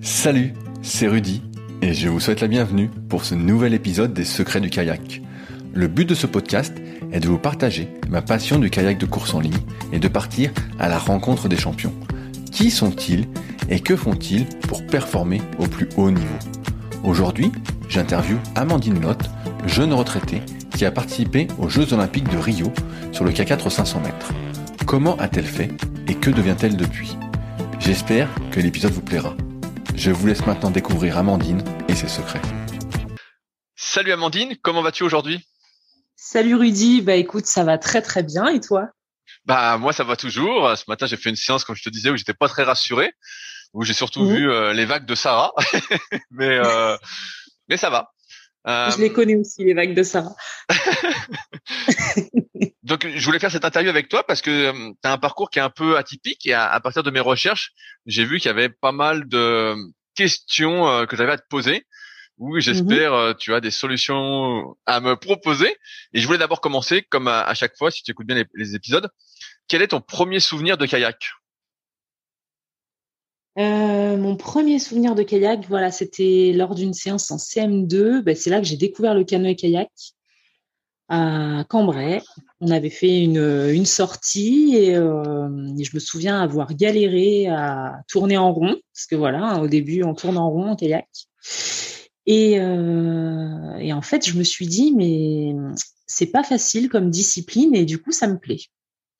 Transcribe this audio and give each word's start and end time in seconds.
Salut, 0.00 0.52
c'est 0.82 1.06
Rudy 1.06 1.42
et 1.80 1.94
je 1.94 2.08
vous 2.08 2.20
souhaite 2.20 2.40
la 2.40 2.48
bienvenue 2.48 2.90
pour 3.08 3.24
ce 3.24 3.34
nouvel 3.34 3.74
épisode 3.74 4.14
des 4.14 4.24
Secrets 4.24 4.60
du 4.60 4.70
kayak. 4.70 5.20
Le 5.74 5.88
but 5.88 6.08
de 6.08 6.14
ce 6.14 6.26
podcast 6.26 6.74
est 7.12 7.20
de 7.20 7.28
vous 7.28 7.38
partager 7.38 7.88
ma 8.08 8.22
passion 8.22 8.58
du 8.58 8.70
kayak 8.70 8.98
de 8.98 9.06
course 9.06 9.34
en 9.34 9.40
ligne 9.40 9.58
et 9.92 9.98
de 9.98 10.08
partir 10.08 10.50
à 10.78 10.88
la 10.88 10.98
rencontre 10.98 11.48
des 11.48 11.56
champions. 11.56 11.94
Qui 12.50 12.70
sont-ils 12.70 13.26
et 13.68 13.80
que 13.80 13.96
font-ils 13.96 14.46
pour 14.68 14.86
performer 14.86 15.40
au 15.58 15.66
plus 15.66 15.88
haut 15.96 16.10
niveau? 16.10 16.38
Aujourd'hui, 17.04 17.50
j'interviewe 17.88 18.38
Amandine 18.54 19.00
Lotte, 19.00 19.30
jeune 19.66 19.92
retraitée 19.92 20.42
qui 20.74 20.84
a 20.84 20.90
participé 20.90 21.48
aux 21.58 21.68
Jeux 21.68 21.92
Olympiques 21.92 22.30
de 22.30 22.38
Rio 22.38 22.72
sur 23.12 23.24
le 23.24 23.30
K4 23.30 23.70
500 23.70 24.00
mètres. 24.00 24.32
Comment 24.86 25.16
a-t-elle 25.16 25.44
fait 25.44 25.70
et 26.08 26.14
que 26.14 26.30
devient-elle 26.30 26.76
depuis? 26.76 27.16
J'espère 27.78 28.28
que 28.50 28.60
l'épisode 28.60 28.92
vous 28.92 29.00
plaira. 29.00 29.34
Je 29.94 30.10
vous 30.10 30.26
laisse 30.26 30.44
maintenant 30.46 30.70
découvrir 30.70 31.18
Amandine 31.18 31.62
et 31.88 31.94
ses 31.94 32.08
secrets. 32.08 32.40
Salut 33.76 34.12
Amandine, 34.12 34.56
comment 34.62 34.82
vas-tu 34.82 35.02
aujourd'hui? 35.02 35.46
Salut 36.16 36.54
Rudy, 36.54 37.02
bah 37.02 37.14
écoute, 37.14 37.46
ça 37.46 37.62
va 37.64 37.78
très 37.78 38.02
très 38.02 38.22
bien 38.22 38.48
et 38.48 38.60
toi? 38.60 38.88
Bah 39.44 39.76
moi 39.78 39.92
ça 39.92 40.04
va 40.04 40.16
toujours. 40.16 40.76
Ce 40.76 40.84
matin 40.88 41.06
j'ai 41.06 41.16
fait 41.16 41.30
une 41.30 41.36
séance 41.36 41.64
comme 41.64 41.76
je 41.76 41.82
te 41.82 41.90
disais 41.90 42.10
où 42.10 42.16
j'étais 42.16 42.34
pas 42.34 42.48
très 42.48 42.62
rassuré, 42.62 43.12
où 43.72 43.84
j'ai 43.84 43.92
surtout 43.92 44.24
mmh. 44.24 44.34
vu 44.34 44.50
euh, 44.50 44.72
les 44.72 44.84
vagues 44.84 45.06
de 45.06 45.14
Sarah, 45.14 45.52
mais 46.30 46.58
euh, 46.58 46.96
mais 47.68 47.76
ça 47.76 47.90
va. 47.90 48.12
Euh... 48.66 48.90
Je 48.92 48.98
les 48.98 49.12
connais 49.12 49.36
aussi 49.36 49.64
les 49.64 49.74
vagues 49.74 49.94
de 49.94 50.02
Sarah. 50.02 50.34
Donc 52.92 53.08
je 53.08 53.24
voulais 53.24 53.38
faire 53.38 53.50
cette 53.50 53.64
interview 53.64 53.88
avec 53.88 54.10
toi 54.10 54.22
parce 54.22 54.42
que 54.42 54.50
euh, 54.50 54.92
tu 55.02 55.08
as 55.08 55.12
un 55.12 55.16
parcours 55.16 55.48
qui 55.48 55.58
est 55.58 55.62
un 55.62 55.70
peu 55.70 55.96
atypique 55.96 56.46
et 56.46 56.52
à, 56.52 56.78
partir 56.78 57.02
de 57.02 57.10
mes 57.10 57.20
recherches, 57.20 57.72
j'ai 58.04 58.26
vu 58.26 58.38
qu'il 58.38 58.48
y 58.48 58.50
avait 58.50 58.68
pas 58.68 58.92
mal 58.92 59.26
de 59.28 59.74
questions 60.14 60.86
euh, 60.86 61.06
que 61.06 61.16
tu 61.16 61.22
avais 61.22 61.32
à 61.32 61.38
te 61.38 61.48
poser. 61.48 61.86
Oui, 62.36 62.60
j'espère 62.60 63.14
mm 63.14 63.34
tu 63.38 63.54
as 63.54 63.62
des 63.62 63.70
solutions 63.70 64.76
à 64.84 65.00
me 65.00 65.16
proposer. 65.16 65.74
Et 66.12 66.20
je 66.20 66.26
voulais 66.26 66.38
d'abord 66.38 66.60
commencer, 66.60 67.00
comme 67.00 67.28
à, 67.28 67.54
chaque 67.54 67.78
fois, 67.78 67.90
si 67.90 68.02
tu 68.02 68.10
écoutes 68.10 68.26
bien 68.26 68.44
les, 68.52 68.74
épisodes, 68.74 69.08
quel 69.68 69.80
est 69.80 69.88
ton 69.88 70.02
premier 70.02 70.38
souvenir 70.38 70.76
de 70.76 70.84
kayak? 70.84 71.30
Euh, 73.58 74.18
mon 74.18 74.36
premier 74.36 74.78
souvenir 74.78 75.14
de 75.14 75.22
kayak, 75.22 75.66
voilà, 75.66 75.90
c'était 75.90 76.52
lors 76.54 76.74
d'une 76.74 76.92
séance 76.92 77.30
en 77.30 77.36
CM2. 77.38 78.20
Ben, 78.20 78.36
c'est 78.36 78.50
là 78.50 78.60
que 78.60 78.66
j'ai 78.66 78.76
découvert 78.76 79.14
le 79.14 79.24
canoë 79.24 79.56
kayak 79.56 79.88
à 81.08 81.64
Cambrai. 81.68 82.22
On 82.60 82.70
avait 82.70 82.90
fait 82.90 83.22
une, 83.22 83.70
une 83.72 83.86
sortie 83.86 84.76
et, 84.76 84.94
euh, 84.94 85.48
je 85.78 85.90
me 85.94 86.00
souviens 86.00 86.40
avoir 86.40 86.74
galéré 86.74 87.48
à 87.48 88.00
tourner 88.08 88.36
en 88.36 88.52
rond, 88.52 88.80
parce 88.94 89.06
que 89.06 89.16
voilà, 89.16 89.60
au 89.60 89.68
début, 89.68 90.02
on 90.02 90.14
tourne 90.14 90.38
en 90.38 90.50
rond 90.50 90.70
en 90.70 90.76
kayak. 90.76 91.08
Et, 92.26 92.60
euh, 92.60 93.76
et 93.78 93.92
en 93.92 94.02
fait, 94.02 94.26
je 94.26 94.36
me 94.38 94.44
suis 94.44 94.66
dit, 94.66 94.92
mais 94.92 95.54
c'est 96.06 96.30
pas 96.30 96.44
facile 96.44 96.88
comme 96.88 97.10
discipline 97.10 97.74
et 97.74 97.84
du 97.84 98.00
coup, 98.00 98.12
ça 98.12 98.28
me 98.28 98.38
plaît. 98.38 98.60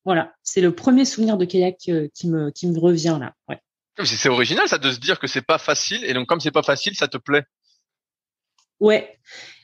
Voilà, 0.05 0.33
c'est 0.43 0.61
le 0.61 0.75
premier 0.75 1.05
souvenir 1.05 1.37
de 1.37 1.45
kayak 1.45 1.77
euh, 1.89 2.09
qui 2.15 2.29
me, 2.29 2.51
qui 2.51 2.67
me 2.69 2.79
revient 2.79 3.19
là. 3.21 3.35
Ouais. 3.49 3.61
C'est 4.05 4.29
original 4.29 4.67
ça 4.69 4.79
de 4.79 4.91
se 4.91 4.99
dire 4.99 5.19
que 5.19 5.27
c'est 5.27 5.43
pas 5.43 5.59
facile 5.59 6.05
et 6.05 6.15
donc 6.15 6.27
comme 6.27 6.41
c'est 6.41 6.51
pas 6.51 6.63
facile, 6.63 6.97
ça 6.97 7.09
te 7.09 7.19
plaît. 7.19 7.45
Ouais. 8.81 9.19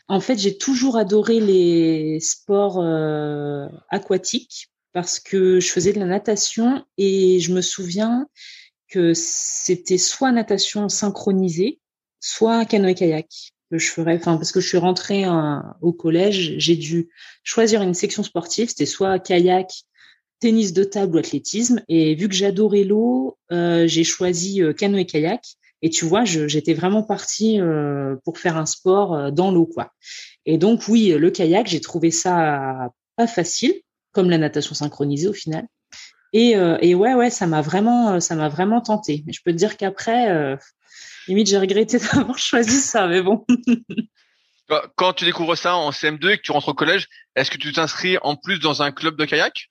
En 0.08 0.20
fait, 0.20 0.38
j'ai 0.38 0.56
toujours 0.56 0.96
adoré 0.96 1.38
les 1.40 2.18
sports 2.20 2.80
euh, 2.80 3.68
aquatiques 3.90 4.68
parce 4.92 5.20
que 5.20 5.60
je 5.60 5.68
faisais 5.68 5.92
de 5.92 5.98
la 5.98 6.06
natation 6.06 6.84
et 6.96 7.40
je 7.40 7.52
me 7.52 7.60
souviens 7.60 8.26
que 8.88 9.12
c'était 9.14 9.98
soit 9.98 10.32
natation 10.32 10.88
synchronisée, 10.88 11.78
soit 12.20 12.64
canoë-kayak 12.64 13.52
je 13.70 13.90
ferais. 13.90 14.16
Enfin, 14.16 14.36
parce 14.36 14.52
que 14.52 14.60
je 14.60 14.68
suis 14.68 14.78
rentrée 14.78 15.24
au 15.80 15.92
collège, 15.92 16.54
j'ai 16.58 16.76
dû 16.76 17.10
choisir 17.42 17.82
une 17.82 17.94
section 17.94 18.22
sportive. 18.22 18.68
C'était 18.68 18.86
soit 18.86 19.18
kayak, 19.18 19.70
tennis 20.40 20.72
de 20.72 20.84
table 20.84 21.16
ou 21.16 21.18
athlétisme. 21.18 21.82
Et 21.88 22.14
vu 22.14 22.28
que 22.28 22.34
j'adorais 22.34 22.84
l'eau, 22.84 23.36
euh, 23.52 23.86
j'ai 23.86 24.04
choisi 24.04 24.62
euh, 24.62 24.72
canoë-kayak. 24.72 25.42
Et 25.82 25.90
tu 25.90 26.04
vois, 26.04 26.24
j'étais 26.24 26.74
vraiment 26.74 27.02
partie 27.02 27.60
euh, 27.60 28.16
pour 28.24 28.38
faire 28.38 28.56
un 28.56 28.66
sport 28.66 29.14
euh, 29.14 29.30
dans 29.30 29.50
l'eau, 29.50 29.66
quoi. 29.66 29.92
Et 30.44 30.58
donc 30.58 30.88
oui, 30.88 31.10
le 31.16 31.30
kayak, 31.30 31.68
j'ai 31.68 31.80
trouvé 31.80 32.10
ça 32.10 32.90
pas 33.16 33.26
facile, 33.26 33.74
comme 34.12 34.30
la 34.30 34.38
natation 34.38 34.74
synchronisée 34.74 35.28
au 35.28 35.32
final. 35.32 35.66
Et, 36.32 36.56
euh, 36.56 36.78
et 36.80 36.94
ouais, 36.94 37.14
ouais, 37.14 37.30
ça 37.30 37.46
m'a 37.46 37.62
vraiment, 37.62 38.20
ça 38.20 38.34
m'a 38.34 38.48
vraiment 38.48 38.80
tenté. 38.80 39.22
Mais 39.26 39.32
je 39.32 39.40
peux 39.44 39.52
te 39.52 39.56
dire 39.56 39.76
qu'après, 39.76 40.56
limite, 41.28 41.48
j'ai 41.48 41.58
regretté 41.58 41.98
d'avoir 42.12 42.38
choisi 42.38 42.80
ça, 42.80 43.06
mais 43.06 43.22
bon. 43.22 43.44
Quand 44.96 45.12
tu 45.14 45.24
découvres 45.24 45.56
ça 45.56 45.76
en 45.76 45.90
CM2 45.90 46.30
et 46.30 46.36
que 46.36 46.42
tu 46.42 46.52
rentres 46.52 46.68
au 46.68 46.74
collège, 46.74 47.08
est-ce 47.36 47.50
que 47.50 47.56
tu 47.56 47.72
t'inscris 47.72 48.18
en 48.22 48.36
plus 48.36 48.58
dans 48.58 48.82
un 48.82 48.90
club 48.90 49.16
de 49.16 49.24
kayak? 49.24 49.70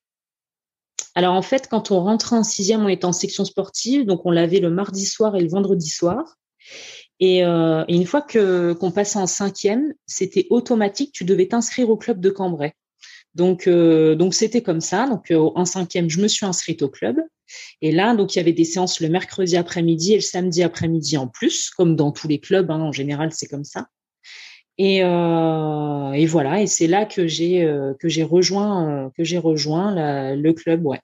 Alors 1.15 1.33
en 1.33 1.41
fait, 1.41 1.67
quand 1.67 1.89
on 1.89 1.99
rentrait 1.99 2.35
en 2.35 2.43
sixième, 2.43 2.85
on 2.85 2.87
était 2.87 3.05
en 3.05 3.11
section 3.11 3.43
sportive, 3.43 4.05
donc 4.05 4.25
on 4.25 4.31
l'avait 4.31 4.59
le 4.59 4.69
mardi 4.69 5.05
soir 5.05 5.35
et 5.35 5.41
le 5.41 5.49
vendredi 5.49 5.89
soir. 5.89 6.37
Et, 7.19 7.43
euh, 7.43 7.83
une 7.87 8.05
fois 8.05 8.21
que 8.21 8.73
qu'on 8.73 8.91
passait 8.91 9.17
en 9.17 9.25
cinquième, 9.25 9.93
c'était 10.05 10.45
automatique, 10.51 11.11
tu 11.13 11.25
devais 11.25 11.47
t'inscrire 11.47 11.89
au 11.89 11.97
club 11.97 12.19
de 12.19 12.29
Cambrai. 12.29 12.73
Donc 13.33 13.67
euh, 13.67 14.15
donc 14.15 14.33
c'était 14.33 14.61
comme 14.61 14.81
ça. 14.81 15.07
Donc 15.07 15.31
euh, 15.31 15.49
en 15.55 15.65
cinquième, 15.65 16.09
je 16.09 16.21
me 16.21 16.27
suis 16.27 16.45
inscrite 16.45 16.81
au 16.83 16.89
club. 16.89 17.17
Et 17.81 17.91
là, 17.91 18.15
donc 18.15 18.35
il 18.35 18.37
y 18.37 18.41
avait 18.41 18.53
des 18.53 18.65
séances 18.65 18.99
le 18.99 19.09
mercredi 19.09 19.57
après-midi 19.57 20.13
et 20.13 20.17
le 20.17 20.21
samedi 20.21 20.63
après-midi 20.63 21.17
en 21.17 21.27
plus, 21.27 21.69
comme 21.71 21.95
dans 21.95 22.11
tous 22.11 22.27
les 22.27 22.39
clubs. 22.39 22.69
Hein, 22.69 22.81
en 22.81 22.91
général, 22.91 23.31
c'est 23.33 23.47
comme 23.47 23.63
ça. 23.63 23.87
Et, 24.79 25.03
euh, 25.03 26.11
et 26.11 26.25
voilà, 26.27 26.61
et 26.61 26.67
c'est 26.67 26.87
là 26.87 27.05
que 27.05 27.27
j'ai 27.27 27.63
euh, 27.63 27.95
que 27.99 28.09
j'ai 28.09 28.23
rejoint 28.23 28.89
euh, 28.89 29.09
que 29.17 29.23
j'ai 29.23 29.39
rejoint 29.39 29.93
la, 29.93 30.35
le 30.35 30.53
club, 30.53 30.85
ouais. 30.85 31.01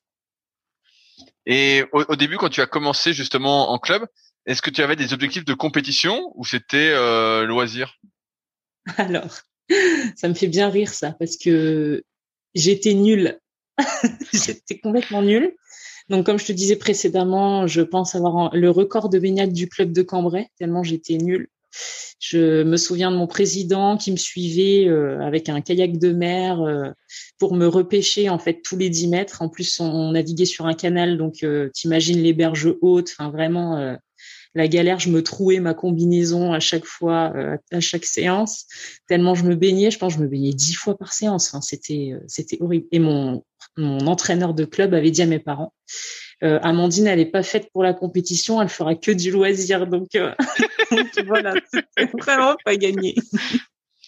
Et 1.46 1.84
au, 1.92 2.04
au, 2.08 2.16
début, 2.16 2.38
quand 2.38 2.50
tu 2.50 2.62
as 2.62 2.68
commencé 2.68 3.14
justement 3.14 3.72
en 3.72 3.80
club, 3.80 4.06
est-ce 4.46 4.62
que 4.62 4.70
tu 4.70 4.82
avais 4.82 4.96
des 4.96 5.14
objectifs 5.14 5.46
de 5.46 5.54
compétition 5.54 6.32
ou 6.36 6.46
c'était 6.46 6.92
euh, 6.92 7.46
loisir? 7.46 8.00
Alors, 8.98 9.40
ça 10.16 10.28
me 10.30 10.34
fait 10.34 10.48
bien 10.48 10.70
rire 10.70 10.90
ça 10.90 11.14
parce 11.14 11.38
que 11.38 12.04
j'étais 12.54 12.94
nulle, 12.94 13.40
j'étais 14.34 14.80
complètement 14.80 15.22
nulle. 15.22 15.56
Donc, 16.10 16.26
comme 16.26 16.38
je 16.38 16.46
te 16.46 16.52
disais 16.52 16.76
précédemment, 16.76 17.66
je 17.66 17.82
pense 17.82 18.14
avoir 18.14 18.54
le 18.54 18.70
record 18.70 19.10
de 19.10 19.20
baignade 19.20 19.54
du 19.54 19.70
club 19.70 19.94
de 19.94 20.02
Cambrai, 20.02 20.50
tellement 20.60 20.84
j'étais 20.84 21.18
nulle. 21.18 21.48
Je 22.20 22.64
me 22.64 22.78
souviens 22.78 23.12
de 23.12 23.18
mon 23.18 23.28
président 23.28 23.98
qui 23.98 24.12
me 24.12 24.18
suivait 24.18 24.88
euh, 24.88 25.20
avec 25.22 25.50
un 25.50 25.62
kayak 25.62 25.98
de 25.98 26.12
mer 26.12 26.62
euh, 26.62 26.90
pour 27.38 27.54
me 27.54 27.68
repêcher 27.68 28.30
en 28.30 28.40
fait 28.40 28.62
tous 28.64 28.78
les 28.78 28.90
10 28.90 29.08
mètres. 29.08 29.42
En 29.42 29.50
plus, 29.50 29.80
on, 29.80 30.12
naviguait 30.12 30.46
sur 30.46 30.66
un 30.66 30.74
canal, 30.74 31.18
donc 31.18 31.44
euh, 31.44 31.70
t'imagines 31.74 32.22
les 32.22 32.34
berges 32.34 32.74
hautes. 32.82 33.16
Vraiment 33.20 33.98
la 34.56 34.68
galère. 34.68 35.00
Je 35.00 35.10
me 35.10 35.22
trouais 35.24 35.60
ma 35.60 35.74
combinaison 35.74 36.54
à 36.54 36.60
chaque 36.60 36.86
fois, 36.86 37.34
à 37.72 37.80
chaque 37.80 38.06
séance, 38.06 38.68
tellement 39.08 39.36
je 39.36 39.44
me 39.44 39.56
baignais. 39.56 39.92
Je 39.92 39.98
pense 39.98 40.14
que 40.14 40.20
je 40.20 40.24
me 40.24 40.30
baignais 40.30 40.54
dix 40.54 40.76
fois 40.76 40.98
par 40.98 41.12
séance. 41.12 41.56
C'était 41.62 42.58
horrible. 42.62 42.86
Et 42.92 43.00
mon 43.00 43.44
entraîneur 43.78 44.54
de 44.54 44.66
club 44.66 44.94
avait 44.94 45.12
dit 45.12 45.24
à 45.24 45.26
mes 45.26 45.40
parents 45.40 45.74
euh, 46.44 46.60
Amandine, 46.62 47.08
elle 47.08 47.20
n'est 47.20 47.26
pas 47.26 47.44
faite 47.44 47.70
pour 47.72 47.84
la 47.84 47.94
compétition, 47.94 48.62
elle 48.62 48.70
fera 48.70 48.96
que 48.96 49.12
du 49.12 49.32
loisir. 49.32 49.88
Donc, 49.88 50.10
euh, 50.16 50.34
voilà, 51.26 51.54
c'est 51.72 52.12
vraiment 52.20 52.56
pas 52.66 52.76
gagné. 52.76 53.16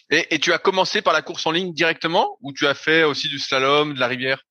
Et, 0.09 0.39
tu 0.39 0.51
as 0.51 0.59
commencé 0.59 1.01
par 1.01 1.13
la 1.13 1.21
course 1.21 1.45
en 1.45 1.51
ligne 1.51 1.73
directement 1.73 2.37
ou 2.41 2.51
tu 2.51 2.67
as 2.67 2.73
fait 2.73 3.03
aussi 3.03 3.29
du 3.29 3.39
slalom, 3.39 3.93
de 3.93 3.99
la 3.99 4.07
rivière? 4.07 4.43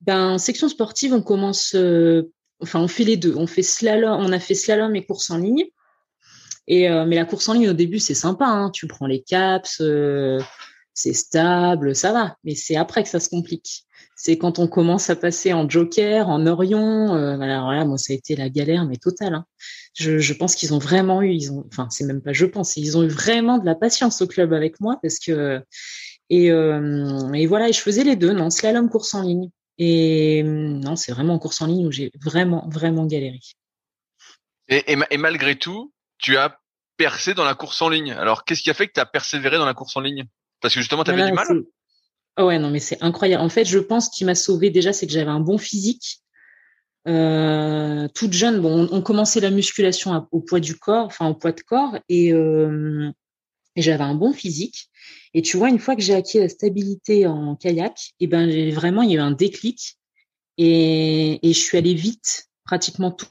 Ben, 0.00 0.38
section 0.38 0.68
sportive, 0.68 1.12
on 1.12 1.22
commence, 1.22 1.74
euh, 1.74 2.32
enfin, 2.60 2.80
on 2.80 2.88
fait 2.88 3.04
les 3.04 3.16
deux. 3.16 3.34
On 3.36 3.46
fait 3.46 3.62
slalom, 3.62 4.20
on 4.20 4.32
a 4.32 4.38
fait 4.38 4.54
slalom 4.54 4.94
et 4.94 5.04
course 5.04 5.30
en 5.30 5.38
ligne. 5.38 5.66
Et 6.68 6.88
mais 6.88 7.16
la 7.16 7.24
course 7.24 7.48
en 7.48 7.54
ligne 7.54 7.70
au 7.70 7.74
début, 7.74 7.98
c'est 7.98 8.14
sympa. 8.14 8.46
Hein. 8.46 8.70
Tu 8.70 8.86
prends 8.86 9.06
les 9.06 9.20
caps, 9.20 9.82
c'est 10.94 11.12
stable, 11.12 11.96
ça 11.96 12.12
va. 12.12 12.36
Mais 12.44 12.54
c'est 12.54 12.76
après 12.76 13.02
que 13.02 13.08
ça 13.08 13.18
se 13.18 13.28
complique 13.28 13.84
c'est 14.24 14.38
quand 14.38 14.60
on 14.60 14.68
commence 14.68 15.10
à 15.10 15.16
passer 15.16 15.52
en 15.52 15.68
joker, 15.68 16.28
en 16.28 16.46
orion. 16.46 17.12
Euh, 17.12 17.40
alors 17.40 17.72
là, 17.72 17.84
moi, 17.84 17.98
ça 17.98 18.12
a 18.12 18.14
été 18.14 18.36
la 18.36 18.48
galère, 18.48 18.86
mais 18.86 18.96
totale. 18.96 19.34
Hein. 19.34 19.46
Je, 19.94 20.20
je, 20.20 20.32
pense 20.32 20.54
qu'ils 20.54 20.72
ont 20.72 20.78
vraiment 20.78 21.22
eu, 21.22 21.32
ils 21.32 21.50
ont, 21.50 21.64
enfin, 21.72 21.88
c'est 21.90 22.04
même 22.04 22.22
pas 22.22 22.32
je 22.32 22.46
pense, 22.46 22.76
ils 22.76 22.96
ont 22.96 23.02
eu 23.02 23.08
vraiment 23.08 23.58
de 23.58 23.66
la 23.66 23.74
patience 23.74 24.22
au 24.22 24.28
club 24.28 24.52
avec 24.52 24.78
moi 24.78 25.00
parce 25.02 25.18
que 25.18 25.60
et, 26.30 26.52
euh, 26.52 27.32
et 27.32 27.46
voilà, 27.46 27.68
et 27.68 27.72
je 27.72 27.80
faisais 27.80 28.04
les 28.04 28.14
deux, 28.14 28.32
non, 28.32 28.48
slalom, 28.48 28.88
course 28.88 29.12
en 29.14 29.22
ligne. 29.22 29.50
Et 29.78 30.44
non, 30.44 30.94
c'est 30.94 31.10
vraiment 31.10 31.34
en 31.34 31.38
course 31.40 31.60
en 31.60 31.66
ligne 31.66 31.84
où 31.84 31.90
j'ai 31.90 32.12
vraiment, 32.22 32.68
vraiment 32.70 33.06
galéré. 33.06 33.40
Et, 34.68 34.92
et, 34.92 34.96
et, 35.10 35.16
malgré 35.16 35.58
tout, 35.58 35.92
tu 36.18 36.36
as 36.36 36.60
percé 36.96 37.34
dans 37.34 37.44
la 37.44 37.56
course 37.56 37.82
en 37.82 37.88
ligne. 37.88 38.12
Alors, 38.12 38.44
qu'est-ce 38.44 38.62
qui 38.62 38.70
a 38.70 38.74
fait 38.74 38.86
que 38.86 38.92
tu 38.92 39.00
as 39.00 39.06
persévéré 39.06 39.56
dans 39.58 39.66
la 39.66 39.74
course 39.74 39.96
en 39.96 40.00
ligne? 40.00 40.26
Parce 40.60 40.74
que 40.74 40.80
justement, 40.80 41.02
tu 41.02 41.10
avais 41.10 41.26
du 41.26 41.32
mal? 41.32 41.64
Oh 42.38 42.44
ouais, 42.46 42.58
non, 42.58 42.70
mais 42.70 42.78
c'est 42.78 43.02
incroyable. 43.02 43.42
En 43.42 43.48
fait, 43.48 43.64
je 43.64 43.78
pense 43.78 44.08
qu'il 44.08 44.26
m'a 44.26 44.34
sauvé 44.34 44.70
déjà, 44.70 44.92
c'est 44.92 45.06
que 45.06 45.12
j'avais 45.12 45.30
un 45.30 45.40
bon 45.40 45.58
physique. 45.58 46.22
Euh, 47.08 48.08
toute 48.14 48.32
jeune, 48.32 48.60
bon, 48.60 48.88
on, 48.90 49.02
commençait 49.02 49.40
la 49.40 49.50
musculation 49.50 50.28
au 50.30 50.40
poids 50.40 50.60
du 50.60 50.76
corps, 50.76 51.06
enfin 51.06 51.28
au 51.28 51.34
poids 51.34 51.52
de 51.52 51.60
corps, 51.60 51.98
et, 52.08 52.32
euh, 52.32 53.10
et 53.76 53.82
j'avais 53.82 54.04
un 54.04 54.14
bon 54.14 54.32
physique. 54.32 54.88
Et 55.34 55.42
tu 55.42 55.56
vois, 55.56 55.68
une 55.68 55.78
fois 55.78 55.96
que 55.96 56.02
j'ai 56.02 56.14
acquis 56.14 56.38
la 56.38 56.48
stabilité 56.48 57.26
en 57.26 57.56
kayak, 57.56 58.14
et 58.20 58.24
eh 58.24 58.26
ben 58.28 58.72
vraiment 58.72 59.02
il 59.02 59.10
y 59.10 59.14
a 59.14 59.16
eu 59.16 59.20
un 59.20 59.32
déclic 59.32 59.98
et, 60.58 61.48
et 61.48 61.52
je 61.52 61.58
suis 61.58 61.78
allée 61.78 61.94
vite, 61.94 62.50
pratiquement 62.64 63.10
tout, 63.10 63.26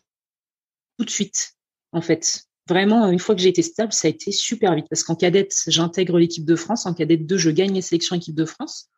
tout 0.97 1.05
de 1.05 1.09
suite, 1.09 1.53
en 1.93 2.01
fait. 2.01 2.45
Vraiment, 2.67 3.09
une 3.09 3.19
fois 3.19 3.35
que 3.35 3.41
j'ai 3.41 3.49
été 3.49 3.63
stable, 3.63 3.91
ça 3.91 4.07
a 4.07 4.11
été 4.11 4.31
super 4.31 4.75
vite 4.75 4.85
parce 4.89 5.03
qu'en 5.03 5.15
cadette, 5.15 5.53
j'intègre 5.67 6.19
l'équipe 6.19 6.45
de 6.45 6.55
France. 6.55 6.85
En 6.85 6.93
cadette 6.93 7.25
2, 7.25 7.37
je 7.37 7.49
gagne 7.49 7.73
les 7.73 7.81
sélections 7.81 8.15
équipe 8.15 8.35
de 8.35 8.45
France. 8.45 8.89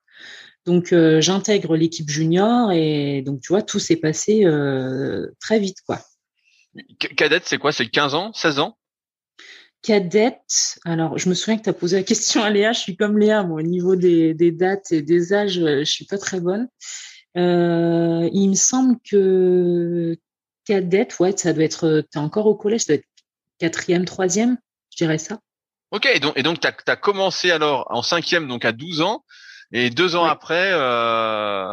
Donc, 0.66 0.94
euh, 0.94 1.22
j'intègre 1.22 1.76
l'équipe 1.76 2.10
junior 2.10 2.72
et 2.72 3.22
donc, 3.22 3.42
tu 3.42 3.50
vois, 3.50 3.62
tout 3.62 3.80
s'est 3.80 3.98
passé 3.98 4.46
euh, 4.46 5.28
très 5.40 5.60
vite, 5.60 5.78
quoi. 5.86 6.00
Cadette, 7.16 7.44
c'est 7.46 7.58
quoi? 7.58 7.72
C'est 7.72 7.88
15 7.88 8.16
ans? 8.16 8.34
16 8.34 8.60
ans? 8.60 8.78
Cadette, 9.82 10.80
alors 10.86 11.18
je 11.18 11.28
me 11.28 11.34
souviens 11.34 11.58
que 11.58 11.64
tu 11.64 11.70
as 11.70 11.74
posé 11.74 11.98
la 11.98 12.04
question 12.04 12.42
à 12.42 12.50
Léa, 12.50 12.72
je 12.72 12.80
suis 12.80 12.96
comme 12.96 13.18
Léa, 13.18 13.44
moi, 13.44 13.60
au 13.60 13.64
niveau 13.64 13.98
des, 13.98 14.34
des 14.34 14.52
dates 14.52 14.94
et 14.94 15.02
des 15.02 15.34
âges, 15.34 15.60
je 15.60 15.84
suis 15.84 16.06
pas 16.06 16.18
très 16.18 16.40
bonne. 16.40 16.70
Euh, 17.36 18.30
il 18.32 18.50
me 18.50 18.56
semble 18.56 18.98
que 19.04 20.16
cadette, 20.66 21.20
ouais, 21.20 21.36
ça 21.36 21.52
doit 21.52 21.66
être, 21.66 22.06
tu 22.10 22.18
es 22.18 22.22
encore 22.22 22.46
au 22.46 22.56
collège, 22.56 22.82
ça 22.82 22.94
doit 22.94 23.00
être 23.00 23.08
quatrième, 23.64 24.04
troisième, 24.04 24.58
je 24.92 24.98
dirais 24.98 25.18
ça. 25.18 25.40
Ok, 25.92 26.06
et 26.14 26.20
donc, 26.20 26.34
et 26.36 26.44
donc 26.44 26.60
tu 26.60 26.68
as, 26.68 26.96
commencé 26.98 27.50
alors 27.50 27.88
en 27.90 28.02
cinquième, 28.02 28.48
donc 28.48 28.66
à 28.66 28.74
12 28.74 29.00
ans, 29.02 29.24
et 29.72 29.90
deux 29.90 30.18
ans 30.18 30.26
après, 30.26 30.72
euh, 30.74 31.72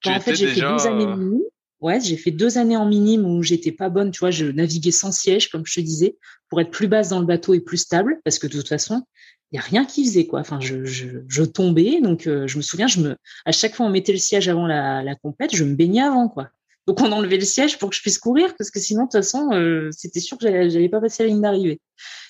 tu 0.00 0.08
en 0.08 0.20
fait, 0.20 0.36
j'ai 0.36 0.46
fait 0.46 0.60
deux 0.60 0.86
années 0.86 1.06
minime. 1.06 1.40
Ouais, 1.80 1.98
j'ai 2.00 2.16
fait 2.16 2.30
deux 2.30 2.58
années 2.58 2.76
en 2.76 2.86
minime 2.86 3.24
où 3.24 3.42
j'étais 3.42 3.72
pas 3.72 3.88
bonne, 3.88 4.12
tu 4.12 4.20
vois, 4.20 4.30
je 4.30 4.44
naviguais 4.44 4.92
sans 4.92 5.10
siège, 5.10 5.48
comme 5.48 5.66
je 5.66 5.74
te 5.74 5.80
disais, 5.80 6.16
pour 6.48 6.60
être 6.60 6.70
plus 6.70 6.86
basse 6.86 7.08
dans 7.08 7.18
le 7.18 7.26
bateau 7.26 7.54
et 7.54 7.60
plus 7.60 7.78
stable, 7.78 8.20
parce 8.22 8.38
que 8.38 8.46
de 8.46 8.52
toute 8.52 8.68
façon, 8.68 9.02
il 9.50 9.56
y 9.56 9.58
a 9.58 9.62
rien 9.62 9.84
qui 9.84 10.04
faisait 10.04 10.26
quoi. 10.26 10.40
Enfin, 10.40 10.60
je, 10.60 10.84
je, 10.84 11.08
je 11.26 11.42
tombais, 11.42 12.00
donc 12.00 12.28
euh, 12.28 12.46
je 12.46 12.56
me 12.56 12.62
souviens, 12.62 12.86
je 12.86 13.00
me, 13.00 13.16
à 13.46 13.52
chaque 13.52 13.74
fois 13.74 13.86
on 13.86 13.90
mettait 13.90 14.12
le 14.12 14.18
siège 14.18 14.48
avant 14.48 14.68
la, 14.68 15.02
la 15.02 15.16
compète, 15.16 15.56
je 15.56 15.64
me 15.64 15.74
baignais 15.74 16.02
avant 16.02 16.28
quoi. 16.28 16.50
Donc 16.90 17.00
on 17.02 17.12
enlevait 17.12 17.36
le 17.36 17.44
siège 17.44 17.78
pour 17.78 17.90
que 17.90 17.94
je 17.94 18.00
puisse 18.00 18.18
courir, 18.18 18.52
parce 18.56 18.72
que 18.72 18.80
sinon 18.80 19.02
de 19.02 19.06
toute 19.06 19.12
façon, 19.12 19.52
euh, 19.52 19.90
c'était 19.92 20.18
sûr 20.18 20.36
que 20.36 20.44
j'allais 20.44 20.88
pas 20.88 21.00
passer 21.00 21.22
la 21.22 21.28
ligne 21.28 21.40
d'arrivée. 21.40 21.80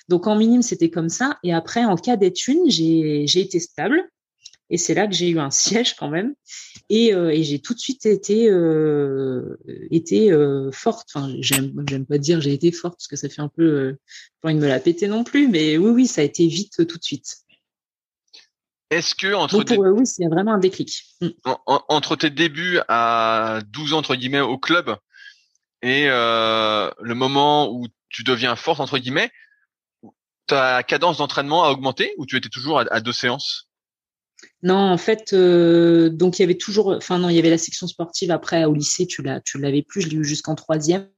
Donc 0.07 0.27
en 0.27 0.35
minime 0.35 0.61
c'était 0.61 0.91
comme 0.91 1.09
ça, 1.09 1.39
et 1.43 1.51
après 1.51 1.83
en 1.83 1.95
cadette 1.95 2.47
une, 2.47 2.69
j'ai 2.69 3.23
été 3.23 3.59
stable. 3.59 4.07
Et 4.69 4.77
c'est 4.77 4.93
là 4.93 5.07
que 5.07 5.15
j'ai 5.15 5.29
eu 5.29 5.39
un 5.39 5.49
siège 5.49 5.95
quand 5.95 6.09
même. 6.09 6.35
Et, 6.89 7.11
euh, 7.15 7.35
j'ai 7.41 7.57
tout 7.57 7.73
de 7.73 7.79
suite 7.79 8.05
été, 8.05 8.49
euh, 8.51 9.57
été 9.89 10.31
forte. 10.71 11.09
Enfin, 11.11 11.33
j'aime, 11.39 11.73
pas 12.07 12.19
dire 12.19 12.39
j'ai 12.39 12.53
été 12.53 12.71
forte 12.71 12.97
parce 12.97 13.07
que 13.07 13.15
ça 13.15 13.29
fait 13.29 13.41
un 13.41 13.49
peu, 13.49 13.95
pas 14.41 14.49
envie 14.49 14.59
de 14.59 14.61
me 14.61 14.67
la 14.67 14.79
péter 14.79 15.07
non 15.07 15.23
plus. 15.23 15.47
Mais 15.47 15.75
oui, 15.75 15.89
oui, 15.89 16.05
ça 16.05 16.21
a 16.21 16.23
été 16.23 16.45
vite 16.45 16.85
tout 16.87 16.97
de 16.99 17.03
suite. 17.03 17.37
Est-ce 18.91 19.15
que 19.15 19.33
entre 19.33 19.63
oui, 19.93 20.05
c'est 20.05 20.27
vraiment 20.27 20.53
un 20.53 20.59
déclic. 20.59 21.03
Mm. 21.21 21.29
entre 21.65 22.15
tes 22.17 22.29
débuts 22.29 22.79
à 22.89 23.61
12 23.69 23.93
ans 23.93 23.99
entre 23.99 24.15
guillemets 24.15 24.41
au 24.41 24.57
club 24.57 24.95
et 25.81 26.07
euh, 26.09 26.91
le 27.01 27.15
moment 27.15 27.71
où 27.71 27.87
tu 28.09 28.23
deviens 28.23 28.55
forte 28.55 28.81
entre 28.81 28.99
guillemets, 28.99 29.31
ta 30.45 30.83
cadence 30.83 31.17
d'entraînement 31.17 31.63
a 31.63 31.71
augmenté 31.71 32.13
ou 32.17 32.25
tu 32.25 32.35
étais 32.35 32.49
toujours 32.49 32.79
à 32.79 32.99
deux 32.99 33.13
séances? 33.13 33.71
Non, 34.63 34.75
en 34.75 34.97
fait, 34.97 35.33
euh, 35.33 36.09
donc 36.09 36.37
il 36.37 36.43
y 36.43 36.45
avait 36.45 36.57
toujours, 36.57 36.93
enfin 36.95 37.17
non, 37.17 37.29
il 37.29 37.35
y 37.35 37.39
avait 37.39 37.49
la 37.49 37.57
section 37.57 37.87
sportive 37.87 38.31
après 38.31 38.65
au 38.65 38.73
lycée, 38.73 39.07
tu 39.07 39.21
l'as, 39.21 39.39
tu 39.41 39.57
l'avais 39.57 39.81
plus, 39.81 40.01
je 40.01 40.09
l'ai 40.09 40.17
eu 40.17 40.23
jusqu'en 40.23 40.55
troisième. 40.55 41.09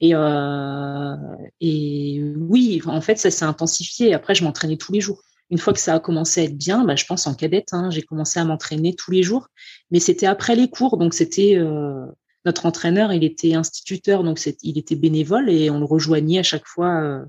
Et 0.00 0.14
euh, 0.14 1.16
et 1.60 2.22
oui, 2.36 2.80
en 2.86 3.00
fait, 3.00 3.18
ça 3.18 3.30
s'est 3.30 3.44
intensifié. 3.44 4.14
Après, 4.14 4.34
je 4.34 4.44
m'entraînais 4.44 4.76
tous 4.76 4.92
les 4.92 5.00
jours. 5.00 5.22
Une 5.50 5.58
fois 5.58 5.72
que 5.72 5.80
ça 5.80 5.94
a 5.94 6.00
commencé 6.00 6.40
à 6.40 6.44
être 6.44 6.56
bien, 6.56 6.84
bah, 6.84 6.96
je 6.96 7.06
pense 7.06 7.26
en 7.26 7.34
cadette, 7.34 7.72
hein, 7.72 7.90
j'ai 7.90 8.02
commencé 8.02 8.38
à 8.38 8.44
m'entraîner 8.44 8.94
tous 8.94 9.10
les 9.10 9.22
jours. 9.22 9.48
Mais 9.90 10.00
c'était 10.00 10.26
après 10.26 10.54
les 10.54 10.68
cours, 10.68 10.98
donc 10.98 11.14
c'était 11.14 11.56
euh, 11.56 12.06
notre 12.44 12.66
entraîneur, 12.66 13.12
il 13.12 13.24
était 13.24 13.54
instituteur, 13.54 14.24
donc 14.24 14.40
il 14.62 14.78
était 14.78 14.96
bénévole 14.96 15.50
et 15.50 15.70
on 15.70 15.78
le 15.78 15.84
rejoignait 15.84 16.38
à 16.38 16.42
chaque 16.42 16.66
fois 16.66 17.00
euh, 17.02 17.24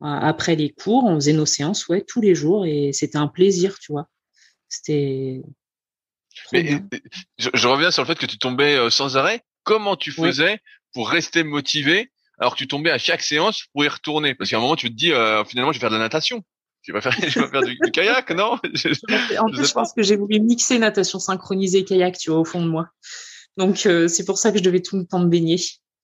après 0.00 0.56
les 0.56 0.70
cours. 0.70 1.04
On 1.04 1.16
faisait 1.16 1.32
nos 1.32 1.46
séances, 1.46 1.88
ouais, 1.88 2.04
tous 2.06 2.20
les 2.20 2.34
jours 2.34 2.66
et 2.66 2.92
c'était 2.92 3.18
un 3.18 3.28
plaisir, 3.28 3.78
tu 3.78 3.92
vois. 3.92 4.08
C'était. 4.68 5.42
Mais 6.52 6.80
je, 7.38 7.66
reviens 7.66 7.90
sur 7.90 8.02
le 8.02 8.06
fait 8.06 8.18
que 8.18 8.26
tu 8.26 8.38
tombais 8.38 8.76
euh, 8.76 8.90
sans 8.90 9.16
arrêt. 9.16 9.42
Comment 9.64 9.96
tu 9.96 10.12
faisais 10.12 10.60
pour 10.94 11.10
rester 11.10 11.42
motivé 11.42 12.10
alors 12.38 12.52
que 12.54 12.58
tu 12.58 12.68
tombais 12.68 12.90
à 12.90 12.98
chaque 12.98 13.22
séance 13.22 13.64
pour 13.72 13.84
y 13.84 13.88
retourner? 13.88 14.34
Parce 14.34 14.50
qu'à 14.50 14.56
un 14.56 14.60
moment, 14.60 14.76
tu 14.76 14.88
te 14.88 14.94
dis 14.94 15.12
euh, 15.12 15.44
finalement, 15.44 15.72
je 15.72 15.78
vais 15.78 15.80
faire 15.80 15.90
de 15.90 15.96
la 15.96 16.02
natation. 16.02 16.44
Je 16.82 16.92
vais 16.92 17.00
faire, 17.00 17.12
du, 17.62 17.76
kayak, 17.92 18.30
non? 18.30 18.52
En 19.38 19.50
plus, 19.50 19.66
je, 19.66 19.72
pense 19.72 19.92
que 19.92 20.02
j'ai 20.02 20.16
voulu 20.16 20.40
mixer 20.40 20.78
natation 20.78 21.18
synchronisée 21.18 21.84
kayak, 21.84 22.16
tu 22.18 22.30
vois, 22.30 22.40
au 22.40 22.44
fond 22.44 22.62
de 22.62 22.68
moi. 22.68 22.88
Donc, 23.56 23.86
euh, 23.86 24.08
c'est 24.08 24.24
pour 24.24 24.38
ça 24.38 24.52
que 24.52 24.58
je 24.58 24.62
devais 24.62 24.80
tout 24.80 24.96
le 24.96 25.04
temps 25.04 25.18
me 25.18 25.28
baigner. 25.28 25.56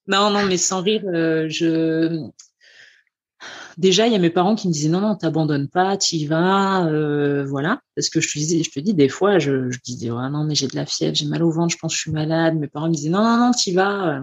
Non, 0.07 0.31
non, 0.31 0.45
mais 0.45 0.59
sans 0.59 0.83
rire, 0.83 1.03
je 1.05 2.29
déjà, 3.79 4.07
il 4.07 4.13
y 4.13 4.17
a 4.17 4.19
mes 4.19 4.31
parents 4.31 4.55
qui 4.55 4.69
me 4.69 4.73
disaient 4.73 4.89
non, 4.89 5.01
non, 5.01 5.17
t'abandonnes 5.17 5.69
pas, 5.69 5.97
t'y 5.97 6.27
vas, 6.27 6.87
euh, 6.87 7.45
voilà. 7.45 7.81
Parce 7.97 8.09
que 8.09 8.21
je 8.21 8.33
te 8.33 8.39
disais, 8.39 8.63
je 8.63 8.71
te 8.71 8.81
dis, 8.81 8.95
des 8.95 9.09
fois, 9.09 9.39
je, 9.39 9.71
je 9.71 9.79
disais, 9.85 10.11
ouais, 10.11 10.31
non, 10.31 10.45
mais 10.45 10.55
j'ai 10.55 10.69
de 10.69 10.77
la 10.77 10.87
fièvre, 10.87 11.15
j'ai 11.15 11.27
mal 11.27 11.43
au 11.43 11.51
ventre, 11.51 11.73
je 11.75 11.79
pense 11.79 11.93
que 11.93 11.97
je 11.97 12.03
suis 12.03 12.13
malade. 12.13 12.57
Mes 12.57 12.69
parents 12.69 12.89
me 12.89 12.95
disaient 12.95 13.11
non, 13.11 13.23
non, 13.23 13.37
non, 13.39 13.51
t'y 13.53 13.73
vas. 13.73 14.21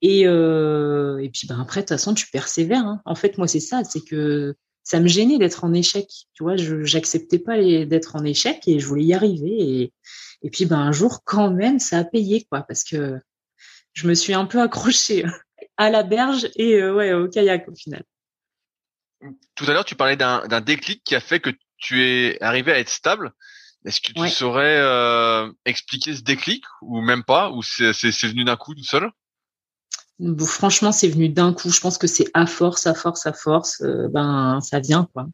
Et, 0.00 0.26
euh, 0.26 1.18
et 1.18 1.30
puis, 1.30 1.46
ben, 1.46 1.60
après, 1.60 1.80
de 1.80 1.86
toute 1.86 1.90
façon, 1.90 2.14
tu 2.14 2.26
persévères. 2.30 2.86
Hein. 2.86 3.00
En 3.04 3.14
fait, 3.14 3.38
moi, 3.38 3.46
c'est 3.46 3.60
ça, 3.60 3.84
c'est 3.84 4.04
que 4.04 4.54
ça 4.84 5.00
me 5.00 5.08
gênait 5.08 5.38
d'être 5.38 5.64
en 5.64 5.72
échec. 5.72 6.08
Tu 6.34 6.42
vois, 6.42 6.56
je 6.56 6.84
j'acceptais 6.84 7.38
pas 7.38 7.58
d'être 7.58 8.16
en 8.16 8.24
échec 8.24 8.66
et 8.66 8.78
je 8.78 8.86
voulais 8.86 9.04
y 9.04 9.14
arriver. 9.14 9.50
Et, 9.50 9.92
et 10.42 10.50
puis, 10.50 10.66
ben, 10.66 10.78
un 10.78 10.92
jour, 10.92 11.22
quand 11.24 11.50
même, 11.50 11.78
ça 11.78 11.98
a 11.98 12.04
payé, 12.04 12.44
quoi, 12.50 12.62
parce 12.62 12.84
que 12.84 13.18
je 13.92 14.08
me 14.08 14.14
suis 14.14 14.34
un 14.34 14.46
peu 14.46 14.60
accrochée 14.60 15.24
à 15.76 15.90
la 15.90 16.02
berge 16.02 16.48
et 16.56 16.74
euh, 16.74 16.94
ouais, 16.94 17.12
au 17.12 17.28
kayak 17.28 17.68
au 17.68 17.74
final 17.74 18.02
tout 19.54 19.64
à 19.68 19.72
l'heure, 19.72 19.84
tu 19.84 19.94
parlais 19.94 20.16
d'un 20.16 20.60
déclic 20.60 21.02
qui 21.04 21.14
a 21.14 21.20
fait 21.20 21.40
que 21.40 21.50
tu 21.78 22.04
es 22.04 22.42
arrivé 22.42 22.72
à 22.72 22.78
être 22.78 22.88
stable. 22.88 23.32
Est-ce 23.84 24.00
que 24.00 24.12
tu 24.12 24.28
saurais 24.28 24.78
euh, 24.78 25.50
expliquer 25.64 26.14
ce 26.14 26.22
déclic 26.22 26.64
ou 26.82 27.00
même 27.00 27.24
pas? 27.24 27.50
Ou 27.50 27.62
c'est 27.62 27.92
venu 28.22 28.44
d'un 28.44 28.56
coup 28.56 28.74
tout 28.74 28.84
seul? 28.84 29.10
Franchement, 30.46 30.92
c'est 30.92 31.08
venu 31.08 31.28
d'un 31.28 31.52
coup. 31.52 31.70
Je 31.70 31.80
pense 31.80 31.98
que 31.98 32.06
c'est 32.06 32.28
à 32.34 32.46
force, 32.46 32.86
à 32.86 32.94
force, 32.94 33.26
à 33.26 33.32
force, 33.32 33.80
euh, 33.82 34.08
ben 34.08 34.60
ça 34.60 34.78
vient 34.80 35.08
quoi. 35.12 35.26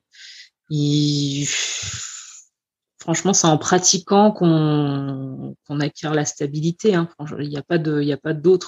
Franchement, 3.00 3.32
c'est 3.32 3.46
en 3.46 3.58
pratiquant 3.58 4.32
qu'on 4.32 5.80
acquiert 5.80 6.14
la 6.14 6.24
stabilité. 6.24 6.94
Hein. 6.94 7.08
Il 7.38 7.48
n'y 7.48 7.56
a 7.56 7.62
pas 7.62 7.78
de, 7.78 8.02
il 8.02 8.18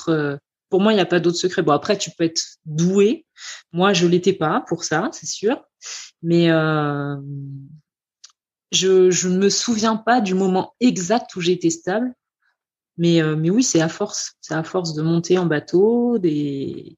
euh, 0.08 0.37
pour 0.70 0.80
moi, 0.80 0.92
il 0.92 0.96
n'y 0.96 1.02
a 1.02 1.06
pas 1.06 1.20
d'autre 1.20 1.37
secret. 1.37 1.62
Bon, 1.62 1.73
après, 1.73 1.99
tu 1.99 2.11
peux 2.16 2.25
être 2.25 2.40
doué. 2.64 3.26
Moi, 3.73 3.92
je 3.92 4.06
l'étais 4.06 4.32
pas 4.32 4.64
pour 4.68 4.84
ça, 4.84 5.11
c'est 5.12 5.26
sûr. 5.26 5.62
Mais 6.23 6.50
euh, 6.50 7.16
je 8.70 9.28
ne 9.28 9.38
me 9.38 9.50
souviens 9.50 9.96
pas 9.96 10.20
du 10.20 10.34
moment 10.34 10.75
exact 10.80 11.34
où 11.37 11.40
j'étais 11.40 11.70
stable. 11.70 12.14
Mais, 13.00 13.21
euh, 13.21 13.35
mais 13.35 13.50
oui, 13.50 13.64
c'est 13.64 13.80
à 13.80 13.88
force. 13.88 14.35
C'est 14.40 14.54
à 14.54 14.62
force 14.62 14.95
de 14.95 15.02
monter 15.02 15.38
en 15.38 15.47
bateau, 15.47 16.19
et 16.23 16.97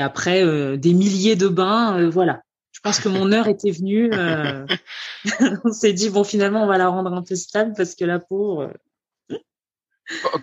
après 0.00 0.44
euh, 0.44 0.76
des 0.76 0.94
milliers 0.94 1.36
de 1.36 1.48
bains. 1.48 2.08
voilà. 2.10 2.42
Je 2.72 2.80
pense 2.80 3.00
que 3.00 3.08
mon 3.08 3.32
heure 3.32 3.48
était 3.48 3.70
venue. 3.70 4.10
on 5.64 5.72
s'est 5.72 5.92
dit 5.92 6.10
bon, 6.10 6.24
finalement, 6.24 6.62
on 6.64 6.66
va 6.66 6.78
la 6.78 6.88
rendre 6.88 7.12
un 7.12 7.22
peu 7.22 7.34
stable 7.34 7.72
parce 7.76 7.94
que 7.94 8.04
la 8.04 8.18
peau 8.18 8.64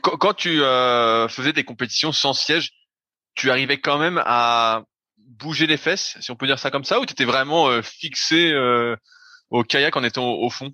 quand, 0.02 0.34
tu 0.34 0.62
euh, 0.62 1.28
faisais 1.28 1.54
des 1.54 1.64
compétitions 1.64 2.12
sans 2.12 2.34
siège, 2.34 2.72
tu 3.36 3.52
arrivais 3.52 3.80
quand 3.80 3.98
même 3.98 4.22
à 4.26 4.84
bouger 5.18 5.68
les 5.68 5.78
fesses, 5.78 6.18
si 6.20 6.32
on 6.32 6.36
peut 6.36 6.48
dire 6.48 6.60
ça 6.60 6.72
comme 6.72 6.84
ça, 6.84 7.00
ou 7.00 7.06
tu 7.06 7.14
étais 7.14 7.26
vraiment 7.26 7.70
euh, 7.70 7.82
fixé 7.82 8.52
euh, 8.52 8.96
au 9.50 9.64
kayak 9.64 9.96
en 9.96 10.04
étant 10.04 10.28
au, 10.28 10.50
fond? 10.50 10.72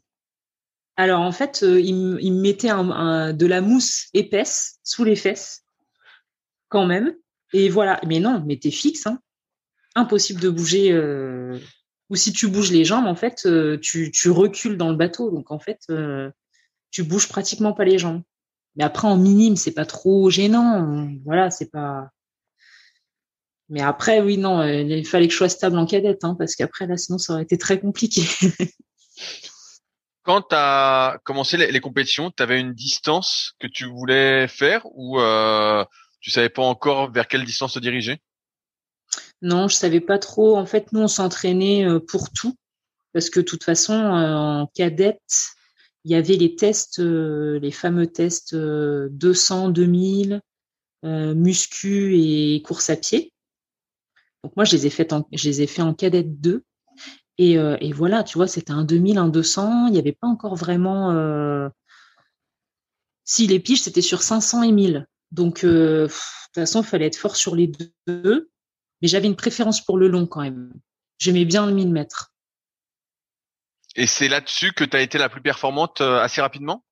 Alors 0.98 1.22
en 1.22 1.32
fait, 1.32 1.62
il, 1.62 1.96
me 1.96 2.42
mettait 2.42 2.70
de 2.70 3.46
la 3.46 3.62
mousse 3.62 4.08
épaisse 4.14 4.80
sous 4.84 5.04
les 5.04 5.16
fesses, 5.16 5.64
quand 6.70 6.86
même. 6.86 7.16
Et 7.54 7.70
voilà. 7.70 8.02
Mais 8.06 8.20
non, 8.20 8.44
mais 8.46 8.58
t'es 8.58 8.72
fixe. 8.72 9.08
Hein. 9.08 9.20
Impossible 9.96 10.42
de 10.42 10.50
bouger. 10.50 10.94
Ou 12.10 12.16
si 12.16 12.34
tu 12.34 12.48
bouges 12.48 12.72
les 12.72 12.84
jambes, 12.84 13.06
en 13.06 13.16
fait, 13.16 13.48
tu, 13.82 14.12
tu 14.12 14.30
recules 14.32 14.78
dans 14.78 14.90
le 14.90 14.96
bateau. 14.96 15.30
Donc 15.30 15.52
en 15.52 15.60
fait, 15.60 15.80
tu 16.90 17.04
bouges 17.04 17.30
pratiquement 17.30 17.74
pas 17.74 17.86
les 17.86 18.00
jambes. 18.00 18.24
Mais 18.78 18.84
après, 18.84 19.08
en 19.08 19.18
minime, 19.18 19.56
c'est 19.56 19.74
pas 19.74 19.86
trop 19.86 20.30
gênant. 20.30 21.10
Voilà, 21.26 21.50
c'est 21.50 21.72
pas. 21.72 22.10
Mais 23.70 23.82
après, 23.82 24.22
oui, 24.22 24.38
non, 24.38 24.60
euh, 24.62 24.82
il 24.82 25.06
fallait 25.06 25.28
que 25.28 25.34
je 25.34 25.38
sois 25.38 25.50
stable 25.50 25.78
en 25.78 25.86
cadette, 25.86 26.24
hein, 26.24 26.36
parce 26.38 26.56
qu'après, 26.56 26.88
là, 26.88 26.96
sinon, 26.96 27.18
ça 27.18 27.34
aurait 27.34 27.44
été 27.44 27.58
très 27.58 27.80
compliqué. 27.80 28.22
quand 30.28 30.42
tu 30.42 30.56
as 30.56 31.22
commencé 31.24 31.56
les, 31.56 31.80
compétitions, 31.80 32.32
tu 32.36 32.44
avais 32.44 32.60
une 32.60 32.74
distance 32.74 33.54
que 33.60 33.68
tu 33.68 33.86
voulais 33.86 34.50
faire 34.50 34.82
ou 34.92 35.22
euh, 35.22 35.86
tu 36.20 36.32
savais 36.32 36.50
pas 36.50 36.64
encore 36.64 37.14
vers 37.14 37.30
quelle 37.30 37.46
distance 37.46 37.76
te 37.76 37.80
diriger? 37.80 38.22
Non, 39.42 39.70
je 39.70 39.76
savais 39.76 40.02
pas 40.02 40.20
trop. 40.20 40.58
En 40.58 40.66
fait, 40.66 40.92
nous, 40.92 41.00
on 41.00 41.08
s'entraînait 41.08 41.88
euh, 41.88 42.02
pour 42.02 42.30
tout 42.34 42.54
parce 43.14 43.30
que 43.30 43.40
de 43.40 43.46
toute 43.46 43.64
façon, 43.64 43.94
euh, 43.94 44.36
en 44.36 44.68
cadette, 44.76 45.48
il 46.04 46.12
y 46.12 46.16
avait 46.16 46.36
les 46.36 46.56
tests, 46.56 47.00
euh, 47.00 47.58
les 47.60 47.72
fameux 47.72 48.08
tests 48.08 48.54
200, 48.54 49.70
2000, 49.70 50.42
muscu 51.04 52.20
et 52.20 52.62
course 52.64 52.90
à 52.90 52.98
pied. 52.98 53.32
Donc 54.44 54.58
moi, 54.58 54.66
je 54.66 54.76
les 54.76 54.88
ai 54.88 54.90
fait 54.90 55.14
en, 55.14 55.26
en 55.80 55.94
cadette 55.94 56.42
2 56.42 56.66
et, 57.38 57.58
euh, 57.58 57.78
et, 57.82 57.92
voilà, 57.92 58.24
tu 58.24 58.38
vois, 58.38 58.48
c'était 58.48 58.72
un 58.72 58.84
2000, 58.84 59.18
un 59.18 59.28
200. 59.28 59.88
Il 59.88 59.94
n'y 59.94 60.00
avait 60.00 60.12
pas 60.12 60.28
encore 60.28 60.56
vraiment. 60.56 61.12
Euh... 61.12 61.70
Si 63.26 63.46
les 63.48 63.60
piges, 63.60 63.82
c'était 63.82 64.02
sur 64.02 64.24
500 64.24 64.64
et 64.64 64.72
1000. 64.72 65.08
Donc, 65.32 65.64
euh, 65.64 66.08
de 66.08 66.08
toute 66.08 66.56
façon, 66.56 66.82
il 66.82 66.88
fallait 66.88 67.08
être 67.08 67.18
fort 67.18 67.36
sur 67.36 67.56
les 67.56 67.72
deux. 68.08 68.50
Mais 69.02 69.08
j'avais 69.08 69.28
une 69.28 69.36
préférence 69.36 69.84
pour 69.84 69.98
le 69.98 70.08
long 70.08 70.26
quand 70.26 70.42
même. 70.42 70.72
J'aimais 71.20 71.46
bien 71.46 71.66
le 71.66 71.74
1000 71.74 71.92
mètres. 71.92 72.34
Et 73.96 74.08
c'est 74.08 74.28
là-dessus 74.28 74.74
que 74.74 74.84
tu 74.84 74.96
as 74.96 75.02
été 75.02 75.18
la 75.18 75.30
plus 75.30 75.42
performante 75.42 76.02
assez 76.02 76.42
rapidement? 76.42 76.84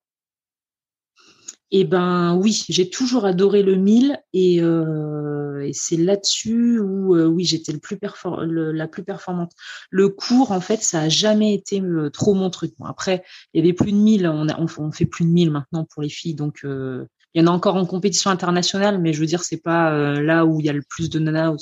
Eh 1.71 1.83
ben 1.83 2.35
oui, 2.35 2.63
j'ai 2.69 2.89
toujours 2.89 3.25
adoré 3.25 3.63
le 3.63 3.75
1000 3.75 4.19
et, 4.33 4.61
euh, 4.61 5.65
et 5.65 5.73
c'est 5.73 5.97
là-dessus 5.97 6.79
où 6.79 7.15
euh, 7.15 7.25
oui 7.25 7.43
j'étais 7.43 7.71
le 7.73 7.79
plus 7.79 7.97
la 8.03 8.87
plus 8.87 9.03
performante. 9.03 9.51
Le 9.89 10.09
cours 10.09 10.51
en 10.51 10.61
fait 10.61 10.81
ça 10.83 11.01
a 11.01 11.09
jamais 11.09 11.55
été 11.55 11.81
euh, 11.81 12.09
trop 12.11 12.35
mon 12.35 12.51
truc. 12.51 12.73
Après 12.85 13.23
il 13.53 13.59
y 13.59 13.63
avait 13.63 13.73
plus 13.73 13.91
de 13.91 13.97
1000, 13.97 14.27
on, 14.27 14.91
fait 14.91 15.05
plus 15.05 15.25
de 15.25 15.31
1000 15.31 15.49
maintenant 15.51 15.85
pour 15.85 16.03
les 16.03 16.09
filles 16.09 16.35
donc 16.35 16.61
il 16.63 17.07
y 17.33 17.41
en 17.41 17.47
a 17.47 17.51
encore 17.51 17.75
en 17.75 17.85
compétition 17.85 18.29
internationale 18.29 18.99
mais 19.01 19.11
je 19.13 19.19
veux 19.19 19.25
dire 19.25 19.43
c'est 19.43 19.61
pas 19.61 20.19
là 20.21 20.45
où 20.45 20.59
il 20.59 20.67
y 20.67 20.69
a 20.69 20.73
le 20.73 20.83
plus 20.87 21.09
de 21.09 21.19
nanas 21.19 21.55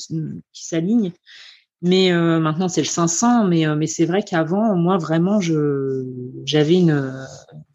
qui 0.52 0.66
s'alignent. 0.66 1.14
Mais 1.82 2.12
maintenant 2.14 2.68
c'est 2.68 2.82
le 2.82 2.88
500 2.88 3.46
mais 3.46 3.66
mais 3.76 3.88
c'est 3.88 4.06
vrai 4.06 4.24
qu'avant 4.24 4.76
moi 4.76 4.98
vraiment 4.98 5.40
j'avais 6.46 6.76
une 6.76 7.26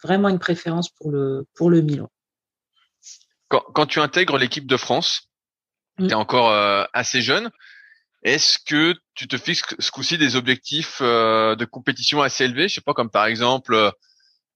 vraiment 0.02 0.28
une 0.28 0.38
préférence 0.38 0.90
pour 0.90 1.11
le 1.11 1.47
pour 1.54 1.70
le 1.70 1.80
1000 1.80 2.04
quand, 3.49 3.62
quand 3.75 3.87
tu 3.87 4.00
intègres 4.00 4.38
l'équipe 4.38 4.67
de 4.67 4.76
France, 4.76 5.28
mm. 5.99 6.07
tu 6.07 6.12
es 6.12 6.14
encore 6.14 6.50
euh, 6.50 6.85
assez 6.93 7.21
jeune. 7.21 7.50
Est-ce 8.23 8.59
que 8.59 8.95
tu 9.14 9.28
te 9.28 9.37
fixes 9.37 9.75
ce 9.78 9.90
coup-ci 9.90 10.19
des 10.19 10.37
objectifs 10.37 10.99
euh, 11.00 11.57
de 11.57 11.64
compétition 11.64 12.21
assez 12.21 12.45
élevés? 12.45 12.69
Je 12.69 12.75
sais 12.75 12.81
pas, 12.81 12.95
comme 12.95 13.11
par 13.11 13.26
exemple 13.26 13.75
euh, 13.75 13.90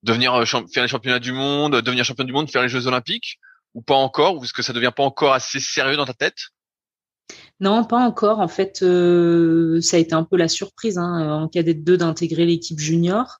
devenir 0.03 0.33
faire 0.73 0.83
les 0.83 0.89
championnats 0.89 1.21
du 1.21 1.33
monde, 1.33 1.81
devenir 1.81 2.05
champion 2.05 2.25
du 2.25 2.33
monde, 2.33 2.51
faire 2.51 2.63
les 2.63 2.69
Jeux 2.69 2.87
Olympiques, 2.87 3.39
ou 3.75 3.83
pas 3.83 3.95
encore? 3.95 4.37
Ou 4.37 4.45
est-ce 4.45 4.53
que 4.53 4.63
ça 4.63 4.73
devient 4.73 4.93
pas 4.95 5.05
encore 5.05 5.33
assez 5.33 5.61
sérieux 5.61 5.97
dans 5.97 6.05
ta 6.05 6.15
tête? 6.15 6.39
Non, 7.61 7.85
pas 7.85 7.99
encore. 7.99 8.41
En 8.41 8.49
fait, 8.49 8.79
ça 8.79 9.97
a 9.97 10.01
été 10.01 10.13
un 10.13 10.25
peu 10.25 10.37
la 10.37 10.49
surprise 10.49 10.99
hein, 10.99 11.43
en 11.43 11.49
cadet 11.49 11.75
2 11.75 11.97
d'intégrer 11.97 12.45
l'équipe 12.45 12.81
junior. 12.81 13.39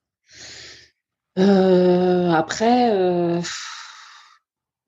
après, 1.37 3.43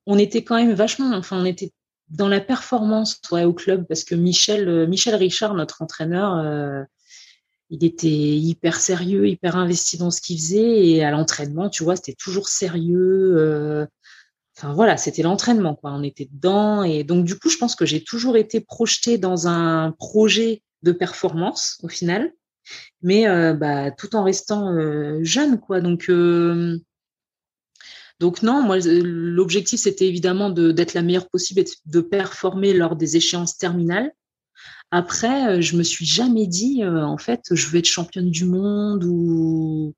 on 0.06 0.18
était 0.18 0.44
quand 0.44 0.56
même 0.56 0.72
vachement, 0.72 1.12
enfin, 1.14 1.40
on 1.40 1.44
était 1.44 1.72
dans 2.08 2.28
la 2.28 2.40
performance 2.40 3.20
ouais, 3.30 3.44
au 3.44 3.52
club 3.52 3.86
parce 3.88 4.04
que 4.04 4.14
Michel, 4.14 4.68
euh, 4.68 4.86
Michel 4.86 5.14
Richard, 5.14 5.54
notre 5.54 5.82
entraîneur, 5.82 6.36
euh, 6.38 6.82
il 7.70 7.84
était 7.84 8.08
hyper 8.08 8.78
sérieux, 8.78 9.26
hyper 9.28 9.56
investi 9.56 9.96
dans 9.96 10.10
ce 10.10 10.20
qu'il 10.20 10.38
faisait 10.38 10.86
et 10.86 11.04
à 11.04 11.10
l'entraînement, 11.10 11.70
tu 11.70 11.82
vois, 11.82 11.96
c'était 11.96 12.14
toujours 12.14 12.48
sérieux. 12.48 13.34
Euh, 13.38 13.86
enfin 14.56 14.74
voilà, 14.74 14.96
c'était 14.96 15.22
l'entraînement 15.22 15.74
quoi. 15.74 15.92
On 15.92 16.02
était 16.02 16.28
dedans 16.30 16.82
et 16.82 17.04
donc 17.04 17.24
du 17.24 17.38
coup, 17.38 17.48
je 17.48 17.56
pense 17.56 17.74
que 17.74 17.86
j'ai 17.86 18.04
toujours 18.04 18.36
été 18.36 18.60
projetée 18.60 19.18
dans 19.18 19.48
un 19.48 19.92
projet 19.92 20.62
de 20.82 20.92
performance 20.92 21.78
au 21.82 21.88
final, 21.88 22.32
mais 23.02 23.24
bah, 23.54 23.90
tout 23.90 24.14
en 24.14 24.22
restant 24.22 24.70
jeune 25.22 25.58
quoi. 25.58 25.80
Donc 25.80 26.10
donc 28.20 28.42
non, 28.42 28.62
moi 28.62 28.78
l'objectif 28.78 29.80
c'était 29.80 30.06
évidemment 30.06 30.50
d'être 30.50 30.94
la 30.94 31.02
meilleure 31.02 31.28
possible 31.28 31.60
et 31.60 31.64
de 31.86 32.00
performer 32.00 32.72
lors 32.72 32.96
des 32.96 33.16
échéances 33.16 33.56
terminales. 33.58 34.12
Après, 34.90 35.48
euh, 35.48 35.60
je 35.60 35.76
me 35.76 35.82
suis 35.82 36.06
jamais 36.06 36.46
dit 36.46 36.82
euh, 36.84 37.02
en 37.02 37.18
fait 37.18 37.42
je 37.50 37.66
veux 37.66 37.78
être 37.78 37.86
championne 37.86 38.30
du 38.30 38.44
monde 38.44 39.04
ou 39.04 39.94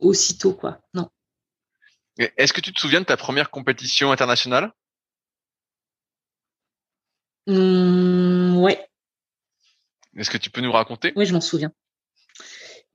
aussitôt 0.00 0.52
quoi. 0.52 0.80
Non. 0.94 1.08
Est-ce 2.18 2.52
que 2.52 2.60
tu 2.60 2.72
te 2.72 2.80
souviens 2.80 3.00
de 3.00 3.06
ta 3.06 3.16
première 3.16 3.50
compétition 3.50 4.12
internationale? 4.12 4.72
Mmh, 7.46 8.56
Ouais. 8.58 8.86
Est-ce 10.16 10.30
que 10.30 10.36
tu 10.36 10.50
peux 10.50 10.60
nous 10.60 10.72
raconter? 10.72 11.12
Oui, 11.16 11.24
je 11.24 11.32
m'en 11.32 11.40
souviens. 11.40 11.72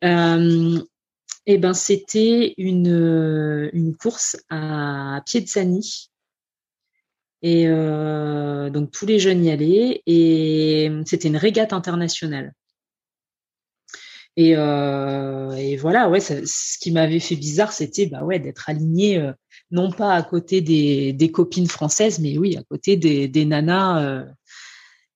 Euh, 0.04 0.84
eh 1.48 1.58
ben, 1.58 1.74
c'était 1.74 2.54
une, 2.58 2.88
euh, 2.90 3.94
course 4.00 4.38
à 4.50 5.22
Piedzani. 5.26 6.10
Et 7.42 7.68
euh, 7.68 8.70
donc 8.72 8.92
tous 8.92 9.06
les 9.06 9.20
jeunes 9.20 9.46
y 9.46 9.52
allaient 9.52 10.02
et 10.08 10.90
c'était 11.06 11.28
une 11.28 11.38
régate 11.38 11.74
internationale. 11.74 12.54
Et, 14.38 14.56
euh, 14.58 15.78
voilà, 15.80 16.10
ouais, 16.10 16.20
ce 16.20 16.78
qui 16.80 16.92
m'avait 16.92 17.20
fait 17.20 17.36
bizarre, 17.36 17.72
c'était 17.72 18.08
bah 18.08 18.22
d'être 18.40 18.70
aligné 18.70 19.32
non 19.72 19.92
pas 19.92 20.14
à 20.14 20.24
côté 20.24 20.62
des, 20.62 21.14
des, 21.14 21.32
copines 21.32 21.68
françaises, 21.68 22.20
mais 22.20 22.38
oui 22.38 22.58
à 22.58 22.64
côté 22.64 22.98
des, 22.98 23.28
des 23.28 23.46
nanas 23.46 24.26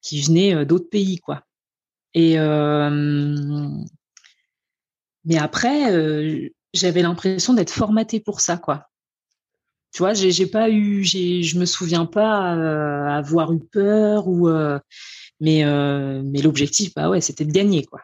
qui 0.02 0.22
venaient 0.22 0.66
d'autres 0.66 0.90
pays, 0.90 1.18
quoi. 1.18 1.44
Et 2.14 2.38
mais 5.30 5.38
après, 5.38 5.94
euh, 5.94 6.50
j'avais 6.74 7.04
l'impression 7.04 7.54
d'être 7.54 7.72
formatée 7.72 8.20
pour 8.20 8.42
ça, 8.42 8.58
quoi. 8.58 8.90
Tu 9.94 10.00
vois, 10.00 10.14
j'ai 10.14 10.48
pas 10.48 10.72
eu, 10.72 11.04
je 11.04 11.58
me 11.58 11.66
souviens 11.66 12.06
pas 12.08 12.56
euh, 12.56 13.08
avoir 13.08 13.54
eu 13.54 13.60
peur 13.60 14.28
ou, 14.28 14.50
euh, 14.50 14.80
mais 15.40 15.64
mais 16.24 16.42
l'objectif, 16.42 16.94
bah 16.96 17.10
ouais, 17.10 17.22
c'était 17.22 17.46
de 17.46 17.52
gagner, 17.52 17.86
quoi. 17.86 18.02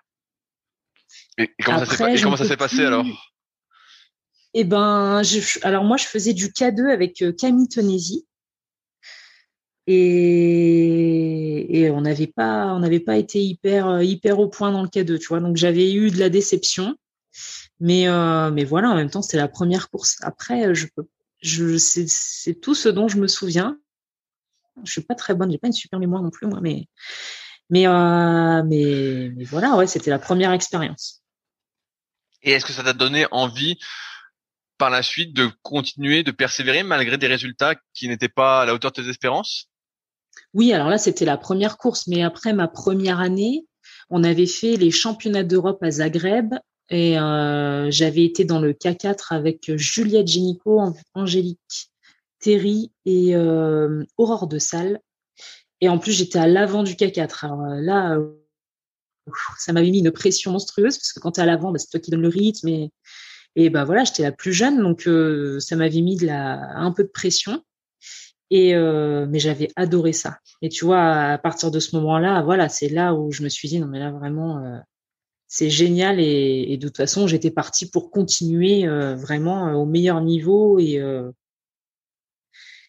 Et 1.40 1.52
comment 1.64 2.38
ça 2.38 2.46
s'est 2.46 2.58
passé 2.58 2.86
alors? 2.86 3.06
Eh 4.54 4.64
ben, 4.64 5.22
alors 5.64 5.84
moi, 5.84 5.98
je 5.98 6.06
faisais 6.06 6.34
du 6.34 6.48
K2 6.50 6.92
avec 6.92 7.24
Camille 7.38 7.68
Tonesi. 7.68 8.26
Et, 9.88 11.82
et 11.82 11.90
on 11.92 12.02
n'avait 12.02 12.26
pas 12.26 12.74
on 12.74 12.80
n'avait 12.80 13.00
pas 13.00 13.18
été 13.18 13.40
hyper 13.40 14.02
hyper 14.02 14.40
au 14.40 14.48
point 14.48 14.72
dans 14.72 14.82
le 14.82 14.88
K2 14.88 15.20
tu 15.20 15.28
vois 15.28 15.40
donc 15.40 15.58
j'avais 15.58 15.94
eu 15.94 16.10
de 16.10 16.18
la 16.18 16.30
déception 16.30 16.98
mais, 17.80 18.08
euh, 18.08 18.52
mais 18.52 18.64
voilà, 18.64 18.90
en 18.90 18.96
même 18.96 19.10
temps, 19.10 19.22
c'était 19.22 19.38
la 19.38 19.48
première 19.48 19.90
course. 19.90 20.18
Après, 20.22 20.74
je 20.74 20.88
peux, 20.96 21.08
je, 21.42 21.78
c'est 21.78 22.56
tout 22.56 22.76
ce 22.76 22.90
dont 22.90 23.08
je 23.08 23.18
me 23.18 23.28
souviens. 23.28 23.78
Je 24.84 24.92
suis 24.92 25.02
pas 25.02 25.16
très 25.16 25.36
bonne, 25.36 25.52
j'ai 25.52 25.58
pas 25.58 25.68
une 25.68 25.74
super 25.74 26.00
mémoire 26.00 26.22
non 26.22 26.32
plus, 26.32 26.48
moi, 26.48 26.60
mais, 26.62 26.88
mais, 27.70 27.88
euh, 27.88 28.64
mais, 28.64 29.32
mais 29.36 29.44
voilà, 29.46 29.76
ouais, 29.76 29.88
c'était 29.88 30.10
la 30.10 30.20
première 30.20 30.52
expérience. 30.52 31.22
Et 32.44 32.52
est-ce 32.52 32.66
que 32.66 32.74
ça 32.74 32.84
t'a 32.84 32.94
donné 32.94 33.26
envie 33.32 33.78
par 34.78 34.90
la 34.90 35.02
suite 35.02 35.34
de 35.34 35.50
continuer, 35.64 36.24
de 36.24 36.32
persévérer 36.32 36.84
malgré 36.84 37.18
des 37.18 37.28
résultats 37.28 37.76
qui 37.94 38.08
n'étaient 38.08 38.30
pas 38.30 38.62
à 38.62 38.66
la 38.66 38.74
hauteur 38.74 38.92
de 38.92 39.02
tes 39.02 39.10
espérances? 39.10 39.70
Oui, 40.54 40.74
alors 40.74 40.90
là, 40.90 40.98
c'était 40.98 41.26
la 41.26 41.38
première 41.38 41.78
course, 41.78 42.08
mais 42.08 42.24
après 42.24 42.54
ma 42.54 42.68
première 42.68 43.20
année, 43.20 43.66
on 44.10 44.24
avait 44.24 44.48
fait 44.48 44.76
les 44.76 44.92
championnats 44.92 45.44
d'Europe 45.44 45.82
à 45.82 45.92
Zagreb 45.92 46.54
et 46.90 47.18
euh, 47.18 47.90
j'avais 47.90 48.24
été 48.24 48.46
dans 48.46 48.60
le 48.60 48.74
K4 48.74 49.34
avec 49.34 49.76
Juliette 49.76 50.28
Génico, 50.28 50.82
Angélique 51.14 51.92
Terry 52.40 52.92
et 53.06 53.36
euh, 53.36 54.04
Aurore 54.18 54.48
de 54.48 54.60
Salle. 54.60 55.00
Et 55.82 55.90
en 55.90 55.98
plus, 55.98 56.12
j'étais 56.12 56.40
à 56.40 56.48
l'avant 56.48 56.84
du 56.84 56.94
K4. 56.94 57.46
Alors 57.46 57.62
euh, 57.62 57.82
là, 57.82 58.18
ça 59.58 59.74
m'avait 59.74 59.90
mis 59.90 60.00
une 60.00 60.12
pression 60.12 60.52
monstrueuse 60.52 60.98
parce 60.98 61.12
que 61.12 61.20
quand 61.20 61.34
tu 61.34 61.40
es 61.40 61.44
à 61.44 61.48
l'avant, 61.48 61.72
bah, 61.72 61.80
c'est 61.80 61.90
toi 61.90 62.00
qui 62.00 62.12
donnes 62.12 62.22
le 62.22 62.28
rythme. 62.28 62.68
Et, 62.68 62.92
et 63.56 63.70
bah 63.70 63.84
voilà, 63.84 64.04
j'étais 64.04 64.24
la 64.24 64.32
plus 64.32 64.54
jeune, 64.54 64.82
donc 64.82 65.08
euh, 65.08 65.60
ça 65.60 65.76
m'avait 65.76 66.02
mis 66.02 66.18
de 66.18 66.28
la, 66.28 66.60
un 66.76 66.92
peu 66.92 67.04
de 67.04 67.10
pression. 67.10 67.64
Et 68.52 68.76
euh, 68.76 69.26
mais 69.28 69.40
j'avais 69.40 69.70
adoré 69.76 70.14
ça. 70.14 70.38
Et 70.62 70.70
tu 70.70 70.86
vois, 70.86 71.32
à 71.32 71.38
partir 71.40 71.72
de 71.72 71.80
ce 71.80 71.96
moment-là, 71.96 72.44
voilà, 72.44 72.70
c'est 72.70 72.90
là 72.90 73.16
où 73.16 73.32
je 73.32 73.42
me 73.42 73.50
suis 73.50 73.68
dit 73.68 73.80
non 73.80 73.88
mais 73.88 73.98
là 73.98 74.12
vraiment, 74.12 74.82
c'est 75.48 75.70
génial 75.70 76.20
et, 76.20 76.78
de 76.78 76.88
toute 76.88 76.98
façon 76.98 77.28
j'étais 77.28 77.52
partie 77.52 77.90
pour 77.90 78.12
continuer 78.12 78.88
euh, 78.88 79.16
vraiment 79.16 79.68
euh, 79.68 79.74
au 79.74 79.86
meilleur 79.86 80.22
niveau 80.22 80.80
et 80.80 81.00
euh, 81.00 81.32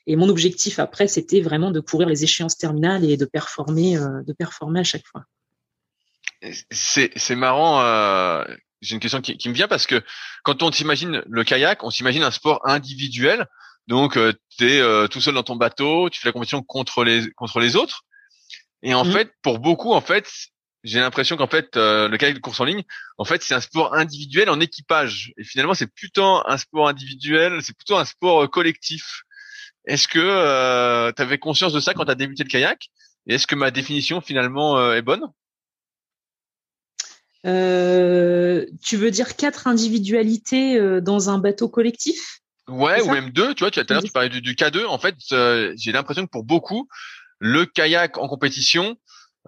et 0.06 0.16
mon 0.16 0.28
objectif 0.28 0.78
après 0.78 1.08
c'était 1.08 1.40
vraiment 1.40 1.70
de 1.70 1.80
courir 1.80 2.08
les 2.08 2.24
échéances 2.24 2.56
terminales 2.56 3.04
et 3.04 3.16
de 3.16 3.24
performer 3.24 3.96
de 3.96 4.32
performer 4.32 4.80
à 4.80 4.84
chaque 4.84 5.06
fois. 5.06 5.24
C'est 6.70 7.10
c'est 7.16 7.34
marrant 7.34 8.44
j'ai 8.82 8.94
une 8.94 9.00
question 9.00 9.20
qui, 9.20 9.48
me 9.48 9.54
vient 9.54 9.68
parce 9.68 9.86
que 9.86 10.04
quand 10.44 10.62
on 10.62 10.70
s'imagine 10.70 11.22
le 11.26 11.44
kayak, 11.44 11.82
on 11.82 11.90
s'imagine 11.90 12.22
un 12.22 12.30
sport 12.30 12.60
individuel. 12.64 13.46
Donc, 13.88 14.18
tu 14.58 14.70
es 14.70 15.08
tout 15.08 15.20
seul 15.20 15.34
dans 15.34 15.42
ton 15.42 15.56
bateau, 15.56 16.10
tu 16.10 16.20
fais 16.20 16.28
la 16.28 16.32
compétition 16.32 16.62
contre 16.62 17.02
les 17.02 17.32
contre 17.32 17.58
les 17.58 17.74
autres. 17.74 18.02
Et 18.82 18.94
en 18.94 19.04
mmh. 19.04 19.12
fait, 19.12 19.32
pour 19.42 19.58
beaucoup, 19.58 19.92
en 19.92 20.02
fait, 20.02 20.28
j'ai 20.86 21.00
l'impression 21.00 21.36
qu'en 21.36 21.46
fait, 21.46 21.76
euh, 21.76 22.08
le 22.08 22.16
kayak 22.16 22.34
de 22.34 22.40
course 22.40 22.60
en 22.60 22.64
ligne, 22.64 22.82
en 23.18 23.24
fait, 23.24 23.42
c'est 23.42 23.54
un 23.54 23.60
sport 23.60 23.94
individuel 23.94 24.48
en 24.48 24.60
équipage. 24.60 25.32
Et 25.36 25.44
finalement, 25.44 25.74
c'est 25.74 25.92
plutôt 25.92 26.42
un 26.46 26.56
sport 26.56 26.88
individuel, 26.88 27.60
c'est 27.62 27.76
plutôt 27.76 27.96
un 27.96 28.04
sport 28.04 28.50
collectif. 28.50 29.22
Est-ce 29.86 30.08
que 30.08 31.12
tu 31.12 31.22
avais 31.22 31.38
conscience 31.38 31.72
de 31.72 31.80
ça 31.80 31.94
quand 31.94 32.04
tu 32.04 32.10
as 32.10 32.16
débuté 32.16 32.42
le 32.42 32.48
kayak? 32.48 32.88
Et 33.28 33.34
est-ce 33.34 33.46
que 33.46 33.54
ma 33.54 33.70
définition 33.70 34.20
finalement 34.20 34.92
est 34.92 35.02
bonne? 35.02 35.30
Euh, 37.46 38.66
tu 38.82 38.96
veux 38.96 39.10
dire 39.10 39.36
quatre 39.36 39.68
individualités 39.68 40.76
euh, 40.76 41.00
dans 41.00 41.30
un 41.30 41.38
bateau 41.38 41.68
collectif? 41.68 42.40
Ouais, 42.68 43.00
ou 43.02 43.10
même 43.10 43.30
deux. 43.30 43.54
Tu 43.54 43.62
vois, 43.62 43.70
tu, 43.70 43.80
tout 43.80 43.92
à 43.92 43.94
l'heure 43.94 44.02
tu 44.02 44.10
parlais 44.10 44.28
du, 44.28 44.54
K2. 44.54 44.84
En 44.86 44.98
fait, 44.98 45.14
euh, 45.32 45.72
j'ai 45.76 45.92
l'impression 45.92 46.26
que 46.26 46.30
pour 46.30 46.42
beaucoup, 46.44 46.88
le 47.38 47.64
kayak 47.64 48.18
en 48.18 48.26
compétition 48.26 48.96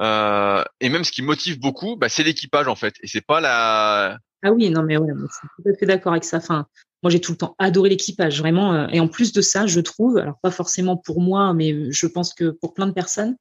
et 0.00 0.88
même 0.88 1.04
ce 1.04 1.12
qui 1.12 1.22
motive 1.22 1.58
beaucoup, 1.60 1.96
bah, 1.96 2.08
c'est 2.08 2.22
l'équipage 2.22 2.68
en 2.68 2.76
fait. 2.76 2.94
Et 3.02 3.06
c'est 3.06 3.24
pas 3.24 3.40
la. 3.40 4.18
Ah 4.42 4.52
oui, 4.52 4.70
non 4.70 4.82
mais 4.82 4.96
ouais, 4.96 5.08
je 5.14 5.26
suis 5.26 5.48
tout 5.56 5.68
à 5.68 5.74
fait 5.76 5.86
d'accord 5.86 6.12
avec 6.12 6.24
ça. 6.24 6.36
Enfin, 6.36 6.66
moi 7.02 7.10
j'ai 7.10 7.20
tout 7.20 7.32
le 7.32 7.38
temps 7.38 7.56
adoré 7.58 7.90
l'équipage, 7.90 8.38
vraiment. 8.38 8.88
et 8.88 9.00
en 9.00 9.08
plus 9.08 9.32
de 9.32 9.40
ça, 9.40 9.66
je 9.66 9.80
trouve, 9.80 10.18
alors 10.18 10.38
pas 10.40 10.50
forcément 10.50 10.96
pour 10.96 11.20
moi, 11.20 11.52
mais 11.54 11.90
je 11.90 12.06
pense 12.06 12.34
que 12.34 12.50
pour 12.50 12.74
plein 12.74 12.86
de 12.86 12.92
personnes, 12.92 13.36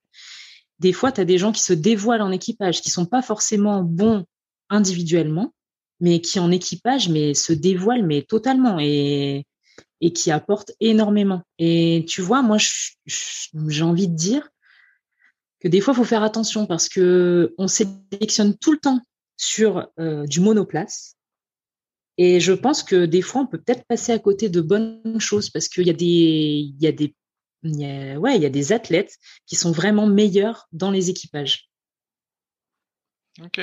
des 0.80 0.94
fois, 0.94 1.12
tu 1.12 1.22
as 1.22 1.26
des 1.26 1.38
gens 1.38 1.52
qui 1.52 1.64
se 1.64 1.74
dévoilent 1.74 2.22
en 2.22 2.32
équipage, 2.32 2.82
qui 2.82 2.90
sont 2.90 3.06
pas 3.06 3.22
forcément 3.22 3.84
bons 3.84 4.26
individuellement, 4.70 5.54
mais 6.00 6.22
qui 6.22 6.40
en 6.40 6.52
équipage 6.52 7.10
mais 7.10 7.34
se 7.34 7.54
dévoile 7.54 8.06
mais 8.06 8.22
totalement 8.22 8.78
et 8.80 9.46
et 10.00 10.14
qui 10.14 10.32
apporte 10.32 10.72
énormément. 10.80 11.42
Et 11.58 12.06
tu 12.08 12.22
vois, 12.22 12.42
moi 12.44 12.58
j'ai 13.08 13.84
envie 13.84 14.08
de 14.08 14.16
dire 14.16 14.50
que 15.60 15.68
des 15.68 15.82
fois 15.82 15.94
il 15.94 15.98
faut 15.98 16.04
faire 16.04 16.24
attention 16.24 16.66
parce 16.66 16.90
que 16.90 17.54
on 17.58 17.68
sélectionne 17.68 18.58
tout 18.58 18.74
le 18.74 18.80
temps 18.80 19.02
sur 19.38 19.88
euh, 20.00 20.26
du 20.26 20.40
monoplace. 20.40 21.16
Et 22.18 22.40
je 22.40 22.52
pense 22.52 22.82
que 22.82 23.06
des 23.06 23.22
fois, 23.22 23.42
on 23.42 23.48
peut 23.48 23.62
peut-être 23.62 23.86
passer 23.86 24.12
à 24.12 24.18
côté 24.18 24.50
de 24.50 24.60
bonnes 24.60 25.20
choses 25.20 25.52
parce 25.52 25.68
qu'il 25.68 25.86
y 25.86 25.92
a 25.92 25.94
des, 25.94 26.06
il 26.06 26.76
y 26.80 26.88
a 26.88 26.92
des, 26.92 27.16
ouais, 27.64 28.36
il 28.36 28.42
y 28.42 28.46
a 28.46 28.50
des 28.50 28.74
athlètes 28.74 29.18
qui 29.46 29.56
sont 29.56 29.72
vraiment 29.72 30.08
meilleurs 30.08 30.68
dans 30.72 30.90
les 30.90 31.12
équipages. 31.12 31.70
Ok. 33.44 33.60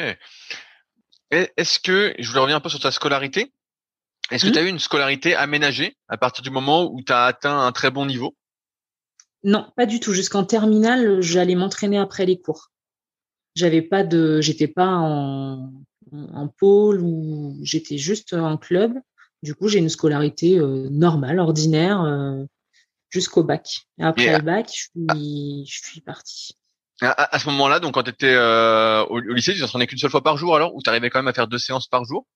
Est-ce 1.31 1.81
que, 1.81 2.15
je 2.17 2.29
voulais 2.29 2.41
revenir 2.41 2.57
un 2.57 2.61
peu 2.61 2.69
sur 2.69 2.79
ta 2.79 2.93
scolarité, 2.93 3.53
est-ce 4.31 4.47
que 4.47 4.51
tu 4.51 4.59
as 4.59 4.63
eu 4.63 4.69
une 4.69 4.79
scolarité 4.79 5.35
aménagée 5.35 5.97
à 6.09 6.17
partir 6.17 6.43
du 6.43 6.51
moment 6.51 6.91
où 6.91 7.03
tu 7.03 7.13
as 7.13 7.25
atteint 7.25 7.59
un 7.59 7.73
très 7.73 7.91
bon 7.91 8.07
niveau? 8.07 8.37
Non, 9.45 9.71
pas 9.77 9.87
du 9.87 10.01
tout. 10.01 10.13
Jusqu'en 10.13 10.45
terminale, 10.45 11.21
j'allais 11.21 11.55
m'entraîner 11.55 11.99
après 11.99 12.27
les 12.27 12.41
cours. 12.41 12.71
J'avais 13.55 13.83
pas 13.83 14.03
de, 14.03 14.41
j'étais 14.41 14.67
pas 14.69 14.89
en, 14.89 15.71
en 16.13 16.49
pôle 16.49 17.01
ou 17.01 17.59
j'étais 17.63 17.99
juste 17.99 18.33
en 18.33 18.57
club. 18.57 18.95
Du 19.43 19.55
coup, 19.55 19.69
j'ai 19.69 19.79
une 19.79 19.91
scolarité 19.91 20.59
euh, 20.59 20.89
normale, 20.91 21.39
ordinaire, 21.39 22.03
euh, 22.03 22.45
jusqu'au 23.11 23.45
bac. 23.45 23.83
après 24.01 24.39
le 24.39 24.43
bac, 24.43 24.71
je 24.75 24.85
suis, 24.85 25.67
je 25.67 25.87
suis 25.87 26.01
partie. 26.01 26.57
À, 27.03 27.39
ce 27.39 27.47
moment-là, 27.51 27.81
donc 27.81 27.95
quand 27.95 28.05
tu 28.05 28.11
étais 28.11 28.33
euh, 28.33 29.05
au, 29.05 29.19
lycée, 29.19 29.53
tu 29.53 29.61
t'entraînais 29.61 29.87
qu'une 29.87 29.99
seule 29.99 30.11
fois 30.11 30.23
par 30.23 30.39
jour 30.39 30.57
alors? 30.57 30.75
Ou 30.75 30.81
tu 30.81 30.89
arrivais 30.89 31.11
quand 31.11 31.19
même 31.19 31.29
à 31.29 31.35
faire 31.35 31.49
deux 31.49 31.59
séances 31.59 31.89
par 31.89 32.05
jour? 32.05 32.27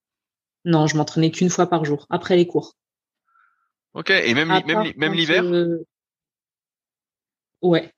Non, 0.67 0.87
je 0.87 0.97
m'entraînais 0.97 1.31
qu'une 1.31 1.49
fois 1.49 1.69
par 1.69 1.85
jour, 1.87 2.07
après 2.11 2.37
les 2.37 2.47
cours. 2.47 2.75
Ok, 3.95 4.11
et 4.11 4.35
même, 4.35 4.49
même, 4.67 4.93
même 4.97 5.15
l'hiver? 5.15 5.45
Ouais. 7.63 7.93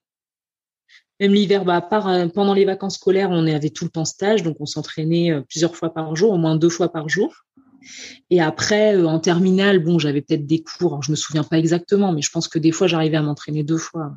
Même 1.21 1.35
l'hiver, 1.35 1.65
bah, 1.65 1.77
à 1.77 1.81
part 1.83 2.09
euh, 2.09 2.29
pendant 2.29 2.55
les 2.55 2.65
vacances 2.65 2.97
scolaires, 2.97 3.31
on 3.31 3.47
avait 3.47 3.71
tout 3.71 3.85
le 3.85 3.91
temps 3.91 4.05
stage, 4.05 4.43
donc 4.43 4.57
on 4.61 4.67
s'entraînait 4.67 5.43
plusieurs 5.49 5.77
fois 5.77 5.93
par 5.93 6.17
jour, 6.17 6.33
au 6.33 6.39
moins 6.39 6.57
deux 6.57 6.71
fois 6.71 6.91
par 6.91 7.09
jour. 7.09 7.45
Et 8.31 8.41
après, 8.41 8.97
en 9.03 9.21
terminale, 9.21 9.79
bon, 9.79 9.99
j'avais 9.99 10.23
peut-être 10.23 10.47
des 10.47 10.63
cours, 10.63 10.93
alors 10.93 11.03
je 11.03 11.11
me 11.11 11.17
souviens 11.17 11.45
pas 11.45 11.59
exactement, 11.59 12.13
mais 12.13 12.23
je 12.23 12.31
pense 12.31 12.49
que 12.49 12.59
des 12.59 12.73
fois, 12.73 12.87
j'arrivais 12.87 13.17
à 13.17 13.23
m'entraîner 13.23 13.65
deux 13.65 13.79
fois. 13.79 14.13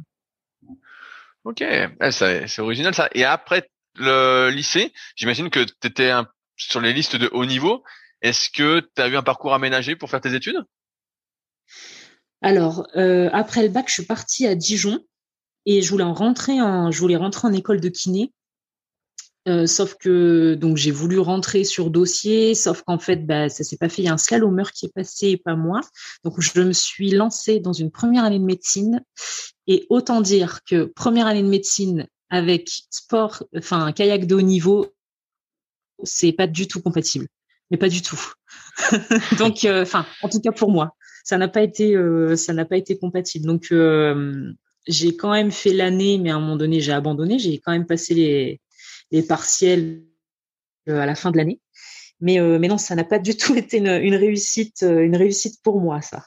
Ok, 1.44 1.64
c'est 2.12 2.60
original 2.60 2.94
ça. 2.94 3.10
Et 3.14 3.26
après 3.26 3.70
le 3.96 4.50
lycée, 4.50 4.94
j'imagine 5.16 5.50
que 5.50 5.64
tu 5.64 5.88
étais 5.88 6.12
sur 6.56 6.80
les 6.80 6.94
listes 6.94 7.16
de 7.16 7.30
haut 7.32 7.46
niveau. 7.46 7.84
Est-ce 8.22 8.50
que 8.50 8.80
tu 8.96 9.02
as 9.02 9.08
eu 9.08 9.18
un 9.18 9.24
parcours 9.24 9.54
aménagé 9.54 9.96
pour 9.96 10.10
faire 10.10 10.22
tes 10.22 10.34
études? 10.34 10.64
Alors, 12.42 12.88
euh, 12.96 13.30
après 13.34 13.64
le 13.64 13.70
bac, 13.70 13.86
je 13.88 13.94
suis 13.94 14.06
partie 14.06 14.48
à 14.48 14.56
Dijon 14.56 15.00
et 15.66 15.82
je 15.82 15.90
voulais 15.90 16.04
rentrer 16.04 16.62
en, 16.62 16.92
je 16.92 17.00
voulais 17.00 17.16
rentrer 17.16 17.48
en 17.48 17.54
école 17.54 17.80
de 17.80 17.90
kiné. 17.90 18.32
Euh, 19.50 19.68
sauf 19.68 19.96
que 19.96 20.56
donc 20.56 20.78
j'ai 20.78 20.92
voulu 20.92 21.20
rentrer 21.20 21.66
sur 21.66 21.90
dossier, 21.90 22.56
sauf 22.56 22.82
qu'en 22.84 22.98
fait 22.98 23.26
bah, 23.26 23.50
ça 23.50 23.66
s'est 23.66 23.76
pas 23.76 23.90
fait. 23.90 24.02
Il 24.02 24.06
y 24.06 24.08
a 24.08 24.14
un 24.14 24.18
slalomeur 24.18 24.72
qui 24.72 24.86
est 24.86 24.94
passé 24.94 25.30
et 25.30 25.38
pas 25.38 25.56
moi. 25.56 25.82
Donc 26.24 26.40
je 26.40 26.62
me 26.62 26.72
suis 26.72 27.12
lancée 27.12 27.60
dans 27.60 27.74
une 27.74 27.92
première 27.92 28.24
année 28.24 28.40
de 28.40 28.46
médecine 28.46 29.04
et 29.68 29.86
autant 29.90 30.22
dire 30.22 30.62
que 30.64 30.86
première 30.86 31.28
année 31.28 31.44
de 31.44 31.50
médecine 31.50 32.08
avec 32.30 32.70
sport, 32.90 33.44
enfin 33.58 33.92
kayak 33.92 34.28
de 34.28 34.36
haut 34.36 34.42
niveau, 34.42 34.94
c'est 36.04 36.32
pas 36.32 36.48
du 36.48 36.68
tout 36.68 36.82
compatible, 36.82 37.28
mais 37.70 37.78
pas 37.78 37.90
du 37.90 38.02
tout. 38.02 38.20
donc 39.38 39.66
euh, 39.66 39.84
enfin 39.84 40.06
en 40.22 40.30
tout 40.30 40.40
cas 40.40 40.54
pour 40.54 40.72
moi, 40.72 40.96
ça 41.26 41.38
n'a 41.38 41.50
pas 41.50 41.64
été 41.64 41.98
euh, 41.98 42.38
ça 42.38 42.54
n'a 42.54 42.64
pas 42.64 42.78
été 42.78 42.98
compatible. 42.98 43.46
Donc 43.46 43.74
j'ai 44.88 45.16
quand 45.16 45.32
même 45.32 45.52
fait 45.52 45.74
l'année, 45.74 46.18
mais 46.18 46.32
à 46.32 46.36
un 46.36 46.40
moment 46.40 46.58
donné 46.58 46.82
j'ai 46.82 46.92
abandonné. 46.92 47.40
J'ai 47.40 47.60
quand 47.60 47.72
même 47.72 47.86
passé 47.86 48.14
les 48.14 48.62
les 49.12 49.24
partiels 49.24 50.04
euh, 50.90 51.00
à 51.00 51.06
la 51.06 51.16
fin 51.16 51.32
de 51.32 51.38
l'année. 51.38 51.62
Mais, 52.20 52.40
euh, 52.40 52.60
mais 52.60 52.68
non, 52.68 52.78
ça 52.78 52.96
n'a 52.96 53.06
pas 53.06 53.20
du 53.20 53.38
tout 53.38 53.56
été 53.56 53.78
une, 53.78 54.16
réussite, 54.16 54.84
euh, 54.84 55.00
une 55.00 55.16
réussite 55.16 55.62
pour 55.64 55.80
moi, 55.80 56.02
ça. 56.02 56.26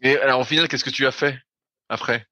Et 0.00 0.16
alors, 0.18 0.40
au 0.40 0.44
final, 0.44 0.68
qu'est-ce 0.68 0.84
que 0.84 0.90
tu 0.90 1.06
as 1.06 1.12
fait 1.12 1.36
après? 1.88 2.26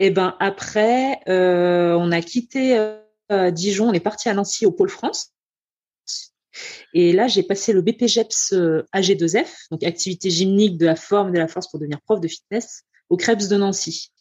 Eh 0.00 0.10
ben, 0.10 0.36
après, 0.40 1.20
on 1.26 2.10
a 2.10 2.20
quitté 2.22 2.76
Dijon, 3.52 3.90
on 3.90 3.92
est 3.92 4.00
parti 4.00 4.28
à 4.28 4.34
Nancy 4.34 4.66
au 4.66 4.72
Pôle 4.72 4.90
France. 4.90 5.32
Et 6.92 7.12
là, 7.12 7.28
j'ai 7.28 7.44
passé 7.44 7.72
le 7.72 7.82
BPGEPS 7.82 8.52
AG2F, 8.92 9.68
donc 9.70 9.84
activité 9.84 10.28
gymnique 10.28 10.76
de 10.76 10.86
la 10.86 10.96
forme 10.96 11.28
et 11.28 11.32
de 11.32 11.38
la 11.38 11.46
force 11.46 11.70
pour 11.70 11.78
devenir 11.78 12.00
prof 12.00 12.20
de 12.20 12.26
fitness, 12.26 12.82
au 13.08 13.16
Krebs 13.16 13.48
de 13.48 13.56
Nancy. 13.56 14.12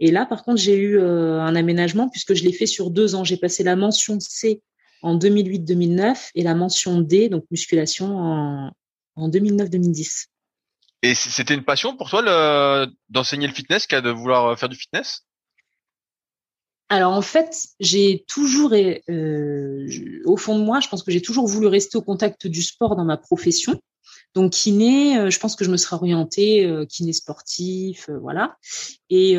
Et 0.00 0.10
là, 0.10 0.26
par 0.26 0.44
contre, 0.44 0.60
j'ai 0.60 0.76
eu 0.76 0.98
euh, 0.98 1.40
un 1.40 1.54
aménagement 1.54 2.08
puisque 2.08 2.34
je 2.34 2.44
l'ai 2.44 2.52
fait 2.52 2.66
sur 2.66 2.90
deux 2.90 3.14
ans. 3.14 3.24
J'ai 3.24 3.36
passé 3.36 3.62
la 3.62 3.76
mention 3.76 4.18
C 4.20 4.62
en 5.02 5.18
2008-2009 5.18 6.30
et 6.34 6.42
la 6.42 6.54
mention 6.54 7.00
D, 7.00 7.28
donc 7.28 7.44
musculation, 7.50 8.16
en, 8.16 8.72
en 9.16 9.28
2009-2010. 9.28 10.26
Et 11.02 11.14
c'était 11.14 11.54
une 11.54 11.64
passion 11.64 11.96
pour 11.96 12.08
toi 12.08 12.88
d'enseigner 13.08 13.46
le 13.46 13.52
fitness 13.52 13.86
qu'à 13.86 14.00
de 14.00 14.10
vouloir 14.10 14.46
euh, 14.46 14.56
faire 14.56 14.68
du 14.68 14.76
fitness? 14.76 15.26
Alors 16.88 17.12
en 17.12 17.22
fait, 17.22 17.66
j'ai 17.80 18.24
toujours, 18.28 18.72
euh, 18.72 19.86
au 20.24 20.36
fond 20.36 20.58
de 20.58 20.64
moi, 20.64 20.80
je 20.80 20.88
pense 20.88 21.02
que 21.02 21.10
j'ai 21.10 21.20
toujours 21.20 21.46
voulu 21.46 21.66
rester 21.66 21.98
au 21.98 22.02
contact 22.02 22.46
du 22.46 22.62
sport 22.62 22.94
dans 22.94 23.04
ma 23.04 23.16
profession. 23.16 23.80
Donc 24.36 24.52
kiné, 24.52 25.18
euh, 25.18 25.30
je 25.30 25.38
pense 25.38 25.56
que 25.56 25.64
je 25.64 25.70
me 25.70 25.78
serais 25.78 25.96
orientée 25.96 26.66
euh, 26.66 26.84
kiné 26.84 27.14
sportif, 27.14 28.10
euh, 28.10 28.18
voilà. 28.18 28.58
Et, 29.08 29.34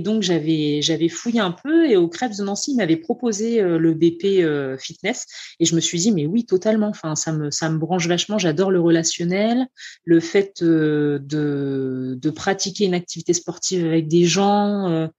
donc 0.00 0.22
j'avais 0.22 0.80
j'avais 0.80 1.10
fouillé 1.10 1.40
un 1.40 1.50
peu 1.50 1.86
et 1.86 1.98
au 1.98 2.08
Krebs 2.08 2.38
de 2.38 2.44
Nancy, 2.44 2.72
il 2.72 2.76
m'avait 2.76 2.96
proposé 2.96 3.60
le 3.60 3.92
BP 3.92 4.78
fitness 4.80 5.26
et 5.60 5.66
je 5.66 5.74
me 5.74 5.80
suis 5.80 5.98
dit 5.98 6.12
mais 6.12 6.24
oui 6.24 6.46
totalement. 6.46 6.88
Enfin 6.88 7.14
ça 7.14 7.32
me 7.32 7.50
ça 7.50 7.68
me 7.68 7.78
branche 7.78 8.06
vachement. 8.06 8.38
J'adore 8.38 8.70
le 8.70 8.80
relationnel, 8.80 9.66
le 10.04 10.20
fait 10.20 10.62
de 10.62 11.20
de 11.20 12.30
pratiquer 12.30 12.86
une 12.86 12.94
activité 12.94 13.34
sportive 13.34 13.84
avec 13.84 14.08
des 14.08 14.24
gens. 14.24 15.10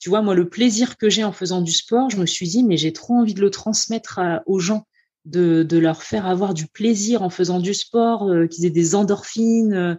tu 0.00 0.08
vois, 0.08 0.22
moi, 0.22 0.34
le 0.34 0.48
plaisir 0.48 0.96
que 0.96 1.08
j'ai 1.10 1.22
en 1.22 1.32
faisant 1.32 1.60
du 1.60 1.72
sport, 1.72 2.10
je 2.10 2.16
me 2.16 2.26
suis 2.26 2.48
dit, 2.48 2.64
mais 2.64 2.76
j'ai 2.76 2.92
trop 2.92 3.14
envie 3.14 3.34
de 3.34 3.40
le 3.40 3.50
transmettre 3.50 4.20
aux 4.46 4.58
gens 4.58 4.84
de, 5.24 5.62
de, 5.62 5.78
leur 5.78 6.02
faire 6.02 6.26
avoir 6.26 6.54
du 6.54 6.66
plaisir 6.66 7.22
en 7.22 7.30
faisant 7.30 7.58
du 7.60 7.74
sport, 7.74 8.28
euh, 8.28 8.46
qu'ils 8.46 8.66
aient 8.66 8.70
des 8.70 8.94
endorphines, 8.94 9.98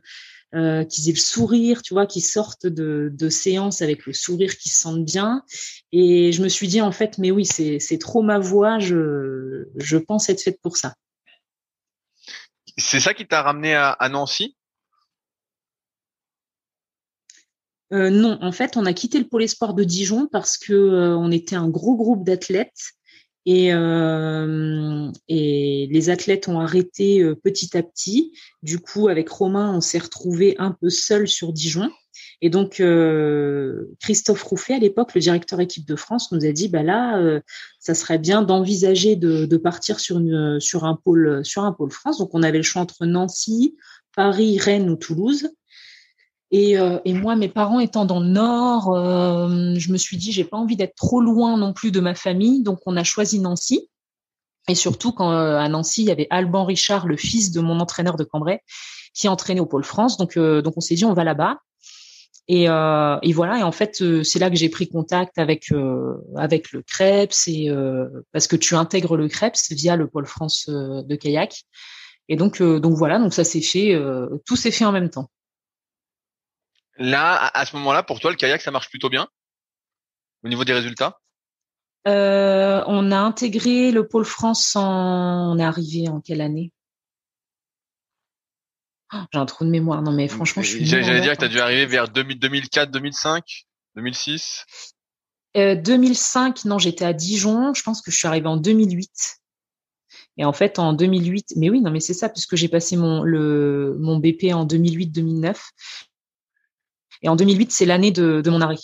euh, 0.53 0.83
qu'ils 0.85 1.09
aient 1.09 1.13
le 1.13 1.19
sourire, 1.19 1.81
tu 1.81 1.93
vois, 1.93 2.05
qu'ils 2.05 2.23
sortent 2.23 2.67
de, 2.67 3.11
de 3.13 3.29
séances 3.29 3.81
avec 3.81 4.05
le 4.05 4.13
sourire, 4.13 4.57
qu'ils 4.57 4.71
se 4.71 4.79
sentent 4.79 5.05
bien. 5.05 5.43
Et 5.91 6.31
je 6.31 6.41
me 6.41 6.49
suis 6.49 6.67
dit, 6.67 6.81
en 6.81 6.91
fait, 6.91 7.17
mais 7.17 7.31
oui, 7.31 7.45
c'est 7.45 7.97
trop 7.99 8.21
ma 8.21 8.39
voix, 8.39 8.79
je, 8.79 9.65
je 9.75 9.97
pense 9.97 10.29
être 10.29 10.41
faite 10.41 10.61
pour 10.61 10.77
ça. 10.77 10.95
C'est 12.77 12.99
ça 12.99 13.13
qui 13.13 13.27
t'a 13.27 13.41
ramené 13.41 13.73
à, 13.73 13.91
à 13.91 14.09
Nancy? 14.09 14.55
Euh, 17.93 18.09
non, 18.09 18.37
en 18.41 18.51
fait, 18.51 18.77
on 18.77 18.85
a 18.85 18.93
quitté 18.93 19.19
le 19.19 19.27
pôle 19.27 19.43
espoir 19.43 19.73
de 19.73 19.83
Dijon 19.83 20.27
parce 20.31 20.57
que 20.57 20.73
on 21.17 21.31
était 21.31 21.55
un 21.55 21.69
gros 21.69 21.95
groupe 21.95 22.25
d'athlètes 22.25 22.93
Et, 23.45 23.73
euh, 23.73 25.11
et 25.27 25.87
les 25.91 26.09
athlètes 26.09 26.47
ont 26.47 26.59
arrêté 26.59 27.21
euh, 27.21 27.35
petit 27.35 27.77
à 27.77 27.83
petit. 27.83 28.33
Du 28.63 28.79
coup, 28.79 29.07
avec 29.07 29.29
Romain, 29.29 29.71
on 29.75 29.81
s'est 29.81 29.99
retrouvé 29.99 30.55
un 30.57 30.71
peu 30.71 30.89
seul 30.89 31.27
sur 31.27 31.53
Dijon. 31.53 31.91
Et 32.41 32.49
donc, 32.49 32.79
euh, 32.79 33.85
Christophe 34.01 34.43
Rouffet, 34.43 34.73
à 34.73 34.79
l'époque, 34.79 35.13
le 35.13 35.21
directeur 35.21 35.59
équipe 35.59 35.87
de 35.87 35.95
France, 35.95 36.31
nous 36.31 36.45
a 36.45 36.51
dit, 36.51 36.67
bah 36.67 36.83
là, 36.83 37.19
euh, 37.19 37.39
ça 37.79 37.93
serait 37.93 38.17
bien 38.17 38.41
d'envisager 38.41 39.15
de, 39.15 39.45
de, 39.45 39.57
partir 39.57 39.99
sur, 39.99 40.19
une, 40.19 40.59
sur, 40.59 40.83
un 40.83 40.95
pôle, 40.95 41.45
sur 41.45 41.63
un 41.63 41.71
pôle 41.71 41.91
France. 41.91 42.17
Donc, 42.17 42.31
on 42.33 42.43
avait 42.43 42.57
le 42.57 42.63
choix 42.63 42.81
entre 42.81 43.05
Nancy, 43.05 43.75
Paris, 44.15 44.57
Rennes 44.59 44.89
ou 44.89 44.95
Toulouse. 44.95 45.49
Et, 46.57 46.79
euh, 46.79 46.99
et, 47.03 47.11
moi, 47.11 47.35
mes 47.35 47.49
parents 47.49 47.81
étant 47.81 48.05
dans 48.05 48.21
le 48.21 48.27
Nord, 48.27 48.95
euh, 48.95 49.73
je 49.75 49.91
me 49.91 49.97
suis 49.97 50.15
dit, 50.15 50.31
j'ai 50.31 50.45
pas 50.45 50.55
envie 50.55 50.77
d'être 50.77 50.95
trop 50.95 51.19
loin 51.19 51.57
non 51.57 51.73
plus 51.73 51.91
de 51.91 51.99
ma 51.99 52.15
famille, 52.15 52.63
donc 52.63 52.79
on 52.85 52.95
a 52.95 53.03
choisi 53.03 53.41
Nancy. 53.41 53.89
Et 54.69 54.75
surtout, 54.75 55.11
quand 55.11 55.33
euh, 55.33 55.57
à 55.57 55.67
Nancy, 55.67 56.03
il 56.03 56.07
y 56.07 56.11
avait 56.11 56.27
Alban 56.29 56.63
Richard, 56.63 57.07
le 57.07 57.17
fils 57.17 57.51
de 57.51 57.59
mon 57.59 57.81
entraîneur 57.81 58.15
de 58.15 58.23
Cambrai, 58.23 58.61
qui 59.13 59.27
entraînait 59.27 59.59
au 59.59 59.65
Pôle 59.65 59.83
France. 59.83 60.15
Donc, 60.15 60.39
donc 60.39 60.77
on 60.77 60.79
s'est 60.79 60.95
dit, 60.95 61.03
on 61.03 61.13
va 61.13 61.25
là-bas. 61.25 61.57
Et, 62.47 62.67
et, 62.67 63.33
voilà. 63.33 63.59
Et 63.59 63.63
en 63.63 63.73
fait, 63.73 64.01
c'est 64.23 64.39
là 64.39 64.49
que 64.49 64.55
j'ai 64.55 64.69
pris 64.69 64.87
contact 64.87 65.37
avec 65.37 65.73
avec 66.37 66.71
le 66.71 66.83
Krebs, 66.83 67.47
et 67.47 67.69
parce 68.31 68.47
que 68.47 68.55
tu 68.55 68.75
intègres 68.75 69.17
le 69.17 69.27
Krebs 69.27 69.71
via 69.71 69.97
le 69.97 70.07
Pôle 70.07 70.25
France 70.25 70.69
de 70.69 71.15
kayak. 71.15 71.63
Et 72.29 72.37
donc, 72.37 72.61
donc 72.61 72.93
voilà. 72.93 73.19
Donc 73.19 73.33
ça 73.33 73.43
s'est 73.43 73.61
fait. 73.61 73.93
tout 74.45 74.55
s'est 74.55 74.71
fait 74.71 74.85
en 74.85 74.93
même 74.93 75.09
temps. 75.09 75.29
Là, 76.97 77.51
à 77.53 77.65
ce 77.65 77.75
moment-là, 77.75 78.03
pour 78.03 78.19
toi, 78.19 78.31
le 78.31 78.37
kayak, 78.37 78.61
ça 78.61 78.71
marche 78.71 78.89
plutôt 78.89 79.09
bien 79.09 79.27
au 80.43 80.47
niveau 80.47 80.63
des 80.63 80.73
résultats? 80.73 81.19
Euh, 82.07 82.83
On 82.87 83.11
a 83.11 83.17
intégré 83.17 83.91
le 83.91 84.07
pôle 84.07 84.25
France 84.25 84.75
en... 84.75 85.53
On 85.53 85.59
est 85.59 85.63
arrivé 85.63 86.07
en 86.07 86.21
quelle 86.21 86.41
année? 86.41 86.71
Oh, 89.13 89.17
J'ai 89.33 89.39
un 89.39 89.45
trou 89.45 89.65
de 89.65 89.69
mémoire. 89.69 90.01
Non, 90.01 90.11
mais 90.11 90.27
franchement, 90.27 90.61
je 90.61 90.69
suis. 90.69 90.85
J'allais 90.85 91.21
dire 91.21 91.33
que 91.33 91.39
tu 91.39 91.45
as 91.45 91.49
dû 91.49 91.59
arriver 91.59 91.85
vers 91.85 92.09
2004, 92.09 92.91
2005, 92.91 93.65
2006 93.95 94.65
euh, 95.57 95.75
2005, 95.75 96.65
non, 96.65 96.79
j'étais 96.79 97.05
à 97.05 97.13
Dijon. 97.13 97.73
Je 97.73 97.81
pense 97.81 98.01
que 98.01 98.11
je 98.11 98.17
suis 98.17 98.27
arrivée 98.27 98.47
en 98.47 98.57
2008. 98.57 99.09
Et 100.37 100.43
en 100.43 100.51
fait, 100.51 100.79
en 100.79 100.91
2008, 100.91 101.53
mais 101.55 101.69
oui, 101.69 101.79
non, 101.79 101.91
mais 101.91 102.01
c'est 102.01 102.13
ça, 102.13 102.27
puisque 102.27 102.57
j'ai 102.57 102.67
passé 102.67 102.97
mon, 102.97 103.23
le, 103.23 103.95
mon 103.99 104.17
BP 104.19 104.53
en 104.53 104.65
2008-2009. 104.65 105.55
Et 107.25 107.27
en 107.27 107.35
2008, 107.35 107.71
c'est 107.71 107.87
l'année 107.87 108.11
de, 108.11 108.41
de, 108.41 108.49
mon 108.51 108.61
arrêt. 108.61 108.75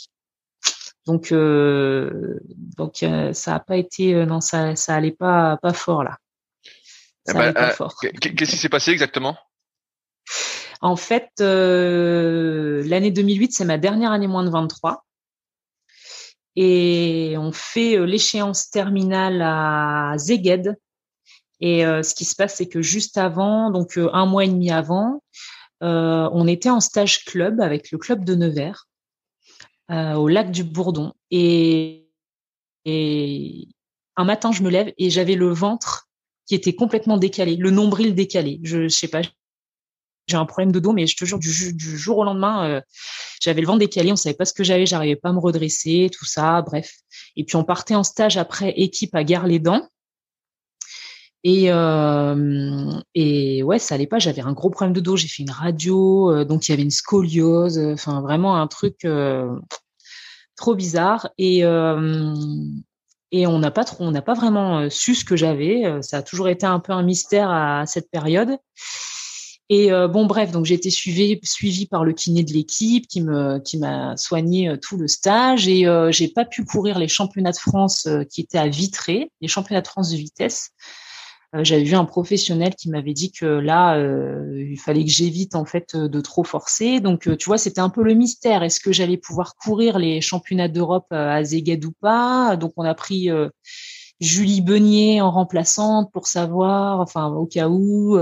Donc, 1.05 1.31
euh, 1.31 2.39
donc 2.75 3.03
euh, 3.03 3.33
ça 3.33 3.53
a 3.53 3.59
pas 3.59 3.77
été, 3.77 4.15
euh, 4.15 4.25
non, 4.25 4.41
ça, 4.41 4.75
ça 4.75 4.95
allait 4.95 5.11
pas, 5.11 5.57
pas 5.61 5.73
fort 5.73 6.03
là. 6.03 6.17
Ça 7.27 7.35
bah, 7.35 7.53
pas 7.53 7.69
fort. 7.69 7.95
Qu'est-ce 7.99 8.51
qui 8.51 8.57
s'est 8.57 8.67
passé 8.67 8.89
exactement? 8.89 9.37
En 10.81 10.95
fait, 10.95 11.29
l'année 11.37 13.11
2008, 13.11 13.53
c'est 13.53 13.65
ma 13.65 13.77
dernière 13.77 14.11
année 14.11 14.25
moins 14.25 14.43
de 14.43 14.49
23. 14.49 15.05
Et 16.55 17.35
on 17.37 17.51
fait 17.51 18.03
l'échéance 18.07 18.71
terminale 18.71 19.43
à 19.43 20.15
Zeged. 20.17 20.75
Et 21.59 21.83
ce 21.83 22.15
qui 22.15 22.25
se 22.25 22.35
passe, 22.35 22.55
c'est 22.55 22.67
que 22.67 22.81
juste 22.81 23.19
avant, 23.19 23.69
donc 23.69 23.99
un 24.11 24.25
mois 24.25 24.45
et 24.45 24.47
demi 24.47 24.71
avant, 24.71 25.21
euh, 25.81 26.29
on 26.31 26.47
était 26.47 26.69
en 26.69 26.79
stage 26.79 27.25
club 27.25 27.59
avec 27.59 27.91
le 27.91 27.97
club 27.97 28.23
de 28.23 28.35
Nevers 28.35 28.87
euh, 29.89 30.13
au 30.13 30.27
lac 30.27 30.51
du 30.51 30.63
Bourdon. 30.63 31.13
Et, 31.31 32.07
un 32.85 34.23
matin, 34.23 34.51
je 34.51 34.63
me 34.63 34.69
lève 34.69 34.91
et 34.97 35.09
j'avais 35.09 35.35
le 35.35 35.49
ventre 35.49 36.09
qui 36.45 36.55
était 36.55 36.73
complètement 36.73 37.17
décalé, 37.17 37.55
le 37.55 37.71
nombril 37.71 38.13
décalé. 38.13 38.59
Je, 38.63 38.87
sais 38.87 39.07
pas, 39.07 39.21
j'ai 40.27 40.37
un 40.37 40.45
problème 40.45 40.71
de 40.71 40.79
dos, 40.79 40.91
mais 40.91 41.07
je 41.07 41.15
te 41.15 41.25
jure, 41.25 41.39
du, 41.39 41.49
jour 41.49 42.19
au 42.19 42.23
lendemain, 42.23 42.67
euh, 42.67 42.81
j'avais 43.41 43.61
le 43.61 43.67
ventre 43.67 43.79
décalé, 43.79 44.11
on 44.11 44.15
savait 44.15 44.35
pas 44.35 44.45
ce 44.45 44.53
que 44.53 44.63
j'avais, 44.63 44.85
j'arrivais 44.85 45.15
pas 45.15 45.29
à 45.29 45.33
me 45.33 45.39
redresser, 45.39 46.09
tout 46.11 46.25
ça, 46.25 46.61
bref. 46.61 46.93
Et 47.35 47.43
puis 47.43 47.55
on 47.55 47.63
partait 47.63 47.95
en 47.95 48.03
stage 48.03 48.37
après 48.37 48.71
équipe 48.71 49.15
à 49.15 49.23
Gare-les-Dents. 49.23 49.87
Et, 51.43 51.71
euh, 51.71 52.91
et 53.15 53.63
ouais, 53.63 53.79
ça 53.79 53.95
allait 53.95 54.07
pas. 54.07 54.19
J'avais 54.19 54.41
un 54.41 54.53
gros 54.53 54.69
problème 54.69 54.93
de 54.93 54.99
dos. 54.99 55.17
J'ai 55.17 55.27
fait 55.27 55.43
une 55.43 55.51
radio, 55.51 56.31
euh, 56.31 56.45
donc 56.45 56.67
il 56.67 56.71
y 56.71 56.73
avait 56.73 56.83
une 56.83 56.91
scoliose. 56.91 57.79
Enfin, 57.79 58.21
vraiment 58.21 58.57
un 58.57 58.67
truc 58.67 59.05
euh, 59.05 59.49
trop 60.55 60.75
bizarre. 60.75 61.29
Et 61.37 61.63
euh, 61.65 62.33
et 63.31 63.47
on 63.47 63.59
n'a 63.59 63.71
pas 63.71 63.85
trop, 63.85 64.03
on 64.03 64.11
n'a 64.11 64.21
pas 64.21 64.33
vraiment 64.33 64.89
su 64.89 65.15
ce 65.15 65.23
que 65.23 65.37
j'avais. 65.37 66.01
Ça 66.01 66.17
a 66.17 66.21
toujours 66.21 66.49
été 66.49 66.65
un 66.65 66.79
peu 66.79 66.91
un 66.91 67.01
mystère 67.01 67.49
à 67.49 67.85
cette 67.85 68.11
période. 68.11 68.57
Et 69.69 69.89
bon, 69.89 70.25
bref, 70.25 70.51
donc 70.51 70.65
j'ai 70.65 70.73
été 70.73 70.89
suivie, 70.89 71.39
suivie 71.43 71.85
par 71.85 72.03
le 72.03 72.11
kiné 72.11 72.43
de 72.43 72.51
l'équipe 72.51 73.07
qui 73.07 73.21
me, 73.21 73.59
qui 73.59 73.77
m'a 73.77 74.17
soigné 74.17 74.75
tout 74.81 74.97
le 74.97 75.07
stage 75.07 75.69
et 75.69 75.85
j'ai 76.09 76.27
pas 76.27 76.43
pu 76.43 76.65
courir 76.65 76.99
les 76.99 77.07
championnats 77.07 77.53
de 77.53 77.57
France 77.57 78.05
qui 78.29 78.41
étaient 78.41 78.57
à 78.57 78.67
Vitré, 78.67 79.31
les 79.39 79.47
championnats 79.47 79.79
de 79.79 79.87
France 79.87 80.11
de 80.11 80.17
vitesse. 80.17 80.71
Euh, 81.53 81.63
j'avais 81.63 81.83
vu 81.83 81.95
un 81.95 82.05
professionnel 82.05 82.75
qui 82.75 82.89
m'avait 82.89 83.13
dit 83.13 83.31
que 83.31 83.45
là, 83.45 83.97
euh, 83.97 84.65
il 84.69 84.79
fallait 84.79 85.03
que 85.03 85.11
j'évite 85.11 85.55
en 85.55 85.65
fait 85.65 85.95
de 85.95 86.21
trop 86.21 86.43
forcer. 86.43 86.99
Donc, 87.01 87.27
euh, 87.27 87.35
tu 87.35 87.47
vois, 87.47 87.57
c'était 87.57 87.81
un 87.81 87.89
peu 87.89 88.03
le 88.03 88.13
mystère. 88.13 88.63
Est-ce 88.63 88.79
que 88.79 88.91
j'allais 88.91 89.17
pouvoir 89.17 89.55
courir 89.55 89.99
les 89.99 90.21
championnats 90.21 90.69
d'Europe 90.69 91.07
à 91.11 91.43
Zeged 91.43 91.83
ou 91.85 91.91
pas? 91.99 92.55
Donc, 92.55 92.73
on 92.77 92.85
a 92.85 92.93
pris 92.93 93.29
Julie 94.21 94.61
Beunier 94.61 95.19
en 95.19 95.31
remplaçante 95.31 96.11
pour 96.13 96.27
savoir, 96.27 96.99
enfin 97.01 97.27
au 97.27 97.45
cas 97.45 97.67
où, 97.67 98.17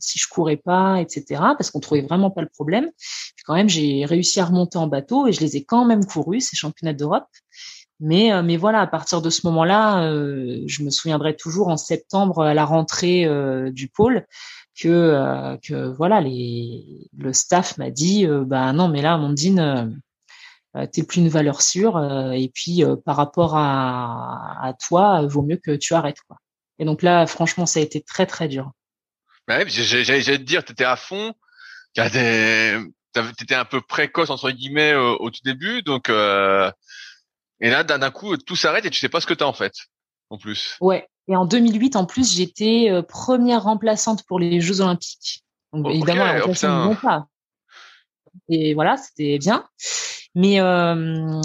si 0.00 0.18
je 0.18 0.28
courais 0.28 0.56
pas, 0.56 1.00
etc. 1.00 1.24
Parce 1.56 1.70
qu'on 1.70 1.80
trouvait 1.80 2.02
vraiment 2.02 2.30
pas 2.30 2.42
le 2.42 2.48
problème. 2.48 2.90
Puis 2.98 3.44
quand 3.46 3.54
même, 3.54 3.68
j'ai 3.68 4.04
réussi 4.04 4.40
à 4.40 4.44
remonter 4.44 4.78
en 4.78 4.86
bateau 4.86 5.26
et 5.26 5.32
je 5.32 5.40
les 5.40 5.56
ai 5.56 5.64
quand 5.64 5.84
même 5.86 6.04
courus 6.04 6.48
ces 6.50 6.56
championnats 6.56 6.94
d'Europe. 6.94 7.28
Mais, 8.00 8.32
euh, 8.32 8.42
mais 8.42 8.56
voilà, 8.56 8.80
à 8.80 8.86
partir 8.86 9.22
de 9.22 9.30
ce 9.30 9.46
moment-là, 9.46 10.04
euh, 10.04 10.62
je 10.66 10.82
me 10.82 10.90
souviendrai 10.90 11.34
toujours 11.34 11.68
en 11.68 11.76
septembre 11.76 12.42
à 12.42 12.54
la 12.54 12.64
rentrée 12.64 13.24
euh, 13.24 13.70
du 13.70 13.88
pôle 13.88 14.26
que, 14.78 15.56
que 15.62 15.86
voilà, 15.86 16.20
les, 16.20 17.08
le 17.16 17.32
staff 17.32 17.78
m'a 17.78 17.90
dit, 17.90 18.26
bah 18.44 18.74
non, 18.74 18.88
mais 18.88 19.00
là, 19.00 19.14
Amandine, 19.14 19.98
t'es 20.92 21.02
plus 21.02 21.22
une 21.22 21.30
valeur 21.30 21.62
sûre, 21.62 21.98
et 22.34 22.50
puis 22.52 22.84
par 23.06 23.16
rapport 23.16 23.56
à, 23.56 24.58
à 24.62 24.74
toi, 24.74 25.26
vaut 25.26 25.40
mieux 25.40 25.56
que 25.56 25.70
tu 25.70 25.94
arrêtes 25.94 26.20
quoi. 26.28 26.36
Et 26.78 26.84
donc 26.84 27.00
là, 27.00 27.26
franchement, 27.26 27.64
ça 27.64 27.80
a 27.80 27.82
été 27.82 28.02
très 28.02 28.26
très 28.26 28.48
dur. 28.48 28.70
Bah 29.48 29.60
ouais, 29.60 29.64
j'allais 29.66 30.22
te 30.22 30.42
dire, 30.42 30.62
t'étais 30.62 30.84
à 30.84 30.96
fond, 30.96 31.32
t'étais 31.94 33.54
un 33.54 33.64
peu 33.64 33.80
précoce 33.80 34.28
entre 34.28 34.50
guillemets 34.50 34.94
au, 34.94 35.16
au 35.20 35.30
tout 35.30 35.40
début, 35.42 35.80
donc 35.80 36.10
et 37.60 37.70
là, 37.70 37.84
d'un 37.84 38.10
coup, 38.10 38.36
tout 38.36 38.56
s'arrête 38.56 38.84
et 38.84 38.90
tu 38.90 38.98
sais 38.98 39.08
pas 39.08 39.20
ce 39.20 39.26
que 39.26 39.34
tu 39.34 39.44
as 39.44 39.48
en 39.48 39.52
fait, 39.52 39.72
en 40.30 40.38
plus. 40.38 40.76
Ouais. 40.80 41.08
Et 41.28 41.36
en 41.36 41.44
2008, 41.44 41.96
en 41.96 42.06
plus, 42.06 42.34
j'étais 42.34 42.88
euh, 42.90 43.02
première 43.02 43.64
remplaçante 43.64 44.24
pour 44.24 44.38
les 44.38 44.60
Jeux 44.60 44.80
Olympiques. 44.80 45.44
Donc, 45.72 45.92
évidemment, 45.92 46.24
la 46.24 46.40
remplaçante 46.40 46.96
oh, 46.96 47.06
pas. 47.06 47.26
Et 48.48 48.74
voilà, 48.74 48.96
c'était 48.96 49.38
bien. 49.38 49.64
Mais 50.34 50.60
euh, 50.60 51.40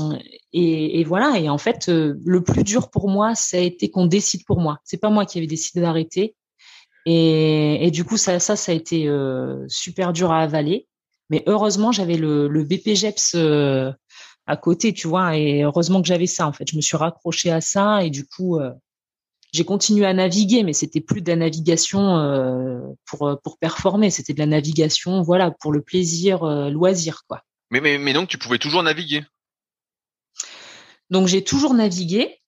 et, 0.53 0.99
et, 0.99 1.03
voilà. 1.03 1.39
Et 1.39 1.49
en 1.49 1.57
fait, 1.57 1.89
euh, 1.89 2.19
le 2.25 2.43
plus 2.43 2.63
dur 2.63 2.89
pour 2.89 3.09
moi, 3.09 3.35
ça 3.35 3.57
a 3.57 3.61
été 3.61 3.89
qu'on 3.89 4.05
décide 4.05 4.45
pour 4.45 4.59
moi. 4.59 4.79
C'est 4.83 4.99
pas 4.99 5.09
moi 5.09 5.25
qui 5.25 5.37
avais 5.37 5.47
décidé 5.47 5.81
d'arrêter. 5.81 6.35
Et, 7.05 7.87
et, 7.87 7.89
du 7.89 8.03
coup, 8.03 8.17
ça, 8.17 8.39
ça, 8.39 8.55
ça 8.55 8.71
a 8.71 8.75
été 8.75 9.07
euh, 9.07 9.65
super 9.67 10.13
dur 10.13 10.31
à 10.31 10.41
avaler. 10.41 10.87
Mais 11.29 11.43
heureusement, 11.47 11.91
j'avais 11.91 12.17
le, 12.17 12.47
le 12.47 12.63
BPGEPS 12.63 13.35
euh, 13.35 13.91
à 14.51 14.57
côté, 14.57 14.93
tu 14.93 15.07
vois. 15.07 15.37
Et 15.37 15.63
heureusement 15.63 16.01
que 16.01 16.07
j'avais 16.07 16.27
ça, 16.27 16.45
en 16.45 16.51
fait. 16.51 16.69
Je 16.69 16.75
me 16.75 16.81
suis 16.81 16.97
raccrochée 16.97 17.51
à 17.51 17.61
ça 17.61 18.03
et 18.03 18.09
du 18.09 18.27
coup, 18.27 18.59
euh, 18.59 18.71
j'ai 19.53 19.63
continué 19.63 20.05
à 20.05 20.13
naviguer, 20.13 20.63
mais 20.63 20.73
c'était 20.73 20.99
plus 20.99 21.21
de 21.21 21.29
la 21.29 21.37
navigation 21.37 22.17
euh, 22.17 22.81
pour 23.05 23.27
euh, 23.27 23.35
pour 23.41 23.57
performer. 23.57 24.09
C'était 24.09 24.33
de 24.33 24.39
la 24.39 24.45
navigation, 24.45 25.21
voilà, 25.21 25.51
pour 25.51 25.71
le 25.71 25.81
plaisir, 25.81 26.45
loisir, 26.69 27.23
quoi. 27.27 27.43
Mais, 27.69 27.79
mais 27.79 27.97
mais 27.97 28.11
donc 28.11 28.27
tu 28.27 28.37
pouvais 28.37 28.59
toujours 28.59 28.83
naviguer? 28.83 29.23
Donc 31.09 31.27
j'ai 31.27 31.43
toujours 31.43 31.73
navigué. 31.73 32.40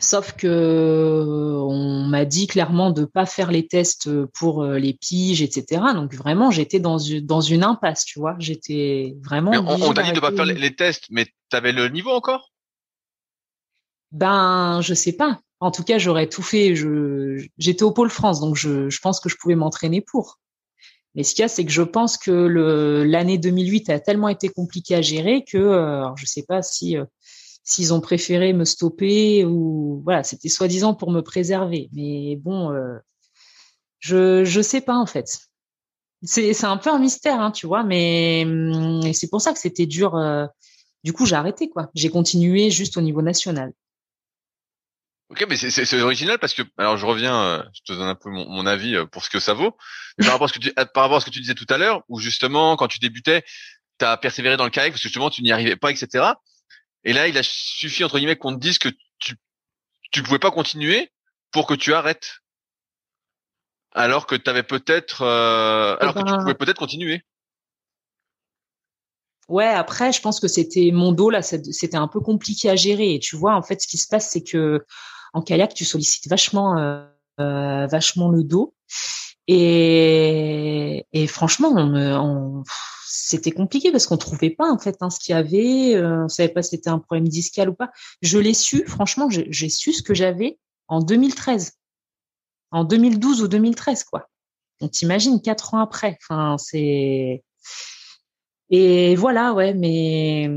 Sauf 0.00 0.32
que 0.36 1.58
on 1.66 2.04
m'a 2.06 2.24
dit 2.24 2.46
clairement 2.46 2.90
de 2.90 3.04
pas 3.04 3.26
faire 3.26 3.50
les 3.50 3.66
tests 3.66 4.08
pour 4.26 4.64
les 4.64 4.94
piges, 4.94 5.42
etc. 5.42 5.82
Donc 5.94 6.14
vraiment, 6.14 6.52
j'étais 6.52 6.78
dans 6.78 6.98
une, 6.98 7.26
dans 7.26 7.40
une 7.40 7.64
impasse, 7.64 8.04
tu 8.04 8.20
vois. 8.20 8.36
J'étais 8.38 9.16
vraiment. 9.22 9.50
on, 9.50 9.92
t'a 9.92 10.04
dit 10.04 10.12
de 10.12 10.20
pas 10.20 10.30
faire 10.30 10.44
les, 10.44 10.76
tests, 10.76 11.06
mais 11.10 11.26
tu 11.26 11.56
avais 11.56 11.72
le 11.72 11.88
niveau 11.88 12.10
encore? 12.10 12.52
Ben, 14.12 14.80
je 14.82 14.94
sais 14.94 15.14
pas. 15.14 15.40
En 15.58 15.72
tout 15.72 15.82
cas, 15.82 15.98
j'aurais 15.98 16.28
tout 16.28 16.42
fait. 16.42 16.76
Je, 16.76 17.44
j'étais 17.58 17.82
au 17.82 17.90
pôle 17.90 18.10
France, 18.10 18.38
donc 18.38 18.54
je, 18.54 18.88
je 18.88 19.00
pense 19.00 19.18
que 19.18 19.28
je 19.28 19.34
pouvais 19.36 19.56
m'entraîner 19.56 20.00
pour. 20.00 20.38
Mais 21.16 21.24
ce 21.24 21.34
qu'il 21.34 21.42
y 21.42 21.44
a, 21.44 21.48
c'est 21.48 21.64
que 21.64 21.72
je 21.72 21.82
pense 21.82 22.16
que 22.16 22.30
l'année 22.30 23.38
2008 23.38 23.90
a 23.90 23.98
tellement 23.98 24.28
été 24.28 24.48
compliquée 24.48 24.94
à 24.94 25.02
gérer 25.02 25.44
que, 25.44 25.58
alors 25.58 26.16
je 26.16 26.26
sais 26.26 26.44
pas 26.44 26.62
si 26.62 26.96
s'ils 27.68 27.92
ont 27.92 28.00
préféré 28.00 28.54
me 28.54 28.64
stopper 28.64 29.44
ou 29.44 30.00
voilà, 30.02 30.24
c'était 30.24 30.48
soi-disant 30.48 30.94
pour 30.94 31.10
me 31.10 31.20
préserver. 31.20 31.90
Mais 31.92 32.36
bon, 32.36 32.72
euh, 32.72 32.96
je 34.00 34.42
je 34.46 34.62
sais 34.62 34.80
pas 34.80 34.96
en 34.96 35.04
fait. 35.04 35.38
C'est 36.22 36.54
c'est 36.54 36.64
un 36.64 36.78
peu 36.78 36.88
un 36.90 36.98
mystère, 36.98 37.40
hein, 37.40 37.50
tu 37.50 37.66
vois. 37.66 37.84
Mais 37.84 38.44
hum, 38.46 39.12
c'est 39.12 39.28
pour 39.28 39.42
ça 39.42 39.52
que 39.52 39.58
c'était 39.58 39.84
dur. 39.84 40.16
Euh, 40.16 40.46
du 41.04 41.12
coup, 41.12 41.26
j'ai 41.26 41.34
arrêté 41.34 41.68
quoi. 41.68 41.90
J'ai 41.94 42.08
continué 42.08 42.70
juste 42.70 42.96
au 42.96 43.02
niveau 43.02 43.20
national. 43.20 43.72
Ok, 45.28 45.44
mais 45.46 45.56
c'est 45.56 46.00
original 46.00 46.38
parce 46.38 46.54
que 46.54 46.62
alors 46.78 46.96
je 46.96 47.04
reviens, 47.04 47.38
euh, 47.38 47.62
je 47.74 47.92
te 47.92 47.98
donne 47.98 48.08
un 48.08 48.14
peu 48.14 48.30
mon, 48.30 48.64
avis 48.64 48.96
pour 49.12 49.22
ce 49.22 49.28
que 49.28 49.40
ça 49.40 49.52
vaut. 49.52 49.76
Mais 50.16 50.24
par 50.24 50.32
rapport 50.32 50.46
à 50.46 50.48
ce 50.48 50.54
que 50.54 50.58
tu, 50.58 50.72
par 50.72 51.02
rapport 51.02 51.18
à 51.18 51.20
ce 51.20 51.26
que 51.26 51.30
tu 51.30 51.40
disais 51.40 51.54
tout 51.54 51.66
à 51.68 51.76
l'heure, 51.76 52.02
où 52.08 52.18
justement 52.18 52.76
quand 52.76 52.88
tu 52.88 52.98
débutais, 52.98 53.44
tu 53.98 54.06
as 54.06 54.16
persévéré 54.16 54.56
dans 54.56 54.64
le 54.64 54.70
kayak 54.70 54.92
parce 54.92 55.02
que 55.02 55.08
justement 55.08 55.28
tu 55.28 55.42
n'y 55.42 55.52
arrivais 55.52 55.76
pas, 55.76 55.90
etc. 55.90 56.32
Et 57.04 57.12
là, 57.12 57.28
il 57.28 57.38
a 57.38 57.42
suffi 57.42 58.04
entre 58.04 58.18
guillemets 58.18 58.36
qu'on 58.36 58.54
te 58.54 58.60
dise 58.60 58.78
que 58.78 58.88
tu 59.18 59.36
tu 60.10 60.22
pouvais 60.22 60.38
pas 60.38 60.50
continuer 60.50 61.12
pour 61.50 61.66
que 61.66 61.74
tu 61.74 61.92
arrêtes, 61.94 62.40
alors 63.92 64.26
que 64.26 64.34
tu 64.34 64.48
avais 64.48 64.62
peut-être, 64.62 65.22
euh, 65.22 65.96
alors 66.00 66.14
que 66.14 66.20
tu 66.20 66.24
ben 66.24 66.38
pouvais 66.38 66.54
peut-être 66.54 66.78
continuer. 66.78 67.22
Ouais, 69.48 69.66
après, 69.66 70.12
je 70.12 70.20
pense 70.20 70.40
que 70.40 70.48
c'était 70.48 70.90
mon 70.92 71.12
dos 71.12 71.30
là, 71.30 71.40
c'était 71.42 71.96
un 71.96 72.08
peu 72.08 72.20
compliqué 72.20 72.68
à 72.68 72.76
gérer. 72.76 73.14
Et 73.14 73.18
tu 73.18 73.34
vois, 73.36 73.54
en 73.54 73.62
fait, 73.62 73.80
ce 73.80 73.88
qui 73.88 73.96
se 73.96 74.06
passe, 74.06 74.30
c'est 74.30 74.42
que 74.42 74.84
en 75.32 75.42
kayak, 75.42 75.74
tu 75.74 75.84
sollicites 75.84 76.28
vachement, 76.28 76.78
euh, 76.78 77.04
euh 77.40 77.86
vachement 77.86 78.28
le 78.28 78.42
dos. 78.44 78.74
Et, 79.50 81.26
franchement, 81.26 82.64
c'était 83.06 83.50
compliqué 83.50 83.90
parce 83.90 84.06
qu'on 84.06 84.18
trouvait 84.18 84.50
pas 84.50 84.70
en 84.70 84.78
fait 84.78 84.96
hein, 85.00 85.08
ce 85.08 85.18
qu'il 85.18 85.34
y 85.34 85.38
avait. 85.38 85.96
Euh, 85.96 86.24
on 86.24 86.28
savait 86.28 86.50
pas 86.50 86.62
si 86.62 86.70
c'était 86.70 86.90
un 86.90 86.98
problème 86.98 87.28
discal 87.28 87.70
ou 87.70 87.74
pas. 87.74 87.90
Je 88.20 88.38
l'ai 88.38 88.54
su, 88.54 88.84
franchement, 88.86 89.28
j'ai 89.30 89.68
su 89.70 89.92
ce 89.94 90.02
que 90.02 90.14
j'avais 90.14 90.58
en 90.86 91.00
2013, 91.00 91.72
en 92.70 92.84
2012 92.84 93.42
ou 93.42 93.48
2013 93.48 94.04
quoi. 94.04 94.28
On 94.80 94.88
t'imagine 94.88 95.40
quatre 95.40 95.74
ans 95.74 95.80
après. 95.80 96.18
Enfin, 96.22 96.56
c'est 96.58 97.42
et 98.70 99.16
voilà, 99.16 99.54
ouais, 99.54 99.72
mais 99.72 100.50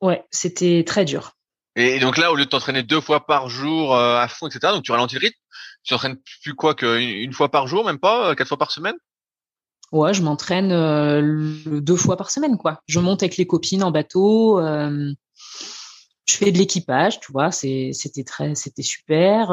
ouais, 0.00 0.24
c'était 0.30 0.84
très 0.84 1.04
dur. 1.04 1.32
Et 1.76 1.98
donc 1.98 2.16
là, 2.16 2.32
au 2.32 2.36
lieu 2.36 2.44
de 2.44 2.50
t'entraîner 2.50 2.82
deux 2.82 3.00
fois 3.00 3.26
par 3.26 3.48
jour 3.48 3.94
euh, 3.94 4.16
à 4.16 4.28
fond, 4.28 4.46
etc., 4.46 4.72
donc 4.72 4.84
tu 4.84 4.92
ralentis 4.92 5.16
le 5.16 5.20
rythme, 5.20 5.38
t'entraînes 5.90 6.16
plus 6.42 6.54
quoi 6.54 6.74
qu'une 6.74 7.32
fois 7.32 7.50
par 7.50 7.66
jour, 7.66 7.84
même 7.84 7.98
pas, 7.98 8.30
euh, 8.30 8.34
quatre 8.34 8.48
fois 8.48 8.58
par 8.58 8.70
semaine? 8.70 8.96
Ouais, 9.92 10.14
je 10.14 10.22
m'entraîne 10.22 10.72
euh, 10.72 11.52
deux 11.66 11.96
fois 11.96 12.16
par 12.16 12.30
semaine, 12.30 12.56
quoi. 12.56 12.80
Je 12.86 12.98
monte 13.00 13.22
avec 13.22 13.36
les 13.36 13.46
copines 13.46 13.82
en 13.82 13.90
bateau. 13.90 14.58
Euh, 14.58 15.12
je 16.26 16.36
fais 16.36 16.50
de 16.50 16.58
l'équipage, 16.58 17.20
tu 17.20 17.30
vois. 17.32 17.52
c'était 17.52 18.24
très, 18.24 18.54
c'était 18.54 18.82
super. 18.82 19.48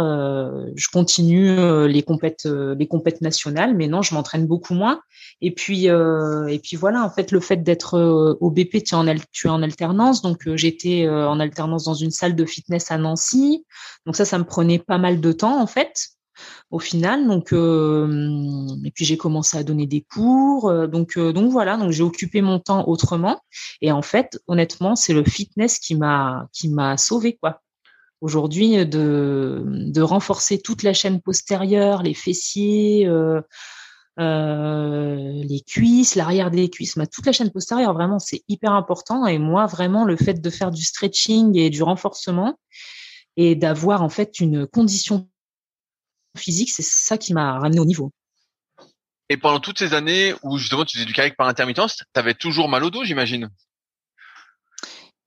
Je 0.74 0.88
continue 0.91 1.86
les 1.88 2.02
compètes, 2.02 2.46
les 2.46 2.88
compètes 2.88 3.20
nationales, 3.20 3.76
mais 3.76 3.89
non, 3.89 4.02
je 4.02 4.15
m'entraîne 4.15 4.48
beaucoup 4.48 4.74
moins. 4.74 5.02
Et 5.41 5.54
puis, 5.54 5.88
et 5.88 6.60
puis 6.63 6.78
voilà. 6.78 7.04
En 7.04 7.10
fait, 7.10 7.32
le 7.32 7.41
fait 7.41 7.58
d'être 7.58 8.00
au 8.39 8.50
BP, 8.50 8.84
tu 8.86 8.91
es 8.91 8.94
en, 8.94 9.06
tu 9.34 9.48
es 9.48 9.50
en 9.50 9.62
alternance. 9.62 10.22
Donc, 10.22 10.48
j'étais 10.56 11.10
en 11.10 11.41
alternance 11.41 11.84
dans 11.84 11.94
une 11.94 12.10
salle 12.12 12.38
de 12.38 12.46
fitness 12.46 12.89
à 12.89 12.98
Nancy. 12.98 13.65
Donc 14.06 14.15
ça, 14.15 14.24
ça 14.24 14.38
me 14.38 14.46
prenait 14.46 14.80
pas 14.80 14.98
mal 14.98 15.20
de 15.20 15.32
temps, 15.34 15.62
en 15.62 15.67
fait 15.67 16.13
au 16.71 16.80
final. 16.80 17.27
Donc, 17.27 17.54
euh, 17.54 18.67
et 18.86 18.91
puis 18.91 19.06
j'ai 19.06 19.17
commencé 19.17 19.58
à 19.58 19.63
donner 19.63 19.88
des 19.88 20.01
cours. 20.01 20.69
Euh, 20.69 20.88
donc, 20.88 21.17
euh, 21.17 21.34
donc 21.34 21.51
voilà. 21.51 21.77
Donc 21.77 21.91
j'ai 21.91 22.04
occupé 22.04 22.41
mon 22.41 22.60
temps 22.60 22.88
autrement. 22.88 23.41
Et 23.82 23.91
en 23.91 24.01
fait, 24.01 24.39
honnêtement, 24.47 24.95
c'est 24.95 25.13
le 25.13 25.23
fitness 25.23 25.80
qui 25.80 25.95
m'a 25.95 26.47
qui 26.54 26.69
m'a 26.69 26.97
sauvé 26.97 27.38
quoi. 27.38 27.62
Aujourd'hui, 28.21 28.86
de 28.86 30.01
renforcer 30.01 30.62
toute 30.62 30.84
la 30.84 30.93
chaîne 30.93 31.21
postérieure, 31.21 32.04
les 32.04 32.13
fessiers. 32.13 33.10
Les 34.17 35.62
cuisses, 35.67 36.13
l'arrière 36.13 36.51
des 36.51 36.69
cuisses, 36.69 36.95
toute 37.12 37.25
la 37.25 37.32
chaîne 37.32 37.49
postérieure, 37.49 37.95
vraiment, 37.95 38.19
c'est 38.19 38.43
hyper 38.47 38.73
important. 38.73 39.25
Et 39.25 39.39
moi, 39.39 39.65
vraiment, 39.65 40.06
le 40.06 40.17
fait 40.17 40.39
de 40.39 40.49
faire 40.51 40.69
du 40.69 40.84
stretching 40.84 41.58
et 41.58 41.71
du 41.71 41.82
renforcement 41.82 42.60
et 43.38 43.56
d'avoir 43.56 44.01
en 44.04 44.10
fait 44.10 44.39
une 44.39 44.67
condition 44.67 45.27
physique, 46.38 46.72
c'est 46.72 46.86
ça 46.86 47.17
qui 47.17 47.34
m'a 47.34 47.60
ramené 47.60 47.80
au 47.80 47.86
niveau. 47.86 48.12
Et 49.30 49.38
pendant 49.38 49.60
toutes 49.60 49.80
ces 49.80 49.94
années 49.94 50.34
où 50.44 50.58
justement 50.58 50.84
tu 50.84 50.98
faisais 50.98 51.06
du 51.06 51.13
kayak 51.13 51.38
par 51.38 51.48
intermittence, 51.48 51.98
tu 51.98 52.20
avais 52.20 52.34
toujours 52.34 52.67
mal 52.67 52.84
au 52.84 52.89
dos, 52.89 53.06
j'imagine? 53.06 53.50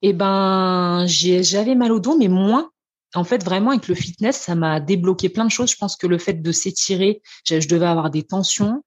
Eh 0.03 0.13
ben, 0.13 1.07
j'avais 1.07 1.75
mal 1.75 1.91
au 1.91 2.01
dos, 2.01 2.19
mais 2.19 2.29
moins. 2.29 2.71
En 3.15 3.25
fait, 3.25 3.43
vraiment, 3.43 3.71
avec 3.71 3.89
le 3.89 3.95
fitness, 3.95 4.37
ça 4.37 4.55
m'a 4.55 4.81
débloqué 4.81 5.31
plein 5.31 5.47
de 5.47 5.51
choses. 5.51 5.71
Je 5.71 5.77
pense 5.77 5.97
que 5.97 6.07
le 6.07 6.19
fait 6.19 6.35
de 6.35 6.53
s'étirer, 6.53 7.23
je 7.49 7.67
devais 7.67 7.87
avoir 7.87 8.11
des 8.11 8.25
tensions. 8.25 8.83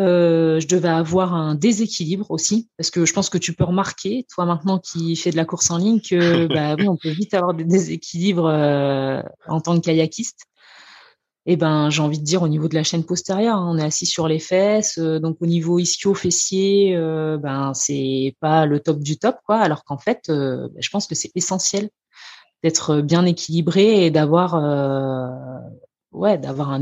Euh, 0.00 0.60
je 0.60 0.66
devais 0.66 0.88
avoir 0.88 1.34
un 1.34 1.54
déséquilibre 1.54 2.30
aussi, 2.30 2.68
parce 2.76 2.90
que 2.90 3.04
je 3.04 3.12
pense 3.12 3.30
que 3.30 3.38
tu 3.38 3.52
peux 3.52 3.64
remarquer, 3.64 4.26
toi 4.32 4.44
maintenant 4.44 4.78
qui 4.78 5.16
fais 5.16 5.30
de 5.30 5.36
la 5.36 5.44
course 5.44 5.70
en 5.72 5.78
ligne, 5.78 6.00
que 6.00 6.46
bah 6.54 6.76
oui, 6.78 6.88
on 6.88 6.96
peut 6.96 7.10
vite 7.10 7.34
avoir 7.34 7.52
des 7.52 7.64
déséquilibres 7.64 8.46
euh, 8.46 9.20
en 9.48 9.60
tant 9.60 9.78
que 9.78 9.84
kayakiste 9.84 10.46
eh 11.50 11.56
ben 11.56 11.88
j'ai 11.88 12.02
envie 12.02 12.18
de 12.18 12.24
dire 12.24 12.42
au 12.42 12.48
niveau 12.48 12.68
de 12.68 12.74
la 12.74 12.82
chaîne 12.82 13.04
postérieure, 13.04 13.56
hein, 13.56 13.72
on 13.74 13.78
est 13.78 13.82
assis 13.82 14.04
sur 14.04 14.28
les 14.28 14.38
fesses, 14.38 14.98
euh, 14.98 15.18
donc 15.18 15.38
au 15.40 15.46
niveau 15.46 15.78
ischio-fessier, 15.78 16.94
euh, 16.94 17.38
ben 17.38 17.72
c'est 17.72 18.36
pas 18.38 18.66
le 18.66 18.80
top 18.80 18.98
du 18.98 19.18
top 19.18 19.38
quoi. 19.46 19.56
Alors 19.58 19.84
qu'en 19.84 19.96
fait, 19.96 20.28
euh, 20.28 20.68
ben, 20.68 20.82
je 20.82 20.90
pense 20.90 21.06
que 21.06 21.14
c'est 21.14 21.30
essentiel 21.36 21.88
d'être 22.62 23.00
bien 23.00 23.24
équilibré 23.24 24.04
et 24.04 24.10
d'avoir 24.10 24.56
un 24.56 25.62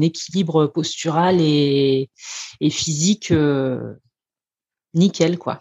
équilibre 0.00 0.66
postural 0.66 1.40
et, 1.40 2.10
physique 2.60 3.32
nickel 4.94 5.38
quoi. 5.38 5.60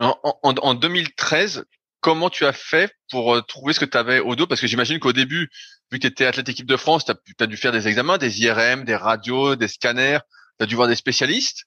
En 0.00 0.74
2013, 0.74 1.64
comment 2.04 2.28
tu 2.28 2.44
as 2.44 2.52
fait 2.52 2.92
pour 3.10 3.46
trouver 3.46 3.72
ce 3.72 3.80
que 3.80 3.86
tu 3.86 3.96
avais 3.96 4.20
au 4.20 4.36
dos? 4.36 4.46
Parce 4.46 4.60
que 4.60 4.66
j'imagine 4.66 4.98
qu'au 4.98 5.14
début, 5.14 5.48
vu 5.90 5.98
que 5.98 6.02
tu 6.02 6.06
étais 6.06 6.26
athlète 6.26 6.50
équipe 6.50 6.66
de 6.66 6.76
France, 6.76 7.06
tu 7.06 7.12
as, 7.40 7.46
dû 7.46 7.56
faire 7.56 7.72
des 7.72 7.88
examens, 7.88 8.18
des 8.18 8.42
IRM, 8.42 8.84
des 8.84 8.94
radios, 8.94 9.56
des 9.56 9.68
scanners, 9.68 10.18
tu 10.58 10.64
as 10.64 10.66
dû 10.66 10.74
voir 10.74 10.86
des 10.86 10.96
spécialistes. 10.96 11.64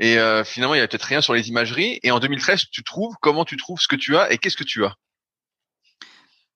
Et 0.00 0.18
euh, 0.18 0.42
finalement, 0.42 0.74
il 0.74 0.78
y 0.78 0.80
avait 0.80 0.88
peut-être 0.88 1.04
rien 1.04 1.20
sur 1.20 1.34
les 1.34 1.50
imageries. 1.50 2.00
Et 2.02 2.10
en 2.10 2.18
2013, 2.18 2.62
tu 2.72 2.82
trouves 2.82 3.14
comment 3.22 3.44
tu 3.44 3.56
trouves 3.56 3.78
ce 3.80 3.86
que 3.86 3.94
tu 3.94 4.16
as 4.16 4.32
et 4.32 4.38
qu'est-ce 4.38 4.56
que 4.56 4.64
tu 4.64 4.84
as? 4.84 4.96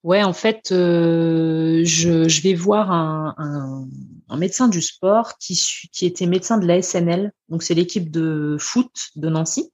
Ouais, 0.02 0.24
en 0.24 0.32
fait, 0.32 0.72
euh, 0.72 1.82
je, 1.84 2.42
vais 2.42 2.54
voir 2.54 2.90
un, 2.90 3.86
médecin 4.36 4.66
du 4.66 4.82
sport 4.82 5.38
qui, 5.38 5.54
qui 5.92 6.04
était 6.04 6.26
médecin 6.26 6.58
de 6.58 6.66
la 6.66 6.82
SNL. 6.82 7.30
Donc, 7.48 7.62
c'est 7.62 7.74
l'équipe 7.74 8.10
de 8.10 8.56
foot 8.58 8.90
de 9.14 9.28
Nancy. 9.28 9.70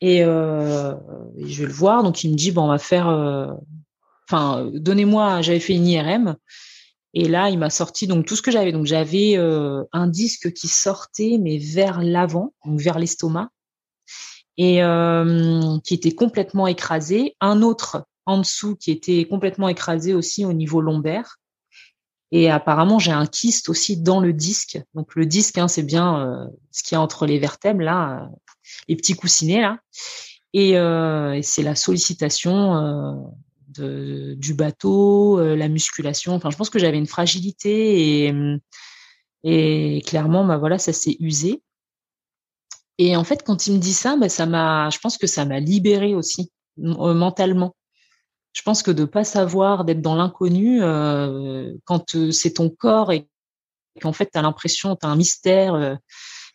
Et, 0.00 0.24
euh, 0.24 0.94
je 1.38 1.62
vais 1.62 1.66
le 1.66 1.72
voir. 1.72 2.02
Donc, 2.02 2.24
il 2.24 2.30
me 2.30 2.36
dit, 2.36 2.52
bon, 2.52 2.64
on 2.64 2.68
va 2.68 2.78
faire 2.78 3.08
enfin, 4.30 4.70
donnez-moi, 4.72 5.42
j'avais 5.42 5.60
fait 5.60 5.74
une 5.74 5.86
IRM. 5.86 6.36
Et 7.12 7.28
là, 7.28 7.50
il 7.50 7.58
m'a 7.58 7.70
sorti 7.70 8.06
donc 8.06 8.26
tout 8.26 8.36
ce 8.36 8.42
que 8.42 8.50
j'avais. 8.50 8.72
Donc 8.72 8.86
j'avais 8.86 9.36
euh, 9.36 9.82
un 9.92 10.06
disque 10.06 10.52
qui 10.52 10.68
sortait, 10.68 11.38
mais 11.40 11.58
vers 11.58 12.00
l'avant, 12.02 12.54
donc 12.64 12.80
vers 12.80 12.98
l'estomac, 12.98 13.48
et 14.56 14.82
euh, 14.82 15.78
qui 15.84 15.94
était 15.94 16.12
complètement 16.12 16.66
écrasé. 16.66 17.36
Un 17.40 17.62
autre 17.62 18.06
en 18.26 18.38
dessous 18.38 18.76
qui 18.76 18.92
était 18.92 19.24
complètement 19.24 19.68
écrasé 19.68 20.14
aussi 20.14 20.44
au 20.44 20.52
niveau 20.52 20.80
lombaire. 20.80 21.39
Et 22.32 22.50
apparemment, 22.50 22.98
j'ai 22.98 23.12
un 23.12 23.26
kyste 23.26 23.68
aussi 23.68 23.96
dans 23.96 24.20
le 24.20 24.32
disque. 24.32 24.80
Donc 24.94 25.14
le 25.14 25.26
disque, 25.26 25.58
hein, 25.58 25.68
c'est 25.68 25.82
bien 25.82 26.20
euh, 26.20 26.46
ce 26.70 26.82
qu'il 26.82 26.94
y 26.94 26.98
a 26.98 27.00
entre 27.00 27.26
les 27.26 27.38
vertèbres 27.38 27.82
là, 27.82 28.28
les 28.88 28.96
petits 28.96 29.14
coussinets 29.14 29.60
là. 29.60 29.78
Et, 30.52 30.70
et 30.70 31.42
c'est 31.42 31.62
la 31.62 31.76
sollicitation 31.76 33.30
de, 33.70 34.34
du 34.34 34.54
bateau, 34.54 35.38
euh, 35.38 35.56
la 35.56 35.68
musculation. 35.68 36.34
Enfin, 36.34 36.50
je 36.50 36.56
pense 36.56 36.70
que 36.70 36.78
j'avais 36.78 36.98
une 36.98 37.06
fragilité 37.06 38.26
et, 38.26 38.34
et 39.44 40.02
clairement, 40.02 40.44
bah 40.44 40.58
voilà, 40.58 40.78
ça 40.78 40.92
s'est 40.92 41.16
usé. 41.20 41.62
Et 42.98 43.16
en 43.16 43.24
fait, 43.24 43.42
quand 43.44 43.66
il 43.66 43.74
me 43.74 43.78
dit 43.78 43.94
ça, 43.94 44.16
bah, 44.16 44.28
ça 44.28 44.46
m'a, 44.46 44.90
je 44.90 44.98
pense 44.98 45.16
que 45.16 45.26
ça 45.26 45.44
m'a 45.44 45.60
libéré 45.60 46.14
aussi 46.14 46.50
euh, 46.78 47.14
mentalement. 47.14 47.74
Je 48.52 48.62
pense 48.62 48.82
que 48.82 48.90
de 48.90 49.04
pas 49.04 49.24
savoir, 49.24 49.84
d'être 49.84 50.02
dans 50.02 50.16
l'inconnu, 50.16 50.82
euh, 50.82 51.72
quand 51.84 52.30
c'est 52.32 52.54
ton 52.54 52.68
corps 52.68 53.12
et 53.12 53.28
qu'en 54.00 54.12
fait 54.12 54.30
tu 54.32 54.38
as 54.38 54.42
l'impression, 54.42 54.96
tu 54.96 55.06
as 55.06 55.08
un 55.08 55.16
mystère 55.16 55.98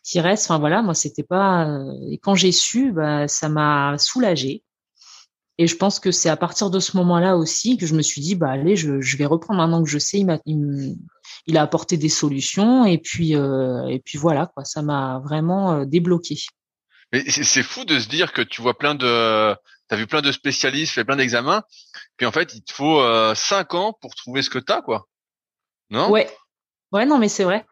qui 0.02 0.20
reste. 0.20 0.44
Enfin 0.44 0.58
voilà, 0.58 0.82
moi 0.82 0.94
c'était 0.94 1.22
pas. 1.22 1.68
et 2.10 2.18
quand 2.18 2.34
j'ai 2.34 2.52
su, 2.52 2.92
bah, 2.92 3.28
ça 3.28 3.48
m'a 3.48 3.96
soulagé. 3.98 4.62
Et 5.58 5.66
je 5.66 5.76
pense 5.76 6.00
que 6.00 6.10
c'est 6.10 6.28
à 6.28 6.36
partir 6.36 6.70
de 6.70 6.80
ce 6.80 6.96
moment-là 6.98 7.36
aussi 7.36 7.78
que 7.78 7.86
je 7.86 7.94
me 7.94 8.02
suis 8.02 8.20
dit, 8.20 8.34
bah 8.34 8.50
allez, 8.50 8.76
je, 8.76 9.16
vais 9.16 9.24
reprendre 9.24 9.58
maintenant 9.58 9.82
que 9.82 9.88
je 9.88 9.98
sais. 9.98 10.18
Il, 10.20 10.30
a, 10.30 10.38
il, 10.44 11.56
a 11.56 11.62
apporté 11.62 11.96
des 11.96 12.10
solutions 12.10 12.84
et 12.84 12.98
puis 12.98 13.34
euh, 13.34 13.86
et 13.86 13.98
puis 13.98 14.18
voilà 14.18 14.46
quoi. 14.46 14.64
Ça 14.64 14.82
m'a 14.82 15.20
vraiment 15.24 15.72
euh, 15.72 15.84
débloqué. 15.86 16.36
Mais 17.12 17.24
c'est 17.28 17.62
fou 17.62 17.84
de 17.84 17.98
se 17.98 18.08
dire 18.08 18.32
que 18.32 18.42
tu 18.42 18.60
vois 18.60 18.76
plein 18.76 18.94
de 18.94 19.56
as 19.90 19.96
vu 19.96 20.06
plein 20.06 20.22
de 20.22 20.32
spécialistes, 20.32 20.92
fait 20.92 21.04
plein 21.04 21.16
d'examens, 21.16 21.62
puis 22.16 22.26
en 22.26 22.32
fait, 22.32 22.54
il 22.54 22.62
te 22.62 22.72
faut 22.72 23.00
cinq 23.34 23.74
ans 23.74 23.96
pour 24.00 24.14
trouver 24.14 24.42
ce 24.42 24.50
que 24.50 24.58
tu 24.58 24.72
as, 24.72 24.82
quoi. 24.82 25.06
Non? 25.90 26.10
Ouais. 26.10 26.28
Ouais, 26.92 27.06
non, 27.06 27.18
mais 27.18 27.28
c'est 27.28 27.44
vrai. 27.44 27.64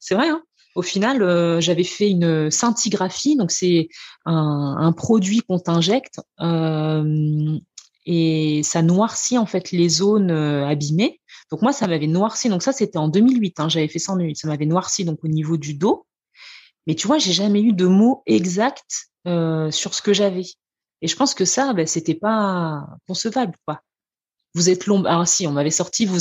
C'est 0.00 0.14
vrai. 0.14 0.28
Hein 0.28 0.42
au 0.74 0.82
final, 0.82 1.60
j'avais 1.60 1.84
fait 1.84 2.10
une 2.10 2.50
scintigraphie, 2.50 3.36
donc 3.36 3.50
c'est 3.50 3.88
un, 4.24 4.92
produit 4.92 5.40
qu'on 5.40 5.58
t'injecte 5.58 6.20
euh, 6.40 7.58
et 8.06 8.62
ça 8.64 8.82
noircit 8.82 9.38
en 9.38 9.46
fait 9.46 9.70
les 9.70 9.88
zones 9.88 10.30
abîmées. 10.30 11.20
Donc 11.50 11.62
moi, 11.62 11.72
ça 11.72 11.86
m'avait 11.86 12.06
noirci. 12.06 12.48
Donc 12.48 12.62
ça, 12.62 12.72
c'était 12.72 12.98
en 12.98 13.08
2008. 13.08 13.60
Hein, 13.60 13.68
j'avais 13.68 13.88
fait 13.88 13.98
ça 13.98 14.12
en 14.12 14.16
2008. 14.16 14.36
Ça 14.36 14.48
m'avait 14.48 14.66
noirci 14.66 15.04
donc 15.04 15.22
au 15.22 15.28
niveau 15.28 15.56
du 15.56 15.74
dos. 15.74 16.06
Mais 16.86 16.94
tu 16.94 17.06
vois, 17.06 17.18
j'ai 17.18 17.32
jamais 17.32 17.62
eu 17.62 17.72
de 17.72 17.86
mots 17.86 18.22
exacts 18.26 19.10
euh, 19.26 19.70
sur 19.70 19.94
ce 19.94 20.02
que 20.02 20.12
j'avais. 20.12 20.44
Et 21.02 21.08
je 21.08 21.16
pense 21.16 21.34
que 21.34 21.44
ça, 21.44 21.72
ben, 21.72 21.86
c'était 21.86 22.14
pas 22.14 22.86
concevable, 23.06 23.56
quoi. 23.66 23.82
Vous 24.54 24.70
êtes 24.70 24.86
long. 24.86 25.04
Ah 25.06 25.26
si, 25.26 25.46
on 25.46 25.52
m'avait 25.52 25.70
sorti. 25.70 26.06
Vous 26.06 26.20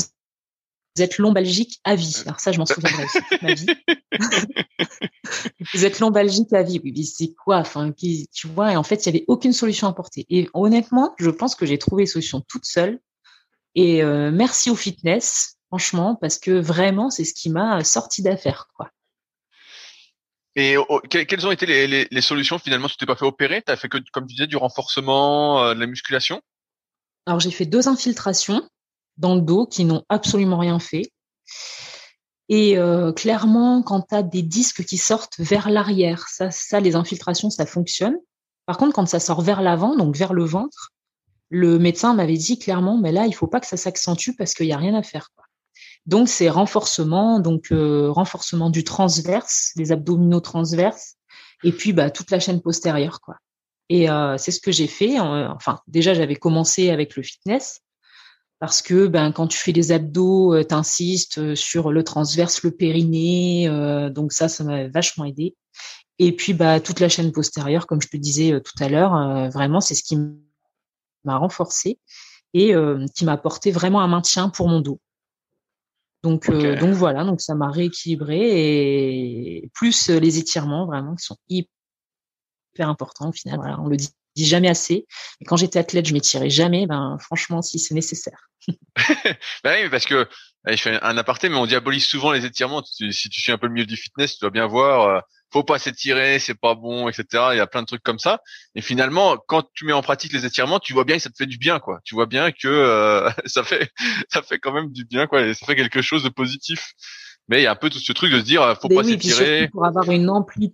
êtes 0.97 1.17
lombalgique 1.17 1.79
à 1.83 1.95
vie. 1.95 2.23
Alors 2.25 2.39
ça, 2.39 2.51
je 2.51 2.59
m'en 2.59 2.65
souviendrai 2.65 3.05
aussi 3.05 3.19
ma 3.41 3.53
vie. 3.53 3.67
vous 5.73 5.85
êtes 5.85 5.99
lombalgique 5.99 6.51
à 6.53 6.63
vie. 6.63 6.81
Oui, 6.83 7.05
c'est 7.05 7.33
quoi? 7.33 7.57
Enfin, 7.57 7.91
tu 7.91 8.47
vois? 8.47 8.73
Et 8.73 8.75
en 8.75 8.83
fait, 8.83 9.05
il 9.05 9.05
y 9.05 9.09
avait 9.09 9.25
aucune 9.27 9.53
solution 9.53 9.87
à 9.87 9.91
apporter. 9.91 10.25
Et 10.29 10.49
honnêtement, 10.53 11.13
je 11.19 11.29
pense 11.29 11.55
que 11.55 11.65
j'ai 11.65 11.77
trouvé 11.77 12.05
solution 12.05 12.41
toute 12.41 12.65
seule. 12.65 12.99
Et 13.75 14.03
euh, 14.03 14.31
merci 14.31 14.69
au 14.69 14.75
fitness, 14.75 15.57
franchement, 15.67 16.15
parce 16.15 16.37
que 16.37 16.51
vraiment, 16.51 17.09
c'est 17.09 17.25
ce 17.25 17.33
qui 17.33 17.49
m'a 17.49 17.83
sorti 17.83 18.21
d'affaire, 18.21 18.67
quoi. 18.75 18.89
Et 20.55 20.75
quelles 21.09 21.47
ont 21.47 21.51
été 21.51 21.65
les, 21.87 22.21
solutions 22.21 22.59
finalement 22.59 22.87
Tu 22.87 22.97
t'es 22.97 23.05
pas 23.05 23.15
fait 23.15 23.25
opérer? 23.25 23.63
Tu 23.65 23.71
as 23.71 23.75
fait 23.75 23.89
que, 23.89 23.97
comme 24.11 24.27
tu 24.27 24.35
disais, 24.35 24.47
du 24.47 24.57
renforcement, 24.57 25.63
euh, 25.63 25.73
de 25.73 25.79
la 25.79 25.87
musculation? 25.87 26.41
Alors 27.25 27.39
j'ai 27.39 27.51
fait 27.51 27.65
deux 27.65 27.87
infiltrations 27.87 28.67
dans 29.17 29.35
le 29.35 29.41
dos 29.41 29.65
qui 29.65 29.85
n'ont 29.85 30.03
absolument 30.09 30.57
rien 30.57 30.79
fait. 30.79 31.11
Et 32.49 32.77
euh, 32.77 33.13
clairement, 33.13 33.81
quand 33.81 34.01
tu 34.09 34.15
as 34.15 34.23
des 34.23 34.43
disques 34.43 34.83
qui 34.83 34.97
sortent 34.97 35.39
vers 35.39 35.69
l'arrière, 35.69 36.27
ça, 36.27 36.51
ça, 36.51 36.79
les 36.79 36.95
infiltrations, 36.95 37.49
ça 37.49 37.65
fonctionne. 37.65 38.17
Par 38.65 38.77
contre, 38.77 38.93
quand 38.93 39.05
ça 39.05 39.19
sort 39.19 39.41
vers 39.41 39.61
l'avant, 39.61 39.95
donc 39.95 40.15
vers 40.15 40.33
le 40.33 40.43
ventre, 40.43 40.91
le 41.49 41.79
médecin 41.79 42.13
m'avait 42.13 42.37
dit 42.37 42.59
clairement, 42.59 42.97
mais 42.97 43.11
là, 43.11 43.25
il 43.25 43.33
faut 43.33 43.47
pas 43.47 43.59
que 43.59 43.67
ça 43.67 43.77
s'accentue 43.77 44.31
parce 44.37 44.53
qu'il 44.53 44.67
y 44.67 44.73
a 44.73 44.77
rien 44.77 44.93
à 44.95 45.03
faire. 45.03 45.29
Donc 46.05 46.27
c'est 46.27 46.49
renforcement, 46.49 47.39
donc 47.39 47.71
euh, 47.71 48.11
renforcement 48.11 48.69
du 48.69 48.83
transverse, 48.83 49.71
des 49.77 49.91
abdominaux 49.91 50.41
transverses, 50.41 51.15
et 51.63 51.71
puis 51.71 51.93
bah, 51.93 52.11
toute 52.11 52.29
la 52.29 52.39
chaîne 52.39 52.61
postérieure, 52.61 53.21
quoi. 53.21 53.37
Et 53.89 54.09
euh, 54.09 54.37
c'est 54.37 54.51
ce 54.51 54.59
que 54.59 54.71
j'ai 54.71 54.87
fait. 54.87 55.19
enfin, 55.19 55.79
déjà 55.87 56.13
j'avais 56.13 56.35
commencé 56.35 56.89
avec 56.89 57.15
le 57.15 57.23
fitness 57.23 57.81
parce 58.59 58.81
que 58.81 59.07
ben 59.07 59.31
quand 59.33 59.47
tu 59.47 59.57
fais 59.57 59.73
les 59.73 59.91
abdos, 59.91 60.53
euh, 60.53 60.63
t'insistes 60.63 61.55
sur 61.55 61.91
le 61.91 62.03
transverse, 62.03 62.63
le 62.63 62.71
périnée, 62.71 63.69
donc 64.11 64.33
ça, 64.33 64.49
ça 64.49 64.63
m'a 64.63 64.87
vachement 64.87 65.25
aidé. 65.25 65.55
Et 66.19 66.35
puis 66.35 66.53
bah 66.53 66.79
toute 66.79 66.99
la 66.99 67.09
chaîne 67.09 67.31
postérieure, 67.31 67.87
comme 67.87 68.01
je 68.01 68.07
te 68.09 68.17
disais 68.17 68.61
tout 68.61 68.83
à 68.83 68.89
l'heure, 68.89 69.49
vraiment 69.51 69.81
c'est 69.81 69.95
ce 69.95 70.03
qui 70.03 70.17
m'a 71.23 71.37
renforcé 71.37 71.99
et 72.53 72.73
qui 73.15 73.25
m'a 73.25 73.33
apporté 73.33 73.71
vraiment 73.71 74.01
un 74.01 74.07
maintien 74.07 74.49
pour 74.49 74.69
mon 74.69 74.81
dos. 74.81 74.99
Donc, 76.23 76.49
euh, 76.49 76.77
donc 76.77 76.93
voilà, 76.93 77.25
donc 77.25 77.41
ça 77.41 77.53
m'a 77.53 77.69
rééquilibré 77.69 78.39
et 78.39 79.69
plus 79.73 80.09
euh, 80.09 80.19
les 80.19 80.37
étirements 80.37 80.85
vraiment 80.85 81.15
qui 81.15 81.25
sont 81.25 81.37
hyper 81.49 81.67
importants 82.87 83.29
au 83.29 83.33
final. 83.33 83.57
Voilà, 83.57 83.79
on 83.81 83.87
le 83.87 83.97
dit, 83.97 84.09
jamais 84.37 84.69
assez. 84.69 85.05
Et 85.41 85.45
quand 85.45 85.57
j'étais 85.57 85.79
athlète, 85.79 86.05
je 86.07 86.13
m'étirais 86.13 86.49
jamais. 86.49 86.87
Ben 86.87 87.17
franchement, 87.19 87.61
si 87.61 87.77
c'est 87.77 87.93
nécessaire. 87.93 88.49
ben 89.65 89.83
oui, 89.83 89.89
parce 89.89 90.05
que 90.05 90.27
je 90.65 90.77
fais 90.77 90.97
un 91.01 91.17
aparté, 91.17 91.49
mais 91.49 91.57
on 91.57 91.65
diabolise 91.65 92.05
souvent 92.05 92.31
les 92.31 92.45
étirements. 92.45 92.81
Si 92.85 93.29
tu 93.29 93.41
suis 93.41 93.51
un 93.51 93.57
peu 93.57 93.67
le 93.67 93.73
milieu 93.73 93.85
du 93.85 93.97
fitness, 93.97 94.35
tu 94.35 94.39
dois 94.41 94.49
bien 94.49 94.65
voir. 94.65 95.23
Euh, 95.53 95.59
faut 95.59 95.63
pas 95.63 95.79
s'étirer, 95.79 96.39
c'est 96.39 96.59
pas 96.59 96.75
bon, 96.75 97.07
etc. 97.07 97.25
Il 97.51 97.57
y 97.57 97.59
a 97.59 97.67
plein 97.67 97.81
de 97.81 97.87
trucs 97.87 98.03
comme 98.03 98.19
ça. 98.19 98.41
Et 98.75 98.81
finalement, 98.81 99.37
quand 99.47 99.67
tu 99.73 99.85
mets 99.85 99.93
en 99.93 100.01
pratique 100.01 100.33
les 100.33 100.45
étirements, 100.45 100.79
tu 100.79 100.93
vois 100.93 101.03
bien 101.03 101.17
que 101.17 101.21
ça 101.21 101.29
te 101.29 101.35
fait 101.37 101.45
du 101.45 101.57
bien, 101.57 101.79
quoi. 101.79 101.99
Tu 102.03 102.15
vois 102.15 102.25
bien 102.25 102.51
que 102.51 102.67
euh, 102.67 103.29
ça 103.45 103.63
fait 103.63 103.89
ça 104.29 104.41
fait 104.41 104.59
quand 104.59 104.73
même 104.73 104.91
du 104.91 105.05
bien, 105.05 105.27
quoi. 105.27 105.41
Et 105.41 105.53
ça 105.53 105.65
fait 105.65 105.75
quelque 105.75 106.01
chose 106.01 106.23
de 106.23 106.29
positif. 106.29 106.93
Mais 107.49 107.59
il 107.59 107.63
y 107.63 107.67
a 107.67 107.71
un 107.71 107.75
peu 107.75 107.89
tout 107.89 107.99
ce 107.99 108.13
truc 108.13 108.31
de 108.31 108.39
se 108.39 108.45
dire, 108.45 108.77
faut 108.81 108.89
pas 108.89 109.03
s'étirer. 109.03 109.67
Pour 109.69 109.85
avoir 109.85 110.09
une 110.09 110.29
amplitude. 110.29 110.73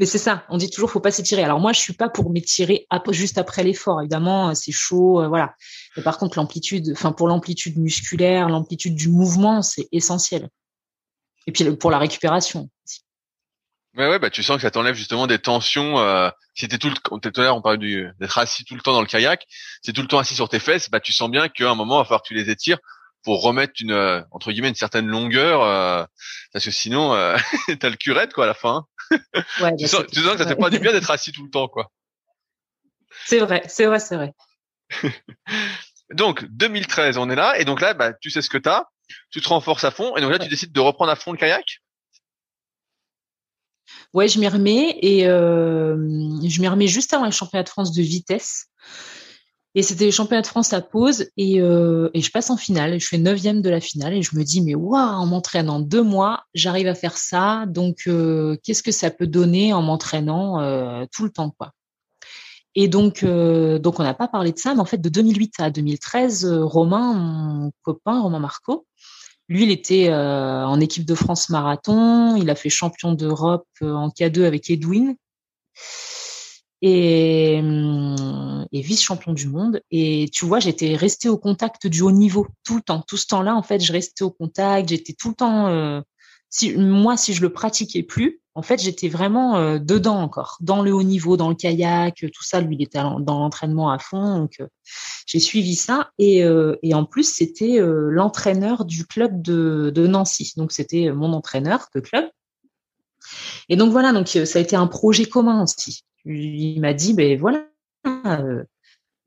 Mais 0.00 0.06
c'est 0.06 0.18
ça, 0.18 0.44
on 0.48 0.56
dit 0.56 0.70
toujours 0.70 0.90
faut 0.90 1.00
pas 1.00 1.12
s'étirer. 1.12 1.44
Alors 1.44 1.60
moi 1.60 1.72
je 1.72 1.78
suis 1.78 1.92
pas 1.92 2.08
pour 2.08 2.30
m'étirer 2.30 2.86
juste 3.10 3.38
après 3.38 3.62
l'effort. 3.62 4.00
Évidemment, 4.00 4.54
c'est 4.54 4.72
chaud, 4.72 5.20
euh, 5.20 5.28
voilà. 5.28 5.54
Mais 5.96 6.02
par 6.02 6.18
contre 6.18 6.36
l'amplitude, 6.36 6.90
enfin 6.92 7.12
pour 7.12 7.28
l'amplitude 7.28 7.78
musculaire, 7.78 8.48
l'amplitude 8.48 8.96
du 8.96 9.08
mouvement, 9.08 9.62
c'est 9.62 9.88
essentiel. 9.92 10.48
Et 11.46 11.52
puis 11.52 11.64
pour 11.76 11.90
la 11.90 11.98
récupération. 11.98 12.68
Ouais, 13.96 14.08
ouais, 14.08 14.18
bah 14.18 14.28
tu 14.28 14.42
sens 14.42 14.56
que 14.56 14.62
ça 14.62 14.72
t'enlève 14.72 14.96
justement 14.96 15.28
des 15.28 15.38
tensions. 15.38 16.00
Euh, 16.00 16.28
si 16.54 16.66
t'es 16.66 16.78
tout 16.78 16.90
le 16.90 17.20
tout 17.20 17.40
à 17.40 17.44
l'heure 17.44 17.56
on 17.56 17.62
parlait 17.62 18.12
d'être 18.18 18.38
assis 18.38 18.64
tout 18.64 18.74
le 18.74 18.80
temps 18.80 18.92
dans 18.92 19.00
le 19.00 19.06
kayak, 19.06 19.46
si 19.84 19.92
tout 19.92 20.02
le 20.02 20.08
temps 20.08 20.18
assis 20.18 20.34
sur 20.34 20.48
tes 20.48 20.58
fesses, 20.58 20.90
bah 20.90 20.98
tu 20.98 21.12
sens 21.12 21.30
bien 21.30 21.48
qu'à 21.48 21.70
un 21.70 21.76
moment 21.76 21.96
il 21.96 22.00
va 22.00 22.04
falloir 22.04 22.22
que 22.22 22.28
tu 22.28 22.34
les 22.34 22.50
étires 22.50 22.78
pour 23.22 23.42
remettre 23.42 23.74
une 23.80 23.92
euh, 23.92 24.20
entre 24.32 24.52
guillemets 24.52 24.68
une 24.68 24.74
certaine 24.74 25.06
longueur, 25.06 25.62
euh, 25.62 26.04
parce 26.52 26.64
que 26.64 26.70
sinon 26.70 27.14
euh, 27.14 27.36
t'as 27.80 27.88
le 27.88 27.96
curette 27.96 28.32
quoi 28.32 28.44
à 28.44 28.46
la 28.48 28.54
fin. 28.54 28.84
Ouais, 29.10 29.76
tu, 29.76 29.84
bah, 29.84 29.88
sens, 29.88 30.04
tu 30.12 30.20
sens 30.20 30.32
que 30.32 30.38
ça 30.38 30.48
fait 30.48 30.56
pas 30.56 30.70
du 30.70 30.78
bien 30.78 30.92
d'être 30.92 31.10
assis 31.10 31.30
tout 31.30 31.44
le 31.44 31.50
temps 31.50 31.68
quoi. 31.68 31.90
C'est 33.24 33.38
vrai, 33.38 33.62
c'est 33.68 33.86
vrai, 33.86 34.00
c'est 34.00 34.16
vrai. 34.16 34.32
donc 36.12 36.44
2013, 36.46 37.16
on 37.16 37.30
est 37.30 37.36
là 37.36 37.58
et 37.58 37.64
donc 37.64 37.80
là, 37.80 37.94
bah 37.94 38.12
tu 38.12 38.30
sais 38.30 38.42
ce 38.42 38.50
que 38.50 38.58
t'as 38.58 38.84
tu 39.30 39.40
te 39.40 39.48
renforces 39.48 39.84
à 39.84 39.90
fond 39.90 40.16
et 40.16 40.20
donc 40.20 40.30
là 40.30 40.38
tu 40.38 40.48
décides 40.48 40.72
de 40.72 40.80
reprendre 40.80 41.10
à 41.10 41.16
fond 41.16 41.32
le 41.32 41.38
kayak? 41.38 41.80
Ouais, 44.12 44.28
je 44.28 44.38
m'y 44.38 44.48
remets 44.48 44.98
et 45.02 45.26
euh, 45.26 45.96
je 46.46 46.60
m'y 46.60 46.68
remets 46.68 46.86
juste 46.86 47.12
avant 47.12 47.24
les 47.24 47.32
championnats 47.32 47.64
de 47.64 47.68
France 47.68 47.92
de 47.92 48.02
vitesse. 48.02 48.66
Et 49.76 49.82
c'était 49.82 50.04
les 50.04 50.12
championnats 50.12 50.42
de 50.42 50.46
France 50.46 50.72
à 50.72 50.80
pause 50.80 51.28
et, 51.36 51.60
euh, 51.60 52.08
et 52.14 52.20
je 52.20 52.30
passe 52.30 52.48
en 52.48 52.56
finale. 52.56 53.00
Je 53.00 53.08
fais 53.08 53.18
neuvième 53.18 53.60
de 53.60 53.70
la 53.70 53.80
finale 53.80 54.14
et 54.14 54.22
je 54.22 54.36
me 54.36 54.44
dis 54.44 54.60
mais 54.60 54.76
waouh, 54.76 54.96
en 54.96 55.26
m'entraînant 55.26 55.80
deux 55.80 56.02
mois, 56.02 56.44
j'arrive 56.54 56.86
à 56.86 56.94
faire 56.94 57.16
ça. 57.16 57.64
Donc 57.66 58.04
euh, 58.06 58.56
qu'est-ce 58.62 58.84
que 58.84 58.92
ça 58.92 59.10
peut 59.10 59.26
donner 59.26 59.72
en 59.72 59.82
m'entraînant 59.82 61.06
tout 61.08 61.24
le 61.24 61.30
temps 61.30 61.50
quoi? 61.50 61.72
Et 62.74 62.88
donc, 62.88 63.22
euh, 63.22 63.78
donc 63.78 64.00
on 64.00 64.02
n'a 64.02 64.14
pas 64.14 64.28
parlé 64.28 64.52
de 64.52 64.58
ça, 64.58 64.74
mais 64.74 64.80
en 64.80 64.84
fait, 64.84 64.98
de 64.98 65.08
2008 65.08 65.54
à 65.58 65.70
2013, 65.70 66.44
euh, 66.44 66.64
Romain, 66.64 67.14
mon 67.14 67.72
copain, 67.82 68.20
Romain 68.20 68.40
Marco, 68.40 68.86
lui, 69.48 69.64
il 69.64 69.70
était 69.70 70.08
euh, 70.08 70.66
en 70.66 70.80
équipe 70.80 71.04
de 71.04 71.14
France 71.14 71.50
marathon, 71.50 72.36
il 72.36 72.50
a 72.50 72.54
fait 72.54 72.70
champion 72.70 73.12
d'Europe 73.12 73.66
en 73.82 74.08
K2 74.08 74.44
avec 74.44 74.70
Edwin 74.70 75.14
et, 76.80 77.58
et 77.58 78.80
vice-champion 78.80 79.34
du 79.34 79.48
monde. 79.48 79.82
Et 79.90 80.28
tu 80.32 80.46
vois, 80.46 80.60
j'étais 80.60 80.96
restée 80.96 81.28
au 81.28 81.38
contact 81.38 81.86
du 81.86 82.00
haut 82.02 82.10
niveau 82.10 82.46
tout 82.64 82.76
le 82.76 82.82
temps. 82.82 83.04
Tout 83.06 83.18
ce 83.18 83.26
temps-là, 83.26 83.54
en 83.54 83.62
fait, 83.62 83.80
je 83.80 83.92
restais 83.92 84.24
au 84.24 84.30
contact, 84.30 84.88
j'étais 84.88 85.12
tout 85.12 85.28
le 85.28 85.34
temps. 85.34 86.02
si, 86.48 86.74
moi, 86.76 87.16
si 87.18 87.34
je 87.34 87.42
le 87.42 87.52
pratiquais 87.52 88.02
plus, 88.02 88.40
en 88.56 88.62
fait, 88.62 88.80
j'étais 88.80 89.08
vraiment 89.08 89.56
euh, 89.56 89.78
dedans 89.78 90.20
encore, 90.20 90.58
dans 90.60 90.82
le 90.82 90.92
haut 90.92 91.02
niveau, 91.02 91.36
dans 91.36 91.48
le 91.48 91.56
kayak, 91.56 92.24
tout 92.32 92.44
ça. 92.44 92.60
Lui, 92.60 92.76
il 92.76 92.82
était 92.82 93.00
dans 93.00 93.38
l'entraînement 93.40 93.90
à 93.90 93.98
fond, 93.98 94.38
donc 94.38 94.60
euh, 94.60 94.68
j'ai 95.26 95.40
suivi 95.40 95.74
ça. 95.74 96.12
Et, 96.18 96.44
euh, 96.44 96.76
en 96.92 97.04
plus, 97.04 97.34
c'était 97.34 97.78
l'entraîneur 97.80 98.84
du 98.84 99.06
club 99.06 99.42
de, 99.42 99.90
de 99.92 100.06
Nancy, 100.06 100.52
donc 100.56 100.70
c'était 100.70 101.10
mon 101.10 101.32
entraîneur 101.32 101.88
de 101.94 102.00
club. 102.00 102.26
Et 103.68 103.76
donc 103.76 103.90
voilà, 103.90 104.12
donc 104.12 104.28
ça 104.28 104.58
a 104.58 104.62
été 104.62 104.76
un 104.76 104.86
projet 104.86 105.24
commun 105.24 105.62
aussi. 105.62 106.04
Il 106.24 106.80
m'a 106.80 106.94
dit, 106.94 107.14
ben 107.14 107.38
voilà, 107.38 107.66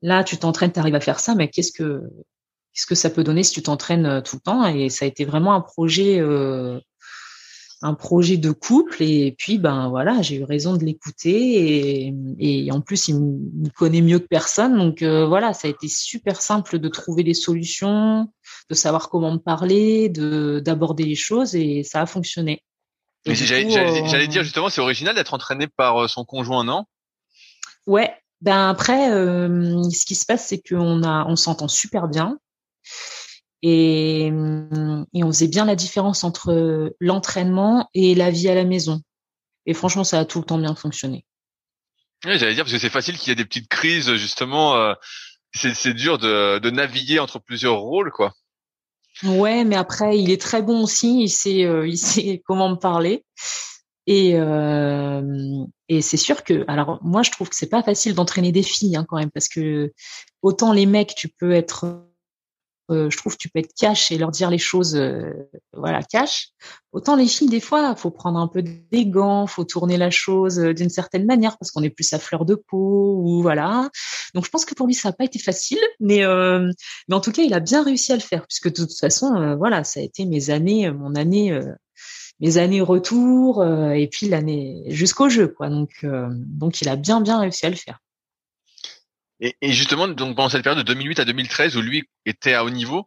là 0.00 0.24
tu 0.24 0.38
t'entraînes, 0.38 0.72
tu 0.72 0.78
arrives 0.78 0.94
à 0.94 1.00
faire 1.00 1.20
ça, 1.20 1.34
mais 1.34 1.48
qu'est-ce 1.48 1.72
que 1.72 2.00
qu'est-ce 2.72 2.86
que 2.86 2.94
ça 2.94 3.10
peut 3.10 3.24
donner 3.24 3.42
si 3.42 3.52
tu 3.52 3.62
t'entraînes 3.62 4.22
tout 4.22 4.36
le 4.36 4.40
temps? 4.40 4.66
Et 4.66 4.88
ça 4.88 5.04
a 5.04 5.08
été 5.08 5.24
vraiment 5.24 5.52
un 5.52 5.60
projet 5.60 6.22
un 7.80 7.94
projet 7.94 8.36
de 8.36 8.50
couple 8.50 9.02
et 9.02 9.34
puis 9.38 9.58
ben 9.58 9.88
voilà 9.88 10.20
j'ai 10.20 10.36
eu 10.36 10.44
raison 10.44 10.76
de 10.76 10.84
l'écouter 10.84 12.06
et, 12.06 12.14
et, 12.38 12.72
en 12.72 12.80
plus 12.80 13.08
il 13.08 13.14
me 13.14 13.70
connaît 13.70 14.00
mieux 14.00 14.18
que 14.18 14.26
personne. 14.26 14.76
Donc 14.76 15.02
euh, 15.02 15.26
voilà 15.26 15.52
ça 15.52 15.68
a 15.68 15.70
été 15.70 15.86
super 15.88 16.42
simple 16.42 16.78
de 16.78 16.88
trouver 16.88 17.22
des 17.22 17.34
solutions 17.34 18.28
de 18.68 18.74
savoir 18.74 19.08
comment 19.08 19.32
me 19.32 19.38
parler 19.38 20.08
de 20.08 20.60
d'aborder 20.64 21.04
les 21.04 21.14
choses 21.14 21.54
et 21.54 21.84
ça 21.84 22.02
a 22.02 22.06
fonctionné. 22.06 22.64
J'allais 23.26 23.76
euh, 23.76 24.26
dire 24.26 24.42
justement 24.42 24.70
c'est 24.70 24.80
original 24.80 25.14
d'être 25.14 25.34
entraîné 25.34 25.68
par 25.68 26.02
euh, 26.02 26.08
son 26.08 26.24
conjoint 26.24 26.64
non? 26.64 26.84
Ouais. 27.86 28.12
Ben 28.40 28.68
après 28.68 29.08
ce 29.08 30.04
qui 30.04 30.14
se 30.14 30.24
passe 30.26 30.46
c'est 30.46 30.60
qu'on 30.60 31.02
a 31.02 31.24
on 31.26 31.36
s'entend 31.36 31.68
super 31.68 32.08
bien 32.08 32.38
et, 33.62 34.26
et, 34.26 34.30
on 35.24 35.26
faisait 35.26 35.48
bien 35.48 35.64
la 35.64 35.74
différence 35.74 36.24
entre 36.24 36.94
l'entraînement 37.00 37.88
et 37.94 38.14
la 38.14 38.30
vie 38.30 38.48
à 38.48 38.54
la 38.54 38.64
maison. 38.64 39.00
Et 39.66 39.74
franchement, 39.74 40.04
ça 40.04 40.20
a 40.20 40.24
tout 40.24 40.38
le 40.38 40.44
temps 40.44 40.58
bien 40.58 40.74
fonctionné. 40.74 41.24
Oui, 42.24 42.38
j'allais 42.38 42.54
dire 42.54 42.64
parce 42.64 42.72
que 42.72 42.78
c'est 42.78 42.88
facile 42.88 43.18
qu'il 43.18 43.28
y 43.28 43.32
ait 43.32 43.36
des 43.36 43.44
petites 43.44 43.68
crises 43.68 44.14
justement. 44.14 44.76
Euh, 44.76 44.94
c'est 45.54 45.94
dur 45.94 46.18
de, 46.18 46.58
de 46.58 46.70
naviguer 46.70 47.18
entre 47.18 47.38
plusieurs 47.38 47.78
rôles, 47.78 48.10
quoi. 48.12 48.32
Ouais, 49.24 49.64
mais 49.64 49.76
après, 49.76 50.18
il 50.18 50.30
est 50.30 50.40
très 50.40 50.62
bon 50.62 50.82
aussi. 50.82 51.22
Il 51.22 51.28
sait, 51.28 51.64
euh, 51.64 51.86
il 51.86 51.98
sait 51.98 52.42
comment 52.46 52.68
me 52.70 52.76
parler. 52.76 53.24
Et, 54.06 54.36
euh, 54.36 55.64
et 55.88 56.00
c'est 56.00 56.16
sûr 56.16 56.42
que, 56.42 56.64
alors 56.66 56.98
moi, 57.02 57.22
je 57.22 57.30
trouve 57.30 57.50
que 57.50 57.56
c'est 57.56 57.68
pas 57.68 57.82
facile 57.82 58.14
d'entraîner 58.14 58.52
des 58.52 58.62
filles 58.62 58.96
hein, 58.96 59.04
quand 59.06 59.18
même, 59.18 59.30
parce 59.30 59.48
que 59.48 59.92
autant 60.40 60.72
les 60.72 60.86
mecs, 60.86 61.14
tu 61.14 61.28
peux 61.28 61.52
être 61.52 62.07
je 62.90 63.16
trouve 63.16 63.36
tu 63.36 63.48
peux 63.48 63.58
être 63.58 63.74
cash 63.74 64.10
et 64.10 64.18
leur 64.18 64.30
dire 64.30 64.50
les 64.50 64.58
choses, 64.58 64.96
euh, 64.96 65.32
voilà, 65.72 66.02
cash. 66.02 66.48
Autant 66.92 67.16
les 67.16 67.26
filles, 67.26 67.48
des 67.48 67.60
fois, 67.60 67.94
faut 67.96 68.10
prendre 68.10 68.38
un 68.38 68.48
peu 68.48 68.62
des 68.62 69.06
gants, 69.06 69.46
faut 69.46 69.64
tourner 69.64 69.96
la 69.96 70.10
chose 70.10 70.58
euh, 70.58 70.72
d'une 70.72 70.88
certaine 70.88 71.26
manière 71.26 71.58
parce 71.58 71.70
qu'on 71.70 71.82
est 71.82 71.90
plus 71.90 72.12
à 72.14 72.18
fleur 72.18 72.44
de 72.44 72.54
peau 72.54 73.20
ou 73.22 73.42
voilà. 73.42 73.90
Donc 74.34 74.44
je 74.44 74.50
pense 74.50 74.64
que 74.64 74.74
pour 74.74 74.86
lui 74.86 74.94
ça 74.94 75.10
n'a 75.10 75.12
pas 75.12 75.24
été 75.24 75.38
facile, 75.38 75.78
mais 76.00 76.22
mais 77.08 77.14
en 77.14 77.20
tout 77.20 77.32
cas 77.32 77.42
il 77.42 77.54
a 77.54 77.60
bien 77.60 77.82
réussi 77.82 78.12
à 78.12 78.16
le 78.16 78.20
faire 78.20 78.46
puisque 78.46 78.68
de 78.68 78.84
toute 78.84 78.98
façon, 78.98 79.56
voilà, 79.56 79.84
ça 79.84 80.00
a 80.00 80.02
été 80.02 80.24
mes 80.26 80.50
années, 80.50 80.90
mon 80.90 81.14
année. 81.14 81.58
mes 82.40 82.58
années 82.58 82.80
retour 82.80 83.64
et 83.64 84.08
puis 84.08 84.28
l'année 84.28 84.84
jusqu'au 84.88 85.28
jeu 85.28 85.48
quoi 85.48 85.68
donc 85.70 85.90
donc 86.02 86.80
il 86.80 86.88
a 86.88 86.96
bien 86.96 87.20
bien 87.20 87.40
réussi 87.40 87.66
à 87.66 87.70
le 87.70 87.76
faire 87.76 87.98
et, 89.40 89.56
et, 89.60 89.72
justement, 89.72 90.08
donc 90.08 90.36
pendant 90.36 90.48
cette 90.48 90.62
période 90.62 90.84
de 90.84 90.92
2008 90.92 91.20
à 91.20 91.24
2013 91.24 91.76
où 91.76 91.80
lui 91.80 92.08
était 92.26 92.54
à 92.54 92.64
haut 92.64 92.70
niveau, 92.70 93.06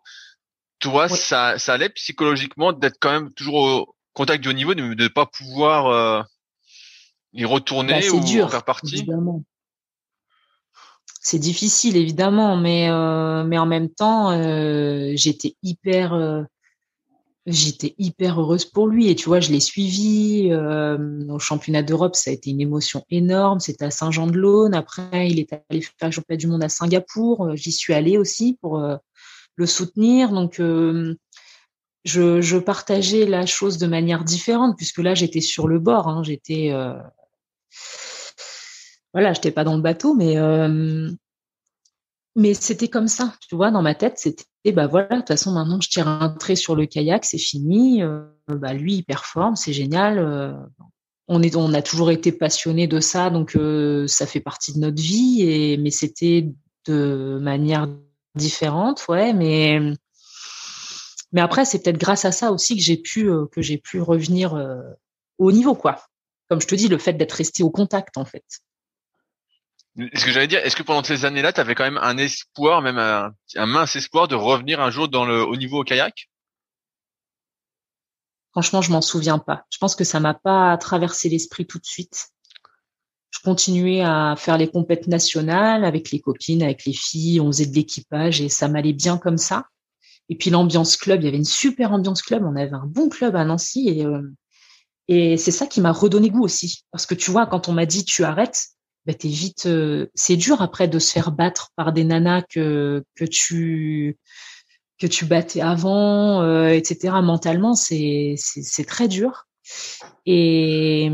toi, 0.80 1.08
ça, 1.10 1.60
ça 1.60 1.74
allait 1.74 1.90
psychologiquement 1.90 2.74
d'être 2.74 2.98
quand 3.00 3.12
même 3.12 3.34
toujours 3.34 3.56
au 3.56 3.96
contact 4.14 4.42
du 4.42 4.50
haut 4.50 4.54
niveau, 4.54 4.74
de 4.74 4.82
ne 4.82 5.08
pas 5.08 5.26
pouvoir 5.26 5.88
euh, 5.88 6.24
y 7.34 7.46
retourner 7.46 8.02
bah, 8.02 8.16
ou 8.16 8.20
dur, 8.24 8.50
faire 8.50 8.64
partie? 8.64 9.06
C'est 11.24 11.40
difficile 11.40 11.98
évidemment, 11.98 12.58
mais 12.58 12.90
euh, 12.90 13.44
mais 13.44 13.60
en 13.60 13.68
même 13.68 13.90
temps, 13.90 14.32
euh, 14.32 15.12
j'étais 15.16 15.56
hyper 15.62 16.14
euh, 16.14 16.42
j'étais 17.46 17.96
hyper 17.98 18.40
heureuse 18.40 18.66
pour 18.66 18.88
lui 18.88 19.10
et 19.10 19.16
tu 19.16 19.26
vois 19.26 19.40
je 19.40 19.52
l'ai 19.52 19.60
suivi 19.60 20.50
euh, 20.52 21.26
au 21.28 21.40
championnat 21.40 21.82
d'Europe 21.82 22.16
ça 22.16 22.30
a 22.30 22.34
été 22.34 22.52
une 22.52 22.62
émotion 22.62 23.04
énorme. 23.10 23.60
C'était 23.60 23.86
à 23.86 23.92
Saint-Jean-de-Laune. 23.92 24.76
Après 24.76 25.30
il 25.30 25.40
est 25.40 25.52
allé 25.70 25.82
faire 25.82 26.10
le 26.10 26.12
championnat 26.12 26.38
du 26.38 26.48
monde 26.48 26.64
à 26.64 26.70
Singapour. 26.70 27.46
Euh, 27.46 27.56
j'y 27.56 27.72
suis 27.72 27.94
allée 27.94 28.18
aussi 28.18 28.58
pour 28.62 28.80
euh, 28.80 28.98
le 29.56 29.66
soutenir. 29.66 30.32
Donc 30.32 30.60
euh, 30.60 31.16
je, 32.06 32.42
je, 32.42 32.58
partageais 32.58 33.26
la 33.26 33.46
chose 33.46 33.78
de 33.78 33.88
manière 33.88 34.24
différente 34.24 34.78
puisque 34.78 35.00
là 35.00 35.16
j'étais 35.16 35.42
sur 35.42 35.68
le 35.68 35.80
bord 35.80 36.08
hein, 36.08 36.24
j'étais 36.24 36.74
voilà 39.14 39.34
j'étais 39.34 39.52
pas 39.52 39.64
dans 39.64 39.76
le 39.76 39.84
bateau 39.84 40.16
mais 40.16 40.36
mais 42.36 42.54
c'était 42.54 42.88
comme 42.88 43.08
ça, 43.08 43.34
tu 43.48 43.56
vois, 43.56 43.72
dans 43.72 43.82
ma 43.82 43.96
tête, 43.96 44.18
c'était 44.18 44.46
bah 44.72 44.88
voilà, 44.88 45.10
de 45.10 45.16
toute 45.18 45.30
façon 45.30 45.52
maintenant 45.52 45.82
je 45.82 45.90
tire 45.90 46.08
un 46.08 46.30
trait 46.30 46.56
sur 46.56 46.76
le 46.76 46.86
kayak, 46.86 47.26
c'est 47.26 47.38
fini. 47.38 48.04
Euh, 48.04 48.24
bah 48.48 48.74
lui 48.74 48.96
il 48.96 49.04
performe, 49.04 49.56
c'est 49.56 49.74
génial. 49.74 50.20
Euh, 50.20 50.54
on 51.28 51.42
est, 51.42 51.56
on 51.56 51.74
a 51.74 51.82
toujours 51.82 52.12
été 52.12 52.32
passionné 52.32 52.88
de 52.88 53.00
ça, 53.00 53.30
donc 53.30 53.56
euh, 53.56 54.06
ça 54.08 54.28
fait 54.28 54.40
partie 54.40 54.74
de 54.74 54.80
notre 54.80 55.02
vie. 55.02 55.42
Et 55.42 55.78
mais 55.78 55.92
c'était 55.92 56.48
de 56.86 57.40
manière 57.42 57.88
différente, 58.36 59.06
ouais. 59.10 59.34
Mais 59.34 59.80
mais 61.32 61.42
après 61.42 61.66
c'est 61.66 61.82
peut-être 61.84 62.00
grâce 62.00 62.26
à 62.26 62.32
ça 62.32 62.52
aussi 62.52 62.76
que 62.78 62.84
j'ai 62.84 62.98
pu 62.98 63.30
que 63.52 63.62
j'ai 63.62 63.78
pu 63.78 64.02
revenir 64.02 64.56
au 65.40 65.52
niveau, 65.52 65.76
quoi. 65.76 66.02
Comme 66.50 66.62
je 66.62 66.68
te 66.68 66.76
dis, 66.76 66.88
le 66.88 66.98
fait 66.98 67.14
d'être 67.14 67.34
resté 67.34 67.64
au 67.64 67.72
contact 67.72 68.18
en 68.18 68.26
fait. 68.26 68.44
Ce 69.98 70.26
que 70.26 70.32
j'allais 70.32 70.48
dire, 70.48 70.60
est-ce 70.60 70.76
que 70.76 70.84
pendant 70.84 71.04
ces 71.04 71.26
années-là, 71.26 71.52
tu 71.52 71.60
avais 71.60 71.76
quand 71.76 71.84
même 71.84 71.98
un 71.98 72.18
espoir, 72.18 72.82
même 72.82 72.98
un, 72.98 73.66
mince 73.66 73.96
espoir 73.96 74.28
de 74.28 74.36
revenir 74.36 74.80
un 74.80 74.90
jour 74.90 75.10
dans 75.10 75.26
le 75.26 75.44
haut 75.44 75.58
niveau 75.58 75.82
au 75.82 75.84
kayak? 75.84 76.30
Franchement, 78.52 78.82
je 78.82 78.92
m'en 78.92 79.02
souviens 79.02 79.40
pas. 79.40 79.66
Je 79.70 79.78
pense 79.78 79.96
que 79.96 80.04
ça 80.04 80.20
m'a 80.20 80.34
pas 80.34 80.78
traversé 80.78 81.30
l'esprit 81.30 81.66
tout 81.66 81.80
de 81.80 81.86
suite. 81.86 82.30
Je 83.32 83.40
continuais 83.44 84.02
à 84.02 84.36
faire 84.38 84.58
les 84.58 84.70
compètes 84.70 85.08
nationales 85.08 85.86
avec 85.86 86.12
les 86.12 86.20
copines, 86.20 86.64
avec 86.64 86.86
les 86.86 86.94
filles, 86.94 87.40
on 87.40 87.48
faisait 87.48 87.66
de 87.66 87.76
l'équipage 87.76 88.42
et 88.42 88.50
ça 88.50 88.68
m'allait 88.68 88.94
bien 88.94 89.18
comme 89.18 89.38
ça. 89.38 89.68
Et 90.30 90.36
puis 90.36 90.50
l'ambiance 90.50 90.96
club, 90.98 91.22
il 91.22 91.26
y 91.26 91.28
avait 91.28 91.38
une 91.38 91.46
super 91.46 91.92
ambiance 91.92 92.22
club, 92.22 92.44
on 92.46 92.56
avait 92.56 92.74
un 92.74 92.86
bon 92.86 93.10
club 93.10 93.36
à 93.36 93.44
Nancy 93.44 93.90
et 93.90 94.06
euh, 94.06 94.22
et 95.08 95.36
c'est 95.36 95.52
ça 95.52 95.68
qui 95.68 95.82
m'a 95.82 95.92
redonné 95.92 96.30
goût 96.30 96.44
aussi 96.44 96.86
parce 96.92 97.06
que 97.06 97.16
tu 97.16 97.32
vois 97.32 97.46
quand 97.46 97.68
on 97.68 97.74
m'a 97.74 97.86
dit 97.86 98.06
tu 98.06 98.24
arrêtes, 98.24 98.68
bah, 99.06 99.14
t'es 99.14 99.30
vite. 99.30 99.66
Euh, 99.66 100.08
c'est 100.16 100.38
dur 100.38 100.62
après 100.62 100.88
de 100.88 101.00
se 101.00 101.12
faire 101.12 101.32
battre 101.32 101.72
par 101.76 101.94
des 101.94 102.04
nanas 102.04 102.44
que 102.44 103.04
que 103.16 103.26
tu 103.26 104.18
que 105.00 105.08
tu 105.08 105.26
battais 105.26 105.62
avant, 105.62 106.42
euh, 106.44 106.70
etc. 106.70 107.16
Mentalement, 107.24 107.74
c'est 107.76 108.36
c'est 108.38 108.86
très 108.86 109.08
dur. 109.08 109.48
Et 110.26 111.10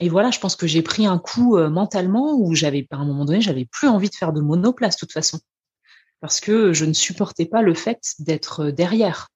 et 0.00 0.08
voilà, 0.08 0.30
je 0.30 0.40
pense 0.40 0.56
que 0.56 0.66
j'ai 0.66 0.82
pris 0.82 1.06
un 1.06 1.18
coup 1.18 1.56
euh, 1.58 1.68
mentalement 1.68 2.34
où 2.34 2.54
j'avais, 2.54 2.86
à 2.90 2.96
un 2.96 3.04
moment 3.04 3.26
donné, 3.26 3.42
j'avais 3.42 3.66
plus 3.66 3.86
envie 3.86 4.08
de 4.08 4.14
faire 4.14 4.32
de 4.32 4.40
monoplace 4.40 4.96
de 4.96 5.00
toute 5.00 5.12
façon, 5.12 5.38
parce 6.20 6.40
que 6.40 6.72
je 6.72 6.86
ne 6.86 6.94
supportais 6.94 7.44
pas 7.44 7.62
le 7.62 7.74
fait 7.74 8.00
d'être 8.18 8.70
derrière. 8.70 9.28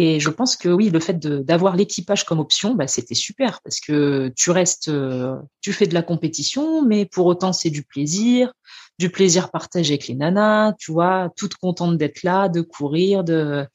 Et 0.00 0.20
je 0.20 0.30
pense 0.30 0.56
que 0.56 0.68
oui, 0.68 0.90
le 0.90 1.00
fait 1.00 1.18
d'avoir 1.18 1.74
l'équipage 1.74 2.24
comme 2.24 2.38
option, 2.38 2.76
bah, 2.76 2.86
c'était 2.86 3.16
super 3.16 3.60
parce 3.62 3.80
que 3.80 4.32
tu 4.36 4.52
restes, 4.52 4.88
euh, 4.88 5.34
tu 5.60 5.72
fais 5.72 5.88
de 5.88 5.94
la 5.94 6.02
compétition, 6.02 6.86
mais 6.86 7.04
pour 7.04 7.26
autant 7.26 7.52
c'est 7.52 7.68
du 7.68 7.82
plaisir, 7.82 8.52
du 9.00 9.10
plaisir 9.10 9.50
partagé 9.50 9.94
avec 9.94 10.06
les 10.06 10.14
nanas, 10.14 10.74
tu 10.78 10.92
vois, 10.92 11.30
toute 11.36 11.56
contente 11.56 11.98
d'être 11.98 12.22
là, 12.22 12.48
de 12.48 12.60
courir, 12.60 13.24
de. 13.24 13.66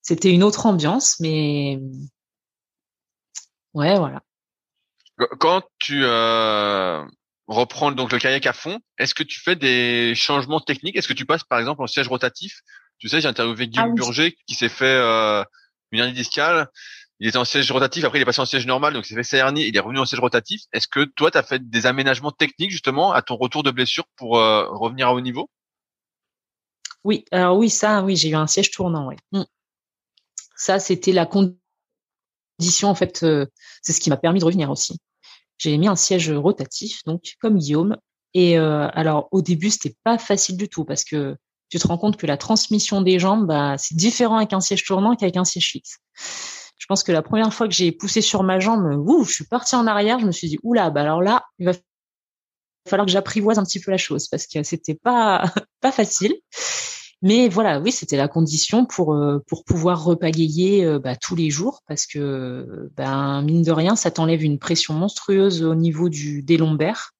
C'était 0.00 0.30
une 0.30 0.44
autre 0.44 0.64
ambiance, 0.64 1.20
mais 1.20 1.78
ouais, 3.74 3.98
voilà. 3.98 4.22
Quand 5.40 5.62
tu 5.78 6.00
euh, 6.04 7.04
reprends 7.48 7.92
donc 7.92 8.12
le 8.12 8.18
kayak 8.18 8.46
à 8.46 8.54
fond, 8.54 8.78
est-ce 8.96 9.14
que 9.14 9.24
tu 9.24 9.38
fais 9.38 9.56
des 9.56 10.14
changements 10.14 10.60
techniques? 10.60 10.96
Est-ce 10.96 11.08
que 11.08 11.12
tu 11.12 11.26
passes 11.26 11.44
par 11.44 11.58
exemple 11.58 11.82
en 11.82 11.86
siège 11.86 12.08
rotatif 12.08 12.62
tu 13.00 13.08
sais, 13.08 13.20
j'ai 13.20 13.28
interviewé 13.28 13.66
Guillaume 13.66 13.92
ah 13.92 13.94
Burger 13.94 14.36
qui 14.46 14.54
s'est 14.54 14.68
fait 14.68 14.84
euh, 14.84 15.42
une 15.90 16.00
hernie 16.00 16.12
discale. 16.12 16.68
Il 17.18 17.28
était 17.28 17.38
en 17.38 17.44
siège 17.44 17.70
rotatif, 17.70 18.04
après 18.04 18.18
il 18.18 18.22
est 18.22 18.26
passé 18.26 18.40
en 18.40 18.46
siège 18.46 18.66
normal, 18.66 18.94
donc 18.94 19.04
il 19.04 19.08
s'est 19.08 19.14
fait 19.14 19.22
sa 19.22 19.36
hernie, 19.38 19.66
il 19.66 19.76
est 19.76 19.80
revenu 19.80 19.98
en 19.98 20.06
siège 20.06 20.20
rotatif. 20.20 20.62
Est-ce 20.72 20.86
que 20.86 21.04
toi, 21.04 21.30
tu 21.30 21.38
as 21.38 21.42
fait 21.42 21.68
des 21.68 21.86
aménagements 21.86 22.30
techniques 22.30 22.70
justement 22.70 23.12
à 23.12 23.20
ton 23.20 23.36
retour 23.36 23.62
de 23.62 23.70
blessure 23.70 24.04
pour 24.16 24.38
euh, 24.38 24.66
revenir 24.70 25.08
à 25.08 25.14
haut 25.14 25.20
niveau? 25.20 25.50
Oui, 27.04 27.24
alors 27.30 27.56
oui, 27.56 27.68
ça, 27.68 28.02
oui, 28.02 28.16
j'ai 28.16 28.28
eu 28.30 28.34
un 28.34 28.46
siège 28.46 28.70
tournant, 28.70 29.08
oui. 29.08 29.16
Mm. 29.32 29.44
Ça, 30.56 30.78
c'était 30.78 31.12
la 31.12 31.26
condition, 31.26 32.88
en 32.88 32.94
fait, 32.94 33.22
euh, 33.22 33.46
c'est 33.82 33.92
ce 33.92 34.00
qui 34.00 34.10
m'a 34.10 34.18
permis 34.18 34.40
de 34.40 34.44
revenir 34.44 34.70
aussi. 34.70 34.98
J'ai 35.58 35.76
mis 35.76 35.88
un 35.88 35.96
siège 35.96 36.30
rotatif, 36.30 37.02
donc 37.04 37.34
comme 37.40 37.58
Guillaume. 37.58 37.96
Et 38.32 38.58
euh, 38.58 38.88
alors 38.92 39.28
au 39.32 39.42
début, 39.42 39.70
c'était 39.70 39.96
pas 40.04 40.16
facile 40.18 40.56
du 40.56 40.68
tout 40.68 40.84
parce 40.84 41.04
que 41.04 41.36
tu 41.70 41.78
te 41.78 41.86
rends 41.86 41.98
compte 41.98 42.16
que 42.16 42.26
la 42.26 42.36
transmission 42.36 43.00
des 43.00 43.18
jambes, 43.18 43.46
bah, 43.46 43.76
c'est 43.78 43.96
différent 43.96 44.36
avec 44.36 44.52
un 44.52 44.60
siège 44.60 44.84
tournant 44.84 45.14
qu'avec 45.14 45.36
un 45.36 45.44
siège 45.44 45.68
fixe. 45.70 45.98
Je 46.76 46.86
pense 46.86 47.04
que 47.04 47.12
la 47.12 47.22
première 47.22 47.54
fois 47.54 47.68
que 47.68 47.74
j'ai 47.74 47.92
poussé 47.92 48.20
sur 48.20 48.42
ma 48.42 48.58
jambe, 48.58 48.96
ouh, 49.06 49.24
je 49.24 49.32
suis 49.32 49.44
partie 49.44 49.76
en 49.76 49.86
arrière, 49.86 50.18
je 50.18 50.26
me 50.26 50.32
suis 50.32 50.48
dit, 50.48 50.58
oula, 50.64 50.90
bah 50.90 51.02
alors 51.02 51.22
là, 51.22 51.44
il 51.58 51.66
va 51.66 51.72
falloir 52.88 53.06
que 53.06 53.12
j'apprivoise 53.12 53.58
un 53.58 53.64
petit 53.64 53.78
peu 53.78 53.92
la 53.92 53.98
chose 53.98 54.26
parce 54.28 54.46
que 54.46 54.62
c'était 54.64 54.94
pas 54.96 55.44
pas 55.80 55.92
facile. 55.92 56.34
Mais 57.22 57.50
voilà, 57.50 57.80
oui, 57.80 57.92
c'était 57.92 58.16
la 58.16 58.28
condition 58.28 58.86
pour 58.86 59.14
euh, 59.14 59.38
pour 59.46 59.64
pouvoir 59.64 60.02
repagayer 60.02 60.84
euh, 60.84 60.98
bah, 60.98 61.16
tous 61.16 61.36
les 61.36 61.50
jours 61.50 61.82
parce 61.86 62.06
que 62.06 62.90
ben 62.96 63.42
mine 63.42 63.62
de 63.62 63.72
rien, 63.72 63.94
ça 63.94 64.10
t'enlève 64.10 64.42
une 64.42 64.58
pression 64.58 64.94
monstrueuse 64.94 65.62
au 65.62 65.74
niveau 65.74 66.08
du 66.08 66.42
des 66.42 66.56
lombaires 66.56 67.12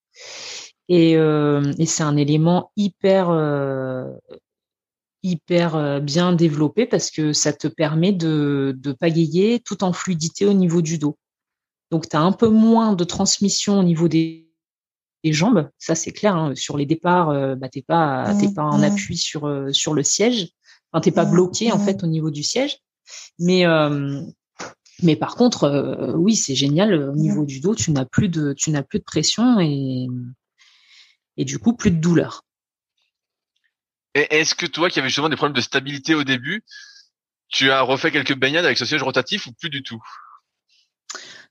et, 0.89 1.15
euh, 1.15 1.73
et 1.77 1.85
c'est 1.85 2.03
un 2.03 2.17
élément 2.17 2.71
hyper 2.75 3.29
euh, 3.29 4.11
hyper 5.23 5.75
euh, 5.75 5.99
bien 5.99 6.33
développé 6.33 6.85
parce 6.85 7.11
que 7.11 7.31
ça 7.33 7.53
te 7.53 7.67
permet 7.67 8.11
de, 8.11 8.75
de 8.77 8.91
pagayer 8.91 9.59
tout 9.59 9.83
en 9.83 9.93
fluidité 9.93 10.45
au 10.45 10.53
niveau 10.53 10.81
du 10.81 10.97
dos. 10.97 11.17
Donc 11.91 12.09
tu 12.09 12.15
as 12.15 12.21
un 12.21 12.31
peu 12.31 12.49
moins 12.49 12.93
de 12.93 13.03
transmission 13.03 13.79
au 13.79 13.83
niveau 13.83 14.07
des, 14.07 14.49
des 15.23 15.33
jambes, 15.33 15.69
ça 15.77 15.95
c'est 15.95 16.11
clair. 16.11 16.35
Hein. 16.35 16.55
Sur 16.55 16.77
les 16.77 16.85
départs, 16.85 17.29
euh, 17.29 17.55
bah, 17.55 17.69
t'es 17.69 17.83
pas 17.83 18.33
t'es 18.39 18.51
pas 18.53 18.63
en 18.63 18.79
mmh. 18.79 18.83
appui 18.83 19.17
sur 19.17 19.67
sur 19.71 19.93
le 19.93 20.03
siège, 20.03 20.49
enfin 20.91 21.01
t'es 21.01 21.11
pas 21.11 21.25
mmh. 21.25 21.31
bloqué 21.31 21.71
en 21.71 21.77
mmh. 21.77 21.85
fait 21.85 22.03
au 22.03 22.07
niveau 22.07 22.31
du 22.31 22.43
siège. 22.43 22.79
Mais 23.39 23.65
mais 25.03 25.15
par 25.15 25.35
contre, 25.35 26.13
oui 26.15 26.35
c'est 26.35 26.55
génial 26.55 26.93
au 26.93 27.15
niveau 27.15 27.45
du 27.45 27.59
dos, 27.59 27.75
tu 27.75 27.91
n'as 27.91 28.05
plus 28.05 28.29
de 28.29 28.53
tu 28.53 28.71
n'as 28.71 28.83
plus 28.83 28.99
de 28.99 29.03
pression 29.03 29.59
et 29.59 30.07
et 31.37 31.45
du 31.45 31.59
coup 31.59 31.73
plus 31.73 31.91
de 31.91 31.99
douleur. 31.99 32.43
Est-ce 34.13 34.55
que 34.55 34.65
toi 34.65 34.89
qui 34.89 34.99
avais 34.99 35.07
justement 35.07 35.29
des 35.29 35.37
problèmes 35.37 35.55
de 35.55 35.61
stabilité 35.61 36.15
au 36.15 36.23
début, 36.23 36.63
tu 37.47 37.71
as 37.71 37.81
refait 37.81 38.11
quelques 38.11 38.35
baignades 38.35 38.65
avec 38.65 38.77
ce 38.77 38.85
siège 38.85 39.03
rotatif 39.03 39.47
ou 39.47 39.53
plus 39.53 39.69
du 39.69 39.83
tout? 39.83 40.01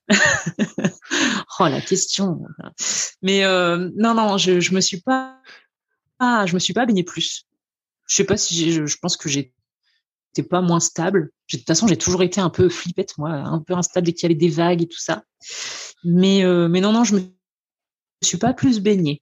Oh 1.59 1.67
la 1.67 1.81
question. 1.81 2.41
Mais 3.21 3.43
euh, 3.43 3.89
non 3.95 4.15
non, 4.15 4.37
je 4.37 4.59
je 4.59 4.73
me 4.73 4.81
suis 4.81 4.99
pas 4.99 5.39
ah, 6.19 6.45
je 6.47 6.53
me 6.55 6.59
suis 6.59 6.73
pas 6.73 6.85
baignée 6.85 7.03
plus. 7.03 7.45
Je 8.07 8.15
sais 8.15 8.23
pas 8.23 8.37
si 8.37 8.71
je, 8.71 8.85
je 8.85 8.97
pense 8.97 9.15
que 9.15 9.29
j'étais 9.29 9.53
pas 10.49 10.61
moins 10.61 10.79
stable. 10.79 11.31
De 11.51 11.57
toute 11.57 11.67
façon, 11.67 11.87
j'ai 11.87 11.97
toujours 11.97 12.23
été 12.23 12.41
un 12.41 12.49
peu 12.49 12.69
flippette 12.69 13.17
moi, 13.17 13.31
un 13.31 13.59
peu 13.59 13.73
instable 13.75 14.07
dès 14.07 14.13
qu'il 14.13 14.23
y 14.23 14.25
avait 14.31 14.39
des 14.39 14.49
vagues 14.49 14.81
et 14.81 14.87
tout 14.87 14.99
ça. 14.99 15.23
Mais 16.03 16.43
euh, 16.43 16.67
mais 16.67 16.81
non 16.81 16.93
non, 16.93 17.03
je 17.03 17.15
me 17.15 17.21
suis 18.23 18.37
pas 18.37 18.53
plus 18.53 18.79
baignée. 18.79 19.21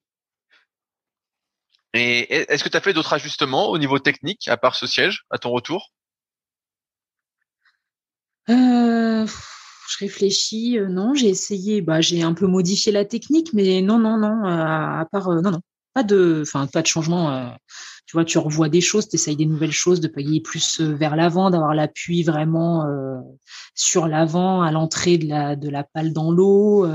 Et 1.93 2.31
est-ce 2.33 2.63
que 2.63 2.69
tu 2.69 2.77
as 2.77 2.81
fait 2.81 2.93
d'autres 2.93 3.13
ajustements 3.13 3.69
au 3.69 3.77
niveau 3.77 3.99
technique 3.99 4.47
à 4.47 4.57
part 4.57 4.75
ce 4.75 4.85
siège 4.85 5.25
à 5.31 5.37
ton 5.37 5.49
retour? 5.49 5.91
Euh, 8.49 9.25
je 9.25 9.97
réfléchis. 9.99 10.77
Euh, 10.77 10.87
non, 10.87 11.13
j'ai 11.13 11.29
essayé. 11.29 11.81
Bah, 11.81 12.01
j'ai 12.01 12.21
un 12.21 12.33
peu 12.33 12.47
modifié 12.47 12.91
la 12.91 13.05
technique, 13.05 13.53
mais 13.53 13.81
non, 13.81 13.97
non, 13.97 14.17
non. 14.17 14.45
Euh, 14.45 15.01
à 15.01 15.07
part, 15.11 15.29
non, 15.41 15.51
non, 15.51 15.61
pas 15.93 16.03
de, 16.03 16.43
enfin, 16.43 16.67
pas 16.67 16.81
de 16.81 16.87
changement. 16.87 17.55
tu 18.05 18.13
vois, 18.13 18.25
tu 18.25 18.37
revois 18.37 18.69
des 18.69 18.81
choses, 18.81 19.09
tu 19.09 19.15
essayes 19.15 19.35
des 19.35 19.45
nouvelles 19.47 19.71
choses, 19.71 19.99
de 19.99 20.07
payer 20.07 20.41
plus 20.41 20.81
vers 20.81 21.15
l'avant, 21.15 21.49
d'avoir 21.49 21.73
l'appui 21.73 22.23
vraiment 22.23 22.85
sur 23.73 24.07
l'avant, 24.07 24.61
à 24.61 24.71
l'entrée 24.71 25.17
de 25.17 25.27
la 25.27 25.55
de 25.55 25.69
la 25.69 25.83
palle 25.83 26.13
dans 26.13 26.31
l'eau. 26.31 26.87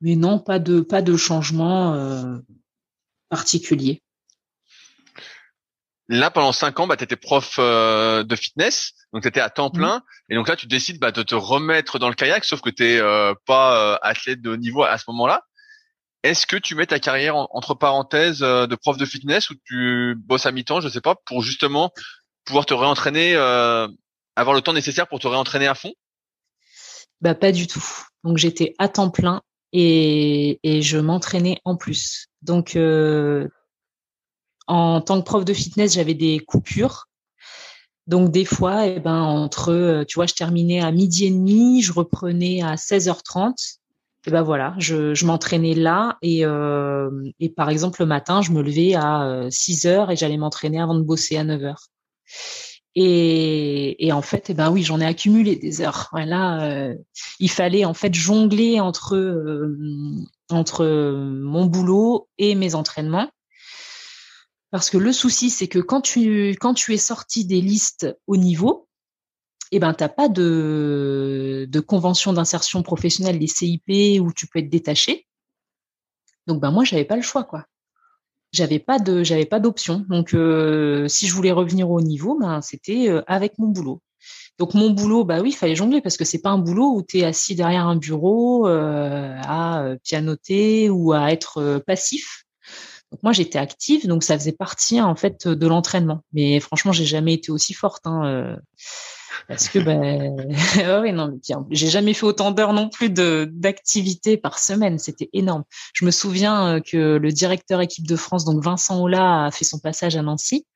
mais 0.00 0.16
non, 0.16 0.38
pas 0.38 0.58
de 0.58 0.80
pas 0.80 1.02
de 1.02 1.16
changement 1.16 1.94
particulier. 3.34 4.02
Là, 6.08 6.30
pendant 6.30 6.52
cinq 6.52 6.80
ans, 6.80 6.86
bah, 6.86 6.96
tu 6.96 7.04
étais 7.04 7.16
prof 7.16 7.58
de 7.58 8.36
fitness. 8.36 8.94
Donc 9.14 9.22
tu 9.22 9.28
étais 9.28 9.40
à 9.40 9.48
temps 9.48 9.68
mmh. 9.68 9.78
plein 9.78 10.02
et 10.28 10.34
donc 10.34 10.48
là 10.48 10.56
tu 10.56 10.66
décides 10.66 10.98
bah, 10.98 11.12
de 11.12 11.22
te 11.22 11.36
remettre 11.36 12.00
dans 12.00 12.08
le 12.08 12.16
kayak 12.16 12.44
sauf 12.44 12.60
que 12.60 12.70
tu 12.70 12.82
n'es 12.82 12.98
euh, 12.98 13.32
pas 13.46 13.94
euh, 13.94 13.98
athlète 14.02 14.42
de 14.42 14.50
haut 14.50 14.56
niveau 14.56 14.82
à 14.82 14.98
ce 14.98 15.04
moment-là. 15.08 15.44
Est-ce 16.24 16.48
que 16.48 16.56
tu 16.56 16.74
mets 16.74 16.86
ta 16.86 16.98
carrière 16.98 17.36
entre 17.36 17.74
parenthèses 17.74 18.42
euh, 18.42 18.66
de 18.66 18.74
prof 18.74 18.96
de 18.96 19.04
fitness 19.06 19.50
ou 19.50 19.54
tu 19.64 20.16
bosses 20.18 20.46
à 20.46 20.50
mi-temps, 20.50 20.80
je 20.80 20.88
sais 20.88 21.00
pas, 21.00 21.14
pour 21.26 21.42
justement 21.42 21.92
pouvoir 22.44 22.66
te 22.66 22.74
réentraîner, 22.74 23.36
avoir 23.36 24.54
le 24.54 24.60
temps 24.60 24.72
nécessaire 24.72 25.06
pour 25.06 25.20
te 25.20 25.28
réentraîner 25.28 25.68
à 25.68 25.76
fond? 25.76 25.92
Bah 27.20 27.36
pas 27.36 27.52
du 27.52 27.68
tout. 27.68 27.84
Donc 28.24 28.36
j'étais 28.36 28.74
à 28.78 28.88
temps 28.88 29.10
plein 29.10 29.42
et, 29.72 30.58
et 30.64 30.82
je 30.82 30.98
m'entraînais 30.98 31.60
en 31.64 31.76
plus. 31.76 32.26
Donc 32.44 32.78
en 34.66 35.00
tant 35.00 35.20
que 35.20 35.24
prof 35.24 35.44
de 35.44 35.52
fitness, 35.52 35.94
j'avais 35.94 36.14
des 36.14 36.38
coupures 36.38 37.08
donc 38.06 38.30
des 38.30 38.44
fois, 38.44 38.86
eh 38.86 39.00
ben 39.00 39.22
entre, 39.22 39.70
euh, 39.72 40.04
tu 40.04 40.16
vois, 40.16 40.26
je 40.26 40.34
terminais 40.34 40.80
à 40.80 40.92
midi 40.92 41.26
et 41.26 41.30
demi, 41.30 41.80
je 41.80 41.92
reprenais 41.92 42.62
à 42.62 42.74
16h30. 42.74 43.78
Et 44.26 44.30
ben 44.30 44.42
voilà, 44.42 44.74
je, 44.78 45.14
je 45.14 45.26
m'entraînais 45.26 45.74
là 45.74 46.16
et, 46.22 46.46
euh, 46.46 47.10
et 47.40 47.50
par 47.50 47.68
exemple 47.68 48.00
le 48.00 48.06
matin, 48.06 48.40
je 48.40 48.52
me 48.52 48.62
levais 48.62 48.94
à 48.94 49.46
6 49.50 49.84
euh, 49.84 49.90
heures 49.90 50.10
et 50.10 50.16
j'allais 50.16 50.38
m'entraîner 50.38 50.80
avant 50.80 50.94
de 50.94 51.02
bosser 51.02 51.36
à 51.36 51.44
9 51.44 51.62
heures. 51.62 51.88
Et, 52.94 54.06
et 54.06 54.12
en 54.12 54.22
fait, 54.22 54.48
eh 54.48 54.54
ben 54.54 54.70
oui, 54.70 54.82
j'en 54.82 55.00
ai 55.00 55.04
accumulé 55.04 55.56
des 55.56 55.82
heures. 55.82 56.08
Voilà, 56.12 56.94
il 57.38 57.50
fallait 57.50 57.84
en 57.84 57.92
fait 57.92 58.14
jongler 58.14 58.80
entre 58.80 59.16
entre 60.50 60.84
mon 60.86 61.66
boulot 61.66 62.28
et 62.38 62.54
mes 62.54 62.74
entraînements. 62.74 63.30
Parce 64.70 64.90
que 64.90 64.98
le 64.98 65.12
souci, 65.12 65.50
c'est 65.50 65.68
que 65.68 65.78
quand 65.78 66.00
tu, 66.00 66.56
tu 66.74 66.94
es 66.94 66.98
sorti 66.98 67.44
des 67.44 67.60
listes 67.60 68.08
au 68.26 68.36
niveau, 68.36 68.88
eh 69.70 69.78
ben, 69.78 69.94
t'as 69.94 70.08
pas 70.08 70.28
de, 70.28 71.68
convention 71.86 72.32
d'insertion 72.32 72.82
professionnelle, 72.82 73.38
les 73.38 73.46
CIP, 73.46 74.20
où 74.20 74.32
tu 74.32 74.46
peux 74.46 74.58
être 74.58 74.68
détaché. 74.68 75.26
Donc, 76.46 76.60
ben, 76.60 76.70
moi, 76.70 76.84
j'avais 76.84 77.04
pas 77.04 77.16
le 77.16 77.22
choix, 77.22 77.44
quoi. 77.44 77.66
J'avais 78.52 78.78
pas 78.78 78.98
pas 78.98 79.60
d'option. 79.60 80.04
Donc, 80.08 80.34
euh, 80.34 81.08
si 81.08 81.26
je 81.26 81.34
voulais 81.34 81.50
revenir 81.50 81.90
au 81.90 82.00
niveau, 82.00 82.38
ben, 82.38 82.60
c'était 82.60 83.08
euh, 83.08 83.22
avec 83.26 83.58
mon 83.58 83.68
boulot. 83.68 84.00
Donc 84.58 84.74
mon 84.74 84.90
boulot, 84.90 85.24
bah 85.24 85.40
oui, 85.40 85.50
il 85.50 85.56
fallait 85.56 85.74
jongler 85.74 86.00
parce 86.00 86.16
que 86.16 86.24
c'est 86.24 86.40
pas 86.40 86.50
un 86.50 86.58
boulot 86.58 86.94
où 86.94 87.02
tu 87.02 87.22
assis 87.22 87.54
derrière 87.54 87.86
un 87.86 87.96
bureau 87.96 88.68
euh, 88.68 89.36
à 89.42 89.84
pianoter 90.04 90.90
ou 90.90 91.12
à 91.12 91.32
être 91.32 91.82
passif 91.86 92.44
moi 93.22 93.32
j'étais 93.32 93.58
active, 93.58 94.06
donc 94.06 94.24
ça 94.24 94.38
faisait 94.38 94.52
partie 94.52 95.00
en 95.00 95.14
fait 95.14 95.46
de 95.46 95.66
l'entraînement. 95.66 96.22
Mais 96.32 96.60
franchement, 96.60 96.92
j'ai 96.92 97.04
jamais 97.04 97.34
été 97.34 97.52
aussi 97.52 97.74
forte, 97.74 98.06
hein, 98.06 98.24
euh, 98.24 98.56
parce 99.48 99.68
que 99.68 99.78
ben, 100.98 101.02
oui, 101.02 101.12
non, 101.12 101.38
j'ai 101.70 101.88
jamais 101.88 102.14
fait 102.14 102.26
autant 102.26 102.50
d'heures 102.50 102.72
non 102.72 102.88
plus 102.88 103.10
de 103.10 103.48
d'activité 103.52 104.36
par 104.36 104.58
semaine. 104.58 104.98
C'était 104.98 105.30
énorme. 105.32 105.64
Je 105.92 106.04
me 106.04 106.10
souviens 106.10 106.76
euh, 106.76 106.80
que 106.80 107.16
le 107.16 107.32
directeur 107.32 107.80
équipe 107.80 108.06
de 108.06 108.16
France, 108.16 108.44
donc 108.44 108.62
Vincent 108.62 109.00
Ola, 109.00 109.44
a 109.44 109.50
fait 109.50 109.64
son 109.64 109.78
passage 109.78 110.16
à 110.16 110.22
Nancy 110.22 110.66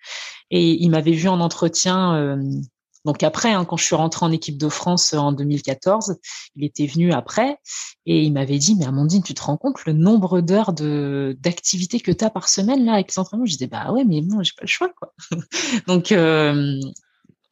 et 0.50 0.70
il 0.82 0.90
m'avait 0.90 1.12
vu 1.12 1.28
en 1.28 1.40
entretien. 1.40 2.14
Euh, 2.16 2.36
donc 3.08 3.22
après, 3.22 3.54
hein, 3.54 3.64
quand 3.64 3.78
je 3.78 3.84
suis 3.84 3.94
rentrée 3.94 4.26
en 4.26 4.30
équipe 4.30 4.58
de 4.58 4.68
France 4.68 5.14
en 5.14 5.32
2014, 5.32 6.16
il 6.56 6.62
était 6.62 6.84
venu 6.84 7.10
après 7.10 7.56
et 8.04 8.22
il 8.22 8.34
m'avait 8.34 8.58
dit, 8.58 8.74
mais 8.74 8.84
Amandine, 8.84 9.22
tu 9.22 9.32
te 9.32 9.40
rends 9.40 9.56
compte 9.56 9.82
le 9.86 9.94
nombre 9.94 10.42
d'heures 10.42 10.74
d'activité 10.74 12.00
que 12.00 12.12
tu 12.12 12.22
as 12.22 12.28
par 12.28 12.50
semaine 12.50 12.84
là 12.84 12.92
avec 12.92 13.08
les 13.08 13.18
entraînements 13.18 13.46
Je 13.46 13.52
disais, 13.52 13.66
bah 13.66 13.92
ouais, 13.92 14.04
mais 14.04 14.20
bon, 14.20 14.42
j'ai 14.42 14.52
pas 14.54 14.64
le 14.64 14.68
choix 14.68 14.90
quoi. 14.90 15.14
donc 15.86 16.12
euh, 16.12 16.78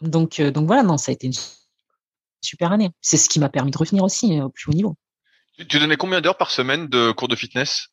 donc 0.02 0.40
euh, 0.40 0.50
donc 0.50 0.66
voilà, 0.66 0.82
non, 0.82 0.98
ça 0.98 1.10
a 1.10 1.14
été 1.14 1.26
une 1.26 1.32
super 2.42 2.70
année. 2.70 2.90
C'est 3.00 3.16
ce 3.16 3.30
qui 3.30 3.40
m'a 3.40 3.48
permis 3.48 3.70
de 3.70 3.78
revenir 3.78 4.04
aussi 4.04 4.38
euh, 4.38 4.44
au 4.44 4.50
plus 4.50 4.68
haut 4.68 4.74
niveau. 4.74 4.94
Tu 5.56 5.78
donnais 5.78 5.96
combien 5.96 6.20
d'heures 6.20 6.36
par 6.36 6.50
semaine 6.50 6.86
de 6.88 7.12
cours 7.12 7.28
de 7.28 7.36
fitness? 7.36 7.88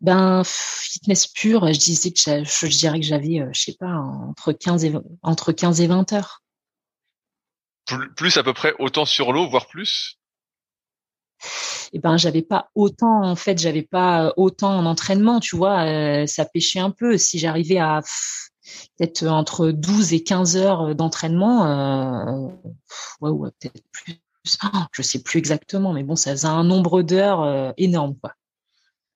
Ben 0.00 0.42
fitness 0.44 1.26
pur, 1.26 1.66
je 1.72 1.78
disais 1.78 2.10
que 2.10 2.18
je, 2.18 2.78
dirais 2.78 3.00
que 3.00 3.06
j'avais, 3.06 3.46
je 3.52 3.60
sais 3.60 3.76
pas, 3.78 3.92
entre 3.92 4.52
15 4.52 4.84
et 4.84 4.92
entre 5.22 5.52
15 5.52 5.80
et 5.80 5.86
20 5.86 6.12
heures. 6.12 6.42
Plus 8.16 8.36
à 8.36 8.42
peu 8.42 8.52
près 8.52 8.74
autant 8.78 9.06
sur 9.06 9.32
l'eau, 9.32 9.48
voire 9.48 9.66
plus? 9.66 10.18
Eh 11.92 11.98
ben 12.00 12.16
j'avais 12.16 12.42
pas 12.42 12.70
autant 12.74 13.22
en 13.22 13.36
fait 13.36 13.58
j'avais 13.58 13.82
pas 13.82 14.32
autant 14.36 14.76
en 14.76 14.86
entraînement 14.86 15.40
tu 15.40 15.56
vois 15.56 15.84
euh, 15.86 16.26
ça 16.26 16.44
pêchait 16.44 16.80
un 16.80 16.90
peu. 16.90 17.16
Si 17.16 17.38
j'arrivais 17.38 17.78
à 17.78 18.00
peut-être 18.98 19.26
entre 19.26 19.70
12 19.70 20.12
et 20.12 20.22
15 20.22 20.56
heures 20.56 20.94
d'entraînement 20.94 21.66
euh, 21.66 22.48
ouais, 23.20 23.30
ouais 23.30 23.50
peut-être 23.58 23.82
plus. 23.92 24.20
Ah, 24.62 24.88
je 24.92 25.02
sais 25.02 25.22
plus 25.22 25.38
exactement 25.38 25.92
mais 25.92 26.02
bon 26.02 26.16
ça 26.16 26.32
faisait 26.32 26.48
un 26.48 26.64
nombre 26.64 27.02
d'heures 27.02 27.42
euh, 27.42 27.72
énorme 27.76 28.16
quoi 28.20 28.34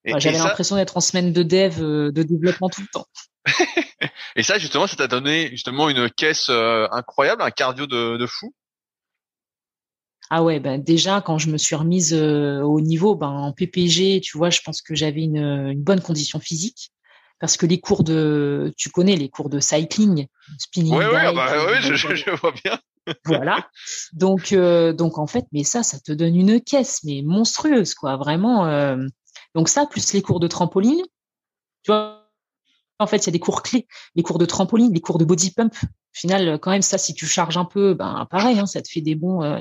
j'avais 0.05 0.39
l'impression 0.39 0.77
d'être 0.77 0.97
en 0.97 1.01
semaine 1.01 1.33
de 1.33 1.43
dev 1.43 1.79
de 1.79 2.23
développement 2.23 2.69
tout 2.69 2.81
le 2.81 2.89
temps 2.89 3.07
et 4.37 4.43
ça 4.43 4.59
justement 4.59 4.87
ça 4.87 4.97
t'a 4.97 5.09
donné 5.09 5.49
justement 5.51 5.89
une 5.89 6.11
caisse 6.11 6.49
incroyable 6.49 7.43
un 7.43 7.51
cardio 7.51 7.87
de, 7.87 8.17
de 8.17 8.27
fou? 8.27 8.55
Ah 10.35 10.43
ouais, 10.43 10.61
ben 10.61 10.83
déjà 10.83 11.21
quand 11.21 11.37
je 11.37 11.51
me 11.51 11.59
suis 11.59 11.77
remise 11.77 12.15
euh, 12.15 12.63
au 12.63 12.81
niveau, 12.81 13.15
ben 13.15 13.29
en 13.29 13.53
PPG, 13.53 14.23
tu 14.23 14.39
vois, 14.39 14.49
je 14.49 14.61
pense 14.65 14.81
que 14.81 14.95
j'avais 14.95 15.21
une, 15.21 15.75
bonne 15.77 16.01
condition 16.01 16.41
physique 16.41 16.91
parce 17.39 17.59
que 17.59 17.67
les 17.67 17.79
cours 17.79 18.03
de, 18.03 18.73
tu 18.79 18.89
connais 18.89 19.17
les 19.17 19.29
cours 19.29 19.51
de 19.51 19.61
cycling, 19.61 20.27
spinning. 20.59 20.95
Oui, 20.95 21.05
oui, 21.05 21.35
bah, 21.35 21.67
oui, 21.67 21.77
je, 21.83 22.15
je, 22.15 22.31
vois 22.31 22.55
bien. 22.65 22.79
voilà. 23.27 23.69
Donc, 24.15 24.53
euh, 24.53 24.95
donc 24.95 25.19
en 25.19 25.27
fait, 25.27 25.45
mais 25.53 25.65
ça, 25.65 25.83
ça 25.83 26.01
te 26.01 26.13
donne 26.13 26.35
une 26.35 26.63
caisse, 26.63 27.01
mais 27.05 27.21
monstrueuse, 27.23 27.93
quoi, 27.93 28.17
vraiment. 28.17 28.65
Euh. 28.65 28.97
Donc 29.55 29.69
ça, 29.69 29.87
plus 29.87 30.13
les 30.13 30.23
cours 30.23 30.41
de 30.41 30.49
trampoline, 30.49 31.03
tu 31.83 31.91
vois, 31.91 32.23
en 32.99 33.07
fait, 33.07 33.19
il 33.19 33.27
y 33.27 33.31
a 33.31 33.33
des 33.33 33.41
cours 33.41 33.63
clés, 33.63 33.87
les 34.15 34.23
cours 34.23 34.39
de 34.39 34.47
trampoline, 34.47 34.93
les 34.93 35.01
cours 35.01 35.19
de 35.19 35.25
body 35.25 35.51
pump. 35.51 35.75
Au 35.83 35.89
final, 36.13 36.59
quand 36.61 36.71
même, 36.71 36.83
ça, 36.83 36.99
si 36.99 37.15
tu 37.15 37.27
charges 37.27 37.57
un 37.57 37.65
peu, 37.65 37.95
ben 37.95 38.27
pareil, 38.31 38.59
hein, 38.59 38.67
ça 38.67 38.81
te 38.81 38.89
fait 38.89 39.01
des 39.01 39.15
bons, 39.15 39.43
euh, 39.43 39.61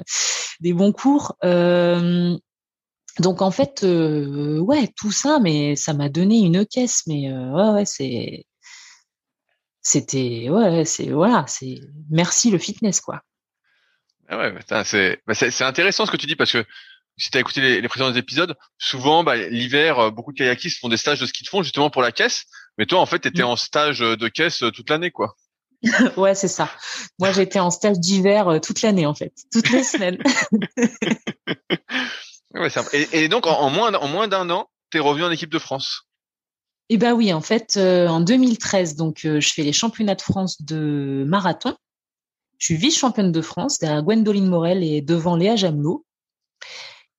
des 0.60 0.74
bons 0.74 0.92
cours. 0.92 1.36
Euh, 1.44 2.38
donc 3.20 3.42
en 3.42 3.52
fait, 3.52 3.84
euh, 3.84 4.60
ouais, 4.60 4.90
tout 4.96 5.12
ça, 5.12 5.40
mais 5.40 5.76
ça 5.76 5.94
m'a 5.94 6.10
donné 6.10 6.40
une 6.40 6.66
caisse. 6.66 7.04
Mais 7.08 7.34
ouais, 7.34 7.70
ouais, 7.72 7.86
c'est, 7.86 8.46
c'était, 9.82 10.50
ouais, 10.50 10.86
c'est 10.86 11.10
voilà, 11.10 11.46
c'est 11.48 11.80
merci 12.10 12.52
le 12.52 12.58
fitness, 12.58 13.02
quoi. 13.02 13.22
Ah 14.28 14.38
ouais, 14.38 14.56
bah, 14.70 14.84
c'est 14.86 15.62
intéressant 15.62 16.06
ce 16.06 16.12
que 16.12 16.18
tu 16.18 16.26
dis 16.26 16.38
parce 16.38 16.54
que 16.54 16.66
si 17.18 17.30
tu 17.30 17.38
as 17.38 17.42
écouté 17.42 17.82
les, 17.82 17.88
précédents 17.88 18.14
épisodes, 18.14 18.56
souvent 18.78 19.24
bah, 19.24 19.36
l'hiver, 19.36 20.12
beaucoup 20.12 20.32
de 20.32 20.38
kayakistes 20.38 20.80
font 20.80 20.90
des 20.90 20.98
stages 20.98 21.20
de 21.20 21.26
ski 21.26 21.44
de 21.44 21.50
fond 21.50 21.64
justement 21.64 21.90
pour 21.90 22.02
la 22.02 22.12
caisse. 22.12 22.46
Mais 22.78 22.86
toi, 22.86 23.00
en 23.00 23.06
fait, 23.06 23.20
tu 23.20 23.28
étais 23.28 23.44
mm. 23.44 23.48
en 23.48 23.56
stage 23.56 24.00
de 24.00 24.28
caisse 24.28 24.64
toute 24.74 24.90
l'année, 24.90 25.12
quoi. 25.12 25.36
ouais, 26.18 26.36
c'est 26.36 26.48
ça. 26.48 26.70
Moi, 27.20 27.32
j'étais 27.32 27.60
en 27.60 27.72
stage 27.72 28.00
d'hiver 28.00 28.48
euh, 28.48 28.60
toute 28.60 28.82
l'année, 28.82 29.06
en 29.06 29.16
fait, 29.16 29.34
toutes 29.52 29.70
les 29.72 29.84
semaines. 29.84 30.18
ouais, 32.54 32.70
et, 32.94 33.24
et, 33.24 33.28
donc, 33.28 33.48
en, 33.48 33.70
moins, 33.70 33.94
en 33.94 34.08
moins 34.08 34.28
d'un 34.28 34.50
an, 34.50 34.70
tu 34.92 34.98
es 34.98 35.02
revenu 35.02 35.24
en 35.24 35.32
équipe 35.32 35.52
de 35.52 35.60
France. 35.60 36.08
Eh 36.90 36.98
ben 36.98 37.14
oui, 37.14 37.34
en 37.34 37.42
fait, 37.42 37.78
euh, 37.78 38.08
en 38.08 38.20
2013, 38.20 38.96
donc 38.96 39.26
euh, 39.26 39.40
je 39.40 39.54
fais 39.54 39.64
les 39.64 39.74
championnats 39.74 40.16
de 40.16 40.22
France 40.22 40.62
de 40.62 41.24
marathon. 41.26 41.76
Je 42.58 42.66
suis 42.66 42.76
vice-championne 42.76 43.32
de 43.32 43.42
France 43.42 43.80
derrière 43.80 44.04
Gwendoline 44.04 44.48
Morel 44.48 44.84
et 44.84 45.02
devant 45.02 45.36
Léa 45.36 45.56
Jamelot. 45.56 46.06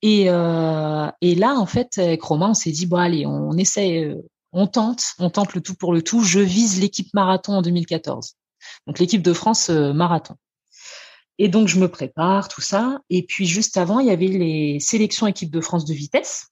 Et, 0.03 0.25
euh, 0.29 1.09
et 1.21 1.37
là, 1.37 1.55
en 1.55 1.67
fait, 1.67 1.99
avec 1.99 2.23
Romain, 2.23 2.51
on 2.51 2.55
s'est 2.55 2.73
dit, 2.73 2.87
bon, 2.87 2.97
allez, 2.97 3.25
on, 3.25 3.57
essaie, 3.57 4.05
euh, 4.05 4.17
on 4.51 4.67
tente, 4.67 5.15
on 5.19 5.31
tente 5.31 5.55
le 5.55 5.61
tout 5.61 5.75
pour 5.75 5.93
le 5.93 6.03
tout. 6.03 6.23
Je 6.25 6.41
vise 6.41 6.81
l'équipe 6.81 7.15
marathon 7.15 7.55
en 7.55 7.63
2014. 7.63 8.35
Donc, 8.87 8.99
l'équipe 8.99 9.23
de 9.23 9.33
France 9.33 9.71
euh, 9.71 9.93
marathon. 9.93 10.35
Et 11.39 11.49
donc, 11.49 11.69
je 11.69 11.79
me 11.79 11.89
prépare, 11.89 12.49
tout 12.49 12.61
ça. 12.61 12.99
Et 13.11 13.25
puis, 13.25 13.47
juste 13.47 13.77
avant, 13.77 14.01
il 14.01 14.09
y 14.09 14.11
avait 14.11 14.27
les 14.27 14.81
sélections 14.81 15.29
équipe 15.29 15.51
de 15.51 15.61
France 15.61 15.85
de 15.85 15.95
vitesse. 15.95 16.49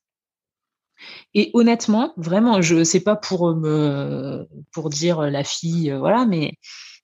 Et 1.34 1.50
honnêtement, 1.54 2.12
vraiment, 2.16 2.62
je 2.62 2.84
sais 2.84 3.00
pas 3.00 3.16
pour 3.16 3.54
me, 3.56 4.46
pour 4.70 4.90
dire 4.90 5.22
la 5.22 5.44
fille, 5.44 5.90
voilà, 5.98 6.26
mais 6.26 6.54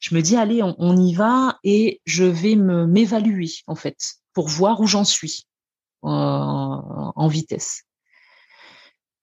je 0.01 0.15
me 0.15 0.21
dis, 0.21 0.37
allez, 0.37 0.63
on, 0.63 0.75
on 0.79 0.97
y 0.97 1.15
va 1.15 1.59
et 1.65 2.03
je 2.05 2.25
vais 2.25 2.57
me 2.57 2.87
m'évaluer, 2.87 3.51
en 3.67 3.75
fait, 3.75 3.97
pour 4.35 4.49
voir 4.49 4.81
où 4.81 4.87
j'en 4.87 5.05
suis 5.05 5.47
en, 6.07 7.29
vitesse. 7.29 7.83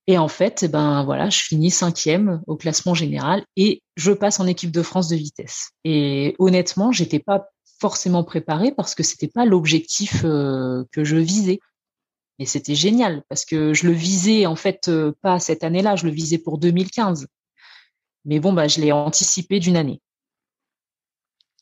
Et 0.05 0.17
en 0.17 0.27
fait, 0.27 0.65
ben 0.69 1.03
voilà, 1.03 1.29
je 1.29 1.39
finis 1.39 1.71
cinquième 1.71 2.41
au 2.45 2.57
classement 2.57 2.93
général 2.93 3.45
et 3.55 3.81
je 3.95 4.11
passe 4.11 4.39
en 4.39 4.47
équipe 4.47 4.71
de 4.71 4.81
France 4.81 5.07
de 5.07 5.15
vitesse. 5.15 5.69
Et 5.85 6.35
honnêtement, 6.39 6.91
j'étais 6.91 7.19
pas 7.19 7.45
forcément 7.79 8.23
préparée 8.23 8.73
parce 8.73 8.95
que 8.95 9.03
c'était 9.03 9.29
pas 9.29 9.45
l'objectif 9.45 10.23
euh, 10.25 10.83
que 10.91 11.03
je 11.03 11.15
visais. 11.15 11.59
Mais 12.39 12.45
c'était 12.45 12.75
génial 12.75 13.23
parce 13.29 13.45
que 13.45 13.73
je 13.73 13.87
le 13.87 13.93
visais 13.93 14.45
en 14.45 14.55
fait 14.55 14.87
euh, 14.89 15.13
pas 15.21 15.39
cette 15.39 15.63
année-là, 15.63 15.95
je 15.95 16.05
le 16.05 16.11
visais 16.11 16.37
pour 16.37 16.57
2015. 16.57 17.27
Mais 18.25 18.39
bon, 18.39 18.51
bah 18.51 18.67
je 18.67 18.81
l'ai 18.81 18.91
anticipé 18.91 19.59
d'une 19.59 19.77
année. 19.77 20.01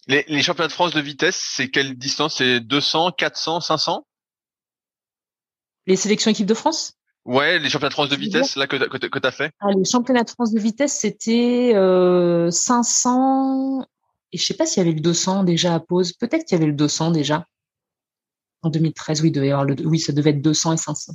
Les, 0.07 0.25
les 0.27 0.41
championnats 0.41 0.67
de 0.67 0.73
France 0.73 0.93
de 0.93 1.01
vitesse, 1.01 1.39
c'est 1.55 1.69
quelle 1.69 1.95
distance? 1.95 2.37
C'est 2.37 2.59
200, 2.59 3.11
400, 3.11 3.61
500 3.61 4.05
les 5.87 5.95
sélections 5.95 6.31
équipe 6.31 6.45
de 6.45 6.53
France? 6.53 6.93
Ouais, 7.25 7.59
les 7.59 7.69
championnats 7.69 7.89
de 7.89 7.93
France 7.93 8.09
de 8.09 8.15
vitesse 8.15 8.55
là 8.55 8.65
que 8.65 8.77
que, 8.77 9.19
tu 9.19 9.27
as 9.27 9.31
fait. 9.31 9.53
Ah, 9.59 9.67
les 9.77 9.85
championnats 9.85 10.23
de 10.23 10.29
France 10.29 10.51
de 10.51 10.59
vitesse, 10.59 10.93
c'était 10.93 11.73
euh, 11.75 12.49
500 12.49 13.85
et 14.31 14.37
je 14.37 14.45
sais 14.45 14.55
pas 14.55 14.65
s'il 14.65 14.81
y 14.81 14.87
avait 14.87 14.95
le 14.95 15.01
200 15.01 15.43
déjà 15.43 15.75
à 15.75 15.79
pause. 15.79 16.13
Peut-être 16.13 16.45
qu'il 16.45 16.57
y 16.57 16.61
avait 16.61 16.71
le 16.71 16.75
200 16.75 17.11
déjà. 17.11 17.45
En 18.63 18.69
2013, 18.69 19.21
oui, 19.21 19.31
devait 19.31 19.51
avoir 19.51 19.65
le 19.65 19.75
oui, 19.85 19.99
ça 19.99 20.13
devait 20.13 20.31
être 20.31 20.41
200 20.41 20.73
et 20.73 20.77
500. 20.77 21.13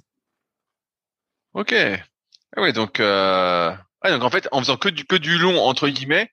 OK. 1.55 1.73
Ah 1.73 2.63
oui, 2.63 2.73
donc 2.73 3.01
euh... 3.01 3.73
donc 4.05 4.23
en 4.23 4.31
fait, 4.31 4.49
en 4.53 4.61
faisant 4.61 4.77
que 4.77 4.89
du 4.89 5.05
que 5.07 5.17
du 5.17 5.39
long 5.39 5.59
entre 5.61 5.89
guillemets, 5.89 6.31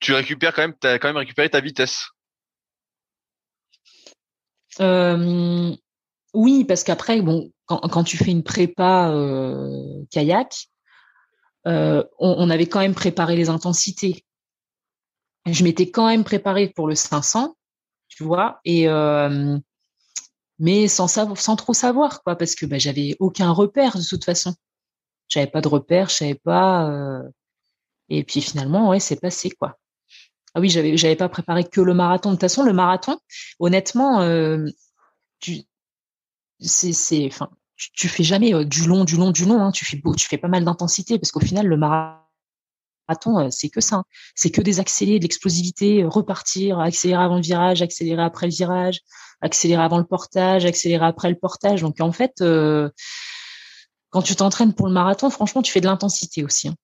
tu 0.00 0.12
récupères 0.12 0.54
quand 0.54 0.62
même 0.62 0.74
as 0.84 0.98
quand 0.98 1.08
même 1.08 1.16
récupéré 1.16 1.48
ta 1.50 1.60
vitesse. 1.60 2.08
Euh, 4.80 5.74
oui, 6.34 6.64
parce 6.64 6.84
qu'après, 6.84 7.22
bon, 7.22 7.50
quand, 7.66 8.04
tu 8.04 8.16
fais 8.16 8.30
une 8.30 8.42
prépa 8.42 9.10
euh, 9.10 10.04
kayak, 10.10 10.68
euh, 11.66 12.02
on, 12.18 12.48
avait 12.50 12.66
quand 12.66 12.80
même 12.80 12.94
préparé 12.94 13.36
les 13.36 13.48
intensités. 13.48 14.24
Je 15.46 15.64
m'étais 15.64 15.90
quand 15.90 16.06
même 16.06 16.24
préparée 16.24 16.68
pour 16.68 16.88
le 16.88 16.94
500, 16.94 17.56
tu 18.08 18.24
vois, 18.24 18.60
et 18.64 18.88
euh, 18.88 19.58
mais 20.58 20.88
sans 20.88 21.08
sans 21.08 21.56
trop 21.56 21.74
savoir, 21.74 22.22
quoi, 22.22 22.36
parce 22.36 22.54
que 22.54 22.66
bah, 22.66 22.78
j'avais 22.78 23.16
aucun 23.20 23.50
repère 23.50 23.96
de 23.96 24.04
toute 24.04 24.24
façon. 24.24 24.54
J'avais 25.28 25.46
pas 25.46 25.60
de 25.60 25.68
repère, 25.68 26.08
je 26.08 26.14
savais 26.14 26.34
pas. 26.34 26.90
et 28.08 28.24
puis 28.24 28.40
finalement, 28.40 28.88
ouais, 28.90 29.00
c'est 29.00 29.20
passé, 29.20 29.50
quoi. 29.50 29.78
Ah 30.54 30.60
oui, 30.60 30.70
j'avais, 30.70 30.96
j'avais 30.96 31.16
pas 31.16 31.28
préparé 31.28 31.64
que 31.64 31.80
le 31.80 31.94
marathon. 31.94 32.30
De 32.30 32.34
toute 32.36 32.42
façon, 32.42 32.64
le 32.64 32.72
marathon, 32.72 33.18
honnêtement, 33.60 34.20
tu, 35.40 35.67
c'est, 36.60 36.92
c'est, 36.92 37.26
enfin, 37.26 37.50
tu, 37.76 38.08
fais 38.08 38.24
jamais 38.24 38.54
euh, 38.54 38.64
du 38.64 38.86
long, 38.86 39.04
du 39.04 39.16
long, 39.16 39.30
du 39.30 39.44
long. 39.44 39.60
Hein. 39.62 39.72
Tu 39.72 39.84
fais 39.84 39.96
beau, 39.96 40.14
tu 40.14 40.26
fais 40.26 40.38
pas 40.38 40.48
mal 40.48 40.64
d'intensité 40.64 41.18
parce 41.18 41.30
qu'au 41.30 41.40
final, 41.40 41.66
le 41.66 41.76
marathon, 41.76 43.38
euh, 43.38 43.48
c'est 43.50 43.68
que 43.68 43.80
ça. 43.80 43.96
Hein. 43.96 44.04
C'est 44.34 44.50
que 44.50 44.60
des 44.60 44.80
accélérés, 44.80 45.18
de 45.18 45.24
l'explosivité, 45.24 46.02
euh, 46.02 46.08
repartir, 46.08 46.80
accélérer 46.80 47.22
avant 47.22 47.36
le 47.36 47.42
virage, 47.42 47.82
accélérer 47.82 48.22
après 48.22 48.46
le 48.46 48.52
virage, 48.52 49.00
accélérer 49.40 49.82
avant 49.82 49.98
le 49.98 50.04
portage, 50.04 50.64
accélérer 50.64 51.06
après 51.06 51.30
le 51.30 51.36
portage. 51.36 51.82
Donc 51.82 52.00
en 52.00 52.12
fait, 52.12 52.42
quand 54.10 54.22
tu 54.22 54.34
t'entraînes 54.34 54.74
pour 54.74 54.86
le 54.88 54.92
marathon, 54.92 55.30
franchement, 55.30 55.62
tu 55.62 55.70
fais 55.72 55.80
de 55.80 55.86
l'intensité 55.86 56.44
aussi. 56.44 56.68
Hein. 56.68 56.74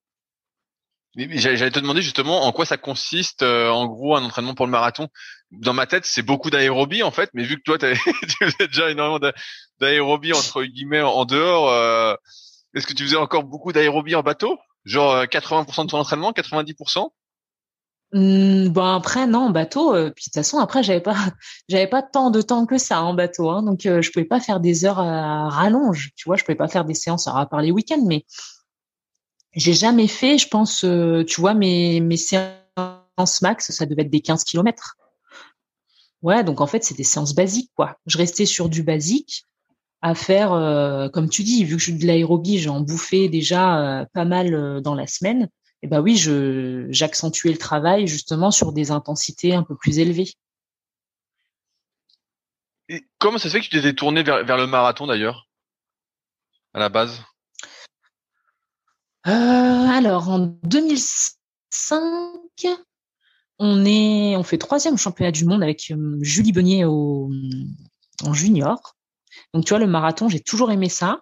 J'allais 1.15 1.71
te 1.71 1.79
demander 1.79 2.01
justement 2.01 2.43
en 2.43 2.51
quoi 2.51 2.65
ça 2.65 2.77
consiste, 2.77 3.41
en 3.43 3.85
gros, 3.87 4.15
un 4.15 4.23
entraînement 4.23 4.53
pour 4.53 4.65
le 4.65 4.71
marathon. 4.71 5.07
Dans 5.51 5.73
ma 5.73 5.85
tête, 5.85 6.05
c'est 6.05 6.21
beaucoup 6.21 6.49
d'aérobie 6.49 7.03
en 7.03 7.11
fait, 7.11 7.29
mais 7.33 7.43
vu 7.43 7.57
que 7.57 7.61
toi, 7.63 7.77
tu 7.79 7.95
faisais 7.95 8.67
déjà 8.67 8.89
énormément 8.89 9.19
d'aérobie 9.79 10.33
entre 10.33 10.63
guillemets 10.63 11.01
en 11.01 11.25
dehors. 11.25 11.69
Euh, 11.69 12.15
est-ce 12.73 12.87
que 12.87 12.93
tu 12.93 13.03
faisais 13.03 13.15
encore 13.15 13.43
beaucoup 13.43 13.71
d'aérobie 13.71 14.15
en 14.15 14.21
bateau? 14.21 14.57
Genre 14.83 15.23
80% 15.23 15.81
euh, 15.81 15.83
de 15.85 15.89
ton 15.89 15.99
entraînement, 15.99 16.31
90% 16.31 17.09
mmh, 18.13 18.67
Bon 18.69 18.85
après 18.85 19.27
non 19.27 19.45
en 19.45 19.49
bateau. 19.51 19.95
Euh, 19.95 20.09
puis 20.09 20.25
de 20.25 20.31
toute 20.31 20.33
façon 20.33 20.59
après 20.59 20.83
j'avais 20.83 21.01
pas 21.01 21.15
j'avais 21.69 21.87
pas 21.87 22.01
tant 22.01 22.31
de 22.31 22.41
temps 22.41 22.65
que 22.65 22.77
ça 22.77 23.01
en 23.01 23.13
bateau, 23.13 23.49
hein, 23.49 23.63
donc 23.63 23.81
je 23.83 24.11
pouvais 24.11 24.25
pas 24.25 24.39
faire 24.39 24.59
des 24.59 24.83
heures 24.83 24.99
à 24.99 25.49
rallonge. 25.49 26.09
Tu 26.15 26.27
vois, 26.27 26.35
je 26.35 26.43
pouvais 26.43 26.57
pas 26.57 26.67
faire 26.67 26.85
des 26.85 26.95
séances 26.95 27.27
à 27.27 27.45
part 27.45 27.61
les 27.61 27.71
week-ends, 27.71 28.03
mais 28.05 28.25
j'ai 29.55 29.73
jamais 29.73 30.07
fait. 30.07 30.37
Je 30.37 30.47
pense, 30.47 30.85
tu 31.27 31.41
vois, 31.41 31.53
mes 31.53 31.99
mes 32.01 32.17
séances 32.17 33.41
max, 33.41 33.71
ça 33.71 33.85
devait 33.85 34.03
être 34.03 34.09
des 34.09 34.21
15 34.21 34.43
kilomètres. 34.43 34.97
Ouais, 36.21 36.43
donc 36.43 36.61
en 36.61 36.67
fait, 36.67 36.83
c'est 36.83 36.97
des 36.97 37.03
séances 37.03 37.35
basiques, 37.35 37.71
quoi. 37.75 37.97
Je 38.05 38.17
restais 38.17 38.45
sur 38.45 38.69
du 38.69 38.83
basique 38.83 39.45
à 40.01 40.15
faire, 40.15 40.53
euh, 40.53 41.09
comme 41.09 41.29
tu 41.29 41.43
dis, 41.43 41.63
vu 41.63 41.75
que 41.75 41.79
je 41.79 41.91
suis 41.91 41.97
de 41.97 42.05
l'aérobie, 42.05 42.59
j'en 42.59 42.81
bouffais 42.81 43.27
déjà 43.27 44.01
euh, 44.01 44.05
pas 44.13 44.25
mal 44.25 44.53
euh, 44.53 44.81
dans 44.81 44.95
la 44.95 45.07
semaine. 45.07 45.49
Et 45.81 45.87
ben 45.87 46.01
oui, 46.01 46.15
j'accentuais 46.89 47.51
le 47.51 47.57
travail 47.57 48.07
justement 48.07 48.49
sur 48.49 48.71
des 48.71 48.91
intensités 48.91 49.53
un 49.53 49.63
peu 49.63 49.75
plus 49.75 49.99
élevées. 49.99 50.31
Et 52.89 53.03
comment 53.17 53.37
ça 53.37 53.49
se 53.49 53.53
fait 53.53 53.59
que 53.59 53.65
tu 53.65 53.71
t'étais 53.71 53.93
tourné 53.93 54.23
vers, 54.23 54.43
vers 54.45 54.57
le 54.57 54.67
marathon 54.67 55.07
d'ailleurs, 55.07 55.47
à 56.73 56.79
la 56.79 56.89
base? 56.89 57.23
Alors 59.25 60.29
en 60.29 60.39
2005, 60.63 61.97
on 63.57 63.85
est, 63.85 64.35
on 64.35 64.43
fait 64.43 64.57
troisième 64.57 64.97
championnat 64.97 65.31
du 65.31 65.45
monde 65.45 65.63
avec 65.63 65.91
Julie 66.21 66.51
Beunier 66.51 66.85
au, 66.85 67.31
en 68.23 68.33
junior. 68.33 68.95
Donc, 69.53 69.65
tu 69.65 69.69
vois, 69.69 69.79
le 69.79 69.87
marathon, 69.87 70.29
j'ai 70.29 70.39
toujours 70.39 70.71
aimé 70.71 70.89
ça. 70.89 71.21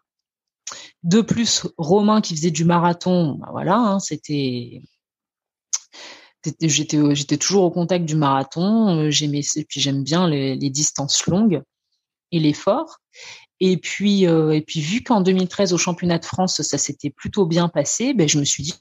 De 1.03 1.21
plus, 1.21 1.67
Romain 1.77 2.21
qui 2.21 2.35
faisait 2.35 2.51
du 2.51 2.65
marathon, 2.65 3.35
bah 3.39 3.49
voilà, 3.51 3.75
hein, 3.75 3.99
c'était, 3.99 4.81
j'étais, 6.61 7.15
j'étais 7.15 7.37
toujours 7.37 7.63
au 7.63 7.71
contact 7.71 8.05
du 8.05 8.15
marathon. 8.15 8.97
Euh, 8.97 9.09
j'aimais, 9.11 9.41
et 9.55 9.65
puis 9.65 9.81
j'aime 9.81 10.03
bien 10.03 10.27
les, 10.27 10.69
distances 10.69 11.25
longues 11.27 11.61
et 12.31 12.39
l'effort. 12.39 12.99
Et 13.65 13.77
puis, 13.77 14.27
euh, 14.27 14.51
et 14.51 14.59
puis 14.59 14.81
vu 14.81 15.03
qu'en 15.03 15.21
2013 15.21 15.71
au 15.71 15.77
championnat 15.77 16.19
de 16.19 16.25
France, 16.25 16.61
ça 16.61 16.77
s'était 16.77 17.09
plutôt 17.09 17.45
bien 17.45 17.69
passé, 17.69 18.13
ben 18.13 18.27
je 18.27 18.37
me 18.37 18.43
suis 18.43 18.61
dit, 18.61 18.73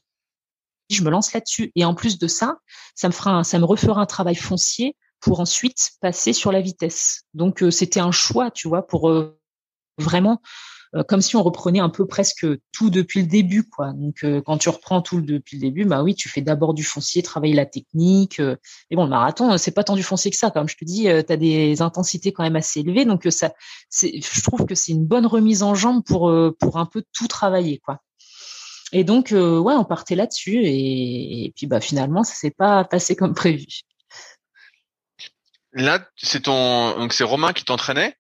je 0.91 1.05
me 1.05 1.11
lance 1.11 1.33
là-dessus. 1.33 1.71
Et 1.77 1.85
en 1.85 1.95
plus 1.95 2.19
de 2.19 2.27
ça, 2.27 2.57
ça 2.97 3.07
me 3.07 3.13
fera, 3.13 3.45
ça 3.45 3.61
me 3.61 3.65
refera 3.65 4.01
un 4.01 4.07
travail 4.07 4.35
foncier 4.35 4.97
pour 5.21 5.39
ensuite 5.39 5.93
passer 6.01 6.33
sur 6.33 6.51
la 6.51 6.61
vitesse. 6.61 7.23
Donc 7.33 7.63
euh, 7.63 7.71
c'était 7.71 8.01
un 8.01 8.11
choix, 8.11 8.51
tu 8.51 8.67
vois, 8.67 8.85
pour 8.85 9.09
vraiment 9.99 10.33
euh, 10.33 10.39
comme 11.09 11.23
si 11.23 11.37
on 11.37 11.43
reprenait 11.43 11.81
un 11.81 11.89
peu 11.89 12.07
presque 12.07 12.47
tout 12.73 12.91
depuis 12.91 13.23
le 13.23 13.27
début, 13.27 13.69
quoi. 13.69 13.93
Donc, 13.93 14.25
euh, 14.25 14.43
quand 14.43 14.59
tu 14.59 14.69
reprends 14.69 15.01
tout 15.01 15.21
depuis 15.21 15.57
le 15.57 15.63
début, 15.63 15.85
bah 15.85 16.03
oui, 16.03 16.15
tu 16.15 16.29
fais 16.29 16.43
d'abord 16.43 16.75
du 16.75 16.85
foncier, 16.85 17.23
travailler 17.23 17.55
la 17.55 17.67
technique. 17.67 18.41
Euh, 18.41 18.57
et 18.91 18.97
bon, 18.97 19.05
le 19.05 19.11
marathon, 19.11 19.57
c'est 19.57 19.71
pas 19.71 19.85
tant 19.85 19.97
du 19.97 20.03
foncier 20.03 20.31
que 20.31 20.37
ça. 20.37 20.51
Comme 20.51 20.69
je 20.69 20.77
te 20.77 20.85
dis, 20.85 21.05
tu 21.05 21.33
as 21.33 21.37
des 21.37 21.81
intensités 21.81 22.33
quand 22.33 22.43
même 22.43 22.57
assez 22.57 22.81
élevées, 22.81 23.05
donc 23.05 23.27
ça, 23.31 23.53
je 23.91 24.43
trouve 24.43 24.67
que 24.67 24.75
c'est 24.75 24.93
une 24.93 25.07
bonne 25.07 25.27
remise 25.27 25.63
en 25.63 25.75
jambe 25.75 26.03
pour 26.05 26.33
pour 26.59 26.79
un 26.79 26.87
peu 26.87 27.03
tout 27.13 27.29
travailler, 27.29 27.79
quoi. 27.79 28.01
Et 28.93 29.05
donc, 29.05 29.31
ouais, 29.31 29.75
on 29.75 29.85
partait 29.85 30.15
là-dessus, 30.15 30.59
et, 30.63 31.47
et 31.47 31.53
puis 31.57 31.67
bah 31.67 31.81
finalement, 31.81 32.25
ça 32.25 32.35
s'est 32.35 32.51
pas 32.51 32.85
passé 32.85 33.17
comme 33.17 33.35
prévu. 33.35 33.67
Là, 35.73 36.07
c'est 36.17 36.43
ton, 36.43 36.99
donc 36.99 37.15
c'est 37.15 37.25
Romain 37.25 37.55
qui 37.55 37.65
t'entraînait. 37.65 38.15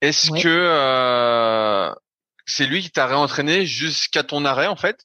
Est-ce 0.00 0.30
que 0.30 0.48
euh, 0.48 1.94
c'est 2.46 2.66
lui 2.66 2.80
qui 2.80 2.90
t'a 2.90 3.06
réentraîné 3.06 3.66
jusqu'à 3.66 4.22
ton 4.22 4.44
arrêt 4.44 4.68
en 4.68 4.76
fait 4.76 5.04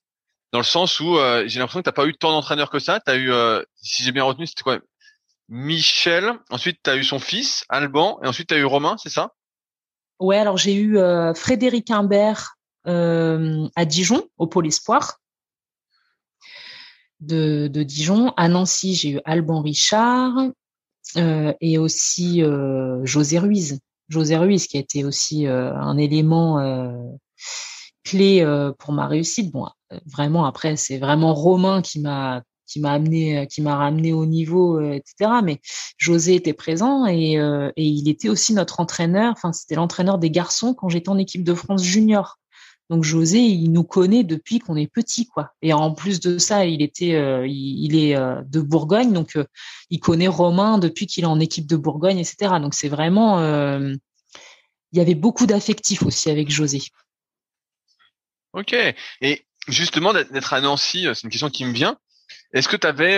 Dans 0.53 0.59
le 0.59 0.63
sens 0.63 0.99
où 0.99 1.17
euh, 1.17 1.43
j'ai 1.47 1.59
l'impression 1.59 1.79
que 1.79 1.85
t'as 1.85 1.91
pas 1.91 2.05
eu 2.05 2.13
tant 2.13 2.31
d'entraîneurs 2.31 2.69
que 2.69 2.79
ça. 2.79 2.99
T'as 2.99 3.15
eu, 3.15 3.31
euh, 3.31 3.63
si 3.81 4.03
j'ai 4.03 4.11
bien 4.11 4.23
retenu, 4.23 4.45
c'était 4.47 4.63
quoi? 4.63 4.79
Michel. 5.49 6.33
Ensuite, 6.49 6.79
t'as 6.83 6.95
eu 6.95 7.03
son 7.03 7.19
fils 7.19 7.65
Alban, 7.67 8.19
et 8.23 8.27
ensuite 8.27 8.49
t'as 8.49 8.57
eu 8.57 8.63
Romain, 8.63 8.95
c'est 8.97 9.09
ça? 9.09 9.33
Ouais, 10.19 10.37
alors 10.37 10.57
j'ai 10.57 10.75
eu 10.75 10.97
Frédéric 11.35 11.89
Imbert 11.89 12.55
à 12.85 13.85
Dijon, 13.85 14.23
au 14.37 14.47
Pôle 14.47 14.67
Espoir 14.67 15.17
de, 17.19 17.67
de 17.67 17.83
Dijon. 17.83 18.31
À 18.37 18.47
Nancy, 18.47 18.93
j'ai 18.95 19.09
eu 19.09 19.19
Alban 19.25 19.61
Richard 19.61 20.31
et 21.15 21.77
aussi 21.77 22.43
José 23.03 23.39
Ruiz 23.39 23.79
José 24.07 24.37
Ruiz, 24.37 24.67
qui 24.67 24.77
a 24.77 24.79
été 24.79 25.03
aussi 25.03 25.47
un 25.47 25.97
élément 25.97 26.59
clé 28.03 28.45
pour 28.79 28.93
ma 28.93 29.07
réussite. 29.07 29.51
Bon, 29.51 29.67
vraiment 30.05 30.45
après, 30.45 30.75
c'est 30.75 30.97
vraiment 30.97 31.33
Romain 31.33 31.81
qui 31.81 31.99
m'a 31.99 32.43
qui 32.67 32.79
m'a 32.79 32.93
amené, 32.93 33.47
qui 33.47 33.61
m'a 33.61 33.75
ramené 33.75 34.13
au 34.13 34.25
niveau, 34.25 34.79
etc. 34.79 35.41
Mais 35.43 35.59
José 35.97 36.35
était 36.35 36.53
présent 36.53 37.05
et, 37.05 37.33
et 37.33 37.83
il 37.83 38.07
était 38.07 38.29
aussi 38.29 38.53
notre 38.53 38.79
entraîneur. 38.79 39.33
Enfin, 39.33 39.51
c'était 39.51 39.75
l'entraîneur 39.75 40.17
des 40.17 40.31
garçons 40.31 40.73
quand 40.73 40.87
j'étais 40.87 41.09
en 41.09 41.17
équipe 41.17 41.43
de 41.43 41.53
France 41.53 41.83
junior. 41.83 42.39
Donc 42.91 43.05
José, 43.05 43.39
il 43.39 43.71
nous 43.71 43.85
connaît 43.85 44.25
depuis 44.25 44.59
qu'on 44.59 44.75
est 44.75 44.91
petit, 44.91 45.25
quoi. 45.25 45.53
Et 45.61 45.71
en 45.71 45.93
plus 45.93 46.19
de 46.19 46.37
ça, 46.37 46.65
il 46.65 46.81
était, 46.81 47.13
euh, 47.15 47.47
il, 47.47 47.95
est 47.95 48.17
euh, 48.17 48.41
de 48.45 48.59
Bourgogne, 48.59 49.13
donc 49.13 49.37
euh, 49.37 49.45
il 49.89 50.01
connaît 50.01 50.27
Romain 50.27 50.77
depuis 50.77 51.07
qu'il 51.07 51.23
est 51.23 51.27
en 51.27 51.39
équipe 51.39 51.67
de 51.67 51.77
Bourgogne, 51.77 52.19
etc. 52.19 52.55
Donc 52.61 52.73
c'est 52.73 52.89
vraiment, 52.89 53.39
il 53.79 53.97
y 54.91 54.99
avait 54.99 55.15
beaucoup 55.15 55.45
d'affectifs 55.45 56.03
aussi 56.03 56.29
avec 56.29 56.51
José. 56.51 56.81
Ok. 58.53 58.75
Et 59.21 59.45
justement 59.67 60.13
d'être 60.13 60.53
à 60.53 60.61
Nancy, 60.61 61.07
c'est 61.13 61.23
une 61.23 61.29
question 61.29 61.49
qui 61.49 61.65
me 61.65 61.73
vient. 61.73 61.97
Est-ce 62.53 62.67
que 62.67 62.77
tu 62.77 62.87
avais 62.87 63.17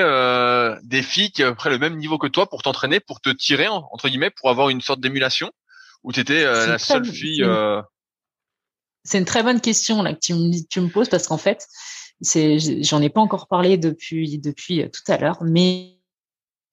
des 0.84 1.02
filles 1.02 1.32
qui 1.32 1.44
avaient 1.44 1.56
le 1.70 1.80
même 1.80 1.98
niveau 1.98 2.18
que 2.18 2.28
toi 2.28 2.50
pour 2.50 2.62
t'entraîner, 2.62 3.00
pour 3.00 3.22
te 3.22 3.30
tirer 3.30 3.68
entre 3.68 4.10
guillemets, 4.10 4.30
pour 4.30 4.50
avoir 4.50 4.70
une 4.70 4.82
sorte 4.82 5.00
d'émulation, 5.00 5.52
ou 6.04 6.12
tu 6.12 6.20
étais 6.20 6.44
la 6.44 6.78
seule 6.78 7.06
fille 7.06 7.44
c'est 9.04 9.18
une 9.18 9.26
très 9.26 9.44
bonne 9.44 9.62
question 9.62 10.02
là 10.02 10.14
que 10.14 10.20
tu 10.20 10.34
me, 10.34 10.52
tu 10.70 10.82
me 10.82 10.88
poses 10.88 11.10
parce 11.10 11.28
qu'en 11.28 11.38
fait, 11.38 11.68
c'est, 12.22 12.58
j'en 12.84 13.02
ai 13.02 13.10
pas 13.10 13.22
encore 13.22 13.48
parlé 13.48 13.78
depuis 13.78 14.40
depuis 14.40 14.84
euh, 14.84 14.90
tout 14.90 15.12
à 15.12 15.18
l'heure, 15.18 15.44
mais 15.44 16.00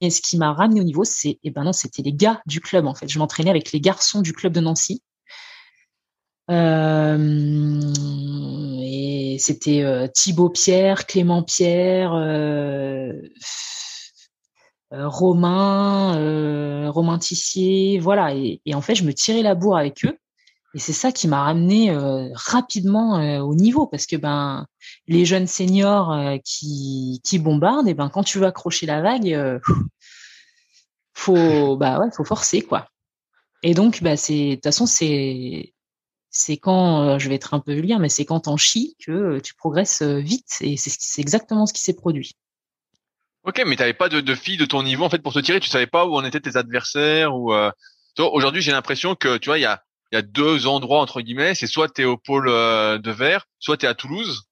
ce 0.02 0.20
qui 0.20 0.38
m'a 0.38 0.52
ramené 0.52 0.80
au 0.80 0.84
niveau, 0.84 1.04
c'est, 1.04 1.38
eh 1.42 1.50
ben 1.50 1.64
non, 1.64 1.72
c'était 1.72 2.02
les 2.02 2.12
gars 2.12 2.40
du 2.46 2.60
club 2.60 2.86
en 2.86 2.94
fait. 2.94 3.08
Je 3.08 3.18
m'entraînais 3.18 3.50
avec 3.50 3.72
les 3.72 3.80
garçons 3.80 4.22
du 4.22 4.32
club 4.32 4.52
de 4.52 4.60
Nancy. 4.60 5.02
Euh, 6.50 7.92
c'était 9.38 9.82
euh, 9.82 10.06
Thibaut 10.08 10.50
Pierre, 10.50 11.06
Clément 11.06 11.42
Pierre, 11.42 12.14
euh, 12.14 13.12
euh 14.92 15.08
Romain, 15.08 16.90
Romain 16.90 17.18
voilà. 18.00 18.34
Et, 18.34 18.60
en 18.74 18.80
fait, 18.80 18.94
je 18.94 19.04
me 19.04 19.12
tirais 19.12 19.42
la 19.42 19.54
bourre 19.54 19.76
avec 19.76 20.04
eux. 20.04 20.16
Et 20.74 20.78
c'est 20.78 20.92
ça 20.92 21.10
qui 21.10 21.26
m'a 21.26 21.42
ramené 21.42 21.90
rapidement 22.32 23.40
au 23.40 23.54
niveau 23.56 23.88
parce 23.88 24.06
que 24.06 24.14
ben 24.14 24.66
les 25.08 25.24
jeunes 25.24 25.48
seniors 25.48 26.16
qui, 26.44 27.20
qui 27.24 27.40
bombardent 27.40 27.88
et 27.88 27.94
ben 27.94 28.08
quand 28.08 28.22
tu 28.22 28.38
veux 28.38 28.46
accrocher 28.46 28.86
la 28.86 29.02
vague 29.02 29.60
faut 31.12 31.76
bah 31.76 31.98
ouais 31.98 32.06
faut 32.12 32.24
forcer 32.24 32.62
quoi. 32.62 32.86
Et 33.64 33.74
donc 33.74 34.00
bah 34.00 34.16
c'est 34.16 34.50
de 34.50 34.54
toute 34.54 34.64
façon 34.64 34.86
c'est 34.86 35.72
c'est 36.30 36.56
quand 36.56 37.18
je 37.18 37.28
vais 37.28 37.34
être 37.34 37.54
un 37.54 37.60
peu 37.60 37.74
vulgaire 37.74 37.98
mais 37.98 38.08
c'est 38.08 38.24
quand 38.24 38.40
t'en 38.40 38.56
chies 38.56 38.96
que 39.04 39.38
tu 39.40 39.54
progresses 39.54 40.02
vite 40.02 40.58
et 40.60 40.76
c'est 40.76 41.20
exactement 41.20 41.66
ce 41.66 41.72
qui 41.72 41.82
s'est 41.82 41.96
produit. 41.96 42.32
Ok, 43.42 43.62
mais 43.66 43.76
t'avais 43.76 43.94
pas 43.94 44.08
de, 44.08 44.20
de 44.20 44.34
filles 44.34 44.58
de 44.58 44.66
ton 44.66 44.82
niveau 44.82 45.04
en 45.04 45.10
fait 45.10 45.22
pour 45.22 45.32
te 45.32 45.38
tirer? 45.38 45.60
Tu 45.60 45.68
savais 45.68 45.86
pas 45.86 46.06
où 46.06 46.14
en 46.14 46.24
étaient 46.24 46.40
tes 46.40 46.56
adversaires 46.56 47.34
ou. 47.36 47.52
Aujourd'hui, 48.18 48.60
j'ai 48.60 48.72
l'impression 48.72 49.14
que 49.14 49.38
tu 49.38 49.48
vois, 49.48 49.58
il 49.58 49.62
y 49.62 49.66
a 49.66 49.82
y 50.12 50.22
deux 50.22 50.66
endroits 50.66 51.00
entre 51.00 51.20
guillemets. 51.20 51.54
C'est 51.54 51.66
soit 51.66 51.88
tu 51.88 52.02
es 52.02 52.04
au 52.04 52.16
pôle 52.16 52.48
euh, 52.48 52.98
de 52.98 53.10
verre, 53.10 53.46
soit 53.58 53.76
tu 53.76 53.86
es 53.86 53.88
à 53.88 53.94
Toulouse. 53.94 54.42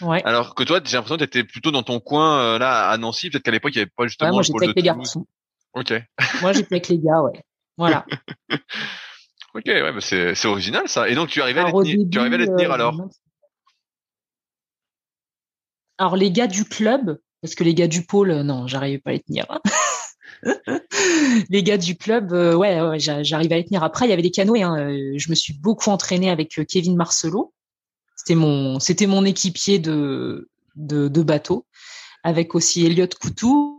Ouais. 0.00 0.22
Alors 0.24 0.54
que 0.54 0.62
toi, 0.64 0.80
j'ai 0.84 0.96
l'impression 0.96 1.16
que 1.16 1.24
tu 1.24 1.38
étais 1.38 1.44
plutôt 1.44 1.70
dans 1.70 1.82
ton 1.82 2.00
coin 2.00 2.38
euh, 2.40 2.58
là 2.58 2.88
à 2.88 2.96
Nancy. 2.96 3.30
Peut-être 3.30 3.44
qu'à 3.44 3.50
l'époque, 3.50 3.72
il 3.74 3.78
n'y 3.78 3.82
avait 3.82 3.92
pas 3.96 4.06
justement 4.06 4.30
ouais, 4.30 4.34
moi, 4.34 4.42
le 4.46 4.52
pôle 4.52 4.64
avec 4.64 4.76
les 4.76 4.82
garçons. 4.82 5.26
Ok. 5.72 5.92
moi, 6.40 6.52
j'étais 6.52 6.74
avec 6.74 6.88
les 6.88 6.98
gars, 6.98 7.22
ouais. 7.22 7.44
Voilà. 7.76 8.06
ok, 9.54 9.64
ouais, 9.66 9.92
bah 9.92 10.00
c'est 10.00 10.46
original 10.46 10.88
ça. 10.88 11.08
Et 11.08 11.14
donc 11.14 11.28
tu 11.28 11.40
arrivais 11.40 11.60
à 11.60 11.66
les 11.66 11.72
tenir, 11.72 12.06
tu 12.10 12.18
arrivais 12.18 12.36
à 12.36 12.38
les 12.38 12.46
tenir 12.46 12.70
euh, 12.70 12.74
alors? 12.74 13.08
Alors 15.98 16.16
les 16.16 16.30
gars 16.30 16.46
du 16.46 16.64
club, 16.64 17.18
parce 17.40 17.54
que 17.54 17.64
les 17.64 17.74
gars 17.74 17.88
du 17.88 18.04
pôle, 18.04 18.32
non, 18.42 18.66
j'arrivais 18.66 18.98
pas 18.98 19.10
à 19.10 19.12
les 19.12 19.20
tenir. 19.20 19.46
Hein. 19.48 19.60
les 21.50 21.62
gars 21.62 21.78
du 21.78 21.96
club, 21.96 22.32
euh, 22.32 22.54
ouais, 22.54 22.80
ouais 22.80 22.98
j'arrive 22.98 23.52
à 23.52 23.56
les 23.56 23.64
tenir. 23.64 23.82
Après, 23.82 24.06
il 24.06 24.10
y 24.10 24.12
avait 24.12 24.22
des 24.22 24.30
canoës. 24.30 24.62
Hein, 24.62 24.78
euh, 24.78 25.14
je 25.16 25.30
me 25.30 25.34
suis 25.34 25.54
beaucoup 25.54 25.90
entraîné 25.90 26.30
avec 26.30 26.58
euh, 26.58 26.64
Kevin 26.64 26.96
Marcelot. 26.96 27.52
C'était 28.16 28.34
mon, 28.34 28.80
c'était 28.80 29.06
mon 29.06 29.24
équipier 29.24 29.78
de, 29.78 30.48
de, 30.76 31.08
de 31.08 31.22
bateau, 31.22 31.66
avec 32.22 32.54
aussi 32.54 32.86
Elliot 32.86 33.08
Coutou. 33.20 33.73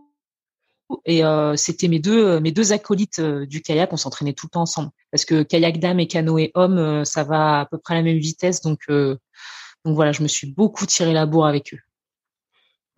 Et 1.06 1.26
euh, 1.26 1.56
c'était 1.56 1.88
mes 1.88 2.00
deux, 2.00 2.40
mes 2.40 2.52
deux 2.52 2.74
acolytes 2.74 3.20
du 3.20 3.62
kayak. 3.62 3.92
On 3.92 3.98
s'entraînait 3.98 4.34
tout 4.34 4.46
le 4.48 4.52
temps 4.52 4.62
ensemble 4.62 4.92
parce 5.12 5.26
que 5.26 5.44
kayak 5.44 5.80
dame 5.80 6.00
et 6.00 6.08
canoë 6.08 6.52
homme, 6.54 7.04
ça 7.06 7.24
va 7.24 7.62
à 7.62 7.66
peu 7.66 7.78
près 7.78 7.96
à 7.96 7.98
la 7.98 8.04
même 8.04 8.20
vitesse. 8.20 8.62
Donc, 8.62 8.88
donc 8.88 9.96
voilà, 9.96 10.12
je 10.12 10.22
me 10.22 10.28
suis 10.28 10.48
beaucoup 10.48 10.86
tiré 10.86 11.14
la 11.14 11.26
bourre 11.26 11.48
avec 11.48 11.74
eux. 11.74 11.80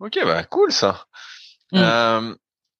Ok, 0.00 0.18
bah 0.22 0.44
cool 0.44 0.70
ça. 0.70 1.06
Mmh. 1.72 2.34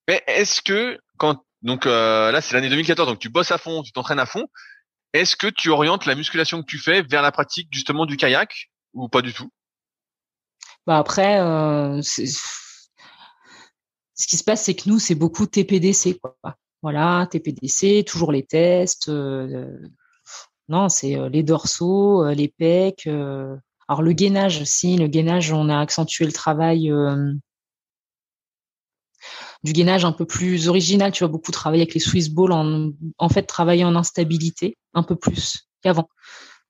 Mais 0.09 0.25
est-ce 0.27 0.63
que 0.63 0.99
quand 1.19 1.45
donc 1.63 1.87
euh, 1.87 2.33
là 2.33 2.41
c'est 2.41 2.55
l'année 2.55 2.71
2014 2.71 3.09
donc 3.09 3.19
tu 3.19 3.29
bosses 3.29 3.53
à 3.53 3.59
fond, 3.59 3.83
tu 3.83 3.93
t'entraînes 3.93 4.19
à 4.19 4.27
fond, 4.27 4.47
est-ce 5.13 5.37
que 5.37 5.47
tu 5.47 5.69
orientes 5.69 6.07
la 6.07 6.15
musculation 6.15 6.63
que 6.63 6.67
tu 6.67 6.79
fais 6.79 7.03
vers 7.03 7.23
la 7.23 7.31
pratique 7.31 7.69
justement 7.71 8.07
du 8.07 8.17
kayak 8.17 8.71
ou 8.95 9.09
pas 9.09 9.21
du 9.21 9.35
tout? 9.35 9.51
Bah 10.87 10.99
après 10.99 11.41
euh, 11.41 12.01
ce 14.19 14.27
qui 14.27 14.37
se 14.37 14.45
passe 14.45 14.65
c'est 14.65 14.75
que 14.75 14.89
nous 14.89 14.99
c'est 14.99 15.15
beaucoup 15.15 15.47
TPDC 15.47 16.19
quoi. 16.21 16.37
Voilà, 16.83 17.27
TPDC, 17.31 18.05
toujours 18.05 18.33
les 18.33 18.45
tests 18.45 19.09
euh, 19.09 19.79
non, 20.69 20.89
c'est 20.89 21.17
euh, 21.17 21.29
les 21.29 21.43
dorsaux, 21.43 22.25
euh, 22.25 22.35
les 22.35 22.49
pecs 22.49 23.09
alors 23.91 24.03
le 24.03 24.13
gainage, 24.13 24.65
si 24.65 24.99
le 24.99 25.07
gainage, 25.07 25.51
on 25.51 25.71
a 25.71 25.81
accentué 25.81 26.27
le 26.27 26.33
travail 26.33 26.93
du 29.63 29.73
gainage 29.73 30.05
un 30.05 30.13
peu 30.13 30.27
plus 30.27 30.69
original. 30.69 31.11
Tu 31.11 31.25
vas 31.25 31.29
beaucoup 31.29 31.53
travailler 31.53 31.85
avec 31.85 31.95
les 31.95 32.01
Swiss 32.01 32.29
Balls, 32.29 32.53
en, 32.53 32.91
en 33.17 33.29
fait, 33.31 33.45
travailler 33.45 33.85
en 33.85 33.97
instabilité 33.97 34.77
un 34.93 35.03
peu 35.03 35.17
plus 35.17 35.71
qu'avant. 35.81 36.11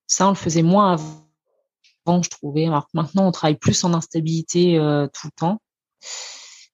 Ça, 0.06 0.26
on 0.26 0.30
le 0.30 0.36
faisait 0.36 0.62
moins 0.62 0.92
avant, 0.92 2.22
je 2.22 2.30
trouvais. 2.30 2.66
Alors 2.66 2.86
maintenant, 2.94 3.26
on 3.26 3.32
travaille 3.32 3.58
plus 3.58 3.82
en 3.82 3.94
instabilité 3.94 4.76
tout 5.12 5.26
le 5.26 5.32
temps 5.34 5.60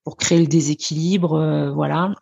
pour 0.05 0.17
créer 0.17 0.41
le 0.41 0.47
déséquilibre, 0.47 1.35
euh, 1.35 1.73
voilà. 1.73 2.15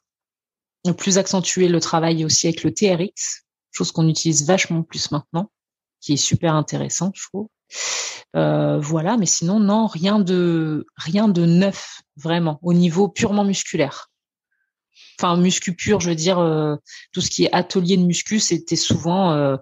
Plus 0.96 1.18
accentuer 1.18 1.68
le 1.68 1.80
travail 1.80 2.24
aussi 2.24 2.48
avec 2.48 2.64
le 2.64 2.72
TRX, 2.72 3.44
chose 3.70 3.92
qu'on 3.92 4.08
utilise 4.08 4.46
vachement 4.46 4.82
plus 4.82 5.10
maintenant, 5.10 5.50
qui 6.00 6.14
est 6.14 6.16
super 6.16 6.54
intéressant, 6.54 7.12
je 7.14 7.22
trouve. 7.28 7.48
Euh, 8.34 8.78
voilà, 8.78 9.16
mais 9.16 9.26
sinon 9.26 9.60
non, 9.60 9.86
rien 9.86 10.18
de 10.18 10.86
rien 10.96 11.28
de 11.28 11.44
neuf 11.44 12.00
vraiment 12.16 12.58
au 12.62 12.72
niveau 12.72 13.08
purement 13.08 13.44
musculaire. 13.44 14.11
Enfin, 15.22 15.36
muscu 15.36 15.72
pur, 15.72 16.00
je 16.00 16.08
veux 16.08 16.16
dire, 16.16 16.40
euh, 16.40 16.74
tout 17.12 17.20
ce 17.20 17.30
qui 17.30 17.44
est 17.44 17.52
atelier 17.52 17.96
de 17.96 18.02
muscu, 18.02 18.40
c'était 18.40 18.74
souvent 18.74 19.32
euh, 19.32 19.56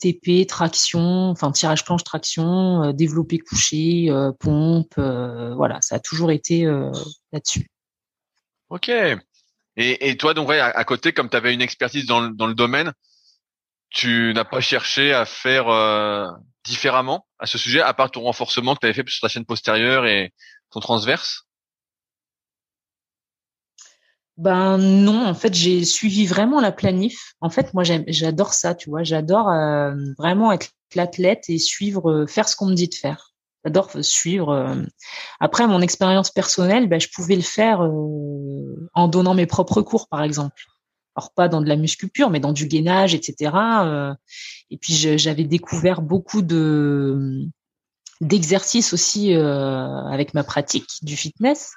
TP, 0.00 0.46
traction, 0.46 1.28
enfin 1.28 1.52
tirage 1.52 1.84
planche, 1.84 2.02
traction, 2.02 2.92
développé 2.92 3.38
couché, 3.38 4.08
pompe, 4.40 4.94
voilà, 4.96 5.78
ça 5.82 5.96
a 5.96 5.98
toujours 5.98 6.30
été 6.30 6.64
là-dessus. 7.32 7.68
Ok. 8.70 8.90
Et, 9.76 10.16
toi, 10.16 10.32
donc, 10.32 10.48
ouais, 10.48 10.60
à, 10.60 10.84
côté, 10.84 11.12
comme 11.12 11.28
tu 11.28 11.36
avais 11.36 11.52
une 11.52 11.60
expertise 11.60 12.06
dans 12.06 12.30
dans 12.30 12.46
le 12.46 12.54
domaine, 12.54 12.94
tu 13.90 14.32
n'as 14.34 14.44
pas 14.44 14.62
cherché 14.62 15.12
à 15.12 15.26
faire 15.26 15.66
différemment 16.64 17.26
à 17.38 17.44
ce 17.44 17.58
sujet, 17.58 17.82
à 17.82 17.92
part 17.92 18.10
ton 18.10 18.22
renforcement 18.22 18.74
que 18.74 18.80
tu 18.80 18.86
avais 18.86 18.94
fait 18.94 19.08
sur 19.08 19.20
ta 19.20 19.28
chaîne 19.28 19.44
postérieure 19.44 20.06
et 20.06 20.32
ton 20.70 20.80
transverse? 20.80 21.45
Ben 24.38 24.76
non, 24.76 25.26
en 25.26 25.34
fait, 25.34 25.54
j'ai 25.54 25.84
suivi 25.84 26.26
vraiment 26.26 26.60
la 26.60 26.70
planif. 26.72 27.34
En 27.40 27.48
fait, 27.48 27.72
moi, 27.72 27.84
j'adore 27.84 28.52
ça, 28.52 28.74
tu 28.74 28.90
vois. 28.90 29.02
J'adore 29.02 29.48
euh, 29.48 29.94
vraiment 30.18 30.52
être 30.52 30.68
l'athlète 30.94 31.44
et 31.48 31.58
suivre, 31.58 32.10
euh, 32.10 32.26
faire 32.26 32.48
ce 32.48 32.54
qu'on 32.54 32.66
me 32.66 32.74
dit 32.74 32.88
de 32.88 32.94
faire. 32.94 33.32
J'adore 33.64 33.90
suivre. 34.02 34.50
Euh. 34.50 34.82
Après, 35.40 35.66
mon 35.66 35.80
expérience 35.80 36.30
personnelle, 36.30 36.86
ben, 36.86 37.00
je 37.00 37.08
pouvais 37.14 37.36
le 37.36 37.42
faire 37.42 37.80
en 37.80 39.08
donnant 39.08 39.34
mes 39.34 39.46
propres 39.46 39.82
cours, 39.82 40.08
par 40.08 40.22
exemple 40.22 40.62
alors 41.18 41.32
pas 41.32 41.48
dans 41.48 41.62
de 41.62 41.66
la 41.66 41.76
muscu 41.76 42.08
pure, 42.08 42.28
mais 42.28 42.40
dans 42.40 42.52
du 42.52 42.66
gainage, 42.66 43.14
etc. 43.14 43.50
Et 44.68 44.76
puis 44.76 44.92
j'avais 44.92 45.44
découvert 45.44 46.02
beaucoup 46.02 46.42
de 46.42 47.46
d'exercices 48.20 48.92
aussi 48.92 49.32
avec 49.32 50.34
ma 50.34 50.44
pratique 50.44 50.90
du 51.00 51.16
fitness. 51.16 51.72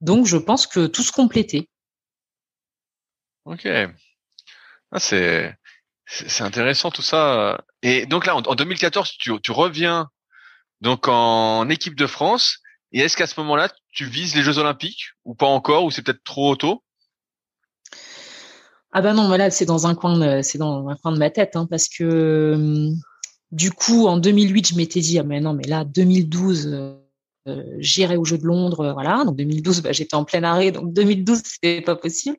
Donc 0.00 0.24
je 0.24 0.38
pense 0.38 0.66
que 0.66 0.86
tout 0.86 1.02
se 1.02 1.12
complétait. 1.12 1.68
Ok, 3.44 3.66
ah, 3.66 5.00
c'est 5.00 5.54
c'est 6.06 6.42
intéressant 6.42 6.90
tout 6.90 7.02
ça. 7.02 7.64
Et 7.82 8.06
donc 8.06 8.26
là, 8.26 8.36
en, 8.36 8.54
2014, 8.54 9.16
tu, 9.18 9.32
tu 9.40 9.52
reviens 9.52 10.10
donc 10.80 11.08
en 11.08 11.68
équipe 11.68 11.96
de 11.96 12.06
France. 12.06 12.58
Et 12.92 13.00
est-ce 13.00 13.16
qu'à 13.16 13.26
ce 13.26 13.38
moment-là, 13.40 13.70
tu 13.90 14.04
vises 14.04 14.36
les 14.36 14.42
Jeux 14.42 14.58
Olympiques 14.58 15.06
ou 15.24 15.34
pas 15.34 15.46
encore, 15.46 15.84
ou 15.84 15.90
c'est 15.90 16.02
peut-être 16.02 16.22
trop 16.22 16.54
tôt? 16.56 16.84
Ah 18.92 19.02
ben 19.02 19.14
non, 19.14 19.26
voilà, 19.26 19.50
c'est 19.50 19.64
dans 19.64 19.86
un 19.88 19.94
coin 19.96 20.42
c'est 20.42 20.58
dans 20.58 20.88
un 20.88 20.96
coin 20.96 21.10
de 21.10 21.18
ma 21.18 21.30
tête, 21.30 21.56
hein, 21.56 21.66
parce 21.68 21.88
que 21.88 22.52
hum, 22.54 22.94
du 23.50 23.72
coup, 23.72 24.06
en 24.06 24.18
2008, 24.18 24.68
je 24.68 24.76
m'étais 24.76 25.00
dit, 25.00 25.18
ah 25.18 25.24
mais 25.24 25.40
non, 25.40 25.54
mais 25.54 25.64
là, 25.64 25.84
2012, 25.84 26.96
euh, 27.46 27.62
j'irai 27.78 28.16
au 28.16 28.24
Jeu 28.24 28.38
de 28.38 28.44
Londres, 28.44 28.92
voilà. 28.92 29.24
Donc 29.24 29.36
2012, 29.36 29.82
bah, 29.82 29.92
j'étais 29.92 30.14
en 30.14 30.24
plein 30.24 30.42
arrêt, 30.44 30.72
donc 30.72 30.92
2012, 30.92 31.42
c'était 31.44 31.80
pas 31.80 31.96
possible. 31.96 32.36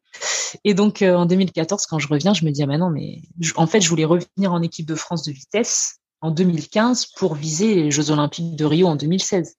Et 0.63 0.73
donc 0.73 1.01
en 1.01 1.25
2014, 1.25 1.85
quand 1.85 1.99
je 1.99 2.07
reviens, 2.07 2.33
je 2.33 2.45
me 2.45 2.51
dis, 2.51 2.63
ah 2.63 2.67
mais 2.67 2.77
non, 2.77 2.89
mais 2.89 3.21
en 3.55 3.67
fait, 3.67 3.81
je 3.81 3.89
voulais 3.89 4.05
revenir 4.05 4.53
en 4.53 4.61
équipe 4.61 4.85
de 4.85 4.95
France 4.95 5.23
de 5.23 5.31
vitesse 5.31 5.99
en 6.21 6.31
2015 6.31 7.07
pour 7.17 7.35
viser 7.35 7.75
les 7.75 7.91
Jeux 7.91 8.09
Olympiques 8.09 8.55
de 8.55 8.65
Rio 8.65 8.87
en 8.87 8.95
2016. 8.95 9.57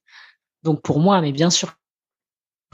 Donc 0.63 0.83
pour 0.83 0.99
moi, 0.99 1.21
mais 1.21 1.33
bien 1.33 1.51
sûr, 1.51 1.75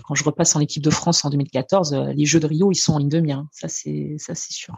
quand 0.05 0.15
je 0.15 0.25
repasse 0.25 0.57
en 0.57 0.61
équipe 0.61 0.83
de 0.83 0.91
France 0.91 1.25
en 1.25 1.31
2014, 1.31 1.93
euh, 1.93 2.13
les 2.13 2.25
Jeux 2.25 2.41
de 2.41 2.47
Rio, 2.47 2.73
ils 2.73 2.77
sont 2.77 2.95
en 2.95 2.99
ligne 2.99 3.09
de 3.09 3.21
mire. 3.21 3.45
Ça, 3.53 3.69
c'est 3.69 4.17
ça, 4.19 4.35
c'est 4.35 4.53
sûr. 4.53 4.75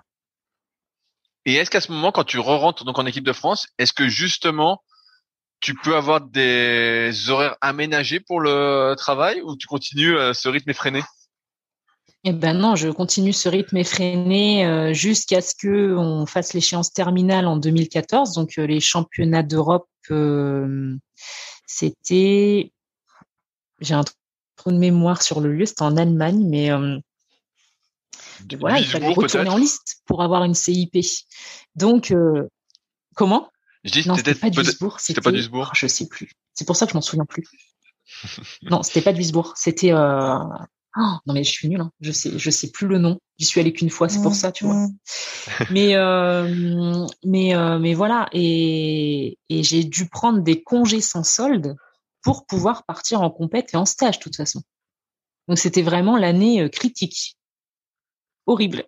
Et 1.46 1.54
est-ce 1.54 1.70
qu'à 1.70 1.80
ce 1.80 1.92
moment, 1.92 2.10
quand 2.10 2.24
tu 2.24 2.38
re-rentres 2.38 2.84
donc 2.84 2.98
en 2.98 3.06
équipe 3.06 3.24
de 3.24 3.32
France, 3.32 3.68
est-ce 3.78 3.92
que 3.92 4.08
justement 4.08 4.82
tu 5.64 5.74
peux 5.74 5.96
avoir 5.96 6.20
des 6.20 7.10
horaires 7.30 7.56
aménagés 7.62 8.20
pour 8.20 8.38
le 8.38 8.94
travail 8.98 9.40
ou 9.40 9.56
tu 9.56 9.66
continues 9.66 10.14
euh, 10.14 10.34
ce 10.34 10.50
rythme 10.50 10.68
effréné? 10.68 11.02
Eh 12.24 12.34
ben 12.34 12.52
non, 12.52 12.76
je 12.76 12.90
continue 12.90 13.32
ce 13.32 13.48
rythme 13.48 13.78
effréné 13.78 14.66
euh, 14.66 14.92
jusqu'à 14.92 15.40
ce 15.40 15.54
que 15.54 15.96
on 15.96 16.26
fasse 16.26 16.52
l'échéance 16.52 16.92
terminale 16.92 17.46
en 17.46 17.56
2014. 17.56 18.34
Donc 18.34 18.56
les 18.56 18.80
championnats 18.80 19.42
d'Europe, 19.42 19.88
c'était, 21.66 22.70
j'ai 23.80 23.94
un 23.94 24.04
trop 24.56 24.70
de 24.70 24.76
mémoire 24.76 25.22
sur 25.22 25.40
le 25.40 25.50
lieu, 25.50 25.64
c'était 25.64 25.82
en 25.82 25.96
Allemagne, 25.96 26.46
mais 26.46 26.70
euh, 26.70 26.98
voilà, 28.60 28.80
il 28.80 28.86
fallait 28.86 29.14
retourner 29.14 29.48
en 29.48 29.56
liste 29.56 30.02
pour 30.04 30.22
avoir 30.22 30.44
une 30.44 30.54
CIP. 30.54 30.98
Donc, 31.74 32.10
euh, 32.10 32.48
comment? 33.14 33.48
Je 33.84 33.90
dis, 33.90 34.08
non, 34.08 34.16
c'était 34.16 34.34
pas 34.34 34.50
Duisbourg. 34.50 34.98
C'était 35.00 35.20
pas 35.20 35.30
Duisbourg. 35.30 35.72
je 35.74 35.86
sais 35.86 36.08
plus. 36.08 36.30
C'est 36.54 36.66
pour 36.66 36.76
ça 36.76 36.86
que 36.86 36.92
je 36.92 36.96
m'en 36.96 37.02
souviens 37.02 37.26
plus. 37.26 37.44
non, 38.62 38.82
c'était 38.82 39.02
pas 39.02 39.12
Duisbourg. 39.12 39.52
C'était. 39.56 39.92
Euh... 39.92 40.38
Oh, 40.96 41.16
non 41.26 41.34
mais 41.34 41.42
je 41.42 41.50
suis 41.50 41.68
nulle. 41.68 41.80
Hein. 41.80 41.90
Je 42.00 42.12
sais, 42.12 42.38
je 42.38 42.50
sais 42.50 42.70
plus 42.70 42.86
le 42.86 42.98
nom. 42.98 43.18
J'y 43.38 43.46
suis 43.46 43.60
allée 43.60 43.72
qu'une 43.72 43.90
fois, 43.90 44.08
c'est 44.08 44.22
pour 44.22 44.34
ça, 44.34 44.52
tu 44.52 44.64
vois. 44.64 44.86
mais 45.70 45.96
euh, 45.96 47.04
mais 47.24 47.56
euh, 47.56 47.80
mais 47.80 47.94
voilà. 47.94 48.28
Et, 48.32 49.38
et 49.48 49.62
j'ai 49.64 49.82
dû 49.82 50.08
prendre 50.08 50.40
des 50.40 50.62
congés 50.62 51.00
sans 51.00 51.24
solde 51.24 51.74
pour 52.22 52.46
pouvoir 52.46 52.84
partir 52.86 53.22
en 53.22 53.30
compète 53.30 53.74
et 53.74 53.76
en 53.76 53.84
stage, 53.84 54.18
de 54.18 54.22
toute 54.22 54.36
façon. 54.36 54.62
Donc 55.48 55.58
c'était 55.58 55.82
vraiment 55.82 56.16
l'année 56.16 56.62
euh, 56.62 56.68
critique. 56.68 57.36
Horrible. 58.46 58.84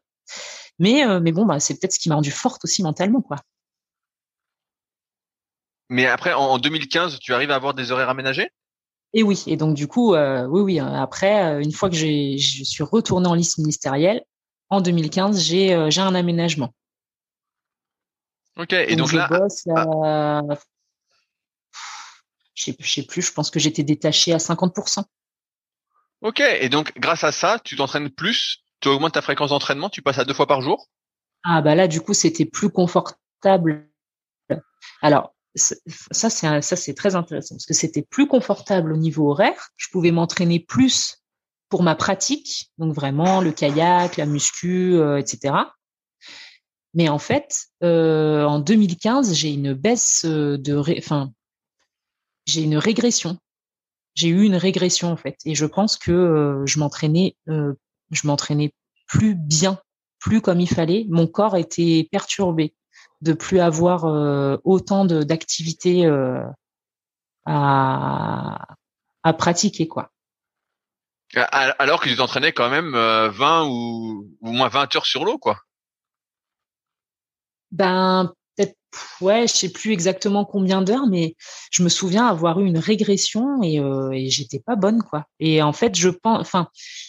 Mais, 0.78 1.06
euh, 1.06 1.20
mais 1.20 1.32
bon, 1.32 1.46
bah, 1.46 1.60
c'est 1.60 1.74
peut-être 1.74 1.92
ce 1.92 1.98
qui 1.98 2.08
m'a 2.08 2.16
rendu 2.16 2.30
forte 2.30 2.64
aussi 2.64 2.82
mentalement, 2.82 3.22
quoi. 3.22 3.36
Mais 5.88 6.06
après, 6.06 6.32
en 6.32 6.58
2015, 6.58 7.18
tu 7.18 7.32
arrives 7.32 7.50
à 7.50 7.54
avoir 7.54 7.74
des 7.74 7.92
horaires 7.92 8.08
aménagés? 8.08 8.50
Et 9.12 9.22
oui, 9.22 9.42
et 9.46 9.56
donc 9.56 9.74
du 9.74 9.86
coup, 9.86 10.14
euh, 10.14 10.46
oui, 10.46 10.60
oui. 10.60 10.78
Après, 10.80 11.62
une 11.62 11.72
fois 11.72 11.88
que 11.88 11.96
je 11.96 12.36
suis 12.36 12.82
retournée 12.82 13.28
en 13.28 13.34
liste 13.34 13.58
ministérielle, 13.58 14.22
en 14.68 14.80
2015, 14.80 15.42
j'ai 15.42 15.90
j'ai 15.90 16.00
un 16.00 16.14
aménagement. 16.14 16.74
Ok, 18.56 18.72
et 18.72 18.96
donc, 18.96 19.12
là, 19.12 19.28
ah 19.76 20.42
je 22.54 22.64
sais, 22.64 22.76
sais 22.82 23.02
plus, 23.02 23.22
je 23.22 23.32
pense 23.32 23.50
que 23.50 23.60
j'étais 23.60 23.82
détaché 23.82 24.32
à 24.32 24.38
50%. 24.38 25.04
Ok, 26.22 26.40
et 26.40 26.68
donc 26.70 26.92
grâce 26.98 27.22
à 27.22 27.32
ça, 27.32 27.60
tu 27.62 27.76
t'entraînes 27.76 28.10
plus, 28.10 28.64
tu 28.80 28.88
augmentes 28.88 29.12
ta 29.12 29.22
fréquence 29.22 29.50
d'entraînement, 29.50 29.90
tu 29.90 30.00
passes 30.00 30.18
à 30.18 30.24
deux 30.24 30.32
fois 30.32 30.46
par 30.46 30.62
jour? 30.62 30.88
Ah 31.44 31.60
bah 31.60 31.74
là, 31.74 31.86
du 31.86 32.00
coup, 32.00 32.14
c'était 32.14 32.46
plus 32.46 32.70
confortable. 32.70 33.88
Alors, 35.02 35.35
ça 35.56 36.30
c'est 36.30 36.62
ça 36.62 36.76
c'est 36.76 36.94
très 36.94 37.16
intéressant 37.16 37.54
parce 37.54 37.66
que 37.66 37.74
c'était 37.74 38.02
plus 38.02 38.26
confortable 38.26 38.92
au 38.92 38.96
niveau 38.96 39.30
horaire. 39.30 39.70
Je 39.76 39.88
pouvais 39.90 40.10
m'entraîner 40.10 40.60
plus 40.60 41.22
pour 41.68 41.82
ma 41.82 41.94
pratique, 41.96 42.70
donc 42.78 42.94
vraiment 42.94 43.40
le 43.40 43.50
kayak, 43.50 44.16
la 44.16 44.26
muscu, 44.26 44.94
euh, 44.94 45.18
etc. 45.18 45.54
Mais 46.94 47.08
en 47.08 47.18
fait, 47.18 47.66
euh, 47.82 48.44
en 48.44 48.60
2015, 48.60 49.34
j'ai 49.34 49.52
une 49.52 49.74
baisse 49.74 50.24
euh, 50.24 50.56
de, 50.56 50.76
enfin, 50.98 51.32
j'ai 52.46 52.62
une 52.62 52.78
régression. 52.78 53.38
J'ai 54.14 54.28
eu 54.28 54.44
une 54.44 54.56
régression 54.56 55.12
en 55.12 55.16
fait, 55.16 55.36
et 55.44 55.54
je 55.54 55.66
pense 55.66 55.96
que 55.98 56.12
euh, 56.12 56.64
je 56.64 56.78
m'entraînais, 56.78 57.36
euh, 57.48 57.74
je 58.12 58.26
m'entraînais 58.26 58.72
plus 59.06 59.34
bien, 59.34 59.78
plus 60.20 60.40
comme 60.40 60.60
il 60.60 60.68
fallait. 60.68 61.06
Mon 61.10 61.26
corps 61.26 61.56
était 61.56 62.08
perturbé 62.10 62.74
de 63.20 63.32
plus 63.32 63.60
avoir 63.60 64.04
euh, 64.04 64.56
autant 64.64 65.04
d'activités 65.04 66.06
à, 67.44 68.66
à 69.22 69.32
pratiquer 69.32 69.88
quoi. 69.88 70.10
Alors 71.34 72.00
que 72.00 72.08
tu 72.08 72.16
t'entraînais 72.16 72.52
quand 72.52 72.70
même 72.70 72.92
20 72.92 73.64
ou, 73.64 74.30
ou 74.40 74.52
moins 74.52 74.68
20 74.68 74.96
heures 74.96 75.06
sur 75.06 75.24
l'eau 75.24 75.38
quoi. 75.38 75.58
Ben 77.72 78.32
ouais, 79.20 79.46
je 79.46 79.52
sais 79.52 79.68
plus 79.68 79.92
exactement 79.92 80.44
combien 80.44 80.82
d'heures, 80.82 81.06
mais 81.06 81.36
je 81.70 81.82
me 81.82 81.88
souviens 81.88 82.26
avoir 82.26 82.60
eu 82.60 82.66
une 82.66 82.78
régression 82.78 83.62
et, 83.62 83.80
euh, 83.80 84.10
et 84.12 84.28
j'étais 84.30 84.60
pas 84.60 84.76
bonne 84.76 85.02
quoi. 85.02 85.26
Et 85.40 85.62
en 85.62 85.72
fait, 85.72 85.94
je 85.94 86.08
pense, 86.08 86.40
enfin, 86.40 86.68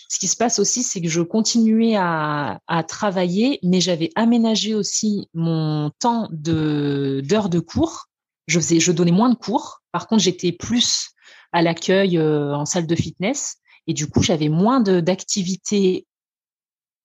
ce 0.10 0.20
qui 0.20 0.28
se 0.28 0.36
passe 0.36 0.60
aussi, 0.60 0.84
c'est 0.84 1.02
que 1.02 1.10
je 1.10 1.22
continuais 1.22 1.96
à, 1.96 2.60
à 2.68 2.84
travailler, 2.84 3.60
mais 3.64 3.82
j'avais 3.82 4.10
aménagé 4.16 4.74
aussi 4.74 5.30
mon 5.34 5.92
temps 6.00 6.28
de 6.32 7.22
d'heures 7.24 7.50
de 7.50 7.60
cours. 7.60 8.06
Je 8.48 8.60
faisais, 8.60 8.80
je 8.80 8.92
donnais 8.92 9.12
moins 9.12 9.30
de 9.30 9.36
cours. 9.36 9.82
Par 9.92 10.08
contre, 10.08 10.24
j'étais 10.24 10.52
plus 10.52 11.10
à 11.52 11.62
l'accueil 11.62 12.18
euh, 12.18 12.56
en 12.56 12.66
salle 12.66 12.88
de 12.88 12.96
fitness 12.96 13.58
et 13.88 13.94
du 13.94 14.08
coup, 14.08 14.22
j'avais 14.22 14.50
moins 14.50 14.82
d'activités 14.82 16.06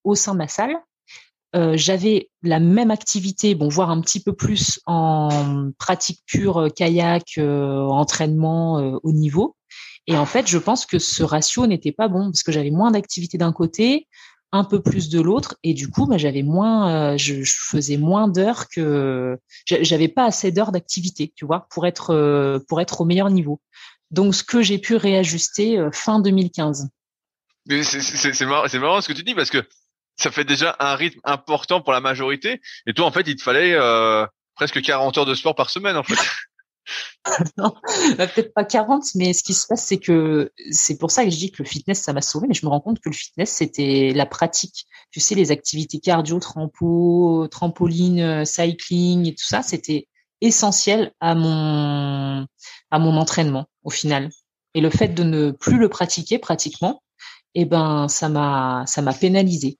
au 0.03 0.15
sein 0.15 0.33
de 0.33 0.37
ma 0.37 0.47
salle 0.47 0.75
euh, 1.55 1.73
j'avais 1.77 2.29
la 2.41 2.59
même 2.59 2.89
activité, 2.89 3.53
bon, 3.53 3.67
voire 3.67 3.91
un 3.91 4.01
petit 4.01 4.21
peu 4.21 4.33
plus 4.33 4.79
en 4.87 5.71
pratique 5.77 6.21
pure, 6.25 6.63
euh, 6.63 6.69
kayak, 6.69 7.37
euh, 7.37 7.85
entraînement 7.85 8.99
au 9.03 9.11
niveau. 9.11 9.55
Et 10.07 10.17
en 10.17 10.25
fait, 10.25 10.47
je 10.47 10.57
pense 10.57 10.85
que 10.85 10.99
ce 10.99 11.23
ratio 11.23 11.67
n'était 11.67 11.91
pas 11.91 12.07
bon 12.07 12.25
parce 12.25 12.43
que 12.43 12.51
j'avais 12.51 12.71
moins 12.71 12.91
d'activité 12.91 13.37
d'un 13.37 13.53
côté, 13.53 14.07
un 14.51 14.63
peu 14.63 14.81
plus 14.81 15.09
de 15.09 15.21
l'autre, 15.21 15.55
et 15.63 15.73
du 15.73 15.87
coup, 15.89 16.05
bah, 16.05 16.17
j'avais 16.17 16.43
moins, 16.43 17.15
je, 17.17 17.43
faisais 17.45 17.97
moins 17.97 18.27
d'heures 18.27 18.67
que, 18.67 19.39
j'avais 19.65 20.09
pas 20.09 20.25
assez 20.25 20.51
d'heures 20.51 20.71
d'activité, 20.71 21.31
tu 21.35 21.45
vois, 21.45 21.67
pour 21.71 21.87
être 21.87 22.61
pour 22.67 22.81
être 22.81 23.01
au 23.01 23.05
meilleur 23.05 23.29
niveau. 23.29 23.61
Donc, 24.11 24.35
ce 24.35 24.43
que 24.43 24.61
j'ai 24.61 24.77
pu 24.77 24.95
réajuster 24.95 25.87
fin 25.93 26.19
2015. 26.19 26.89
C'est 27.69 28.41
marrant, 28.41 28.67
marrant 28.79 29.01
ce 29.01 29.07
que 29.07 29.13
tu 29.13 29.23
dis 29.23 29.33
parce 29.33 29.49
que 29.49 29.63
ça 30.17 30.31
fait 30.31 30.45
déjà 30.45 30.75
un 30.79 30.95
rythme 30.95 31.19
important 31.23 31.81
pour 31.81 31.93
la 31.93 31.99
majorité. 31.99 32.61
Et 32.87 32.93
toi, 32.93 33.05
en 33.05 33.11
fait, 33.11 33.27
il 33.27 33.35
te 33.35 33.41
fallait 33.41 33.73
euh, 33.73 34.25
presque 34.55 34.81
40 34.81 35.17
heures 35.17 35.25
de 35.25 35.35
sport 35.35 35.55
par 35.55 35.69
semaine, 35.69 35.97
en 35.97 36.03
fait. 36.03 36.19
non, 37.57 37.73
bah, 38.17 38.27
peut-être 38.27 38.53
pas 38.53 38.65
40, 38.65 39.03
mais 39.15 39.33
ce 39.33 39.43
qui 39.43 39.53
se 39.53 39.67
passe, 39.67 39.85
c'est 39.85 39.97
que 39.97 40.51
c'est 40.71 40.97
pour 40.97 41.11
ça 41.11 41.23
que 41.23 41.29
je 41.29 41.37
dis 41.37 41.51
que 41.51 41.63
le 41.63 41.67
fitness, 41.67 42.01
ça 42.01 42.13
m'a 42.13 42.21
sauvé, 42.21 42.47
mais 42.47 42.53
je 42.53 42.65
me 42.65 42.69
rends 42.69 42.81
compte 42.81 42.99
que 42.99 43.09
le 43.09 43.15
fitness, 43.15 43.51
c'était 43.51 44.11
la 44.13 44.25
pratique. 44.25 44.85
Tu 45.11 45.19
sais, 45.19 45.35
les 45.35 45.51
activités 45.51 45.99
cardio, 45.99 46.39
trampo, 46.39 47.47
trampoline, 47.49 48.19
euh, 48.19 48.45
cycling 48.45 49.27
et 49.27 49.35
tout 49.35 49.45
ça, 49.45 49.61
c'était 49.61 50.07
essentiel 50.41 51.13
à 51.21 51.35
mon, 51.35 52.45
à 52.91 52.99
mon 52.99 53.17
entraînement, 53.17 53.65
au 53.83 53.89
final. 53.89 54.29
Et 54.73 54.81
le 54.81 54.89
fait 54.89 55.09
de 55.09 55.23
ne 55.23 55.51
plus 55.51 55.77
le 55.77 55.87
pratiquer 55.87 56.39
pratiquement, 56.39 57.01
eh 57.55 57.65
ben, 57.65 58.07
ça 58.07 58.29
m'a, 58.29 58.83
ça 58.87 59.01
m'a 59.01 59.13
pénalisé. 59.13 59.77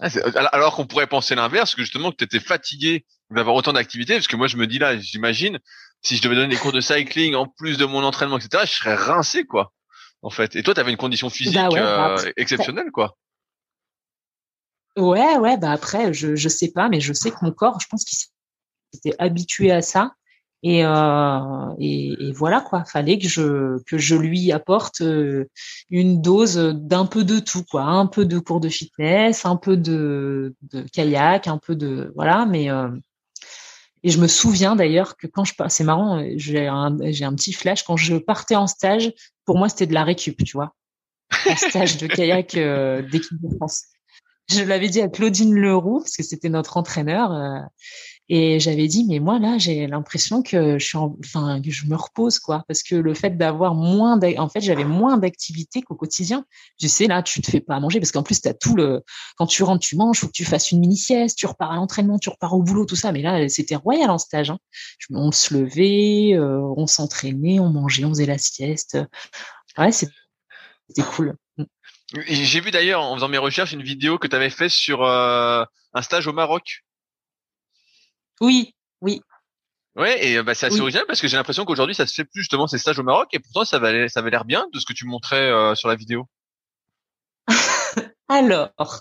Ah, 0.00 0.08
alors 0.52 0.74
qu'on 0.74 0.86
pourrait 0.86 1.06
penser 1.06 1.34
l'inverse, 1.34 1.74
que 1.74 1.82
justement 1.82 2.10
que 2.10 2.16
tu 2.16 2.24
étais 2.24 2.40
fatigué 2.40 3.04
d'avoir 3.30 3.54
autant 3.54 3.72
d'activités, 3.72 4.14
parce 4.14 4.28
que 4.28 4.36
moi 4.36 4.46
je 4.46 4.56
me 4.56 4.66
dis 4.66 4.78
là, 4.78 4.98
j'imagine, 4.98 5.58
si 6.00 6.16
je 6.16 6.22
devais 6.22 6.34
donner 6.34 6.48
des 6.48 6.56
cours 6.56 6.72
de 6.72 6.80
cycling 6.80 7.34
en 7.34 7.46
plus 7.46 7.76
de 7.76 7.84
mon 7.84 8.02
entraînement, 8.02 8.38
etc., 8.38 8.64
je 8.66 8.72
serais 8.72 8.94
rincé 8.94 9.44
quoi. 9.44 9.72
En 10.22 10.30
fait. 10.30 10.56
Et 10.56 10.62
toi, 10.62 10.74
tu 10.74 10.80
avais 10.80 10.90
une 10.90 10.98
condition 10.98 11.30
physique 11.30 11.56
bah 11.56 11.68
bah 11.70 12.16
euh, 12.18 12.32
exceptionnelle 12.36 12.90
quoi. 12.92 13.16
Ouais, 14.96 15.36
ouais, 15.36 15.56
bah 15.56 15.70
après, 15.70 16.12
je 16.12 16.34
je 16.34 16.48
sais 16.48 16.72
pas, 16.72 16.88
mais 16.88 17.00
je 17.00 17.12
sais 17.12 17.30
que 17.30 17.38
mon 17.42 17.52
corps, 17.52 17.78
je 17.80 17.86
pense 17.86 18.04
qu'il 18.04 18.18
s'était 18.92 19.14
habitué 19.18 19.70
à 19.70 19.82
ça 19.82 20.14
et, 20.62 20.84
euh, 20.84 21.74
et, 21.78 22.28
et, 22.28 22.32
voilà 22.32 22.60
quoi, 22.60 22.84
fallait 22.84 23.18
que 23.18 23.28
je 23.28 23.82
que 23.84 23.96
je 23.96 24.14
lui 24.14 24.52
apporte 24.52 25.00
euh, 25.00 25.46
une 25.88 26.20
dose 26.20 26.56
d'un 26.74 27.06
peu 27.06 27.24
de 27.24 27.38
tout 27.38 27.64
quoi, 27.64 27.82
un 27.84 28.06
peu 28.06 28.26
de 28.26 28.38
cours 28.38 28.60
de 28.60 28.68
fitness, 28.68 29.46
un 29.46 29.56
peu 29.56 29.78
de, 29.78 30.54
de 30.70 30.82
kayak, 30.92 31.46
un 31.46 31.56
peu 31.56 31.74
de 31.76 32.12
voilà, 32.14 32.44
mais 32.44 32.70
euh, 32.70 32.90
et 34.02 34.10
je 34.10 34.20
me 34.20 34.26
souviens 34.28 34.76
d'ailleurs 34.76 35.16
que 35.16 35.26
quand 35.26 35.44
je 35.44 35.54
c'est 35.68 35.84
marrant, 35.84 36.22
j'ai 36.36 36.66
un 36.66 36.94
j'ai 37.10 37.24
un 37.24 37.34
petit 37.34 37.54
flash 37.54 37.82
quand 37.82 37.96
je 37.96 38.16
partais 38.16 38.56
en 38.56 38.66
stage, 38.66 39.12
pour 39.46 39.56
moi 39.56 39.70
c'était 39.70 39.86
de 39.86 39.94
la 39.94 40.04
récup, 40.04 40.44
tu 40.44 40.58
vois, 40.58 40.74
un 41.48 41.56
stage 41.56 41.96
de 41.96 42.06
kayak 42.06 42.54
euh, 42.56 43.00
d'équipe 43.00 43.40
de 43.40 43.56
France. 43.56 43.84
je 44.50 44.62
l'avais 44.62 44.90
dit 44.90 45.00
à 45.00 45.08
Claudine 45.08 45.54
Leroux 45.54 46.00
parce 46.00 46.16
que 46.16 46.22
c'était 46.22 46.50
notre 46.50 46.76
entraîneur. 46.76 47.30
Et 48.32 48.60
j'avais 48.60 48.86
dit, 48.86 49.04
mais 49.08 49.18
moi 49.18 49.40
là, 49.40 49.58
j'ai 49.58 49.88
l'impression 49.88 50.40
que 50.40 50.78
je 50.78 50.86
suis, 50.86 50.96
enfin, 50.96 51.60
que 51.60 51.72
je 51.72 51.86
me 51.86 51.96
repose 51.96 52.38
quoi, 52.38 52.62
parce 52.68 52.84
que 52.84 52.94
le 52.94 53.12
fait 53.12 53.36
d'avoir 53.36 53.74
moins, 53.74 54.20
en 54.38 54.48
fait, 54.48 54.60
j'avais 54.60 54.84
moins 54.84 55.18
d'activité 55.18 55.82
qu'au 55.82 55.96
quotidien. 55.96 56.44
Je 56.80 56.86
sais 56.86 57.08
là, 57.08 57.24
tu 57.24 57.42
te 57.42 57.50
fais 57.50 57.58
pas 57.58 57.74
à 57.74 57.80
manger 57.80 57.98
parce 57.98 58.12
qu'en 58.12 58.22
plus 58.22 58.40
t'as 58.40 58.54
tout 58.54 58.76
le, 58.76 59.02
quand 59.36 59.46
tu 59.46 59.64
rentres, 59.64 59.84
tu 59.84 59.96
manges, 59.96 60.20
faut 60.20 60.28
que 60.28 60.32
tu 60.32 60.44
fasses 60.44 60.70
une 60.70 60.78
mini 60.78 60.96
sieste, 60.96 61.36
tu 61.36 61.46
repars 61.46 61.72
à 61.72 61.74
l'entraînement, 61.74 62.20
tu 62.20 62.28
repars 62.28 62.54
au 62.54 62.62
boulot, 62.62 62.86
tout 62.86 62.94
ça. 62.94 63.10
Mais 63.10 63.20
là, 63.20 63.48
c'était 63.48 63.74
royal 63.74 64.10
en 64.10 64.18
stage. 64.18 64.50
Hein. 64.50 64.58
On 65.10 65.32
se 65.32 65.52
levait, 65.52 66.34
euh, 66.34 66.60
on 66.76 66.86
s'entraînait, 66.86 67.58
on 67.58 67.70
mangeait, 67.70 68.04
on 68.04 68.10
faisait 68.10 68.26
la 68.26 68.38
sieste. 68.38 68.96
Ouais, 69.76 69.90
c'était 69.90 70.12
cool. 71.16 71.34
J'ai 72.28 72.60
vu 72.60 72.70
d'ailleurs 72.70 73.02
en 73.02 73.16
faisant 73.16 73.28
mes 73.28 73.38
recherches 73.38 73.72
une 73.72 73.82
vidéo 73.82 74.18
que 74.18 74.28
tu 74.28 74.36
avais 74.36 74.50
fait 74.50 74.68
sur 74.68 75.02
euh, 75.02 75.64
un 75.94 76.02
stage 76.02 76.28
au 76.28 76.32
Maroc. 76.32 76.84
Oui, 78.40 78.74
oui. 79.00 79.20
Ouais, 79.96 80.24
et 80.24 80.42
bah, 80.42 80.54
c'est 80.54 80.66
assez 80.66 80.80
original 80.80 81.04
parce 81.06 81.20
que 81.20 81.26
j'ai 81.26 81.36
l'impression 81.36 81.64
qu'aujourd'hui 81.64 81.96
ça 81.96 82.06
se 82.06 82.14
fait 82.14 82.24
plus 82.24 82.42
justement 82.42 82.68
ces 82.68 82.78
stages 82.78 82.98
au 82.98 83.02
Maroc 83.02 83.28
et 83.32 83.40
pourtant 83.40 83.64
ça 83.64 83.76
avait, 83.76 84.08
ça 84.08 84.20
avait 84.20 84.30
l'air 84.30 84.44
bien 84.44 84.66
de 84.72 84.78
ce 84.78 84.86
que 84.86 84.92
tu 84.92 85.04
montrais 85.04 85.50
euh, 85.50 85.74
sur 85.74 85.88
la 85.88 85.96
vidéo. 85.96 86.26
Alors, 88.28 89.00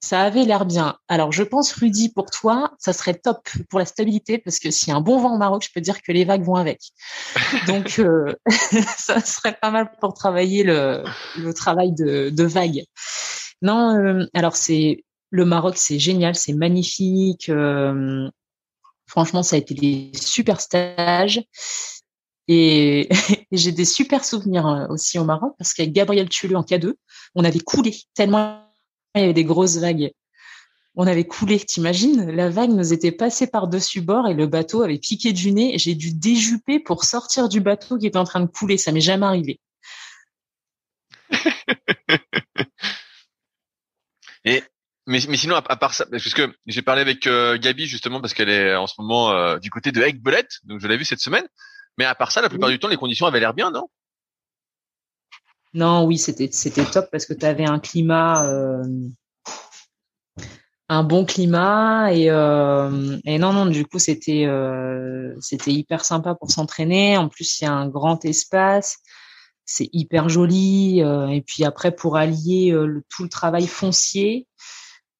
ça 0.00 0.22
avait 0.22 0.44
l'air 0.44 0.66
bien. 0.66 0.96
Alors, 1.06 1.30
je 1.30 1.44
pense, 1.44 1.72
Rudy, 1.72 2.08
pour 2.08 2.26
toi, 2.26 2.72
ça 2.80 2.92
serait 2.92 3.14
top 3.14 3.48
pour 3.70 3.78
la 3.78 3.84
stabilité 3.84 4.38
parce 4.38 4.58
que 4.58 4.72
s'il 4.72 4.88
y 4.88 4.90
a 4.90 4.96
un 4.96 5.00
bon 5.00 5.20
vent 5.20 5.36
au 5.36 5.38
Maroc, 5.38 5.62
je 5.64 5.70
peux 5.72 5.80
dire 5.80 6.02
que 6.02 6.10
les 6.10 6.24
vagues 6.24 6.42
vont 6.42 6.56
avec. 6.56 6.80
Donc, 7.68 8.00
euh, 8.00 8.34
ça 8.96 9.20
serait 9.20 9.56
pas 9.62 9.70
mal 9.70 9.92
pour 10.00 10.12
travailler 10.12 10.64
le, 10.64 11.04
le 11.36 11.54
travail 11.54 11.92
de, 11.92 12.30
de 12.30 12.44
vague. 12.44 12.82
Non, 13.62 13.96
euh, 13.96 14.26
alors 14.34 14.56
c'est 14.56 15.04
le 15.30 15.44
Maroc, 15.44 15.76
c'est 15.76 16.00
génial, 16.00 16.34
c'est 16.34 16.54
magnifique. 16.54 17.48
Franchement, 19.08 19.42
ça 19.42 19.56
a 19.56 19.58
été 19.58 19.74
des 19.74 20.12
super 20.14 20.60
stages. 20.60 21.42
Et, 22.46 23.08
j'ai 23.52 23.72
des 23.72 23.84
super 23.84 24.24
souvenirs 24.24 24.66
euh, 24.66 24.86
aussi 24.88 25.18
au 25.18 25.24
Maroc 25.24 25.54
parce 25.58 25.74
qu'avec 25.74 25.92
Gabriel 25.92 26.28
Tuleux 26.28 26.56
en 26.56 26.62
K2, 26.62 26.94
on 27.34 27.44
avait 27.44 27.58
coulé 27.58 27.94
tellement 28.14 28.64
il 29.14 29.22
y 29.22 29.24
avait 29.24 29.32
des 29.32 29.44
grosses 29.44 29.78
vagues. 29.78 30.12
On 30.94 31.06
avait 31.06 31.26
coulé, 31.26 31.58
t'imagines? 31.58 32.30
La 32.30 32.50
vague 32.50 32.70
nous 32.70 32.92
était 32.92 33.12
passée 33.12 33.46
par-dessus 33.46 34.00
bord 34.00 34.28
et 34.28 34.34
le 34.34 34.46
bateau 34.46 34.82
avait 34.82 34.98
piqué 34.98 35.32
du 35.32 35.52
nez. 35.52 35.78
J'ai 35.78 35.94
dû 35.94 36.12
déjuper 36.12 36.78
pour 36.78 37.04
sortir 37.04 37.48
du 37.48 37.60
bateau 37.60 37.98
qui 37.98 38.06
était 38.06 38.18
en 38.18 38.24
train 38.24 38.40
de 38.40 38.46
couler. 38.46 38.76
Ça 38.76 38.92
m'est 38.92 39.00
jamais 39.00 39.26
arrivé. 39.26 39.60
mais, 45.08 45.20
mais 45.26 45.38
sinon, 45.38 45.56
à, 45.56 45.76
part 45.76 45.94
ça, 45.94 46.04
parce 46.10 46.34
que 46.34 46.54
j'ai 46.66 46.82
parlé 46.82 47.00
avec 47.00 47.26
euh, 47.26 47.56
Gabi 47.58 47.86
justement 47.86 48.20
parce 48.20 48.34
qu'elle 48.34 48.50
est 48.50 48.76
en 48.76 48.86
ce 48.86 48.94
moment 48.98 49.32
euh, 49.32 49.58
du 49.58 49.70
côté 49.70 49.90
de 49.90 50.02
Egg-Belette, 50.02 50.58
donc 50.64 50.80
je 50.80 50.86
l'ai 50.86 50.98
vu 50.98 51.06
cette 51.06 51.20
semaine. 51.20 51.46
Mais 51.96 52.04
à 52.04 52.14
part 52.14 52.30
ça, 52.30 52.42
la 52.42 52.50
plupart 52.50 52.68
du 52.68 52.78
temps, 52.78 52.88
les 52.88 52.98
conditions 52.98 53.26
avaient 53.26 53.40
l'air 53.40 53.54
bien, 53.54 53.70
non? 53.70 53.88
Non, 55.72 56.04
oui, 56.04 56.18
c'était 56.18 56.50
c'était 56.52 56.84
top 56.84 57.08
parce 57.10 57.24
que 57.24 57.32
tu 57.32 57.46
avais 57.46 57.66
un 57.66 57.78
climat, 57.78 58.46
euh, 58.50 58.84
un 60.90 61.02
bon 61.02 61.24
climat 61.24 62.12
et, 62.12 62.26
et 62.26 63.38
non 63.38 63.52
non, 63.52 63.66
du 63.66 63.86
coup 63.86 63.98
c'était 63.98 64.46
c'était 65.40 65.72
hyper 65.72 66.04
sympa 66.04 66.34
pour 66.34 66.50
s'entraîner. 66.50 67.16
En 67.16 67.28
plus, 67.28 67.60
il 67.60 67.64
y 67.64 67.66
a 67.66 67.72
un 67.72 67.88
grand 67.88 68.24
espace 68.26 68.98
c'est 69.64 69.90
hyper 69.92 70.30
joli. 70.30 71.00
et 71.00 71.42
puis 71.46 71.64
après, 71.64 71.94
pour 71.94 72.16
allier 72.16 72.74
tout 73.10 73.22
le 73.22 73.28
travail 73.28 73.66
foncier, 73.66 74.47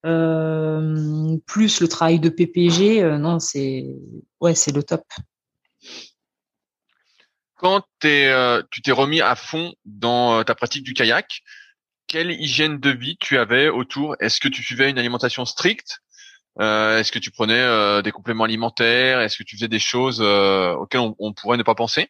euh, 0.05 1.37
plus 1.45 1.81
le 1.81 1.87
travail 1.87 2.19
de 2.19 2.29
PPG, 2.29 3.03
euh, 3.03 3.17
non, 3.17 3.39
c'est 3.39 3.85
ouais, 4.39 4.55
c'est 4.55 4.71
le 4.71 4.83
top. 4.83 5.03
Quand 7.55 7.83
euh, 8.05 8.63
tu 8.71 8.81
t'es 8.81 8.91
remis 8.93 9.19
à 9.19 9.35
fond 9.35 9.73
dans 9.83 10.43
ta 10.45 10.55
pratique 10.55 10.83
du 10.83 10.93
kayak, 10.93 11.41
quelle 12.07 12.31
hygiène 12.31 12.79
de 12.79 12.89
vie 12.89 13.17
tu 13.19 13.37
avais 13.37 13.67
autour? 13.67 14.15
Est-ce 14.21 14.39
que 14.39 14.47
tu 14.47 14.63
suivais 14.63 14.89
une 14.89 14.97
alimentation 14.97 15.43
stricte? 15.45 15.99
Est-ce 16.59 17.11
que 17.11 17.19
tu 17.19 17.31
prenais 17.31 18.01
des 18.01 18.11
compléments 18.11 18.45
alimentaires? 18.45 19.21
Est-ce 19.21 19.37
que 19.37 19.43
tu 19.43 19.55
faisais 19.55 19.67
des 19.67 19.79
choses 19.79 20.21
auxquelles 20.21 21.01
on, 21.01 21.15
on, 21.19 21.33
pourrait 21.33 21.57
ne 21.57 21.63
pas 21.63 21.75
penser? 21.75 22.09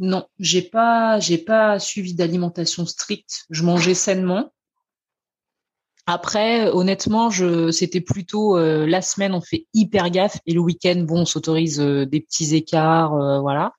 Non, 0.00 0.26
j'ai 0.38 0.62
pas, 0.62 1.20
j'ai 1.20 1.36
pas 1.36 1.78
suivi 1.78 2.14
d'alimentation 2.14 2.86
stricte. 2.86 3.44
Je 3.50 3.62
mangeais 3.62 3.94
sainement. 3.94 4.50
Après, 6.06 6.70
honnêtement, 6.70 7.28
je, 7.28 7.70
c'était 7.70 8.00
plutôt 8.00 8.56
euh, 8.56 8.86
la 8.86 9.02
semaine, 9.02 9.34
on 9.34 9.42
fait 9.42 9.66
hyper 9.74 10.10
gaffe 10.10 10.38
et 10.46 10.54
le 10.54 10.60
week-end, 10.60 11.04
bon, 11.06 11.20
on 11.20 11.24
s'autorise 11.26 11.80
euh, 11.80 12.06
des 12.06 12.20
petits 12.20 12.56
écarts, 12.56 13.14
euh, 13.14 13.40
voilà. 13.40 13.74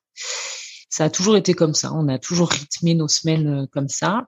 Ça 0.89 1.05
a 1.05 1.09
toujours 1.09 1.35
été 1.35 1.55
comme 1.55 1.73
ça. 1.73 1.91
On 1.93 2.07
a 2.07 2.19
toujours 2.19 2.49
rythmé 2.49 2.93
nos 2.93 3.07
semaines 3.07 3.67
comme 3.71 3.89
ça. 3.89 4.27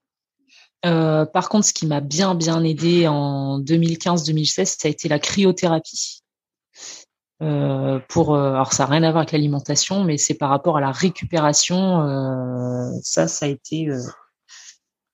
par 0.82 1.50
contre, 1.50 1.68
ce 1.68 1.74
qui 1.74 1.86
m'a 1.86 2.02
bien 2.02 2.36
bien 2.36 2.64
aidé 2.64 3.08
en 3.08 3.60
2015-2016, 3.62 4.66
ça 4.66 4.88
a 4.88 4.90
été 4.90 5.08
la 5.08 5.20
cryothérapie. 5.20 6.23
Euh, 7.42 8.00
pour 8.10 8.36
euh, 8.36 8.54
alors 8.54 8.74
ça 8.74 8.84
n'a 8.84 8.92
rien 8.92 9.04
à 9.04 9.12
voir 9.12 9.22
avec 9.22 9.32
l'alimentation, 9.32 10.04
mais 10.04 10.18
c'est 10.18 10.36
par 10.36 10.50
rapport 10.50 10.78
à 10.78 10.82
la 10.82 10.92
récupération. 10.92 12.02
Euh, 12.02 12.92
ça, 13.02 13.28
ça 13.28 13.48
a 13.48 13.50
été 13.50 13.90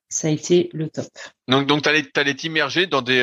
ça 0.09 0.27
a 0.27 0.31
été 0.31 0.69
le 0.73 0.89
top. 0.89 1.07
Donc 1.47 1.67
donc 1.67 1.81
t'allais 1.81 2.03
t'allais 2.03 2.35
t'immerger 2.35 2.87
dans 2.87 3.01
des 3.01 3.21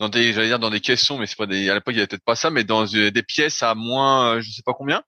dans 0.00 0.08
des 0.08 0.32
j'allais 0.32 0.48
dire 0.48 0.58
dans 0.58 0.70
des 0.70 0.80
caissons, 0.80 1.18
mais 1.18 1.26
c'est 1.26 1.36
pas 1.36 1.46
des 1.46 1.68
à 1.68 1.74
l'époque 1.74 1.94
il 1.94 1.98
y 1.98 2.00
avait 2.00 2.06
peut-être 2.06 2.24
pas 2.24 2.36
ça, 2.36 2.50
mais 2.50 2.64
dans 2.64 2.84
des 2.84 3.22
pièces 3.22 3.62
à 3.62 3.74
moins 3.74 4.40
je 4.40 4.50
sais 4.50 4.62
pas 4.64 4.74
combien? 4.74 5.02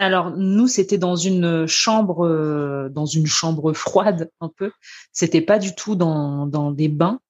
Alors 0.00 0.30
nous 0.36 0.66
c'était 0.66 0.98
dans 0.98 1.16
une 1.16 1.66
chambre 1.66 2.88
dans 2.90 3.06
une 3.06 3.26
chambre 3.26 3.72
froide 3.72 4.30
un 4.40 4.50
peu. 4.54 4.72
C'était 5.12 5.40
pas 5.42 5.58
du 5.58 5.74
tout 5.74 5.94
dans 5.94 6.46
dans 6.46 6.72
des 6.72 6.88
bains. 6.88 7.20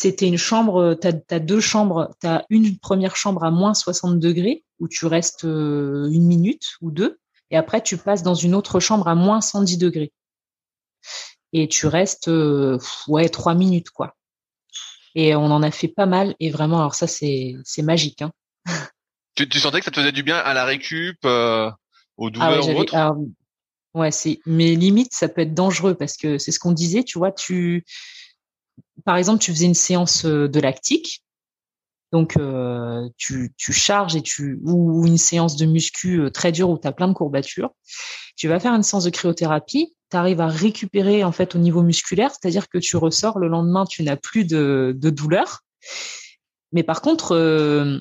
C'était 0.00 0.28
une 0.28 0.38
chambre, 0.38 0.94
tu 0.94 1.08
as, 1.08 1.40
deux 1.40 1.58
chambres, 1.58 2.14
tu 2.20 2.28
as 2.28 2.46
une 2.50 2.78
première 2.78 3.16
chambre 3.16 3.42
à 3.42 3.50
moins 3.50 3.74
60 3.74 4.20
degrés 4.20 4.62
où 4.78 4.86
tu 4.86 5.06
restes 5.06 5.44
euh, 5.44 6.08
une 6.12 6.24
minute 6.24 6.76
ou 6.80 6.92
deux, 6.92 7.18
et 7.50 7.56
après 7.56 7.82
tu 7.82 7.96
passes 7.96 8.22
dans 8.22 8.36
une 8.36 8.54
autre 8.54 8.78
chambre 8.78 9.08
à 9.08 9.16
moins 9.16 9.40
110 9.40 9.76
degrés. 9.76 10.12
Et 11.52 11.66
tu 11.66 11.88
restes 11.88 12.28
euh, 12.28 12.78
ouais 13.08 13.28
trois 13.28 13.56
minutes 13.56 13.90
quoi. 13.90 14.14
Et 15.16 15.34
on 15.34 15.46
en 15.46 15.64
a 15.64 15.72
fait 15.72 15.88
pas 15.88 16.06
mal 16.06 16.36
et 16.38 16.50
vraiment 16.50 16.78
alors 16.78 16.94
ça 16.94 17.08
c'est 17.08 17.56
magique 17.78 18.22
hein. 18.22 18.30
Tu, 19.34 19.48
tu, 19.48 19.58
sentais 19.58 19.80
que 19.80 19.84
ça 19.84 19.90
te 19.90 19.98
faisait 19.98 20.12
du 20.12 20.22
bien 20.22 20.36
à 20.36 20.54
la 20.54 20.64
récup, 20.64 21.18
euh, 21.24 21.72
aux 22.16 22.28
ah 22.28 22.30
douleurs 22.30 22.68
ou 22.68 22.78
autres 22.78 23.16
Ouais, 23.94 24.12
c'est 24.12 24.38
mais 24.46 24.76
limite 24.76 25.12
ça 25.12 25.28
peut 25.28 25.40
être 25.40 25.54
dangereux 25.54 25.96
parce 25.96 26.16
que 26.16 26.38
c'est 26.38 26.52
ce 26.52 26.60
qu'on 26.60 26.70
disait, 26.70 27.02
tu 27.02 27.18
vois, 27.18 27.32
tu 27.32 27.84
par 29.04 29.16
exemple, 29.16 29.40
tu 29.40 29.52
faisais 29.52 29.66
une 29.66 29.74
séance 29.74 30.24
euh, 30.24 30.48
de 30.48 30.60
lactique, 30.60 31.22
donc 32.12 32.36
euh, 32.36 33.08
tu, 33.16 33.52
charges 33.58 34.16
et 34.16 34.22
tu 34.22 34.58
ou 34.64 35.06
une 35.06 35.18
séance 35.18 35.56
de 35.56 35.66
muscu 35.66 36.20
euh, 36.20 36.30
très 36.30 36.52
dure 36.52 36.70
où 36.70 36.78
tu 36.78 36.88
as 36.88 36.92
plein 36.92 37.08
de 37.08 37.12
courbatures. 37.12 37.70
Tu 38.36 38.48
vas 38.48 38.60
faire 38.60 38.72
une 38.72 38.82
séance 38.82 39.04
de 39.04 39.10
cryothérapie, 39.10 39.94
tu 40.10 40.16
arrives 40.16 40.40
à 40.40 40.46
récupérer 40.46 41.24
en 41.24 41.32
fait 41.32 41.54
au 41.54 41.58
niveau 41.58 41.82
musculaire, 41.82 42.30
c'est-à-dire 42.30 42.68
que 42.68 42.78
tu 42.78 42.96
ressors 42.96 43.38
le 43.38 43.48
lendemain, 43.48 43.84
tu 43.84 44.02
n'as 44.02 44.16
plus 44.16 44.44
de, 44.44 44.94
douleur. 44.94 45.60
Mais 46.72 46.82
par 46.82 47.00
contre, 47.00 48.00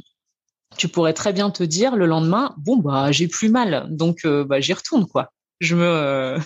tu 0.77 0.87
pourrais 0.87 1.13
très 1.13 1.33
bien 1.33 1.49
te 1.49 1.63
dire 1.63 1.95
le 1.95 2.05
lendemain, 2.05 2.53
bon 2.57 2.77
bah 2.77 3.11
j'ai 3.11 3.27
plus 3.27 3.49
mal, 3.49 3.87
donc 3.89 4.27
bah 4.27 4.59
j'y 4.59 4.73
retourne 4.73 5.07
quoi 5.07 5.31
je 5.59 5.75
me 5.75 6.37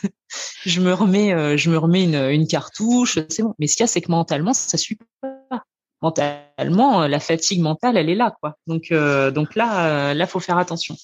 je 0.65 0.81
me 0.81 0.93
remets 0.93 1.33
euh, 1.33 1.57
je 1.57 1.69
me 1.69 1.77
remets 1.77 2.03
une, 2.03 2.15
une 2.15 2.47
cartouche 2.47 3.19
c'est 3.29 3.43
bon. 3.43 3.53
Mais 3.59 3.67
ce 3.67 3.75
qu'il 3.75 3.83
y 3.83 3.85
a 3.85 3.87
c'est 3.87 4.01
que 4.01 4.11
mentalement 4.11 4.53
ça 4.53 4.77
suit 4.77 4.97
pas. 5.21 5.63
Mentalement 6.01 7.07
la 7.07 7.19
fatigue 7.19 7.61
mentale 7.61 7.97
elle 7.97 8.09
est 8.09 8.15
là 8.15 8.33
quoi. 8.39 8.57
Donc 8.67 8.91
euh, 8.91 9.31
donc 9.31 9.55
là 9.55 10.13
là 10.13 10.27
faut 10.27 10.39
faire 10.39 10.57
attention. 10.57 10.95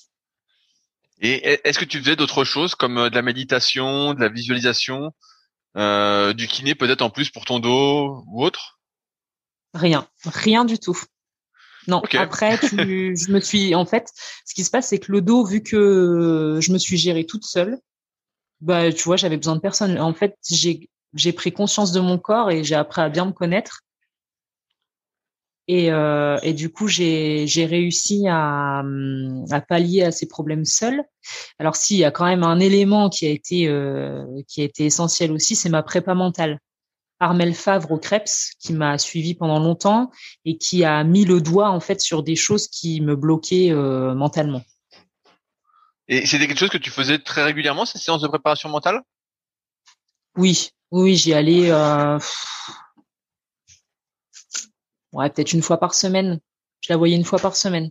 Et 1.20 1.60
est-ce 1.64 1.80
que 1.80 1.86
tu 1.86 2.00
faisais 2.00 2.16
d'autres 2.16 2.44
choses 2.44 2.76
comme 2.76 3.10
de 3.10 3.16
la 3.16 3.22
méditation 3.22 4.14
de 4.14 4.20
la 4.20 4.30
visualisation 4.30 5.12
du 5.76 6.48
kiné 6.48 6.76
peut-être 6.76 7.02
en 7.02 7.10
plus 7.10 7.30
pour 7.30 7.46
ton 7.46 7.60
dos 7.60 8.24
ou 8.28 8.44
autre? 8.44 8.80
Rien. 9.74 10.08
Rien 10.26 10.66
du 10.66 10.80
tout. 10.80 11.00
Non, 11.88 12.02
après, 12.18 12.58
tu, 12.60 12.68
je 13.18 13.32
me 13.32 13.40
suis, 13.40 13.74
en 13.74 13.86
fait, 13.86 14.12
ce 14.46 14.54
qui 14.54 14.64
se 14.64 14.70
passe, 14.70 14.90
c'est 14.90 15.00
que 15.00 15.12
le 15.12 15.22
dos, 15.22 15.46
vu 15.46 15.64
que 15.64 16.60
je 16.62 16.72
me 16.72 16.78
suis 16.78 16.98
gérée 16.98 17.26
toute 17.26 17.46
seule, 17.46 17.80
bah, 18.62 18.92
tu 18.92 19.04
vois, 19.04 19.18
j'avais 19.18 19.38
besoin 19.38 19.56
de 19.56 19.62
personne. 19.62 20.00
En 20.00 20.14
fait, 20.14 20.36
j'ai 20.50 20.90
j'ai 21.14 21.32
pris 21.34 21.52
conscience 21.52 21.92
de 21.92 22.00
mon 22.00 22.18
corps 22.18 22.52
et 22.52 22.64
j'ai 22.64 22.76
appris 22.76 23.02
à 23.02 23.10
bien 23.10 23.26
me 23.26 23.32
connaître. 23.32 23.82
Et, 25.70 25.92
euh, 25.92 26.38
et 26.44 26.54
du 26.54 26.70
coup, 26.72 26.88
j'ai 26.88 27.46
réussi 27.70 28.26
à, 28.30 28.84
à 29.52 29.62
pallier 29.62 30.04
à 30.04 30.12
ces 30.12 30.28
problèmes 30.28 30.64
seuls. 30.64 31.04
Alors, 31.60 31.76
s'il 31.76 31.98
y 31.98 32.06
a 32.06 32.12
quand 32.12 32.26
même 32.26 32.44
un 32.44 32.60
élément 32.60 33.10
qui 33.10 33.26
a 33.26 33.30
été 33.30 33.68
euh, 33.68 34.26
qui 34.48 34.62
a 34.62 34.64
été 34.64 34.86
essentiel 34.86 35.32
aussi, 35.32 35.56
c'est 35.56 35.70
ma 35.70 35.84
prépa 35.84 36.14
mentale. 36.14 36.60
Armel 37.20 37.54
Favre 37.54 37.92
au 37.92 37.98
Krebs, 37.98 38.54
qui 38.60 38.74
m'a 38.74 38.98
suivi 38.98 39.34
pendant 39.34 39.60
longtemps 39.60 40.12
et 40.46 40.58
qui 40.58 40.86
a 40.86 41.04
mis 41.04 41.26
le 41.26 41.42
doigt 41.42 41.70
en 41.70 41.80
fait 41.80 42.00
sur 42.00 42.24
des 42.24 42.36
choses 42.36 42.68
qui 42.68 43.02
me 43.02 43.16
bloquaient 43.16 43.72
euh, 43.72 44.14
mentalement. 44.14 44.62
Et 46.10 46.26
c'était 46.26 46.48
quelque 46.48 46.60
chose 46.60 46.70
que 46.70 46.78
tu 46.78 46.90
faisais 46.90 47.20
très 47.20 47.44
régulièrement 47.44 47.86
ces 47.86 47.98
séances 47.98 48.22
de 48.22 48.28
préparation 48.28 48.70
mentale? 48.70 49.02
Oui, 50.36 50.72
oui, 50.92 51.16
j'y 51.16 51.34
allais. 51.34 51.70
Euh, 51.72 52.20
ouais, 55.12 55.30
peut-être 55.30 55.54
une 55.54 55.62
fois 55.62 55.78
par 55.78 55.94
semaine. 55.94 56.40
Je 56.82 56.94
la 56.94 56.98
voyais 56.98 57.16
une 57.16 57.26
fois 57.26 57.40
par 57.40 57.56
semaine. 57.56 57.90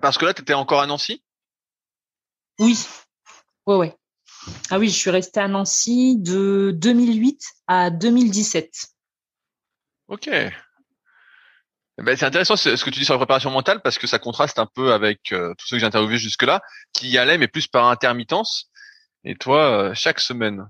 Parce 0.00 0.18
que 0.18 0.26
là, 0.26 0.34
tu 0.34 0.42
étais 0.42 0.54
encore 0.54 0.80
à 0.80 0.86
Nancy? 0.86 1.22
Oui. 2.58 2.78
Ouais, 3.66 3.76
ouais. 3.76 3.96
Ah 4.70 4.78
oui, 4.78 4.88
je 4.88 4.94
suis 4.94 5.10
restée 5.10 5.40
à 5.40 5.48
Nancy 5.48 6.18
de 6.18 6.72
2008 6.74 7.40
à 7.66 7.90
2017. 7.90 8.70
Ok. 10.08 10.28
Ben, 11.98 12.16
c'est 12.16 12.26
intéressant 12.26 12.56
ce 12.56 12.84
que 12.84 12.90
tu 12.90 12.98
dis 12.98 13.04
sur 13.04 13.14
la 13.14 13.18
préparation 13.18 13.50
mentale 13.50 13.80
parce 13.80 13.98
que 13.98 14.08
ça 14.08 14.18
contraste 14.18 14.58
un 14.58 14.66
peu 14.66 14.92
avec 14.92 15.32
euh, 15.32 15.54
tous 15.56 15.68
ceux 15.68 15.76
que 15.76 15.80
j'ai 15.80 15.86
interviewés 15.86 16.18
jusque-là 16.18 16.60
qui 16.92 17.08
y 17.08 17.18
allaient 17.18 17.38
mais 17.38 17.46
plus 17.46 17.68
par 17.68 17.86
intermittence 17.86 18.68
et 19.24 19.36
toi 19.36 19.70
euh, 19.70 19.94
chaque 19.94 20.18
semaine. 20.18 20.66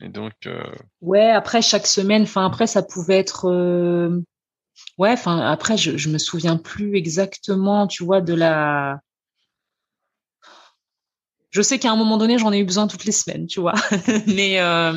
Et 0.00 0.08
donc. 0.08 0.34
Euh... 0.46 0.62
Ouais, 1.00 1.30
après 1.30 1.62
chaque 1.62 1.86
semaine. 1.86 2.22
Enfin 2.22 2.46
après 2.46 2.68
ça 2.68 2.82
pouvait 2.82 3.18
être. 3.18 3.48
Euh, 3.50 4.22
ouais, 4.98 5.12
enfin 5.12 5.40
après 5.40 5.76
je 5.76 5.96
je 5.96 6.08
me 6.10 6.18
souviens 6.18 6.56
plus 6.56 6.96
exactement, 6.96 7.88
tu 7.88 8.04
vois, 8.04 8.20
de 8.20 8.34
la 8.34 9.00
je 11.56 11.62
sais 11.62 11.78
qu'à 11.78 11.90
un 11.90 11.96
moment 11.96 12.18
donné, 12.18 12.38
j'en 12.38 12.52
ai 12.52 12.58
eu 12.58 12.64
besoin 12.64 12.86
toutes 12.86 13.06
les 13.06 13.12
semaines, 13.12 13.46
tu 13.46 13.60
vois. 13.60 13.72
mais, 14.26 14.60
euh, 14.60 14.92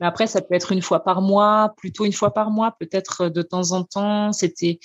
mais, 0.00 0.06
après, 0.06 0.26
ça 0.26 0.40
peut 0.40 0.54
être 0.54 0.72
une 0.72 0.82
fois 0.82 1.04
par 1.04 1.22
mois, 1.22 1.72
plutôt 1.76 2.04
une 2.04 2.12
fois 2.12 2.34
par 2.34 2.50
mois, 2.50 2.74
peut-être 2.80 3.28
de 3.28 3.42
temps 3.42 3.70
en 3.70 3.84
temps. 3.84 4.32
C'était 4.32 4.80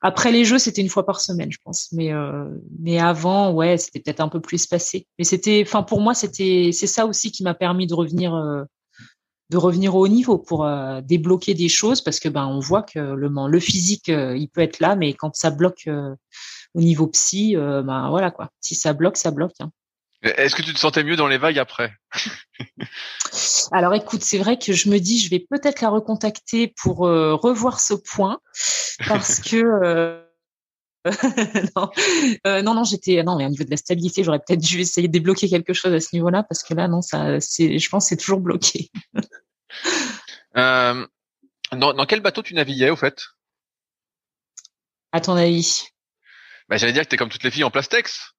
après 0.00 0.32
les 0.32 0.46
jeux, 0.46 0.58
c'était 0.58 0.80
une 0.80 0.88
fois 0.88 1.04
par 1.04 1.20
semaine, 1.20 1.52
je 1.52 1.58
pense. 1.62 1.88
Mais 1.92 2.14
euh, 2.14 2.46
mais 2.78 2.98
avant, 2.98 3.52
ouais, 3.52 3.76
c'était 3.76 4.00
peut-être 4.00 4.20
un 4.20 4.28
peu 4.30 4.40
plus 4.40 4.54
espacé. 4.54 5.06
Mais 5.18 5.24
c'était, 5.24 5.62
enfin 5.66 5.82
pour 5.82 6.00
moi, 6.00 6.14
c'était 6.14 6.70
c'est 6.72 6.86
ça 6.86 7.04
aussi 7.04 7.30
qui 7.30 7.42
m'a 7.42 7.52
permis 7.52 7.86
de 7.86 7.94
revenir 7.94 8.34
euh, 8.34 8.64
de 9.50 9.56
revenir 9.56 9.96
au 9.96 10.04
haut 10.04 10.08
niveau 10.08 10.38
pour 10.38 10.64
euh, 10.64 11.00
débloquer 11.02 11.54
des 11.54 11.68
choses 11.68 12.00
parce 12.00 12.20
que 12.20 12.28
ben 12.28 12.46
on 12.46 12.60
voit 12.60 12.82
que 12.82 12.98
le 12.98 13.28
le 13.28 13.60
physique 13.60 14.08
euh, 14.08 14.36
il 14.36 14.48
peut 14.48 14.60
être 14.60 14.80
là, 14.80 14.96
mais 14.96 15.12
quand 15.12 15.34
ça 15.34 15.50
bloque 15.50 15.84
euh, 15.88 16.14
au 16.74 16.80
niveau 16.80 17.08
psy, 17.08 17.56
ben 17.56 18.08
voilà 18.10 18.30
quoi. 18.30 18.50
Si 18.60 18.76
ça 18.76 18.92
bloque, 18.92 19.16
ça 19.16 19.32
bloque. 19.32 19.54
Hein. 19.60 19.72
Est-ce 20.22 20.54
que 20.54 20.62
tu 20.62 20.74
te 20.74 20.78
sentais 20.78 21.02
mieux 21.02 21.16
dans 21.16 21.28
les 21.28 21.38
vagues 21.38 21.58
après? 21.58 21.94
Alors 23.72 23.94
écoute, 23.94 24.22
c'est 24.22 24.38
vrai 24.38 24.58
que 24.58 24.72
je 24.72 24.90
me 24.90 24.98
dis, 24.98 25.18
je 25.18 25.30
vais 25.30 25.38
peut-être 25.38 25.80
la 25.80 25.88
recontacter 25.88 26.74
pour 26.82 27.06
euh, 27.06 27.34
revoir 27.34 27.80
ce 27.80 27.94
point 27.94 28.40
parce 29.08 29.40
que 29.40 29.56
euh, 29.56 30.22
non, 31.76 31.90
euh, 32.46 32.60
non, 32.60 32.74
non, 32.74 32.84
j'étais 32.84 33.22
non, 33.22 33.36
mais 33.36 33.46
au 33.46 33.48
niveau 33.48 33.64
de 33.64 33.70
la 33.70 33.78
stabilité, 33.78 34.22
j'aurais 34.22 34.40
peut-être 34.40 34.60
dû 34.60 34.80
essayer 34.80 35.08
de 35.08 35.12
débloquer 35.12 35.48
quelque 35.48 35.72
chose 35.72 35.94
à 35.94 36.00
ce 36.00 36.08
niveau-là 36.12 36.42
parce 36.42 36.62
que 36.62 36.74
là, 36.74 36.86
non, 36.86 37.00
ça, 37.00 37.40
c'est, 37.40 37.78
je 37.78 37.88
pense, 37.88 38.08
c'est 38.08 38.18
toujours 38.18 38.40
bloqué. 38.40 38.90
dans, 40.54 41.06
dans 41.72 42.06
quel 42.06 42.20
bateau 42.20 42.42
tu 42.42 42.52
naviguais 42.52 42.90
au 42.90 42.96
fait? 42.96 43.24
À 45.12 45.20
ton 45.22 45.34
avis? 45.34 45.86
Bah, 46.68 46.76
j'allais 46.76 46.92
dire 46.92 47.04
que 47.04 47.08
t'es 47.08 47.16
comme 47.16 47.30
toutes 47.30 47.42
les 47.42 47.50
filles 47.50 47.64
en 47.64 47.70
plastex. 47.70 48.34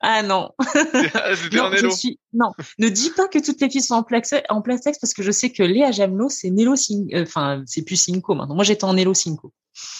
Ah 0.00 0.22
non. 0.22 0.50
non, 0.58 1.70
je 1.72 1.90
suis... 1.96 2.18
non, 2.32 2.52
ne 2.78 2.88
dis 2.88 3.10
pas 3.10 3.26
que 3.28 3.38
toutes 3.38 3.60
les 3.60 3.70
filles 3.70 3.80
sont 3.80 3.94
en, 3.94 4.02
plastex, 4.02 4.44
en 4.50 4.60
plastex 4.60 4.98
parce 4.98 5.14
que 5.14 5.22
je 5.22 5.30
sais 5.30 5.50
que 5.50 5.62
Léa 5.62 5.92
Jamelot, 5.92 6.28
c'est 6.28 6.50
Nelo 6.50 6.76
Cinco. 6.76 7.08
Enfin, 7.14 7.62
c'est 7.66 7.84
plus 7.84 7.96
Cinco 7.96 8.34
maintenant. 8.34 8.54
Moi, 8.54 8.64
j'étais 8.64 8.84
en 8.84 8.94
Nelo 8.94 9.14
Cinco. 9.14 9.52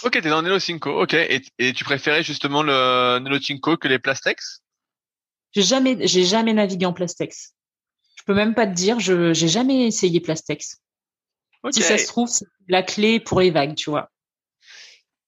Ok, 0.02 0.12
t'es 0.12 0.28
dans 0.28 0.42
Nelo 0.42 0.58
Cinco. 0.58 1.02
Ok. 1.02 1.14
Et, 1.14 1.42
et, 1.58 1.72
tu 1.72 1.84
préférais 1.84 2.22
justement 2.22 2.62
le 2.62 3.18
Nelo 3.20 3.40
Cinco 3.40 3.76
que 3.76 3.88
les 3.88 3.98
plastex? 3.98 4.60
J'ai 5.52 5.62
jamais, 5.62 6.06
j'ai 6.06 6.24
jamais 6.24 6.52
navigué 6.52 6.84
en 6.86 6.92
plastex. 6.92 7.54
Je 8.16 8.22
peux 8.24 8.34
même 8.34 8.54
pas 8.54 8.66
te 8.66 8.72
dire. 8.72 9.00
Je, 9.00 9.32
j'ai 9.32 9.48
jamais 9.48 9.86
essayé 9.86 10.20
plastex. 10.20 10.78
Si 11.70 11.82
ça 11.82 11.96
se 11.96 12.06
trouve, 12.06 12.28
c'est 12.28 12.46
la 12.68 12.82
clé 12.82 13.20
pour 13.20 13.40
les 13.40 13.50
vagues, 13.50 13.74
tu 13.74 13.90
vois. 13.90 14.10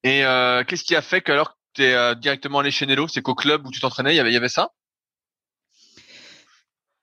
Et 0.05 0.25
euh, 0.25 0.64
qu'est-ce 0.64 0.85
qui 0.85 0.95
a 0.95 1.03
fait 1.03 1.21
que 1.21 1.33
alors 1.33 1.57
euh, 1.81 2.14
directement 2.14 2.61
allé 2.61 2.70
chez 2.70 2.87
Nello 2.87 3.09
C'est 3.09 3.22
qu'au 3.22 3.35
club 3.35 3.66
où 3.66 3.70
tu 3.70 3.81
t'entraînais, 3.81 4.14
il 4.14 4.16
y 4.16 4.37
avait, 4.37 4.49
ça? 4.49 4.72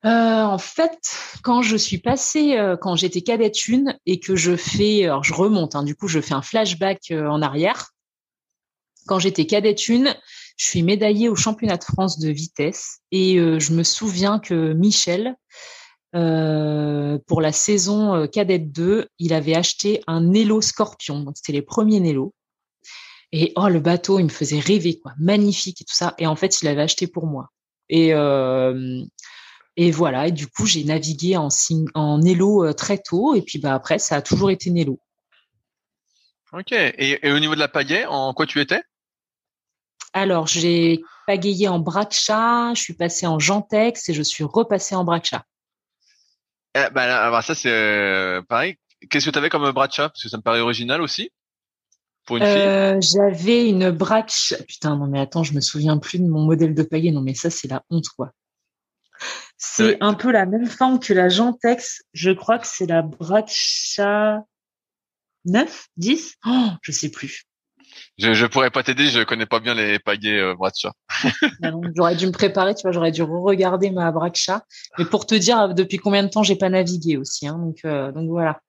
Euh, 0.05 0.43
en 0.43 0.57
fait, 0.57 1.15
quand 1.43 1.61
je 1.61 1.78
suis 1.78 1.97
passée, 1.97 2.57
euh, 2.57 2.76
quand 2.76 2.95
j'étais 2.95 3.21
cadette 3.21 3.67
une 3.67 3.97
et 4.05 4.19
que 4.19 4.36
je 4.36 4.57
fais, 4.57 5.05
alors 5.05 5.24
je 5.24 5.34
remonte, 5.34 5.76
hein, 5.76 5.84
du 5.84 5.95
coup 5.95 6.09
je 6.09 6.19
fais 6.19 6.34
un 6.34 6.41
flashback 6.41 7.11
en 7.11 7.41
arrière. 7.41 7.91
Quand 9.07 9.19
j'étais 9.19 9.45
cadette 9.45 9.88
une, 9.88 10.13
je 10.57 10.65
suis 10.65 10.84
médaillée 10.84 11.30
au 11.30 11.36
championnat 11.36 11.78
de 11.78 11.86
France 11.86 12.19
de 12.19 12.30
vitesse 12.30 12.99
et 13.11 13.36
je 13.38 13.74
me 13.74 13.84
souviens 13.84 14.39
que 14.39 14.74
Michel, 14.74 15.36
pour 16.11 17.41
la 17.41 17.51
saison 17.51 18.28
cadette 18.28 18.71
2, 18.71 19.07
il 19.19 19.34
avait 19.34 19.55
acheté 19.55 20.03
un 20.07 20.21
Nello 20.21 20.61
Scorpion, 20.61 21.21
donc 21.21 21.38
c'était 21.38 21.53
les 21.53 21.61
premiers 21.61 22.01
Nello. 22.01 22.34
Et 23.36 23.51
oh, 23.55 23.67
le 23.67 23.79
bateau, 23.79 24.19
il 24.19 24.25
me 24.25 24.29
faisait 24.29 24.59
rêver, 24.59 24.99
quoi, 24.99 25.13
magnifique 25.17 25.81
et 25.81 25.86
tout 25.86 25.95
ça. 25.95 26.13
Et 26.19 26.27
en 26.27 26.36
fait, 26.36 26.61
il 26.61 26.65
l'avait 26.65 26.84
acheté 26.84 27.07
pour 27.07 27.25
moi. 27.25 27.49
Et 27.89 28.13
euh, 28.13 29.03
et 29.75 29.89
voilà. 29.89 30.27
Et 30.27 30.31
du 30.31 30.45
coup, 30.45 30.67
j'ai 30.67 30.84
navigué 30.84 31.36
en 31.36 31.47
en 31.95 32.19
Nello 32.19 32.63
euh, 32.63 32.73
très 32.73 32.99
tôt. 32.99 33.34
Et 33.34 33.41
puis 33.41 33.57
bah 33.57 33.73
après, 33.73 33.97
ça 33.97 34.17
a 34.17 34.21
toujours 34.21 34.51
été 34.51 34.69
Nello. 34.69 34.99
Ok. 36.51 36.73
Et, 36.73 37.27
et 37.27 37.31
au 37.31 37.39
niveau 37.39 37.55
de 37.55 37.59
la 37.59 37.67
pagaie, 37.67 38.05
en 38.05 38.36
quoi 38.36 38.45
tu 38.45 38.61
étais? 38.61 38.84
Alors, 40.13 40.45
j'ai 40.45 41.01
pagayé 41.25 41.67
en 41.67 41.79
Braxa, 41.79 42.75
je 42.75 42.81
suis 42.81 42.93
passé 42.93 43.25
en 43.25 43.39
Jantex 43.39 44.09
et 44.09 44.13
je 44.13 44.21
suis 44.21 44.43
repassé 44.43 44.93
en 44.93 45.03
Braxa. 45.03 45.43
Eh, 46.75 46.89
bah, 46.91 47.25
alors 47.25 47.43
ça 47.43 47.55
c'est 47.55 47.71
euh, 47.71 48.43
pareil. 48.43 48.75
Qu'est-ce 49.09 49.25
que 49.25 49.31
tu 49.31 49.38
avais 49.39 49.49
comme 49.49 49.69
Braxa 49.71 50.09
Parce 50.09 50.21
que 50.21 50.29
ça 50.29 50.38
me 50.38 50.43
paraît 50.43 50.59
original 50.59 51.01
aussi. 51.01 51.31
Euh, 52.32 53.01
j'avais 53.01 53.69
une 53.69 53.91
braque. 53.91 54.34
Putain, 54.67 54.95
non 54.95 55.07
mais 55.07 55.19
attends, 55.19 55.43
je 55.43 55.53
me 55.53 55.61
souviens 55.61 55.97
plus 55.97 56.19
de 56.19 56.28
mon 56.28 56.41
modèle 56.41 56.74
de 56.74 56.84
pagaie. 56.84 57.11
Non 57.11 57.21
mais 57.21 57.34
ça, 57.34 57.49
c'est 57.49 57.67
la 57.67 57.84
honte 57.89 58.07
quoi. 58.15 58.32
C'est 59.57 59.97
un 60.01 60.13
peu 60.13 60.32
la 60.32 60.45
même 60.45 60.65
forme 60.65 60.99
que 60.99 61.13
la 61.13 61.30
Gentex. 61.30 62.03
Je 62.13 62.32
crois 62.32 62.59
que 62.59 62.67
c'est 62.67 62.86
la 62.86 63.01
Braxa 63.01 64.43
9, 65.45 65.88
10 65.97 66.36
oh, 66.45 66.67
Je 66.82 66.91
sais 66.91 67.09
plus. 67.09 67.43
Je, 68.17 68.34
je 68.34 68.45
pourrais 68.45 68.71
pas 68.71 68.84
t'aider, 68.84 69.07
je 69.07 69.24
connais 69.24 69.45
pas 69.45 69.59
bien 69.59 69.74
les 69.74 69.99
pagaies 69.99 70.39
euh, 70.39 70.55
Braxa. 70.55 70.93
Ah 71.63 71.71
j'aurais 71.95 72.15
dû 72.15 72.27
me 72.27 72.31
préparer, 72.31 72.76
tu 72.76 72.84
vois, 72.84 72.91
j'aurais 72.91 73.11
dû 73.11 73.23
re-regarder 73.23 73.91
ma 73.91 74.11
Braxa. 74.11 74.64
Mais 74.97 75.06
pour 75.06 75.26
te 75.26 75.35
dire 75.35 75.73
depuis 75.73 75.97
combien 75.97 76.23
de 76.23 76.30
temps 76.30 76.43
j'ai 76.43 76.56
pas 76.56 76.69
navigué 76.69 77.18
aussi, 77.18 77.47
hein, 77.47 77.57
donc 77.57 77.80
euh, 77.85 78.11
donc 78.11 78.30
voilà 78.30 78.60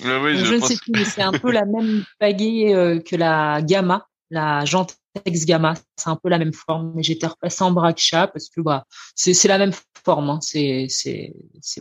je, 0.00 0.54
ne 0.54 0.60
sais 0.60 0.76
plus, 0.76 0.92
mais 0.92 1.04
c'est 1.04 1.22
un 1.22 1.32
peu 1.32 1.50
la 1.52 1.64
même 1.64 2.04
pagaie 2.18 2.74
euh, 2.74 3.00
que 3.00 3.16
la 3.16 3.62
Gamma, 3.62 4.06
la 4.30 4.64
Gentex 4.64 5.44
Gamma. 5.44 5.74
C'est 5.96 6.08
un 6.08 6.16
peu 6.16 6.28
la 6.28 6.38
même 6.38 6.52
forme, 6.52 6.92
mais 6.94 7.02
j'étais 7.02 7.26
repassé 7.26 7.62
en 7.62 7.72
Braxa 7.72 8.28
parce 8.28 8.48
que 8.48 8.60
bah 8.60 8.84
c'est 9.14 9.48
la 9.48 9.58
même 9.58 9.72
forme. 10.04 10.30
Hein. 10.30 10.38
C'est 10.40 10.88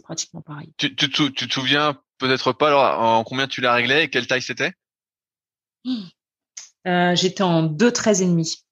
pratiquement 0.03 0.41
pareil. 0.41 0.71
Tu, 0.77 0.95
tu, 0.95 1.09
tu, 1.09 1.33
tu 1.33 1.47
te 1.47 1.53
souviens 1.53 1.97
peut-être 2.17 2.53
pas 2.53 2.67
alors 2.67 2.99
en 2.99 3.23
combien 3.23 3.47
tu 3.47 3.61
l'as 3.61 3.73
réglé 3.73 4.03
et 4.03 4.09
quelle 4.09 4.27
taille 4.27 4.41
c'était? 4.41 4.73
Euh, 6.87 7.15
J'étais 7.15 7.43
en 7.43 7.63
2 7.63 7.91
13 7.91 8.21
et 8.21 8.25
demi. 8.25 8.63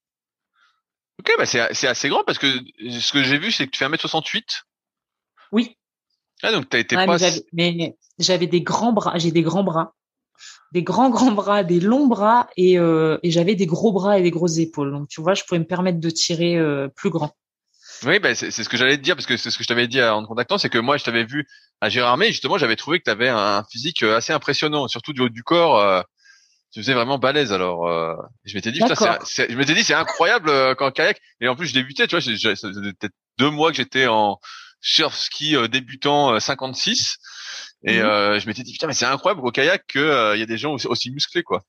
Ok, 1.20 1.32
bah 1.38 1.46
c'est 1.46 1.74
c'est 1.74 1.88
assez 1.88 2.10
grand 2.10 2.24
parce 2.24 2.40
que 2.40 2.48
ce 2.48 3.12
que 3.14 3.24
j'ai 3.24 3.38
vu 3.38 3.52
c'est 3.52 3.66
que 3.66 3.72
tu 3.72 3.78
fais 3.78 3.88
1m68. 3.88 4.64
Oui. 5.52 5.78
Ah 6.44 6.52
donc 6.52 6.70
t'as 6.70 6.80
été 6.80 6.96
pas. 6.96 7.18
Mais 7.54 7.98
j'avais 8.20 8.48
des 8.48 8.62
grands 8.62 8.94
bras, 8.94 9.18
j'ai 9.18 9.32
des 9.32 9.42
grands 9.42 9.64
bras, 9.64 9.94
des 10.72 10.84
grands 10.84 11.10
grands 11.10 11.32
bras, 11.32 11.64
des 11.64 11.80
longs 11.80 12.08
bras 12.08 12.50
et, 12.58 12.78
euh, 12.78 13.18
et 13.24 13.32
j'avais 13.32 13.56
des 13.56 13.66
gros 13.66 13.92
bras 13.92 14.20
et 14.20 14.22
des 14.22 14.32
grosses 14.32 14.58
épaules. 14.58 14.92
Donc 14.92 15.08
tu 15.08 15.22
vois, 15.22 15.34
je 15.34 15.44
pouvais 15.44 15.60
me 15.60 15.66
permettre 15.66 16.00
de 16.00 16.10
tirer 16.10 16.58
euh, 16.58 16.88
plus 16.90 17.10
grand. 17.10 17.36
Oui, 18.04 18.20
bah, 18.20 18.36
c'est 18.36 18.52
ce 18.52 18.68
que 18.68 18.76
j'allais 18.76 18.98
te 18.98 19.02
dire 19.02 19.16
parce 19.16 19.26
que 19.26 19.38
c'est 19.38 19.50
ce 19.50 19.58
que 19.58 19.64
je 19.64 19.70
t'avais 19.70 19.88
dit 19.88 20.02
en 20.02 20.22
te 20.22 20.28
contactant, 20.28 20.58
c'est 20.58 20.70
que 20.70 20.78
moi 20.78 20.98
je 20.98 21.06
t'avais 21.06 21.24
vu 21.24 21.48
à 21.80 21.90
Gérardmer, 21.90 22.28
justement 22.28 22.58
j'avais 22.58 22.76
trouvé 22.76 23.00
que 23.00 23.06
tu 23.06 23.10
avais 23.10 23.30
un 23.30 23.64
physique 23.72 24.04
euh, 24.04 24.18
assez 24.18 24.34
impressionnant, 24.34 24.88
surtout 24.88 25.14
du 25.14 25.22
haut 25.22 25.30
du 25.30 25.44
corps. 25.44 25.80
Euh, 25.80 26.02
tu 26.74 26.82
faisais 26.82 26.94
vraiment 26.94 27.18
balèze 27.18 27.54
alors. 27.54 27.88
Euh, 27.88 28.16
je 28.44 28.54
m'étais 28.56 28.74
dit, 28.74 28.80
je 28.80 29.56
m'étais 29.56 29.74
dit 29.74 29.84
c'est 29.84 29.94
incroyable 29.94 30.50
euh, 30.50 30.76
quand 30.76 30.92
kayak 30.92 31.22
et 31.40 31.48
en 31.48 31.56
plus 31.56 31.68
je 31.68 31.74
débutais, 31.74 32.06
tu 32.06 32.18
vois, 32.18 32.22
ça 32.22 32.32
faisait 32.32 32.94
peut-être 32.94 33.14
deux 33.38 33.50
mois 33.50 33.72
que 33.72 33.78
j'étais 33.78 34.08
en 34.08 34.40
surf 34.86 35.16
ski 35.16 35.56
débutant 35.70 36.40
56 36.40 37.18
et 37.86 38.00
mhm. 38.00 38.06
euh, 38.06 38.40
je 38.40 38.48
m'étais 38.48 38.64
dit 38.64 38.74
putain 38.74 38.88
mais 38.88 38.94
c'est 38.94 39.06
incroyable 39.06 39.42
au 39.46 39.52
kayak 39.52 39.86
qu'il 39.88 40.02
euh, 40.02 40.36
y 40.36 40.42
a 40.42 40.46
des 40.46 40.58
gens 40.58 40.74
aussi, 40.74 41.12
musclés 41.12 41.44
quoi. 41.44 41.64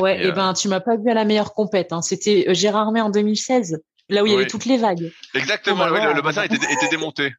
Ouais, 0.00 0.22
et, 0.22 0.28
eh 0.28 0.32
ben 0.32 0.54
tu 0.54 0.68
m'as 0.68 0.80
pas 0.80 0.96
vu 0.96 1.10
à 1.10 1.14
la 1.14 1.24
meilleure 1.24 1.52
compète. 1.52 1.92
Hein. 1.92 2.00
C'était 2.00 2.54
Gérard 2.54 2.92
May 2.92 3.00
en 3.00 3.10
2016, 3.10 3.82
là 4.08 4.22
où 4.22 4.26
il 4.26 4.32
y 4.32 4.34
avait 4.34 4.46
toutes 4.46 4.64
les 4.64 4.78
vagues. 4.78 5.12
Exactement, 5.34 5.90
bah, 5.90 6.14
le, 6.14 6.22
bassin 6.22 6.44
était, 6.44 6.56
était 6.56 6.88
démonté. 6.88 7.32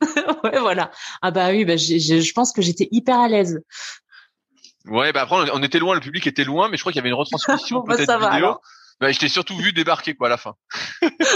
ouais, 0.44 0.58
voilà. 0.60 0.90
Ah 1.20 1.32
bah 1.32 1.50
oui, 1.50 1.64
bah, 1.64 1.76
je 1.76 2.32
pense 2.32 2.52
que 2.52 2.62
j'étais 2.62 2.88
hyper 2.92 3.18
à 3.18 3.28
l'aise. 3.28 3.60
Ouais, 4.86 5.12
bah 5.12 5.22
après 5.22 5.50
on 5.52 5.62
était 5.62 5.80
loin, 5.80 5.94
le 5.94 6.00
public 6.00 6.26
était 6.26 6.44
loin, 6.44 6.70
mais 6.70 6.76
je 6.78 6.82
crois 6.82 6.92
qu'il 6.92 7.00
y 7.00 7.02
avait 7.02 7.10
une 7.10 7.14
retransmission 7.16 7.80
bah, 7.80 7.96
peut-être 7.96 8.30
vidéo. 8.30 8.58
Bah, 9.00 9.12
je 9.12 9.18
t'ai 9.18 9.28
surtout 9.28 9.56
vu 9.56 9.72
débarquer 9.72 10.14
quoi 10.14 10.26
à 10.26 10.30
la 10.30 10.36
fin. 10.36 10.54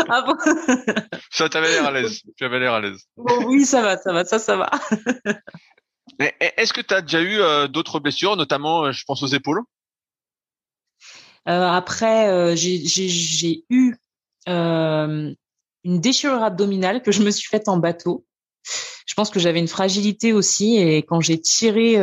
ah 0.09 0.23
bon 0.23 0.37
Ça 1.31 1.49
t'avait 1.49 1.71
l'air 1.71 1.87
à 1.87 1.93
l'aise. 1.93 2.23
Tu 2.37 2.45
avais 2.45 2.59
l'air 2.59 2.75
à 2.75 2.81
l'aise. 2.81 3.05
Bon, 3.17 3.45
oui, 3.47 3.65
ça 3.65 3.83
va, 3.83 3.97
ça 3.97 4.13
va, 4.13 4.25
ça, 4.25 4.39
ça 4.39 4.57
va. 4.57 4.71
Est-ce 6.19 6.73
que 6.73 6.81
tu 6.81 6.93
as 6.93 7.03
déjà 7.03 7.21
eu 7.21 7.41
euh, 7.41 7.69
d'autres 7.69 8.01
blessures, 8.01 8.37
notamment, 8.37 8.85
euh, 8.85 8.93
je 8.93 9.05
pense 9.05 9.23
aux 9.23 9.29
épaules? 9.29 9.63
Euh, 11.49 11.67
Après, 11.67 12.57
j'ai 12.57 13.65
eu 13.71 13.97
une 14.47 15.37
déchirure 15.85 16.43
abdominale 16.43 17.03
que 17.03 17.13
je 17.13 17.23
me 17.23 17.31
suis 17.31 17.49
faite 17.49 17.69
en 17.69 17.77
bateau. 17.77 18.25
Je 19.07 19.15
pense 19.15 19.31
que 19.31 19.41
j'avais 19.41 19.59
une 19.59 19.69
fragilité 19.69 20.33
aussi 20.33 20.77
et 20.77 20.99
quand 20.99 21.21
j'ai 21.21 21.41
tiré, 21.41 21.97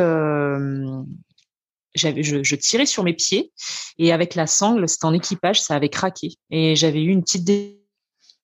j'avais, 1.94 2.22
je, 2.22 2.54
tirais 2.54 2.86
sur 2.86 3.04
mes 3.04 3.14
pieds 3.14 3.52
et 3.98 4.12
avec 4.12 4.34
la 4.34 4.46
sangle, 4.46 4.88
c'était 4.88 5.06
en 5.06 5.14
équipage, 5.14 5.60
ça 5.60 5.74
avait 5.74 5.88
craqué 5.88 6.34
et 6.50 6.76
j'avais 6.76 7.02
eu 7.02 7.10
une 7.10 7.22
petite 7.22 7.48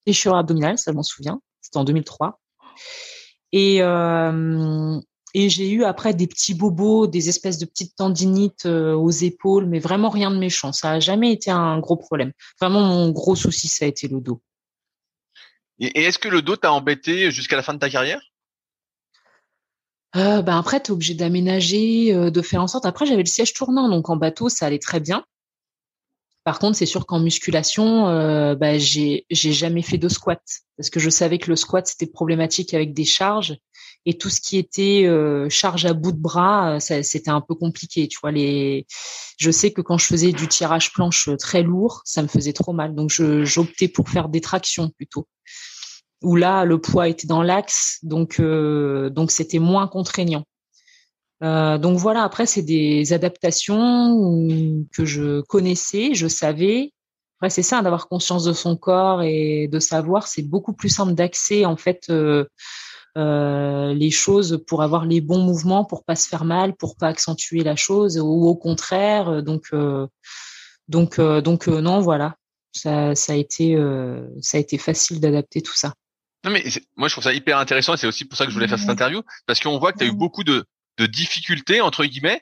déchirure 0.07 0.37
abdominale, 0.37 0.79
ça 0.79 0.93
je 0.93 0.97
m'en 0.97 1.03
souviens. 1.03 1.41
C'était 1.61 1.79
en 1.79 1.85
2003. 1.85 2.41
Et 3.53 3.81
et 5.39 5.51
j'ai 5.51 5.71
eu 5.71 5.85
après 5.85 6.15
des 6.15 6.27
petits 6.27 6.55
bobos, 6.55 7.09
des 7.09 7.29
espèces 7.29 7.59
de 7.59 7.67
petites 7.67 7.95
tendinites 7.95 8.65
euh, 8.65 8.95
aux 8.95 9.11
épaules, 9.11 9.67
mais 9.67 9.81
vraiment 9.81 10.09
rien 10.09 10.31
de 10.31 10.39
méchant. 10.39 10.73
Ça 10.73 10.93
a 10.93 10.99
jamais 10.99 11.31
été 11.31 11.51
un 11.51 11.79
gros 11.79 11.99
problème. 11.99 12.33
Vraiment, 12.59 12.81
mon 12.81 13.11
gros 13.11 13.37
souci, 13.37 13.69
ça 13.69 13.85
a 13.85 13.89
été 13.89 14.09
le 14.09 14.23
dos. 14.23 14.41
Et 15.79 16.05
est-ce 16.05 16.19
que 16.19 16.29
le 16.29 16.41
dos 16.41 16.57
t'a 16.57 16.73
embêté 16.73 17.31
jusqu'à 17.31 17.55
la 17.55 17.63
fin 17.63 17.75
de 17.75 17.79
ta 17.79 17.91
carrière? 17.91 18.23
Euh, 20.17 20.43
ben 20.43 20.59
après, 20.59 20.81
tu 20.83 20.89
es 20.89 20.91
obligé 20.93 21.15
d'aménager, 21.15 22.15
euh, 22.15 22.31
de 22.31 22.43
faire 22.43 22.63
en 22.63 22.67
sorte. 22.67 22.87
Après, 22.87 23.07
j'avais 23.07 23.23
le 23.23 23.29
siège 23.29 23.55
tournant, 23.55 23.89
donc 23.89 24.09
en 24.11 24.17
bateau, 24.17 24.49
ça 24.49 24.67
allait 24.67 24.79
très 24.79 25.01
bien. 25.01 25.25
Par 26.47 26.61
contre, 26.61 26.79
c'est 26.79 26.87
sûr 26.87 27.07
qu'en 27.07 27.19
musculation, 27.19 28.07
euh, 28.07 28.55
bah, 28.55 28.79
j'ai 28.79 29.27
jamais 29.31 29.83
fait 29.83 29.99
de 29.99 30.09
squat 30.09 30.41
parce 30.77 30.91
que 30.91 31.01
je 31.01 31.11
savais 31.11 31.39
que 31.39 31.51
le 31.51 31.57
squat 31.57 31.85
c'était 31.89 32.07
problématique 32.07 32.73
avec 32.73 32.95
des 32.95 33.05
charges 33.05 33.57
et 34.05 34.17
tout 34.17 34.31
ce 34.31 34.41
qui 34.41 34.57
était 34.57 35.07
euh, 35.07 35.49
charge 35.51 35.87
à 35.87 35.93
bout 35.93 36.13
de 36.13 36.21
bras, 36.21 36.77
euh, 36.77 36.79
c'était 36.79 37.31
un 37.31 37.41
peu 37.41 37.57
compliqué. 37.57 38.07
Tu 38.07 38.19
vois, 38.23 38.31
les, 38.31 38.87
je 39.39 39.51
sais 39.51 39.73
que 39.73 39.81
quand 39.81 39.99
je 39.99 40.07
faisais 40.07 40.31
du 40.31 40.47
tirage 40.47 40.93
planche 40.93 41.29
très 41.37 41.65
lourd, 41.65 42.03
ça 42.05 42.23
me 42.23 42.29
faisait 42.29 42.53
trop 42.53 42.73
mal. 42.73 42.95
Donc, 42.95 43.11
j'optais 43.11 43.89
pour 43.89 44.09
faire 44.09 44.29
des 44.29 44.41
tractions 44.41 44.91
plutôt. 44.91 45.27
Où 46.23 46.37
là, 46.37 46.65
le 46.65 46.81
poids 46.81 47.09
était 47.09 47.27
dans 47.27 47.43
l'axe, 47.43 47.99
donc 48.03 48.41
euh, 48.41 49.11
donc 49.11 49.31
c'était 49.31 49.59
moins 49.59 49.87
contraignant. 49.87 50.45
donc 51.41 51.99
voilà. 51.99 52.23
Après, 52.23 52.47
c'est 52.47 52.63
des 52.63 53.13
adaptations 53.13 54.85
que 54.93 55.05
je 55.05 55.43
connaissais, 55.43 56.15
je 56.15 56.27
savais. 56.29 56.93
Après, 57.39 57.51
c'est 57.51 57.63
ça, 57.63 57.83
d'avoir 57.83 58.09
conscience 58.09 58.45
de 58.45 58.55
son 58.55 58.77
corps 58.77 59.23
et 59.23 59.69
de 59.69 59.79
savoir, 59.79 60.27
c'est 60.27 60.43
beaucoup 60.43 60.73
plus 60.73 60.89
simple 60.89 61.15
d'accès 61.15 61.67
en 61.67 61.77
fait. 61.77 62.11
Euh, 63.17 63.95
les 63.95 64.11
choses 64.11 64.63
pour 64.67 64.83
avoir 64.83 65.07
les 65.07 65.23
bons 65.23 65.39
mouvements, 65.39 65.87
pour 65.87 66.05
pas 66.05 66.17
se 66.17 66.29
faire 66.29 66.45
mal, 66.45 66.77
pour 66.77 66.97
pas 66.97 67.09
accentuer 67.09 67.63
la 67.65 67.75
chose, 67.75 68.19
ou 68.19 68.47
au 68.47 68.55
contraire. 68.57 69.43
Donc, 69.43 69.69
euh, 69.73 70.07
donc, 70.89 71.19
euh, 71.19 71.41
donc, 71.41 71.67
non, 71.67 72.01
voilà. 72.01 72.37
Ça, 72.73 73.15
ça 73.15 73.33
a 73.33 73.37
été, 73.37 73.75
ça 74.43 74.59
a 74.59 74.61
été 74.61 74.77
facile 74.77 75.19
d'adapter 75.19 75.63
tout 75.63 75.75
ça. 75.75 75.95
Non, 76.47 76.53
mais 76.53 76.65
moi, 76.97 77.09
je 77.09 77.15
trouve 77.15 77.25
ça 77.25 77.33
hyper 77.33 77.59
intéressant 77.59 77.95
et 77.95 77.97
c'est 77.97 78.07
aussi 78.07 78.25
pour 78.25 78.39
ça 78.39 78.45
que 78.45 78.51
je 78.51 78.55
voulais 78.55 78.69
faire 78.69 78.79
cette 78.79 78.89
interview 78.89 79.23
parce 79.47 79.61
qu'on 79.61 79.79
voit 79.79 79.93
que 79.93 79.99
tu 79.99 80.05
as 80.05 80.07
eu 80.07 80.13
beaucoup 80.13 80.45
de, 80.45 80.65
de 80.97 81.07
difficultés 81.07 81.81
entre 81.81 82.05
guillemets. 82.05 82.41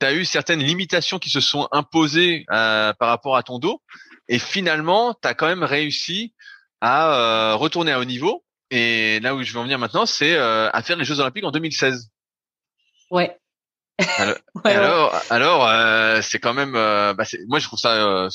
Tu 0.00 0.06
as 0.06 0.14
eu 0.14 0.24
certaines 0.24 0.62
limitations 0.62 1.18
qui 1.18 1.30
se 1.30 1.40
sont 1.40 1.68
imposées 1.72 2.44
par 2.48 2.94
rapport 3.00 3.36
à 3.36 3.42
ton 3.42 3.58
dos. 3.58 3.82
Et 4.28 4.38
finalement, 4.38 5.14
tu 5.20 5.28
as 5.28 5.34
quand 5.34 5.46
même 5.46 5.64
réussi 5.64 6.32
à 6.80 7.54
retourner 7.54 7.92
à 7.92 7.98
haut 7.98 8.04
niveau. 8.04 8.44
Et 8.70 9.20
là 9.20 9.34
où 9.34 9.42
je 9.42 9.52
veux 9.52 9.58
en 9.58 9.62
venir 9.62 9.78
maintenant, 9.78 10.06
c'est 10.06 10.34
euh, 10.34 10.70
à 10.72 10.82
faire 10.82 10.96
les 10.96 11.04
Jeux 11.04 11.20
Olympiques 11.20 11.44
en 11.44 11.50
2016. 11.50 12.10
Ouais. 14.64 14.74
Alors, 14.74 15.14
alors, 15.30 15.68
euh, 15.68 16.20
c'est 16.20 16.40
quand 16.40 16.52
même, 16.52 16.74
euh, 16.74 17.14
bah 17.14 17.22
moi 17.46 17.60
je 17.60 17.66
trouve 17.66 17.78
ça 17.78 18.26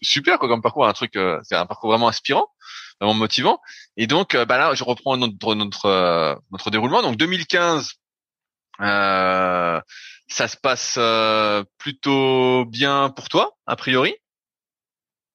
super 0.00 0.38
quoi, 0.38 0.48
comme 0.48 0.62
parcours, 0.62 0.86
un 0.86 0.94
truc, 0.94 1.18
c'est 1.42 1.56
un 1.56 1.66
parcours 1.66 1.90
vraiment 1.90 2.08
inspirant, 2.08 2.48
vraiment 3.00 3.14
motivant. 3.14 3.60
Et 3.96 4.06
donc, 4.06 4.36
bah 4.36 4.58
là, 4.58 4.74
je 4.74 4.84
reprends 4.84 5.16
notre 5.16 5.54
notre 5.54 6.40
notre 6.50 6.70
déroulement. 6.70 7.02
Donc 7.02 7.16
2015, 7.16 7.92
ça 8.78 9.82
se 10.28 10.56
passe 10.56 10.98
plutôt 11.78 12.64
bien 12.66 13.10
pour 13.10 13.28
toi, 13.28 13.56
a 13.66 13.76
priori? 13.76 14.14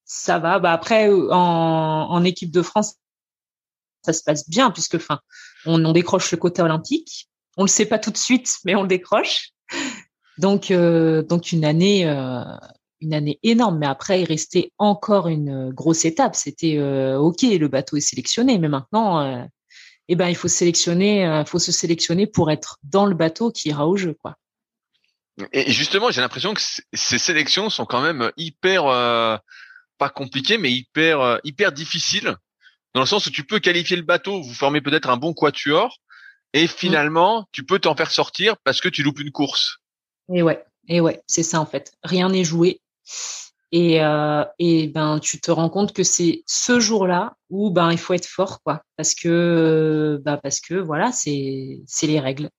Ça 0.06 0.40
va. 0.40 0.60
Bah 0.60 0.73
après, 0.73 1.10
en, 1.10 1.38
en 2.10 2.23
équipe 2.23 2.52
de 2.52 2.64
France, 2.64 2.95
ça 4.02 4.14
se 4.14 4.23
passe 4.23 4.49
bien 4.49 4.72
puisque, 4.72 4.95
enfin, 4.95 5.19
on, 5.65 5.84
on, 5.86 5.91
décroche 5.91 6.31
le 6.31 6.38
côté 6.38 6.61
olympique. 6.61 7.30
On 7.57 7.64
le 7.64 7.68
sait 7.68 7.86
pas 7.86 7.99
tout 7.99 8.11
de 8.11 8.18
suite, 8.18 8.57
mais 8.65 8.76
on 8.76 8.84
le 8.84 8.88
décroche. 8.88 9.49
Donc, 10.38 10.72
euh, 10.72 11.22
donc 11.22 11.52
une 11.52 11.65
année, 11.65 12.07
euh, 12.07 12.44
une 13.02 13.14
année 13.14 13.40
énorme. 13.44 13.80
Mais 13.80 13.86
après, 13.86 14.22
il 14.22 14.26
restait 14.26 14.72
encore 14.78 15.28
une 15.28 15.72
grosse 15.72 16.06
étape. 16.06 16.36
C'était 16.36 16.78
euh, 16.78 17.18
ok, 17.18 17.42
le 17.42 17.68
bateau 17.68 17.98
est 17.98 18.02
sélectionné, 18.02 18.58
mais 18.58 18.68
maintenant, 18.68 19.48
eh 20.08 20.16
ben, 20.16 20.28
il 20.28 20.36
faut 20.36 20.48
sélectionner, 20.48 21.44
faut 21.46 21.60
se 21.60 21.72
sélectionner 21.72 22.28
pour 22.28 22.52
être 22.52 22.78
dans 22.84 23.06
le 23.06 23.16
bateau 23.16 23.52
qui 23.52 23.70
ira 23.70 23.88
au 23.88 23.98
jeu, 23.98 24.16
quoi. 24.22 24.36
Et 25.54 25.72
justement, 25.72 26.12
j'ai 26.12 26.20
l'impression 26.20 26.54
que 26.54 26.62
ces 26.92 27.18
sélections 27.18 27.70
sont 27.70 27.86
quand 27.86 28.02
même 28.02 28.32
hyper 28.36 28.84
pas 29.98 30.10
compliquées, 30.10 30.58
mais 30.58 30.72
hyper 30.72 31.40
hyper 31.44 31.72
difficiles 31.72 32.36
dans 32.94 33.02
le 33.02 33.06
sens 33.06 33.26
où 33.26 33.32
tu 33.32 33.44
peux 33.44 33.60
qualifier 33.60 33.96
le 33.96 34.04
bateau, 34.04 34.42
vous 34.42 34.54
formez 34.54 34.82
peut-être 34.82 35.10
un 35.10 35.18
bon 35.18 35.34
quatuor, 35.34 36.00
et 36.54 36.66
mm. 36.66 36.70
finalement, 36.70 37.48
tu 37.52 37.64
peux 37.64 37.80
t'en 37.80 37.96
faire 37.96 38.12
sortir 38.12 38.56
parce 38.64 38.82
que 38.82 38.90
tu 38.90 39.04
loupes 39.04 39.20
une 39.20 39.32
course. 39.32 39.78
Et 40.34 40.42
ouais, 40.42 40.64
et 40.88 41.02
ouais, 41.02 41.22
c'est 41.28 41.44
ça 41.44 41.60
en 41.60 41.66
fait. 41.66 41.94
Rien 42.04 42.30
n'est 42.30 42.44
joué. 42.44 42.82
Et, 43.72 44.02
euh, 44.02 44.44
et 44.57 44.88
ben 44.88 45.19
tu 45.19 45.40
te 45.40 45.52
rends 45.52 45.69
compte 45.69 45.94
que 45.94 46.03
c'est 46.03 46.44
ce 46.48 46.80
jour-là 46.80 47.36
où 47.52 47.69
ben 47.69 47.91
il 47.91 47.99
faut 47.99 48.14
être 48.14 48.26
fort 48.26 48.61
quoi, 48.64 48.81
parce 48.98 49.14
que 49.14 50.19
bah 50.26 50.40
parce 50.41 50.60
que 50.60 50.73
voilà 50.73 51.11
c'est 51.11 51.80
c'est 51.86 52.07
les 52.07 52.19
règles. 52.19 52.49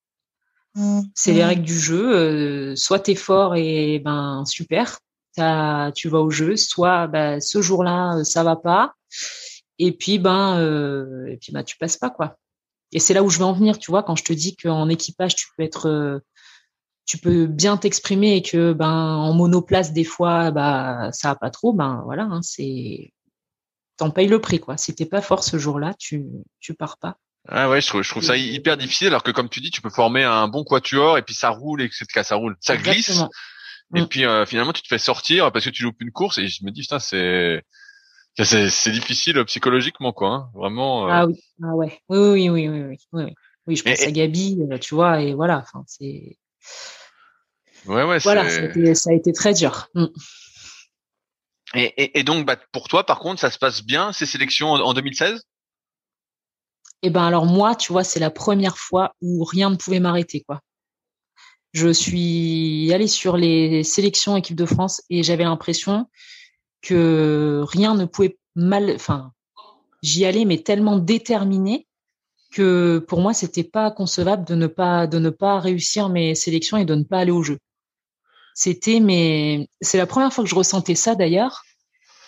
Mm. 0.77 1.01
C'est 1.14 1.32
les 1.32 1.43
mm. 1.43 1.47
règles 1.47 1.62
du 1.62 1.78
jeu. 1.78 2.14
Euh, 2.14 2.77
soit 2.77 3.01
t'es 3.01 3.16
fort 3.16 3.56
et 3.56 3.98
ben 3.98 4.44
super, 4.47 5.01
tu 5.35 6.09
vas 6.09 6.20
au 6.20 6.31
jeu. 6.31 6.56
Soit 6.56 7.09
ben, 7.09 7.40
ce 7.40 7.60
jour-là 7.60 8.22
ça 8.22 8.44
va 8.44 8.55
pas 8.55 8.94
et 9.81 9.93
puis 9.93 10.18
ben 10.18 10.59
euh, 10.59 11.27
et 11.27 11.39
puis 11.39 11.52
ben 11.52 11.64
tu 11.64 11.77
passes 11.77 11.97
pas 11.97 12.10
quoi. 12.10 12.36
Et 12.93 13.01
c'est 13.01 13.14
là 13.14 13.22
où 13.22 13.31
je 13.31 13.39
veux 13.39 13.44
en 13.44 13.52
venir, 13.52 13.78
tu 13.78 13.90
vois, 13.90 14.02
quand 14.02 14.16
je 14.16 14.24
te 14.24 14.32
dis 14.32 14.56
qu'en 14.56 14.89
équipage 14.89 15.35
tu 15.35 15.47
peux 15.56 15.64
être 15.64 15.89
euh, 15.89 16.20
tu 17.11 17.19
peux 17.19 17.47
bien 17.47 17.77
t'exprimer 17.77 18.37
et 18.37 18.43
que 18.43 18.73
ben 18.73 18.87
en 18.87 19.32
monoplace 19.35 19.93
des 19.93 20.05
fois 20.05 20.53
bah 20.53 21.11
ça 21.11 21.31
va 21.31 21.35
pas 21.35 21.51
trop, 21.51 21.73
ben 21.73 22.03
voilà, 22.05 22.23
hein, 22.23 22.41
c'est 22.41 23.12
t'en 23.97 24.11
payes 24.11 24.28
le 24.28 24.41
prix 24.41 24.61
quoi. 24.61 24.77
Si 24.77 24.95
t'es 24.95 25.07
pas 25.07 25.20
fort 25.20 25.43
ce 25.43 25.59
jour-là, 25.59 25.93
tu 25.99 26.24
tu 26.61 26.73
pars 26.73 26.99
pas. 26.99 27.16
Ah 27.49 27.69
ouais, 27.69 27.81
je 27.81 27.89
trouve, 27.89 28.03
je 28.03 28.11
trouve 28.11 28.23
ça 28.23 28.37
hyper 28.37 28.77
difficile 28.77 29.09
alors 29.09 29.24
que 29.24 29.32
comme 29.32 29.49
tu 29.49 29.59
dis, 29.59 29.73
tu 29.73 29.82
peux 29.82 29.91
former 29.91 30.23
un 30.23 30.47
bon 30.47 30.62
quatuor 30.62 31.19
et 31.19 31.23
puis 31.23 31.35
ça 31.35 31.51
roule 31.51 31.82
et 31.82 31.89
que 31.89 32.23
ça 32.23 32.37
roule, 32.37 32.57
ça 32.61 32.77
glisse. 32.77 33.24
Et 33.97 34.03
mm. 34.03 34.07
puis 34.07 34.24
euh, 34.24 34.47
finalement 34.47 34.73
tu 34.73 34.82
te 34.82 34.87
fais 34.87 34.99
sortir 34.99 35.51
parce 35.51 35.65
que 35.65 35.70
tu 35.70 35.82
loupes 35.82 36.01
une 36.01 36.12
course 36.12 36.39
et 36.39 36.47
je 36.47 36.65
me 36.65 36.70
dis 36.70 36.82
putain 36.82 37.01
c'est 37.01 37.65
c'est 38.37 38.93
difficile 38.93 39.39
euh, 39.39 39.45
psychologiquement, 39.47 40.12
quoi. 40.12 40.28
Hein, 40.28 40.51
vraiment. 40.55 41.09
Euh. 41.09 41.11
Ah 41.11 41.27
oui, 41.27 41.43
ah 41.61 41.74
ouais, 41.74 42.01
oui, 42.09 42.49
oui, 42.49 42.49
oui, 42.49 42.69
oui, 42.69 42.82
oui, 42.82 43.24
oui. 43.24 43.35
Oui, 43.66 43.77
je 43.77 43.82
pense 43.82 44.01
à 44.01 44.11
Gabi, 44.12 44.59
tu 44.81 44.95
vois, 44.95 45.20
et 45.20 45.35
voilà. 45.35 45.59
Enfin, 45.59 45.82
c'est. 45.89 46.39
Ouais, 47.86 48.05
ouais. 48.05 48.19
Voilà, 48.19 48.48
ça 48.48 48.61
a, 48.61 48.65
été, 48.65 48.94
ça 48.94 49.11
a 49.11 49.15
été 49.15 49.32
très 49.32 49.55
dur. 49.55 49.89
Mm. 49.94 50.07
Et, 51.74 51.85
et, 51.97 52.19
et, 52.19 52.23
donc, 52.24 52.47
bah, 52.47 52.57
pour 52.73 52.89
toi, 52.89 53.05
par 53.05 53.20
contre, 53.20 53.40
ça 53.40 53.51
se 53.51 53.59
passe 53.59 53.82
bien 53.82 54.12
ces 54.12 54.27
sélections 54.27 54.70
en, 54.70 54.93
2016 54.93 55.43
Eh 57.02 57.11
ben, 57.11 57.23
alors 57.23 57.47
moi, 57.47 57.77
tu 57.77 57.93
vois, 57.93 58.05
c'est 58.05 58.20
la 58.20 58.31
première 58.31 58.77
fois 58.77 59.15
où 59.20 59.44
rien 59.44 59.70
ne 59.70 59.77
pouvait 59.77 60.01
m'arrêter, 60.01 60.40
quoi. 60.40 60.61
Je 61.73 61.93
suis 61.93 62.93
allée 62.93 63.07
sur 63.07 63.36
les 63.36 63.85
sélections 63.85 64.36
équipe 64.36 64.57
de 64.57 64.66
France 64.66 65.02
et 65.09 65.23
j'avais 65.23 65.44
l'impression 65.44 66.07
que 66.82 67.62
rien 67.69 67.94
ne 67.94 68.07
pouvait 68.07 68.39
mal, 68.57 68.93
enfin, 68.97 69.32
j'y 70.02 70.24
allais, 70.24 70.44
mais 70.44 70.59
tellement 70.59 70.98
déterminé 70.98 71.86
que 72.51 72.98
pour 73.07 73.20
moi, 73.20 73.32
c'était 73.32 73.62
pas 73.62 73.93
concevable 73.93 74.44
de 74.44 74.57
ne 74.57 74.66
pas, 74.66 75.07
de 75.07 75.20
ne 75.20 75.31
pas 75.31 75.61
réussir 75.61 76.09
mes 76.09 76.35
sélections 76.35 76.77
et 76.77 76.85
de 76.85 76.97
ne 76.97 77.05
pas 77.05 77.19
aller 77.19 77.31
au 77.31 77.44
jeu. 77.44 77.59
C'était 78.55 79.01
mais 79.01 79.68
c'est 79.81 79.98
la 79.98 80.06
première 80.06 80.32
fois 80.32 80.44
que 80.44 80.51
je 80.51 80.55
ressentais 80.55 80.94
ça 80.94 81.14
d'ailleurs. 81.14 81.62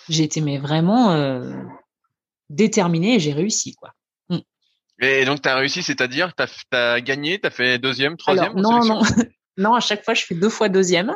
Été 0.09 0.41
mais 0.41 0.59
vraiment 0.59 1.13
euh, 1.13 1.55
déterminée 2.51 3.15
et 3.15 3.21
j'ai 3.21 3.33
réussi 3.33 3.75
quoi. 3.75 3.93
Mm. 4.29 4.39
Et 5.01 5.25
donc 5.25 5.43
tu 5.43 5.49
as 5.49 5.57
réussi, 5.57 5.83
c'est-à-dire 5.83 6.33
tu 6.35 6.77
as, 6.77 7.01
gagné, 7.01 7.41
tu 7.41 7.47
as 7.47 7.51
fait 7.51 7.79
deuxième, 7.79 8.17
troisième 8.17 8.55
Non 8.55 8.85
non. 8.85 9.01
non, 9.57 9.75
à 9.75 9.81
chaque 9.81 10.05
fois 10.05 10.15
je 10.15 10.25
fais 10.25 10.35
deux 10.35 10.51
fois 10.51 10.69
deuxième. 10.69 11.15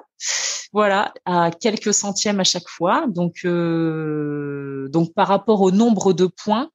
Voilà, 0.72 1.14
à 1.24 1.50
quelques 1.50 1.94
centièmes 1.94 2.40
à 2.40 2.44
chaque 2.44 2.68
fois. 2.68 3.06
Donc 3.08 3.44
euh, 3.44 4.88
donc 4.90 5.12
par 5.14 5.28
rapport 5.28 5.60
au 5.60 5.70
nombre 5.70 6.12
de 6.12 6.26
points, 6.26 6.70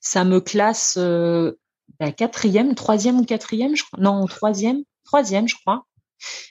ça 0.00 0.24
me 0.24 0.40
classe 0.40 0.96
euh, 0.98 1.52
bah, 1.98 2.12
quatrième, 2.12 2.74
troisième 2.74 3.20
ou 3.20 3.24
quatrième, 3.24 3.76
je 3.76 3.84
crois. 3.84 3.98
Non, 4.00 4.26
troisième, 4.26 4.82
troisième, 5.04 5.48
je 5.48 5.56
crois. 5.56 5.86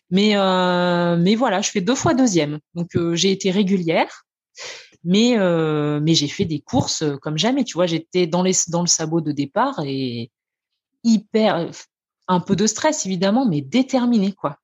Mais 0.09 0.35
euh, 0.35 1.17
mais 1.17 1.35
voilà, 1.35 1.61
je 1.61 1.69
fais 1.71 1.81
deux 1.81 1.95
fois 1.95 2.13
deuxième. 2.13 2.59
Donc 2.75 2.95
euh, 2.95 3.15
j'ai 3.15 3.31
été 3.31 3.51
régulière, 3.51 4.25
mais 5.03 5.37
euh, 5.37 5.99
mais 6.01 6.13
j'ai 6.15 6.27
fait 6.27 6.45
des 6.45 6.59
courses 6.59 7.03
comme 7.21 7.37
jamais. 7.37 7.63
Tu 7.63 7.73
vois, 7.73 7.87
j'étais 7.87 8.27
dans 8.27 8.43
les 8.43 8.53
dans 8.69 8.81
le 8.81 8.87
sabot 8.87 9.21
de 9.21 9.31
départ 9.31 9.81
et 9.85 10.31
hyper 11.03 11.69
un 12.27 12.39
peu 12.39 12.55
de 12.55 12.67
stress 12.67 13.05
évidemment, 13.05 13.47
mais 13.47 13.61
déterminée 13.61 14.33
quoi. 14.33 14.57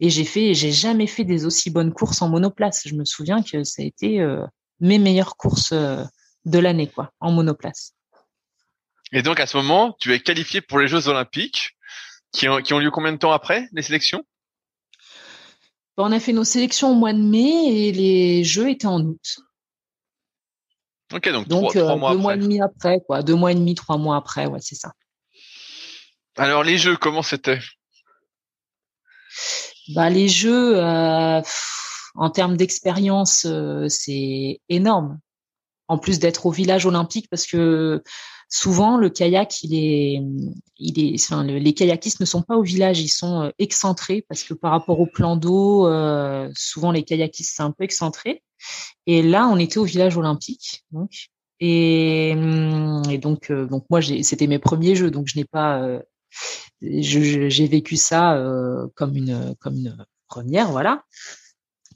Et 0.00 0.10
j'ai 0.10 0.24
fait, 0.24 0.52
j'ai 0.52 0.72
jamais 0.72 1.06
fait 1.06 1.24
des 1.24 1.46
aussi 1.46 1.70
bonnes 1.70 1.92
courses 1.92 2.20
en 2.20 2.28
monoplace. 2.28 2.82
Je 2.86 2.94
me 2.94 3.04
souviens 3.04 3.42
que 3.42 3.64
ça 3.64 3.80
a 3.80 3.84
été 3.86 4.22
mes 4.80 4.98
meilleures 4.98 5.36
courses 5.36 5.72
de 5.72 6.58
l'année 6.58 6.88
quoi, 6.88 7.12
en 7.20 7.32
monoplace. 7.32 7.94
Et 9.12 9.22
donc 9.22 9.40
à 9.40 9.46
ce 9.46 9.56
moment, 9.56 9.96
tu 10.00 10.12
es 10.12 10.20
qualifié 10.20 10.60
pour 10.60 10.78
les 10.78 10.88
Jeux 10.88 11.08
Olympiques 11.08 11.76
qui 12.32 12.48
ont, 12.48 12.60
qui 12.60 12.74
ont 12.74 12.78
lieu 12.78 12.90
combien 12.90 13.12
de 13.12 13.18
temps 13.18 13.32
après 13.32 13.68
les 13.72 13.82
sélections? 13.82 14.24
On 15.98 16.12
a 16.12 16.20
fait 16.20 16.32
nos 16.32 16.44
sélections 16.44 16.90
au 16.90 16.94
mois 16.94 17.12
de 17.12 17.18
mai 17.18 17.88
et 17.88 17.92
les 17.92 18.44
Jeux 18.44 18.68
étaient 18.70 18.86
en 18.86 19.00
août. 19.00 19.38
Ok, 21.12 21.28
donc, 21.30 21.72
trois, 21.72 21.76
euh, 21.76 21.96
mois 21.96 22.12
deux 22.12 22.18
mois 22.18 22.34
et 22.34 22.38
demi 22.38 22.60
après, 22.60 23.00
quoi. 23.06 23.22
Deux 23.22 23.34
mois 23.34 23.52
et 23.52 23.54
demi, 23.54 23.74
trois 23.74 23.96
mois 23.96 24.16
après, 24.16 24.46
ouais, 24.46 24.58
c'est 24.60 24.74
ça. 24.74 24.92
Alors 26.36 26.64
les 26.64 26.76
Jeux, 26.76 26.96
comment 26.96 27.22
c'était? 27.22 27.60
Bah 29.94 30.10
les 30.10 30.28
Jeux, 30.28 30.76
euh, 30.76 31.40
en 32.14 32.30
termes 32.30 32.56
d'expérience, 32.56 33.46
euh, 33.46 33.86
c'est 33.88 34.60
énorme. 34.68 35.18
En 35.88 35.98
plus 35.98 36.18
d'être 36.18 36.46
au 36.46 36.50
village 36.50 36.84
olympique, 36.84 37.28
parce 37.30 37.46
que 37.46 38.02
souvent 38.48 38.96
le 38.96 39.10
kayak, 39.10 39.62
il 39.62 39.74
est, 39.74 40.22
il 40.78 41.00
est, 41.00 41.14
enfin, 41.20 41.44
les 41.44 41.74
kayakistes 41.74 42.20
ne 42.20 42.26
sont 42.26 42.42
pas 42.42 42.56
au 42.56 42.62
village, 42.62 43.00
ils 43.00 43.08
sont 43.08 43.42
euh, 43.42 43.50
excentrés 43.58 44.24
parce 44.28 44.42
que 44.42 44.54
par 44.54 44.70
rapport 44.70 45.00
au 45.00 45.06
plan 45.06 45.36
d'eau, 45.36 45.86
euh, 45.86 46.50
souvent 46.54 46.92
les 46.92 47.02
kayakistes 47.02 47.54
c'est 47.56 47.62
un 47.62 47.72
peu 47.72 47.84
excentré. 47.84 48.42
Et 49.06 49.22
là, 49.22 49.48
on 49.48 49.58
était 49.58 49.78
au 49.78 49.84
village 49.84 50.16
olympique, 50.16 50.84
donc. 50.90 51.10
Et, 51.60 52.34
hum, 52.36 53.02
et 53.10 53.18
donc, 53.18 53.50
euh, 53.50 53.66
donc 53.66 53.84
moi, 53.90 54.00
c'était 54.02 54.46
mes 54.46 54.58
premiers 54.58 54.94
jeux, 54.94 55.10
donc 55.10 55.26
je 55.26 55.38
n'ai 55.38 55.44
pas, 55.44 56.00
j'ai 56.82 57.66
vécu 57.66 57.96
ça 57.96 58.38
comme 58.94 59.16
une, 59.16 59.54
comme 59.60 59.76
une 59.76 60.06
première, 60.28 60.70
voilà 60.70 61.02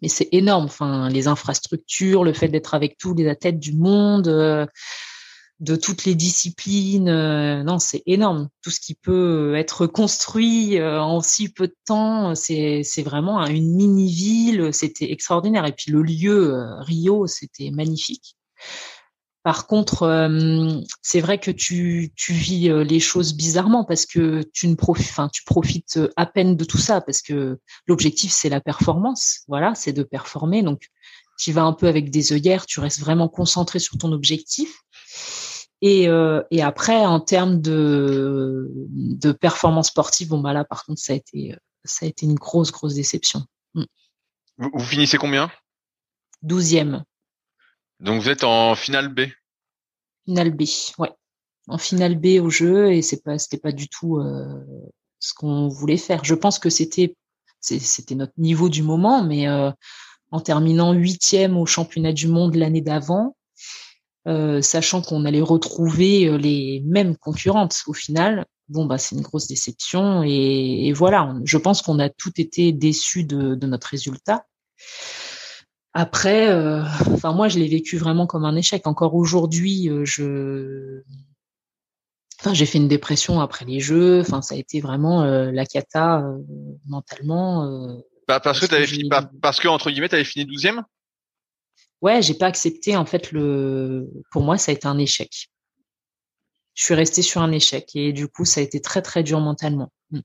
mais 0.02 0.08
c'est 0.08 0.28
énorme. 0.32 0.64
Enfin, 0.64 1.10
les 1.10 1.28
infrastructures, 1.28 2.24
le 2.24 2.32
fait 2.32 2.48
d'être 2.48 2.72
avec 2.72 2.96
tous 2.96 3.12
les 3.12 3.28
athlètes 3.28 3.58
du 3.58 3.74
monde, 3.74 4.28
de 5.60 5.76
toutes 5.76 6.04
les 6.04 6.14
disciplines. 6.14 7.08
Euh, 7.08 7.62
non, 7.62 7.78
c'est 7.78 8.02
énorme. 8.06 8.48
Tout 8.62 8.70
ce 8.70 8.80
qui 8.80 8.94
peut 8.94 9.54
être 9.54 9.86
construit 9.86 10.78
euh, 10.78 11.00
en 11.00 11.20
si 11.20 11.50
peu 11.50 11.68
de 11.68 11.76
temps, 11.86 12.34
c'est 12.34 13.02
vraiment 13.04 13.44
une 13.46 13.76
mini 13.76 14.10
ville. 14.10 14.70
C'était 14.72 15.12
extraordinaire. 15.12 15.66
Et 15.66 15.72
puis 15.72 15.92
le 15.92 16.02
lieu 16.02 16.54
euh, 16.54 16.80
Rio, 16.80 17.26
c'était 17.26 17.70
magnifique. 17.70 18.36
Par 19.42 19.66
contre, 19.66 20.28
c'est 21.00 21.22
vrai 21.22 21.38
que 21.38 21.50
tu, 21.50 22.12
tu 22.14 22.34
vis 22.34 22.68
les 22.84 23.00
choses 23.00 23.32
bizarrement 23.32 23.86
parce 23.86 24.04
que 24.04 24.42
tu 24.52 24.68
ne 24.68 24.74
profites, 24.74 25.08
enfin, 25.08 25.30
tu 25.32 25.44
profites 25.44 25.98
à 26.16 26.26
peine 26.26 26.56
de 26.56 26.64
tout 26.66 26.76
ça 26.76 27.00
parce 27.00 27.22
que 27.22 27.58
l'objectif 27.86 28.32
c'est 28.32 28.50
la 28.50 28.60
performance. 28.60 29.40
Voilà, 29.48 29.74
c'est 29.74 29.94
de 29.94 30.02
performer. 30.02 30.62
Donc, 30.62 30.90
tu 31.40 31.52
vas 31.52 31.62
un 31.62 31.72
peu 31.72 31.88
avec 31.88 32.10
des 32.10 32.34
œillères, 32.34 32.66
tu 32.66 32.80
restes 32.80 33.00
vraiment 33.00 33.28
concentré 33.28 33.78
sur 33.78 33.96
ton 33.96 34.12
objectif. 34.12 34.82
Et, 35.82 36.08
euh, 36.08 36.42
et 36.50 36.62
après, 36.62 37.06
en 37.06 37.20
termes 37.20 37.60
de, 37.60 38.70
de 38.90 39.32
performance 39.32 39.88
sportive, 39.88 40.28
bon 40.28 40.40
bah 40.40 40.52
là, 40.52 40.64
par 40.64 40.84
contre, 40.84 41.00
ça 41.00 41.14
a 41.14 41.16
été, 41.16 41.56
ça 41.84 42.04
a 42.04 42.08
été 42.08 42.26
une 42.26 42.34
grosse, 42.34 42.70
grosse 42.70 42.94
déception. 42.94 43.44
Mm. 43.74 43.84
Vous, 44.58 44.84
finissez 44.84 45.16
combien? 45.16 45.50
Douzième. 46.42 47.04
Donc 47.98 48.22
vous 48.22 48.28
êtes 48.28 48.44
en 48.44 48.74
finale 48.74 49.08
B? 49.08 49.22
Finale 50.26 50.50
B, 50.50 50.62
ouais. 50.98 51.12
En 51.66 51.78
finale 51.78 52.18
B 52.18 52.40
au 52.42 52.50
jeu 52.50 52.92
et 52.92 53.02
c'est 53.02 53.22
pas, 53.22 53.38
c'était 53.38 53.58
pas 53.58 53.72
du 53.72 53.88
tout 53.88 54.18
euh, 54.18 54.64
ce 55.18 55.32
qu'on 55.34 55.68
voulait 55.68 55.96
faire. 55.96 56.24
Je 56.24 56.34
pense 56.34 56.58
que 56.58 56.70
c'était, 56.70 57.16
c'était 57.60 58.14
notre 58.14 58.32
niveau 58.38 58.68
du 58.68 58.82
moment, 58.82 59.22
mais 59.22 59.48
euh, 59.48 59.70
en 60.30 60.40
terminant 60.40 60.92
huitième 60.92 61.56
au 61.56 61.66
championnat 61.66 62.12
du 62.12 62.28
monde 62.28 62.54
l'année 62.54 62.80
d'avant, 62.80 63.36
euh, 64.28 64.60
sachant 64.60 65.00
qu'on 65.00 65.24
allait 65.24 65.40
retrouver 65.40 66.26
euh, 66.26 66.36
les 66.36 66.82
mêmes 66.84 67.16
concurrentes 67.16 67.82
au 67.86 67.94
final. 67.94 68.44
Bon, 68.68 68.84
bah, 68.84 68.98
c'est 68.98 69.16
une 69.16 69.22
grosse 69.22 69.46
déception 69.46 70.22
et, 70.22 70.92
voilà. 70.92 71.34
je 71.44 71.56
pense 71.56 71.80
qu'on 71.82 71.98
a 71.98 72.10
tout 72.10 72.32
été 72.36 72.72
déçus 72.72 73.24
de, 73.24 73.54
notre 73.66 73.88
résultat. 73.88 74.44
Après, 75.94 76.50
euh, 76.50 76.82
enfin 77.12 77.32
moi, 77.32 77.48
je 77.48 77.58
l'ai 77.58 77.66
vécu 77.66 77.96
vraiment 77.96 78.26
comme 78.26 78.44
un 78.44 78.54
échec. 78.54 78.86
Encore 78.86 79.14
aujourd'hui, 79.14 79.90
je, 80.04 81.02
enfin 82.38 82.54
j'ai 82.54 82.66
fait 82.66 82.78
une 82.78 82.86
dépression 82.86 83.40
après 83.40 83.64
les 83.64 83.80
Jeux. 83.80 84.20
Enfin, 84.20 84.40
ça 84.40 84.54
a 84.54 84.58
été 84.58 84.80
vraiment 84.80 85.24
la 85.24 85.66
cata 85.66 86.24
mentalement. 86.86 87.98
Bah, 88.28 88.38
parce, 88.38 88.60
que, 88.60 88.66
tu 88.66 88.74
avais 88.76 88.86
fini, 88.86 89.10
parce 89.42 89.58
que 89.58 89.66
entre 89.66 89.90
guillemets, 89.90 90.14
avais 90.14 90.22
fini 90.22 90.44
douzième? 90.44 90.84
Ouais, 92.02 92.22
j'ai 92.22 92.34
pas 92.34 92.46
accepté. 92.46 92.96
En 92.96 93.06
fait, 93.06 93.32
le, 93.32 94.10
pour 94.30 94.42
moi, 94.42 94.58
ça 94.58 94.72
a 94.72 94.74
été 94.74 94.86
un 94.86 94.98
échec. 94.98 95.48
Je 96.74 96.84
suis 96.84 96.94
restée 96.94 97.22
sur 97.22 97.42
un 97.42 97.52
échec 97.52 97.90
et 97.94 98.12
du 98.12 98.28
coup, 98.28 98.44
ça 98.44 98.60
a 98.60 98.62
été 98.62 98.80
très 98.80 99.02
très 99.02 99.22
dur 99.22 99.40
mentalement. 99.40 99.92
Mm. 100.10 100.18
Et 100.18 100.22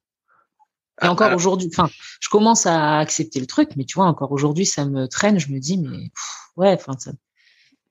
ah, 1.00 1.12
encore 1.12 1.34
aujourd'hui, 1.34 1.70
enfin, 1.74 1.90
je 2.22 2.30
commence 2.30 2.66
à 2.66 3.00
accepter 3.00 3.40
le 3.40 3.48
truc, 3.48 3.72
mais 3.76 3.84
tu 3.84 3.96
vois, 3.96 4.06
encore 4.06 4.32
aujourd'hui, 4.32 4.66
ça 4.66 4.86
me 4.86 5.08
traîne. 5.08 5.40
Je 5.40 5.52
me 5.52 5.60
dis, 5.60 5.78
mais 5.78 6.10
ouais, 6.56 6.72
enfin, 6.72 6.94
ça, 6.98 7.12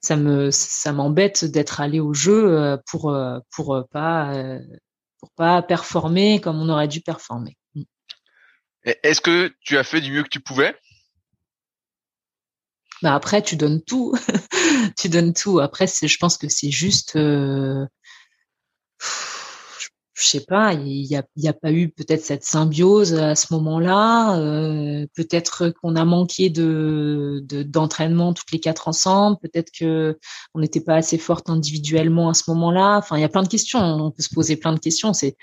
ça 0.01 0.17
me, 0.17 0.51
ça 0.51 0.93
m'embête 0.93 1.45
d'être 1.45 1.81
allé 1.81 2.01
au 2.01 2.15
jeu 2.15 2.59
euh, 2.59 2.77
pour 2.87 3.11
euh, 3.11 3.41
pour 3.51 3.75
euh, 3.75 3.83
pas 3.91 4.33
pour 5.19 5.31
pas 5.33 5.63
performer 5.63 6.41
comme 6.41 6.61
on 6.61 6.69
aurait 6.69 6.89
dû 6.89 7.03
performer. 7.03 7.59
Mm. 7.75 7.83
Est-ce 9.03 9.21
que 9.21 9.53
tu 9.61 9.77
as 9.77 9.85
fait 9.85 10.01
du 10.01 10.13
mieux 10.13 10.23
que 10.23 10.29
tu 10.29 10.41
pouvais? 10.41 10.75
Bah 13.05 13.15
après, 13.15 13.43
tu 13.43 13.57
donnes 13.57 13.83
tout. 13.83 14.15
tu 14.99 15.11
donnes 15.11 15.35
tout. 15.35 15.61
Après, 15.61 15.87
je 15.87 16.17
pense 16.17 16.39
que 16.39 16.49
c'est 16.49 16.71
juste, 16.71 17.17
euh, 17.17 17.87
je 20.15 20.29
sais 20.29 20.45
pas, 20.45 20.73
il 20.75 21.07
n'y 21.09 21.17
a, 21.17 21.51
a 21.51 21.53
pas 21.53 21.73
eu 21.73 21.89
peut-être 21.89 22.25
cette 22.25 22.45
symbiose 22.45 23.15
à 23.15 23.35
ce 23.35 23.53
moment-là. 23.55 24.39
Euh, 24.39 25.07
peut-être 25.17 25.71
qu'on 25.71 25.97
a 25.97 26.05
manqué 26.05 26.51
de 26.51 27.45
d'entraînement 27.45 28.33
toutes 28.33 28.53
les 28.53 28.61
quatre 28.61 28.87
ensemble. 28.87 29.39
Peut-être 29.43 29.73
que 29.77 30.17
on 30.55 30.61
n'était 30.61 30.81
pas 30.81 30.95
assez 30.95 31.19
forte 31.19 31.51
individuellement 31.51 32.31
à 32.31 32.35
ce 32.35 32.45
moment-là. 32.51 32.99
Enfin, 32.99 33.17
il 33.19 33.23
y 33.23 33.25
a 33.25 33.29
plein 33.29 33.43
de 33.43 33.49
questions. 33.49 33.81
On 33.81 34.13
peut 34.13 34.23
se 34.23 34.33
poser 34.33 34.57
plein 34.57 34.73
de 34.73 34.79
questions. 34.79 35.13
C'est 35.13 35.37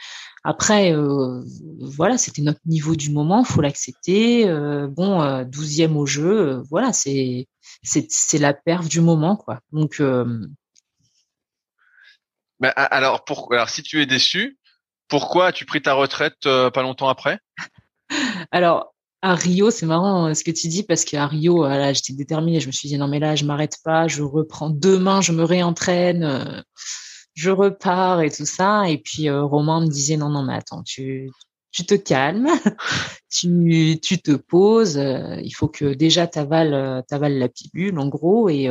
après, 0.43 0.93
euh, 0.93 1.43
voilà, 1.81 2.18
c'était 2.18 2.41
notre 2.41 2.61
niveau 2.65 2.95
du 2.95 3.11
moment, 3.11 3.43
faut 3.43 3.61
l'accepter. 3.61 4.48
Euh, 4.48 4.88
bon, 4.88 5.22
euh, 5.22 5.43
douzième 5.43 5.98
au 5.98 6.06
jeu, 6.06 6.64
voilà, 6.69 6.93
c'est 6.93 7.48
c'est 7.84 8.38
la 8.38 8.53
perf 8.53 8.88
du 8.88 9.02
moment, 9.02 9.35
quoi. 9.35 9.60
Donc, 9.72 10.02
bah, 12.60 12.69
alors, 12.69 13.26
pour, 13.26 13.52
alors, 13.52 13.69
si 13.69 13.84
tu 13.84 14.02
es 14.02 14.06
déçu, 14.06 14.60
pourquoi 15.12 15.48
as-tu 15.48 15.66
pris 15.66 15.84
ta 15.84 15.94
retraite 15.94 16.40
pas 16.42 16.82
longtemps 16.82 17.10
après? 17.10 17.38
Alors, 18.52 18.96
à 19.22 19.36
Rio, 19.36 19.70
c'est 19.70 19.86
marrant 19.86 20.34
ce 20.34 20.44
que 20.44 20.50
tu 20.50 20.68
dis 20.68 20.82
parce 20.82 21.06
qu'à 21.06 21.28
Rio, 21.28 21.68
là, 21.68 21.94
j'étais 21.94 22.14
déterminée. 22.14 22.60
Je 22.60 22.66
me 22.66 22.72
suis 22.72 22.90
dit 22.90 22.98
non 22.98 23.08
mais 23.08 23.20
là, 23.20 23.36
je 23.36 23.46
m'arrête 23.46 23.78
pas, 23.84 24.08
je 24.08 24.24
reprends 24.24 24.72
demain, 24.72 25.22
je 25.22 25.32
me 25.32 25.44
réentraîne 25.44 26.64
je 27.34 27.50
repars 27.50 28.22
et 28.22 28.32
tout 28.32 28.46
ça. 28.46 28.90
Et 28.90 28.98
puis 28.98 29.30
euh, 29.30 29.44
Romain 29.44 29.82
me 29.82 29.88
disait 29.88 30.18
non 30.18 30.30
non 30.30 30.44
mais 30.44 30.54
attends 30.54 30.84
tu 30.84 31.32
tu 31.72 31.86
te 31.86 31.94
calmes, 31.96 32.50
tu 33.30 34.00
tu 34.02 34.22
te 34.22 34.34
poses. 34.34 34.98
Euh, 34.98 35.38
il 35.42 35.52
faut 35.52 35.68
que 35.68 35.94
déjà 35.94 36.28
t'avales 36.28 36.74
euh, 36.74 37.02
t'avales 37.08 37.38
la 37.38 37.50
pilule 37.50 37.98
en 38.00 38.08
gros 38.08 38.50
et 38.50 38.70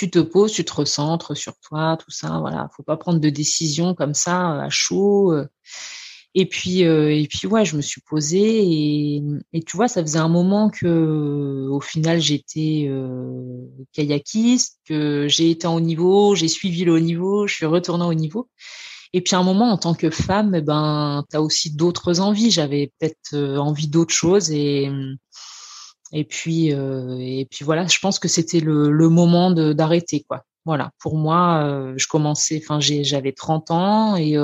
tu 0.00 0.10
te 0.10 0.18
poses, 0.18 0.52
tu 0.52 0.64
te 0.64 0.72
recentres 0.72 1.36
sur 1.36 1.52
toi, 1.58 1.98
tout 1.98 2.10
ça. 2.10 2.38
Voilà, 2.40 2.70
faut 2.74 2.82
pas 2.82 2.96
prendre 2.96 3.20
de 3.20 3.28
décision 3.28 3.94
comme 3.94 4.14
ça 4.14 4.62
à 4.62 4.70
chaud. 4.70 5.34
Et 6.34 6.46
puis, 6.46 6.84
euh, 6.84 7.12
et 7.14 7.26
puis 7.26 7.46
ouais, 7.48 7.64
je 7.64 7.76
me 7.76 7.82
suis 7.82 8.00
posée 8.00 8.62
et, 8.62 9.22
tu 9.66 9.76
vois, 9.76 9.88
ça 9.88 10.00
faisait 10.00 10.18
un 10.18 10.28
moment 10.28 10.70
que, 10.70 11.66
au 11.68 11.80
final, 11.80 12.20
j'étais 12.20 12.86
euh, 12.88 13.66
kayakiste, 13.92 14.78
que 14.86 15.26
j'ai 15.28 15.50
été 15.50 15.66
en 15.66 15.74
haut 15.76 15.80
niveau, 15.80 16.34
j'ai 16.36 16.48
suivi 16.48 16.84
le 16.84 16.92
haut 16.92 17.00
niveau, 17.00 17.46
je 17.46 17.54
suis 17.56 17.66
retournée 17.66 18.04
au 18.04 18.14
niveau. 18.14 18.48
Et 19.12 19.22
puis 19.22 19.34
à 19.34 19.40
un 19.40 19.42
moment, 19.42 19.70
en 19.70 19.76
tant 19.76 19.94
que 19.94 20.08
femme, 20.08 20.54
eh 20.54 20.62
ben, 20.62 21.24
tu 21.30 21.36
as 21.36 21.42
aussi 21.42 21.74
d'autres 21.74 22.20
envies. 22.20 22.50
J'avais 22.50 22.92
peut-être 22.98 23.34
euh, 23.34 23.58
envie 23.58 23.88
d'autres 23.88 24.14
choses 24.14 24.50
et 24.52 24.88
et 26.12 26.24
puis 26.24 26.72
euh, 26.72 27.16
et 27.18 27.46
puis 27.50 27.64
voilà. 27.64 27.86
Je 27.86 27.98
pense 27.98 28.18
que 28.18 28.28
c'était 28.28 28.60
le, 28.60 28.90
le 28.90 29.08
moment 29.08 29.50
d'arrêter 29.50 30.24
quoi. 30.28 30.44
Voilà. 30.64 30.90
Pour 31.00 31.16
moi, 31.16 31.64
euh, 31.64 31.94
je 31.96 32.06
commençais. 32.06 32.60
Enfin, 32.62 32.80
j'avais 32.80 33.32
30 33.32 33.70
ans 33.70 34.16
et 34.16 34.36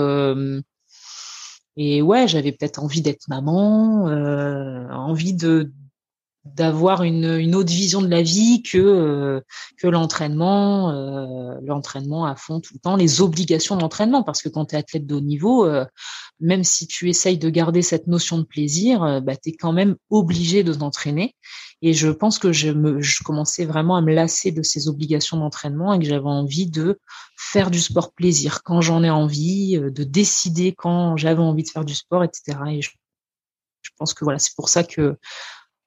et 1.77 2.01
ouais, 2.01 2.27
j'avais 2.27 2.53
peut-être 2.53 2.83
envie 2.83 3.03
d'être 3.03 3.29
maman, 3.29 4.09
euh, 4.09 4.89
envie 4.91 5.35
de 5.35 5.73
d'avoir 6.55 7.03
une, 7.03 7.39
une 7.39 7.55
autre 7.55 7.71
vision 7.71 8.01
de 8.01 8.09
la 8.09 8.23
vie 8.23 8.63
que 8.63 8.79
euh, 8.79 9.41
que 9.79 9.87
l'entraînement, 9.87 10.91
euh, 10.91 11.59
l'entraînement 11.63 12.25
à 12.27 12.37
fond 12.37 12.61
tout 12.61 12.75
le 12.75 12.81
temps, 12.81 12.97
les 12.97 13.21
obligations 13.21 13.77
d'entraînement. 13.77 14.23
Parce 14.23 14.43
que 14.43 14.49
quand 14.49 14.67
tu 14.67 14.75
es 14.75 14.79
athlète 14.79 15.07
de 15.07 15.15
haut 15.15 15.21
niveau, 15.21 15.67
euh, 15.67 15.85
même 16.41 16.65
si 16.65 16.87
tu 16.87 17.09
essayes 17.09 17.39
de 17.39 17.51
garder 17.51 17.83
cette 17.83 18.07
notion 18.07 18.39
de 18.39 18.45
plaisir, 18.45 19.21
bah, 19.23 19.37
tu 19.37 19.51
es 19.51 19.53
quand 19.53 19.73
même 19.73 19.97
obligé 20.11 20.63
de 20.63 20.75
t'entraîner. 20.75 21.35
Et 21.83 21.93
je 21.93 22.09
pense 22.09 22.39
que 22.39 22.53
je, 22.53 22.71
me, 22.71 23.01
je 23.01 23.23
commençais 23.23 23.65
vraiment 23.65 23.97
à 23.97 24.03
me 24.03 24.15
lasser 24.15 24.51
de 24.51 24.63
ces 24.63 24.89
obligations 24.89 25.39
d'entraînement 25.39 25.93
et 25.93 25.99
que 25.99 26.05
j'avais 26.05 26.25
envie 26.25 26.69
de 26.71 26.99
faire 27.39 27.71
du 27.71 27.81
sport 27.81 28.13
plaisir 28.13 28.63
quand 28.65 28.81
j'en 28.81 29.03
ai 29.03 29.11
envie, 29.11 29.79
de 29.79 30.05
décider 30.05 30.75
quand 30.77 31.17
j'avais 31.17 31.43
envie 31.43 31.63
de 31.63 31.69
faire 31.69 31.85
du 31.85 31.95
sport, 31.95 32.25
etc. 32.25 32.59
Et 32.71 32.83
je, 32.83 32.91
je 33.83 33.91
pense 33.99 34.15
que 34.15 34.25
voilà, 34.25 34.39
c'est 34.39 34.55
pour 34.55 34.69
ça 34.69 34.85
que 34.85 35.17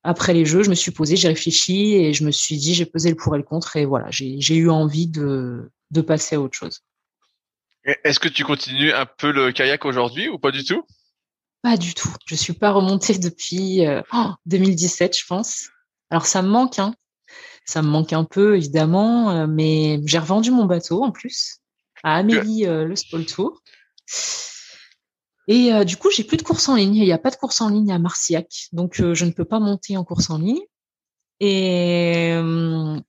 après 0.03 0.33
les 0.33 0.45
jeux, 0.45 0.63
je 0.63 0.69
me 0.69 0.75
suis 0.75 0.91
posée, 0.91 1.15
j'ai 1.15 1.27
réfléchi 1.27 1.95
et 1.95 2.13
je 2.13 2.23
me 2.23 2.31
suis 2.31 2.57
dit, 2.57 2.73
j'ai 2.73 2.85
pesé 2.85 3.09
le 3.09 3.15
pour 3.15 3.35
et 3.35 3.37
le 3.37 3.43
contre 3.43 3.75
et 3.75 3.85
voilà, 3.85 4.07
j'ai 4.11 4.55
eu 4.55 4.69
envie 4.69 5.07
de, 5.07 5.71
de 5.91 6.01
passer 6.01 6.35
à 6.35 6.41
autre 6.41 6.57
chose. 6.57 6.81
Est-ce 7.83 8.19
que 8.19 8.29
tu 8.29 8.43
continues 8.43 8.93
un 8.93 9.05
peu 9.05 9.31
le 9.31 9.51
kayak 9.51 9.85
aujourd'hui 9.85 10.29
ou 10.29 10.37
pas 10.37 10.51
du 10.51 10.63
tout? 10.63 10.83
Pas 11.61 11.77
du 11.77 11.93
tout. 11.93 12.09
Je 12.25 12.35
suis 12.35 12.53
pas 12.53 12.71
remontée 12.71 13.17
depuis 13.19 13.81
2017, 14.45 15.11
euh, 15.11 15.17
je 15.19 15.25
pense. 15.25 15.69
Alors 16.09 16.25
ça 16.25 16.41
me 16.41 16.49
manque, 16.49 16.79
hein. 16.79 16.93
Ça 17.65 17.81
me 17.81 17.87
manque 17.87 18.13
un 18.13 18.23
peu, 18.23 18.57
évidemment, 18.57 19.29
euh, 19.31 19.47
mais 19.47 19.99
j'ai 20.05 20.17
revendu 20.17 20.49
mon 20.49 20.65
bateau 20.65 21.03
en 21.03 21.11
plus 21.11 21.59
à 22.03 22.15
Amélie 22.15 22.65
euh, 22.65 22.85
le 22.85 22.95
Spol 22.95 23.25
Tour. 23.25 23.61
Et 25.51 25.83
du 25.83 25.97
coup, 25.97 26.11
j'ai 26.11 26.23
plus 26.23 26.37
de 26.37 26.43
course 26.43 26.69
en 26.69 26.75
ligne. 26.75 26.95
Il 26.95 27.03
n'y 27.03 27.11
a 27.11 27.17
pas 27.17 27.31
de 27.31 27.35
course 27.35 27.59
en 27.59 27.69
ligne 27.69 27.91
à 27.91 27.97
Marciac, 27.97 28.67
donc 28.71 28.95
je 28.95 29.25
ne 29.25 29.31
peux 29.31 29.45
pas 29.45 29.59
monter 29.59 29.97
en 29.97 30.03
course 30.03 30.29
en 30.29 30.37
ligne. 30.37 30.61
Et, 31.39 32.35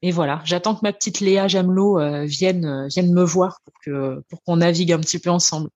et 0.03 0.11
voilà, 0.11 0.41
j'attends 0.45 0.75
que 0.75 0.81
ma 0.83 0.93
petite 0.93 1.21
Léa 1.21 1.49
Jamelot 1.49 1.99
vienne 2.25 2.89
vienne 2.89 3.13
me 3.13 3.23
voir 3.23 3.61
pour 3.65 3.75
que 3.85 4.23
pour 4.31 4.43
qu'on 4.43 4.57
navigue 4.57 4.93
un 4.93 5.01
petit 5.01 5.19
peu 5.19 5.29
ensemble. 5.29 5.69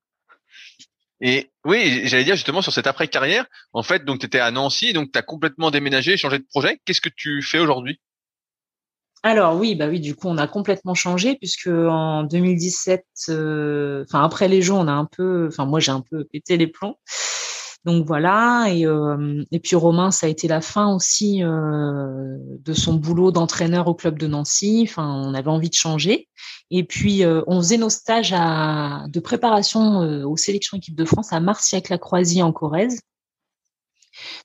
Et 1.21 1.51
oui, 1.65 2.03
j'allais 2.05 2.25
dire 2.25 2.35
justement 2.35 2.63
sur 2.63 2.73
cette 2.73 2.87
après 2.87 3.09
carrière, 3.09 3.47
en 3.73 3.83
fait, 3.83 4.05
donc 4.05 4.21
tu 4.21 4.27
étais 4.27 4.41
à 4.41 4.51
Nancy, 4.51 4.93
donc 4.93 5.13
tu 5.13 5.19
as 5.19 5.23
complètement 5.23 5.71
déménagé, 5.71 6.17
changé 6.17 6.39
de 6.39 6.45
projet. 6.45 6.81
Qu'est-ce 6.85 7.01
que 7.01 7.11
tu 7.15 7.43
fais 7.43 7.59
aujourd'hui? 7.59 8.01
Alors 9.27 9.57
oui, 9.57 9.75
bah 9.75 9.89
oui, 9.89 10.01
du 10.01 10.15
coup 10.15 10.29
on 10.29 10.37
a 10.37 10.47
complètement 10.47 10.93
changé 10.93 11.37
puisque 11.37 11.69
en 11.69 12.25
2017, 12.25 13.07
euh, 13.31 14.05
enfin 14.07 14.23
après 14.23 14.49
les 14.49 14.61
Jeux, 14.61 14.75
on 14.75 14.87
a 14.87 14.93
un 14.93 15.07
peu, 15.07 15.49
enfin 15.49 15.65
moi 15.65 15.81
j'ai 15.81 15.93
un 15.93 16.03
peu 16.03 16.25
pété 16.25 16.59
les 16.59 16.67
plombs. 16.67 16.97
Donc 17.87 18.07
voilà, 18.07 18.67
et, 18.69 18.87
euh, 18.87 19.43
et 19.51 19.61
puis 19.61 19.77
Romain, 19.77 20.11
ça 20.11 20.27
a 20.27 20.29
été 20.29 20.47
la 20.47 20.61
fin 20.61 20.95
aussi 20.95 21.43
euh, 21.43 22.37
de 22.65 22.73
son 22.75 22.95
boulot 22.95 23.31
d'entraîneur 23.31 23.89
au 23.89 23.95
club 23.95 24.19
de 24.19 24.27
Nancy. 24.27 24.87
Enfin, 24.87 25.07
on 25.07 25.33
avait 25.33 25.51
envie 25.51 25.71
de 25.71 25.75
changer. 25.75 26.29
Et 26.71 26.85
puis 26.85 27.23
on 27.47 27.61
faisait 27.61 27.79
nos 27.79 27.91
stages 27.91 28.35
à, 28.35 29.05
de 29.09 29.21
préparation 29.21 30.01
aux 30.25 30.37
sélections 30.37 30.77
équipe 30.77 30.97
de 30.97 31.05
France 31.05 31.33
à 31.33 31.41
Marciac-la-Croisie 31.41 32.43
en 32.43 32.53
Corrèze. 32.53 33.01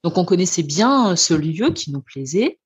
Donc 0.03 0.17
on 0.17 0.25
connaissait 0.25 0.63
bien 0.63 1.15
ce 1.15 1.33
lieu 1.33 1.71
qui 1.71 1.91
nous 1.91 2.01
plaisait. 2.01 2.59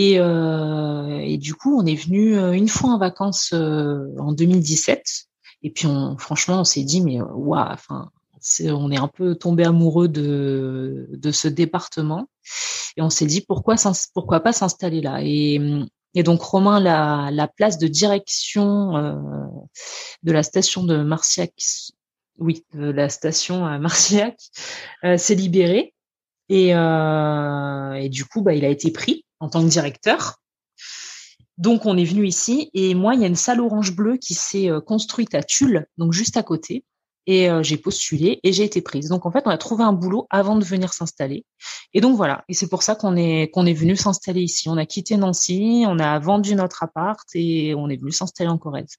Et, 0.00 0.20
euh, 0.20 1.36
du 1.38 1.56
coup, 1.56 1.76
on 1.76 1.84
est 1.84 1.96
venu 1.96 2.38
euh, 2.38 2.52
une 2.52 2.68
fois 2.68 2.90
en 2.90 2.98
vacances 2.98 3.50
euh, 3.52 4.06
en 4.20 4.32
2017. 4.32 5.02
Et 5.64 5.70
puis, 5.70 5.88
on, 5.88 6.16
franchement, 6.16 6.60
on 6.60 6.64
s'est 6.64 6.84
dit, 6.84 7.00
mais 7.00 7.20
waouh, 7.20 7.72
enfin, 7.72 8.12
on 8.62 8.92
est 8.92 8.96
un 8.96 9.08
peu 9.08 9.34
tombé 9.34 9.64
amoureux 9.64 10.06
de, 10.06 11.08
de 11.10 11.32
ce 11.32 11.48
département. 11.48 12.28
Et 12.96 13.02
on 13.02 13.10
s'est 13.10 13.26
dit, 13.26 13.40
pourquoi, 13.40 13.74
pourquoi 14.14 14.38
pas 14.38 14.52
s'installer 14.52 15.00
là? 15.00 15.18
Et, 15.20 15.60
et 16.14 16.22
donc, 16.22 16.42
Romain, 16.42 16.78
la, 16.78 17.30
la 17.32 17.48
place 17.48 17.76
de 17.78 17.88
direction 17.88 18.96
euh, 18.96 19.16
de 20.22 20.30
la 20.30 20.44
station 20.44 20.84
de 20.84 21.02
Marciac, 21.02 21.52
oui, 22.38 22.64
de 22.72 22.88
la 22.92 23.08
station 23.08 23.66
à 23.66 23.80
Marciac, 23.80 24.38
euh, 25.02 25.16
s'est 25.16 25.34
libérée. 25.34 25.92
Et, 26.48 26.74
euh, 26.74 28.08
du 28.08 28.24
coup, 28.24 28.42
bah, 28.42 28.54
il 28.54 28.64
a 28.64 28.68
été 28.68 28.90
pris 28.90 29.24
en 29.40 29.48
tant 29.48 29.62
que 29.62 29.68
directeur. 29.68 30.36
Donc, 31.58 31.86
on 31.86 31.96
est 31.96 32.04
venu 32.04 32.26
ici 32.26 32.70
et 32.74 32.94
moi, 32.94 33.14
il 33.14 33.20
y 33.20 33.24
a 33.24 33.26
une 33.26 33.34
salle 33.34 33.60
orange 33.60 33.94
bleue 33.94 34.16
qui 34.16 34.34
s'est 34.34 34.70
euh, 34.70 34.80
construite 34.80 35.34
à 35.34 35.42
Tulle, 35.42 35.86
donc 35.98 36.12
juste 36.12 36.36
à 36.36 36.42
côté. 36.42 36.84
Et 37.26 37.50
euh, 37.50 37.62
j'ai 37.62 37.76
postulé 37.76 38.40
et 38.42 38.54
j'ai 38.54 38.64
été 38.64 38.80
prise. 38.80 39.10
Donc 39.10 39.26
en 39.26 39.30
fait, 39.30 39.42
on 39.44 39.50
a 39.50 39.58
trouvé 39.58 39.84
un 39.84 39.92
boulot 39.92 40.26
avant 40.30 40.56
de 40.56 40.64
venir 40.64 40.94
s'installer. 40.94 41.44
Et 41.92 42.00
donc 42.00 42.16
voilà. 42.16 42.42
Et 42.48 42.54
c'est 42.54 42.68
pour 42.68 42.82
ça 42.82 42.94
qu'on 42.94 43.16
est 43.16 43.50
qu'on 43.52 43.66
est 43.66 43.74
venu 43.74 43.96
s'installer 43.96 44.40
ici. 44.40 44.70
On 44.70 44.78
a 44.78 44.86
quitté 44.86 45.18
Nancy, 45.18 45.84
on 45.86 45.98
a 45.98 46.18
vendu 46.20 46.54
notre 46.54 46.82
appart 46.82 47.28
et 47.34 47.74
on 47.74 47.90
est 47.90 47.98
venu 47.98 48.12
s'installer 48.12 48.48
en 48.48 48.56
Corrèze. 48.56 48.96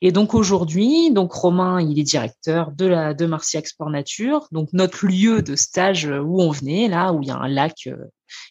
Et 0.00 0.10
donc 0.10 0.34
aujourd'hui, 0.34 1.12
donc 1.12 1.32
Romain, 1.32 1.80
il 1.80 1.98
est 1.98 2.02
directeur 2.02 2.72
de 2.72 2.86
la 2.86 3.14
de 3.14 3.24
Marciac 3.24 3.68
Sport 3.68 3.90
Nature, 3.90 4.48
donc 4.50 4.68
notre 4.72 5.06
lieu 5.06 5.42
de 5.42 5.54
stage 5.54 6.06
où 6.06 6.42
on 6.42 6.50
venait, 6.50 6.88
là 6.88 7.12
où 7.12 7.22
il 7.22 7.28
y 7.28 7.30
a 7.30 7.36
un 7.36 7.48
lac 7.48 7.86
euh, 7.86 7.96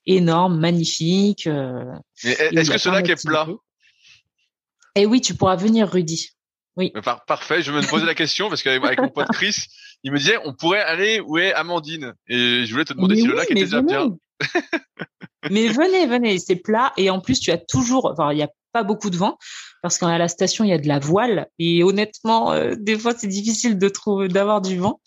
énorme, 0.06 0.58
magnifique. 0.58 1.48
Euh, 1.48 1.84
est-ce 2.24 2.72
que 2.72 2.78
ce 2.78 2.90
lac 2.90 3.10
est 3.10 3.22
plat 3.26 3.48
Eh 4.96 5.06
oui, 5.06 5.20
tu 5.20 5.36
pourras 5.36 5.58
venir, 5.58 5.90
Rudy. 5.90 6.30
Oui. 6.78 6.94
parfait. 7.28 7.62
Je 7.62 7.72
me 7.72 7.82
poser 7.82 8.06
la 8.06 8.16
question 8.16 8.48
parce 8.48 8.64
qu'avec 8.64 9.00
mon 9.00 9.10
pote 9.10 9.28
Chris, 9.34 9.66
il 10.04 10.12
me 10.12 10.18
disait 10.18 10.38
on 10.46 10.54
pourrait 10.54 10.82
aller 10.82 11.20
où 11.20 11.38
est 11.38 11.54
Amandine 11.54 12.14
et 12.28 12.66
je 12.66 12.72
voulais 12.72 12.86
te 12.86 12.94
demander 12.94 13.18
si 13.18 13.28
le 13.28 13.36
lac 13.36 13.52
était 13.52 13.62
déjà 13.62 13.82
bien. 13.82 14.16
mais 15.50 15.68
venez, 15.68 16.08
venez, 16.08 16.40
c'est 16.40 16.56
plat 16.56 16.94
et 16.96 17.10
en 17.10 17.20
plus 17.20 17.40
tu 17.40 17.52
as 17.52 17.58
toujours, 17.58 18.06
enfin 18.06 18.32
il 18.32 18.38
y 18.38 18.44
a 18.44 18.50
pas 18.72 18.84
beaucoup 18.84 19.10
de 19.10 19.18
vent 19.18 19.38
parce 19.82 19.98
qu'à 19.98 20.18
la 20.18 20.28
station 20.28 20.64
il 20.64 20.70
y 20.70 20.74
a 20.74 20.78
de 20.78 20.88
la 20.88 21.00
voile 21.00 21.48
et 21.60 21.84
honnêtement 21.84 22.52
euh, 22.52 22.76
des 22.78 22.98
fois 22.98 23.14
c'est 23.18 23.28
difficile 23.28 23.78
de 23.78 23.90
trouver 23.90 24.28
d'avoir 24.28 24.62
du 24.62 24.78
vent. 24.78 25.02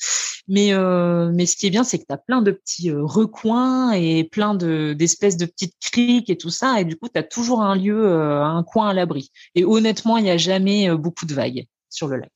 Mais 0.46 0.74
euh, 0.74 1.30
mais 1.32 1.46
ce 1.46 1.56
qui 1.56 1.66
est 1.66 1.70
bien 1.70 1.84
c'est 1.84 1.98
que 1.98 2.04
tu 2.06 2.12
as 2.12 2.18
plein 2.18 2.42
de 2.42 2.50
petits 2.50 2.90
euh, 2.90 3.02
recoins 3.02 3.92
et 3.92 4.24
plein 4.24 4.54
de 4.54 4.92
d'espèces 4.92 5.36
de 5.36 5.46
petites 5.46 5.76
criques 5.80 6.28
et 6.28 6.36
tout 6.36 6.50
ça. 6.50 6.80
Et 6.80 6.84
du 6.84 6.96
coup 6.96 7.08
tu 7.08 7.18
as 7.18 7.22
toujours 7.22 7.62
un 7.62 7.76
lieu 7.76 8.12
un 8.12 8.62
coin 8.62 8.88
à 8.88 8.92
l'abri. 8.92 9.30
Et 9.54 9.64
honnêtement 9.64 10.18
il 10.18 10.24
n'y 10.24 10.30
a 10.30 10.36
jamais 10.36 10.94
beaucoup 10.96 11.26
de 11.26 11.34
vagues 11.34 11.66
sur 11.88 12.08
le 12.08 12.16
lac. 12.16 12.32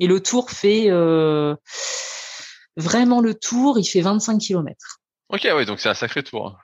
Et 0.00 0.06
le 0.06 0.20
tour 0.20 0.50
fait 0.50 0.88
vraiment 2.76 3.20
le 3.20 3.34
tour 3.34 3.78
il 3.78 3.84
fait 3.84 4.00
25 4.00 4.38
km 4.38 5.00
ok 5.28 5.42
ouais 5.44 5.64
donc 5.66 5.80
c'est 5.80 5.88
un 5.88 5.94
sacré 5.94 6.22
tour. 6.22 6.56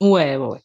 Ouais 0.00 0.36
ouais 0.36 0.46
ouais 0.46 0.60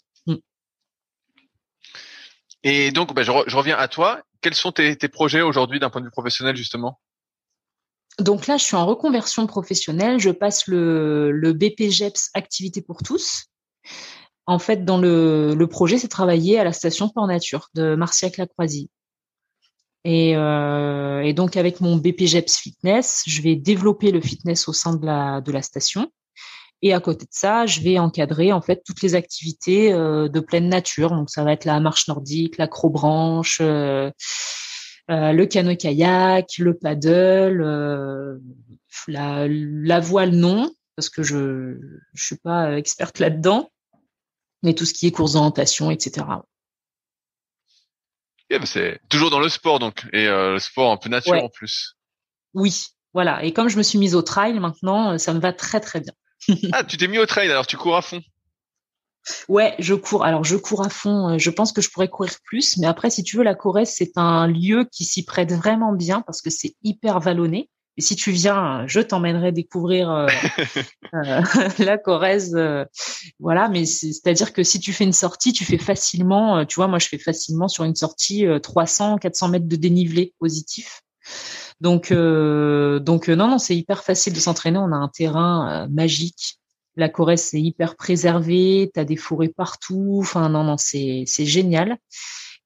et 2.63 2.91
donc, 2.91 3.13
bah, 3.13 3.23
je, 3.23 3.31
reviens 3.31 3.77
à 3.77 3.87
toi. 3.87 4.21
Quels 4.41 4.55
sont 4.55 4.71
tes, 4.71 4.95
projets 5.07 5.41
aujourd'hui 5.41 5.79
d'un 5.79 5.89
point 5.89 6.01
de 6.01 6.05
vue 6.05 6.11
professionnel, 6.11 6.55
justement? 6.55 6.99
Donc 8.19 8.47
là, 8.47 8.57
je 8.57 8.63
suis 8.63 8.75
en 8.75 8.85
reconversion 8.85 9.47
professionnelle. 9.47 10.19
Je 10.19 10.29
passe 10.29 10.67
le, 10.67 11.31
le 11.31 11.53
BPGEPS 11.53 12.29
Activité 12.33 12.81
pour 12.81 13.03
tous. 13.03 13.45
En 14.45 14.59
fait, 14.59 14.83
dans 14.83 14.99
le, 14.99 15.65
projet, 15.65 15.97
c'est 15.97 16.07
travailler 16.07 16.59
à 16.59 16.63
la 16.63 16.73
station 16.73 17.09
Port 17.09 17.27
Nature 17.27 17.69
de 17.73 17.95
Marciac-la-Croisie. 17.95 18.89
Et, 20.03 20.35
euh, 20.35 21.21
et, 21.21 21.33
donc, 21.33 21.57
avec 21.57 21.79
mon 21.79 21.97
BPGEPS 21.97 22.57
Fitness, 22.57 23.23
je 23.27 23.41
vais 23.41 23.55
développer 23.55 24.11
le 24.11 24.19
fitness 24.19 24.67
au 24.67 24.73
sein 24.73 24.95
de 24.95 25.51
la 25.51 25.61
station. 25.61 26.11
Et 26.83 26.93
à 26.93 26.99
côté 26.99 27.25
de 27.25 27.31
ça, 27.31 27.65
je 27.67 27.81
vais 27.81 27.99
encadrer 27.99 28.51
en 28.51 28.61
fait 28.61 28.81
toutes 28.83 29.01
les 29.01 29.13
activités 29.13 29.93
euh, 29.93 30.27
de 30.27 30.39
pleine 30.39 30.67
nature. 30.67 31.11
Donc 31.11 31.29
ça 31.29 31.43
va 31.43 31.53
être 31.53 31.65
la 31.65 31.79
marche 31.79 32.07
nordique, 32.07 32.57
l'acrobranche, 32.57 33.59
euh, 33.61 34.09
euh, 35.11 35.31
le 35.31 35.45
canoë-kayak, 35.45 36.57
le 36.57 36.75
paddle, 36.75 37.61
euh, 37.61 38.37
la, 39.07 39.47
la, 39.47 39.99
voile 39.99 40.31
non, 40.31 40.73
parce 40.95 41.09
que 41.09 41.21
je 41.21 41.77
je 42.13 42.25
suis 42.25 42.37
pas 42.37 42.77
experte 42.77 43.19
là-dedans, 43.19 43.69
mais 44.63 44.73
tout 44.73 44.85
ce 44.85 44.93
qui 44.93 45.05
est 45.05 45.11
course 45.11 45.33
d'orientation, 45.33 45.91
etc. 45.91 46.25
c'est 48.65 48.99
toujours 49.07 49.29
dans 49.29 49.39
le 49.39 49.49
sport 49.49 49.79
donc 49.79 50.05
et 50.11 50.25
le 50.27 50.59
sport 50.59 50.91
un 50.91 50.97
peu 50.97 51.09
nature 51.09 51.41
en 51.43 51.49
plus. 51.49 51.95
Oui, 52.53 52.87
Voilà. 53.13 53.43
Et 53.45 53.53
comme 53.53 53.69
je 53.69 53.77
me 53.77 53.83
suis 53.83 53.97
mise 53.97 54.13
au 54.13 54.21
trail 54.21 54.59
maintenant, 54.59 55.17
ça 55.17 55.33
me 55.33 55.39
va 55.39 55.53
très 55.53 55.79
très 55.79 56.01
bien. 56.01 56.13
Ah, 56.71 56.83
tu 56.83 56.97
t'es 56.97 57.07
mis 57.07 57.17
au 57.17 57.25
trail, 57.25 57.49
alors 57.49 57.67
tu 57.67 57.77
cours 57.77 57.95
à 57.95 58.01
fond. 58.01 58.21
Ouais, 59.47 59.75
je 59.79 59.93
cours. 59.93 60.23
Alors, 60.23 60.43
je 60.43 60.55
cours 60.55 60.83
à 60.83 60.89
fond. 60.89 61.37
Je 61.37 61.49
pense 61.49 61.71
que 61.71 61.81
je 61.81 61.89
pourrais 61.89 62.09
courir 62.09 62.33
plus, 62.43 62.77
mais 62.77 62.87
après, 62.87 63.09
si 63.09 63.23
tu 63.23 63.37
veux, 63.37 63.43
la 63.43 63.55
Corrèze, 63.55 63.93
c'est 63.95 64.17
un 64.17 64.47
lieu 64.47 64.87
qui 64.91 65.05
s'y 65.05 65.23
prête 65.23 65.51
vraiment 65.51 65.93
bien 65.93 66.21
parce 66.21 66.41
que 66.41 66.49
c'est 66.49 66.75
hyper 66.83 67.19
vallonné. 67.19 67.69
Et 67.97 68.01
si 68.01 68.15
tu 68.15 68.31
viens, 68.31 68.87
je 68.87 69.01
t'emmènerai 69.01 69.51
découvrir 69.51 70.09
euh, 70.09 70.27
euh, 71.13 71.41
la 71.79 71.97
Corrèze. 71.97 72.55
Euh, 72.55 72.85
voilà, 73.39 73.69
mais 73.69 73.85
c'est-à-dire 73.85 74.53
que 74.53 74.63
si 74.63 74.79
tu 74.79 74.93
fais 74.93 75.03
une 75.03 75.13
sortie, 75.13 75.53
tu 75.53 75.65
fais 75.65 75.77
facilement, 75.77 76.65
tu 76.65 76.75
vois, 76.75 76.87
moi 76.87 76.99
je 76.99 77.07
fais 77.07 77.19
facilement 77.19 77.67
sur 77.67 77.83
une 77.83 77.95
sortie 77.95 78.45
300, 78.63 79.17
400 79.17 79.49
mètres 79.49 79.67
de 79.67 79.75
dénivelé 79.75 80.33
positif. 80.39 81.01
Donc, 81.81 82.13
donc 82.13 83.27
non, 83.27 83.47
non, 83.47 83.57
c'est 83.57 83.75
hyper 83.75 84.03
facile 84.03 84.33
de 84.33 84.39
s'entraîner. 84.39 84.77
On 84.77 84.91
a 84.91 84.95
un 84.95 85.09
terrain 85.09 85.87
magique. 85.89 86.57
La 86.95 87.09
Corrèze, 87.09 87.41
c'est 87.41 87.61
hyper 87.61 87.95
préservé. 87.95 88.91
Tu 88.93 88.99
as 88.99 89.05
des 89.05 89.15
forêts 89.15 89.49
partout. 89.49 90.19
Enfin, 90.21 90.47
non, 90.49 90.63
non, 90.63 90.77
c'est 90.77 91.25
génial. 91.25 91.97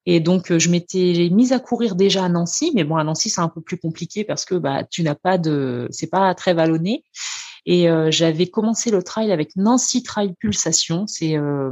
Et 0.05 0.19
donc, 0.19 0.51
euh, 0.51 0.59
je 0.59 0.69
m'étais 0.69 1.29
mise 1.31 1.51
à 1.51 1.59
courir 1.59 1.95
déjà 1.95 2.25
à 2.25 2.29
Nancy, 2.29 2.71
mais 2.75 2.83
bon, 2.83 2.95
à 2.95 3.03
Nancy, 3.03 3.29
c'est 3.29 3.41
un 3.41 3.49
peu 3.49 3.61
plus 3.61 3.77
compliqué 3.77 4.23
parce 4.23 4.45
que 4.45 4.55
bah, 4.55 4.83
tu 4.83 5.01
n'as 5.03 5.15
pas 5.15 5.37
de, 5.37 5.87
c'est 5.89 6.09
pas 6.09 6.33
très 6.35 6.53
vallonné. 6.53 7.03
Et 7.65 7.89
euh, 7.89 8.11
j'avais 8.11 8.47
commencé 8.47 8.91
le 8.91 9.01
trail 9.01 9.31
avec 9.31 9.55
Nancy 9.55 10.03
Trail 10.03 10.33
Pulsation. 10.39 11.07
C'est 11.07 11.37
euh, 11.37 11.71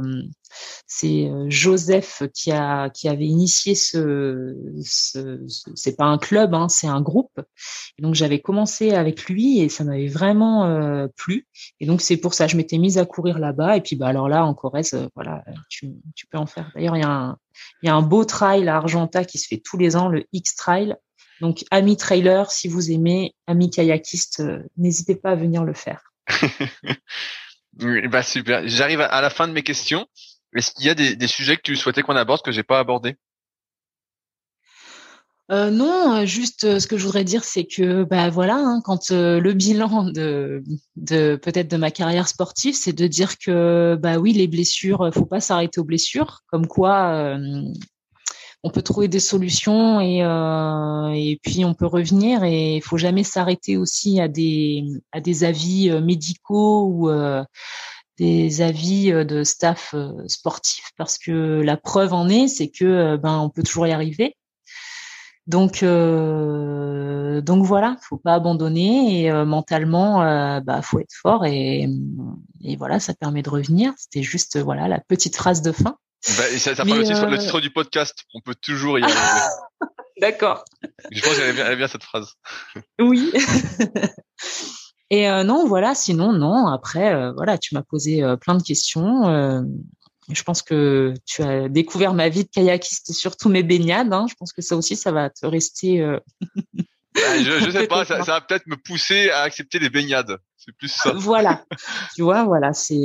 c'est 0.86 1.26
euh, 1.26 1.46
Joseph 1.48 2.22
qui 2.34 2.52
a 2.52 2.90
qui 2.90 3.08
avait 3.08 3.26
initié 3.26 3.74
ce, 3.74 4.56
ce, 4.82 5.44
c'est 5.74 5.96
pas 5.96 6.04
un 6.04 6.18
club, 6.18 6.54
hein, 6.54 6.68
c'est 6.68 6.86
un 6.86 7.00
groupe. 7.00 7.40
Et 7.98 8.02
donc 8.02 8.14
j'avais 8.14 8.40
commencé 8.40 8.92
avec 8.92 9.26
lui 9.26 9.60
et 9.60 9.68
ça 9.68 9.84
m'avait 9.84 10.08
vraiment 10.08 10.66
euh, 10.66 11.06
plu. 11.16 11.46
Et 11.80 11.86
donc 11.86 12.00
c'est 12.00 12.16
pour 12.16 12.34
ça 12.34 12.46
je 12.46 12.56
m'étais 12.56 12.78
mise 12.78 12.98
à 12.98 13.06
courir 13.06 13.38
là-bas. 13.38 13.76
Et 13.76 13.80
puis 13.80 13.96
bah 13.96 14.08
alors 14.08 14.28
là 14.28 14.44
en 14.44 14.54
Corrèze, 14.54 14.94
euh, 14.94 15.08
voilà, 15.14 15.44
tu, 15.68 15.92
tu 16.14 16.26
peux 16.26 16.38
en 16.38 16.46
faire. 16.46 16.70
D'ailleurs 16.74 16.96
il 16.96 17.00
y 17.00 17.04
a 17.04 17.10
un 17.10 17.38
il 17.82 17.86
y 17.86 17.88
a 17.88 17.94
un 17.94 18.02
beau 18.02 18.24
trail 18.24 18.68
à 18.68 18.76
Argenta 18.76 19.24
qui 19.24 19.38
se 19.38 19.46
fait 19.46 19.62
tous 19.64 19.76
les 19.76 19.96
ans, 19.96 20.08
le 20.08 20.24
X 20.32 20.56
Trail. 20.56 20.96
Donc 21.40 21.64
amis 21.70 21.96
trailer, 21.96 22.50
si 22.50 22.68
vous 22.68 22.90
aimez, 22.90 23.34
amis 23.46 23.70
kayakistes, 23.70 24.42
n'hésitez 24.76 25.16
pas 25.16 25.30
à 25.30 25.34
venir 25.34 25.64
le 25.64 25.74
faire. 25.74 26.12
bah 28.10 28.22
super. 28.22 28.66
J'arrive 28.66 29.00
à 29.00 29.20
la 29.20 29.30
fin 29.30 29.48
de 29.48 29.52
mes 29.52 29.62
questions. 29.62 30.06
Est-ce 30.54 30.70
qu'il 30.72 30.86
y 30.86 30.90
a 30.90 30.94
des, 30.94 31.26
sujets 31.26 31.56
que 31.56 31.62
tu 31.62 31.76
souhaitais 31.76 32.02
qu'on 32.02 32.16
aborde 32.16 32.42
que 32.42 32.52
j'ai 32.52 32.62
pas 32.62 32.78
abordé? 32.78 33.16
Euh, 35.50 35.70
non, 35.70 36.14
euh, 36.14 36.24
juste 36.24 36.64
euh, 36.64 36.78
ce 36.78 36.86
que 36.86 36.96
je 36.96 37.04
voudrais 37.04 37.24
dire, 37.24 37.44
c'est 37.44 37.66
que 37.66 38.04
bah 38.04 38.30
voilà, 38.30 38.56
hein, 38.56 38.80
quand 38.82 39.10
le 39.10 39.52
bilan 39.52 40.04
de, 40.04 40.62
de 40.96 41.36
peut-être 41.36 41.70
de 41.70 41.76
ma 41.76 41.90
carrière 41.90 42.28
sportive, 42.28 42.74
c'est 42.74 42.94
de 42.94 43.06
dire 43.06 43.36
que 43.36 43.98
bah 44.00 44.16
oui, 44.16 44.32
les 44.32 44.46
blessures, 44.46 45.10
faut 45.12 45.26
pas 45.26 45.40
s'arrêter 45.40 45.80
aux 45.80 45.84
blessures, 45.84 46.44
comme 46.46 46.66
quoi 46.66 47.36
on 48.66 48.70
peut 48.70 48.82
trouver 48.82 49.08
des 49.08 49.20
solutions 49.20 50.00
et 50.00 50.20
et 50.20 51.38
puis 51.42 51.64
on 51.64 51.74
peut 51.74 51.86
revenir 51.86 52.42
et 52.44 52.76
il 52.76 52.82
faut 52.82 52.96
jamais 52.96 53.22
s'arrêter 53.22 53.76
aussi 53.76 54.20
à 54.20 54.28
des 54.28 55.44
avis 55.44 55.90
médicaux 56.00 56.88
ou 56.88 57.10
des 58.18 58.62
avis 58.62 59.12
euh, 59.12 59.24
de 59.24 59.44
staff 59.44 59.92
euh, 59.94 60.12
sportif 60.28 60.90
parce 60.96 61.18
que 61.18 61.60
la 61.62 61.76
preuve 61.76 62.12
en 62.12 62.28
est, 62.28 62.48
c'est 62.48 62.68
que 62.68 62.84
euh, 62.84 63.16
ben 63.16 63.38
on 63.38 63.50
peut 63.50 63.62
toujours 63.62 63.86
y 63.86 63.92
arriver. 63.92 64.36
Donc 65.46 65.82
euh, 65.82 67.40
donc 67.42 67.64
voilà, 67.66 67.96
faut 68.00 68.16
pas 68.16 68.34
abandonner 68.34 69.24
et 69.26 69.32
mentalement 69.44 70.20
bah 70.62 70.80
faut 70.80 71.00
être 71.00 71.12
fort 71.12 71.44
et, 71.44 71.86
et 72.62 72.76
voilà, 72.76 72.98
ça 72.98 73.12
permet 73.12 73.42
de 73.42 73.50
revenir. 73.50 73.92
C'était 73.98 74.22
juste 74.22 74.58
voilà 74.58 74.88
la 74.88 75.00
petite 75.00 75.36
phrase 75.36 75.60
de 75.60 75.72
fin. 75.72 75.98
Bah, 76.38 76.44
ça, 76.58 76.74
ça 76.74 76.84
parle 76.84 77.00
aussi 77.00 77.14
sur 77.14 77.28
le 77.28 77.38
titre 77.38 77.60
du 77.60 77.70
podcast. 77.70 78.24
On 78.34 78.40
peut 78.40 78.54
toujours 78.54 78.98
y 78.98 79.02
arriver. 79.02 79.18
D'accord. 80.20 80.64
Je 81.10 81.20
pense 81.20 81.36
qu'elle 81.36 81.54
bien, 81.54 81.76
bien 81.76 81.88
cette 81.88 82.04
phrase. 82.04 82.34
Oui. 83.00 83.32
Et 85.10 85.28
euh, 85.28 85.44
non, 85.44 85.66
voilà, 85.66 85.94
sinon, 85.94 86.32
non. 86.32 86.66
Après, 86.66 87.14
euh, 87.14 87.32
voilà, 87.32 87.58
tu 87.58 87.74
m'as 87.74 87.82
posé 87.82 88.22
euh, 88.22 88.36
plein 88.36 88.54
de 88.54 88.62
questions. 88.62 89.24
je 90.30 90.42
pense 90.42 90.62
que 90.62 91.12
tu 91.26 91.42
as 91.42 91.68
découvert 91.68 92.14
ma 92.14 92.28
vie 92.28 92.44
de 92.44 92.48
kayakiste, 92.48 93.12
surtout 93.12 93.48
mes 93.48 93.62
baignades. 93.62 94.12
Hein. 94.12 94.26
Je 94.28 94.34
pense 94.34 94.52
que 94.52 94.62
ça 94.62 94.76
aussi, 94.76 94.96
ça 94.96 95.12
va 95.12 95.30
te 95.30 95.46
rester. 95.46 96.04
Bah, 97.14 97.20
je, 97.38 97.60
je 97.60 97.70
sais 97.70 97.86
pas, 97.86 98.04
ça, 98.04 98.22
ça 98.24 98.32
va 98.32 98.40
peut-être 98.40 98.66
me 98.66 98.76
pousser 98.76 99.30
à 99.30 99.42
accepter 99.42 99.78
les 99.78 99.90
baignades. 99.90 100.38
C'est 100.56 100.76
plus 100.76 100.88
ça. 100.88 101.12
Voilà. 101.14 101.64
tu 102.16 102.22
vois, 102.22 102.44
voilà, 102.44 102.72
c'est. 102.72 103.04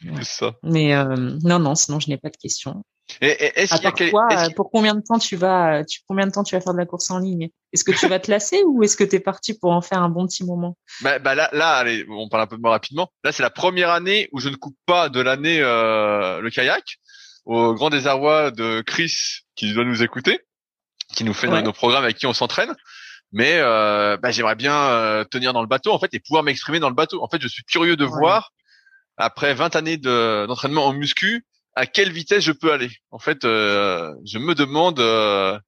plus 0.00 0.24
ça. 0.24 0.54
Mais 0.62 0.94
non, 1.42 1.58
non, 1.58 1.74
sinon 1.74 2.00
je 2.00 2.08
n'ai 2.08 2.18
pas 2.18 2.30
de 2.30 2.36
questions. 2.36 2.82
Et, 3.20 3.60
est-ce 3.60 3.74
qu'il 3.74 3.84
y 3.84 3.86
a 3.86 3.92
quel... 3.92 4.12
Euh, 4.14 4.50
pour 4.56 4.70
combien 4.70 4.94
de 4.94 5.02
temps 5.02 5.18
tu 5.18 5.36
vas, 5.36 5.84
tu, 5.84 6.00
combien 6.08 6.26
de 6.26 6.32
temps 6.32 6.44
tu 6.44 6.54
vas 6.54 6.60
faire 6.60 6.72
de 6.72 6.78
la 6.78 6.86
course 6.86 7.10
en 7.10 7.18
ligne? 7.18 7.50
Est-ce 7.72 7.84
que 7.84 7.92
tu 7.92 8.06
vas 8.08 8.18
te 8.18 8.30
lasser 8.30 8.62
ou 8.66 8.82
est-ce 8.82 8.96
que 8.96 9.04
tu 9.04 9.16
es 9.16 9.20
parti 9.20 9.54
pour 9.54 9.72
en 9.72 9.82
faire 9.82 10.02
un 10.02 10.08
bon 10.08 10.26
petit 10.26 10.44
moment? 10.44 10.76
Bah, 11.02 11.18
bah, 11.18 11.34
là, 11.34 11.48
là, 11.52 11.74
allez, 11.74 12.06
on 12.08 12.28
parle 12.28 12.44
un 12.44 12.46
peu 12.46 12.56
moins 12.56 12.70
rapidement. 12.70 13.10
Là, 13.24 13.32
c'est 13.32 13.42
la 13.42 13.50
première 13.50 13.90
année 13.90 14.28
où 14.32 14.40
je 14.40 14.48
ne 14.48 14.56
coupe 14.56 14.76
pas 14.86 15.08
de 15.08 15.20
l'année 15.20 15.60
euh, 15.60 16.40
le 16.40 16.50
kayak, 16.50 16.84
au 17.44 17.74
grand 17.74 17.90
désarroi 17.90 18.50
de 18.50 18.82
Chris 18.82 19.12
qui 19.56 19.72
doit 19.74 19.84
nous 19.84 20.02
écouter, 20.02 20.40
qui 21.14 21.24
nous 21.24 21.34
fait 21.34 21.48
nos, 21.48 21.72
programmes 21.72 22.04
avec 22.04 22.16
qui 22.16 22.26
on 22.26 22.32
s'entraîne. 22.32 22.74
Mais 23.32 23.56
euh, 23.56 24.16
bah, 24.18 24.30
j'aimerais 24.30 24.56
bien 24.56 24.76
euh, 24.76 25.24
tenir 25.24 25.52
dans 25.52 25.62
le 25.62 25.66
bateau 25.68 25.92
en 25.92 25.98
fait 25.98 26.12
et 26.14 26.20
pouvoir 26.20 26.42
m'exprimer 26.42 26.80
dans 26.80 26.90
le 26.90 26.94
bateau. 26.94 27.22
En 27.22 27.28
fait, 27.28 27.40
je 27.40 27.48
suis 27.48 27.64
curieux 27.64 27.96
de 27.96 28.04
voir 28.04 28.52
après 29.16 29.54
20 29.54 29.76
années 29.76 29.96
d'entraînement 29.96 30.86
en 30.86 30.92
muscu 30.92 31.46
à 31.74 31.86
quelle 31.86 32.12
vitesse 32.12 32.44
je 32.44 32.52
peux 32.52 32.72
aller. 32.72 32.90
En 33.10 33.18
fait, 33.18 33.44
euh, 33.44 34.12
je 34.24 34.38
me 34.38 34.54
demande 34.54 35.00
euh, 35.00 35.58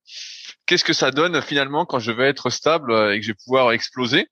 qu'est-ce 0.66 0.85
que 0.85 0.93
ça 0.93 1.11
donne 1.11 1.41
finalement 1.43 1.86
quand 1.86 1.99
je 1.99 2.12
vais 2.12 2.28
être 2.28 2.51
stable 2.51 2.93
et 3.12 3.20
que 3.20 3.27
je 3.27 3.32
vais 3.32 3.39
pouvoir 3.45 3.73
exploser. 3.73 4.28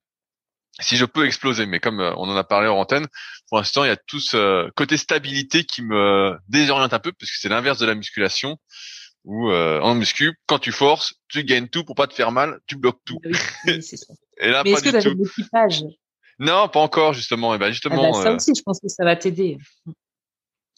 Si 0.81 0.97
je 0.97 1.05
peux 1.05 1.27
exploser, 1.27 1.67
mais 1.67 1.81
comme 1.81 2.01
euh, 2.01 2.15
on 2.17 2.29
en 2.31 2.37
a 2.37 2.45
parlé 2.45 2.69
en 2.69 2.79
antenne, 2.79 3.07
pour 3.49 3.59
l'instant, 3.59 3.85
il 3.85 3.89
y 3.89 3.91
a 3.91 3.97
tout 3.97 4.21
ce 4.21 4.71
côté 4.71 4.97
stabilité 4.97 5.65
qui 5.65 5.83
me 5.83 6.39
désoriente 6.49 6.95
un 6.95 6.99
peu, 6.99 7.13
parce 7.13 7.31
que 7.31 7.39
c'est 7.39 7.51
l'inverse 7.51 7.79
de 7.79 7.87
la 7.87 7.95
musculation, 7.95 8.57
où 9.25 9.51
en 9.51 9.95
muscu, 9.95 10.35
quand 10.47 10.59
tu 10.59 10.73
forces, 10.73 11.15
tu 11.29 11.45
gagnes 11.45 11.69
tout 11.69 11.85
pour 11.85 11.95
pas 11.95 12.07
te 12.07 12.15
faire 12.15 12.33
mal, 12.33 12.59
tu 12.67 12.77
bloques 12.77 13.01
tout. 13.05 13.19
Oui, 13.25 13.83
ça. 13.83 13.97
et 14.41 14.51
là, 14.51 14.63
mais 14.65 14.73
est-ce 14.73 14.83
que 14.83 14.91
tu 14.91 14.97
as 14.97 15.15
l'équipage 15.15 15.85
Non, 16.39 16.69
pas 16.69 16.81
encore 16.81 17.13
justement. 17.13 17.55
Et 17.55 17.59
ben 17.59 17.71
justement. 17.71 18.13
Ah 18.15 18.19
bah, 18.19 18.23
ça 18.25 18.33
aussi, 18.35 18.53
je 18.57 18.63
pense 18.63 18.81
que 18.81 18.89
ça 18.89 19.05
va 19.05 19.17
t'aider. 19.17 19.59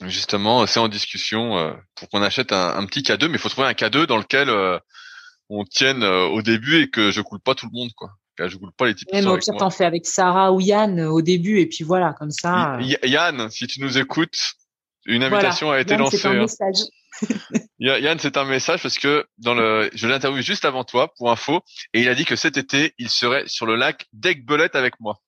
Justement, 0.03 0.67
c'est 0.67 0.81
en 0.81 0.89
discussion 0.89 1.57
euh, 1.57 1.73
pour 1.95 2.09
qu'on 2.09 2.23
achète 2.23 2.53
un, 2.53 2.85
petit 2.87 3.03
K2, 3.03 3.29
mais 3.29 3.35
il 3.35 3.39
faut 3.39 3.49
trouver 3.49 3.69
un 3.69 3.73
K2 3.73 4.07
dans 4.07 4.17
lequel 4.17 4.51
euh, 4.51 4.79
on 5.49 5.65
tienne 5.65 6.03
euh, 6.03 6.27
au 6.27 6.43
début 6.43 6.83
et 6.83 6.91
que 6.91 7.13
je 7.13 7.21
coule 7.21 7.41
pas 7.41 7.55
tout 7.55 7.67
le 7.73 7.79
monde, 7.79 7.93
quoi. 7.97 8.11
Que 8.37 8.49
je 8.49 8.57
coule 8.57 8.73
pas 8.77 8.87
les 8.87 8.97
types. 8.97 9.13
Même 9.13 9.29
au 9.29 9.39
pire, 9.39 9.55
t'en 9.57 9.71
fais 9.71 9.85
avec 9.85 10.07
Sarah 10.07 10.53
ou 10.53 10.61
Yann 10.61 11.01
au 11.03 11.23
début, 11.23 11.61
et 11.61 11.67
puis 11.67 11.85
voilà, 11.85 12.13
comme 12.19 12.33
ça. 12.33 12.79
Yann, 13.05 13.49
si 13.51 13.69
tu 13.69 13.81
nous 13.81 13.97
écoutes, 13.97 14.55
une 15.07 15.23
invitation 15.23 15.71
a 15.71 15.81
été 15.81 15.97
lancée. 15.97 16.17
C'est 16.17 16.27
un 16.27 16.33
hein. 16.33 16.41
message. 16.41 16.89
Yann, 17.79 18.19
c'est 18.19 18.37
un 18.37 18.45
message 18.45 18.83
parce 18.83 18.99
que 18.99 19.27
dans 19.39 19.55
le, 19.55 19.91
je 19.95 20.07
l'ai 20.07 20.15
interviewé 20.15 20.43
juste 20.43 20.65
avant 20.65 20.85
toi 20.85 21.13
pour 21.17 21.31
info, 21.31 21.61
et 21.93 22.01
il 22.01 22.09
a 22.09 22.15
dit 22.15 22.25
que 22.25 22.37
cet 22.37 22.57
été, 22.57 22.95
il 22.99 23.09
serait 23.09 23.45
sur 23.47 23.67
le 23.67 23.77
lac 23.77 24.07
d'Aigbelette 24.13 24.77
avec 24.77 24.99
moi. 25.01 25.21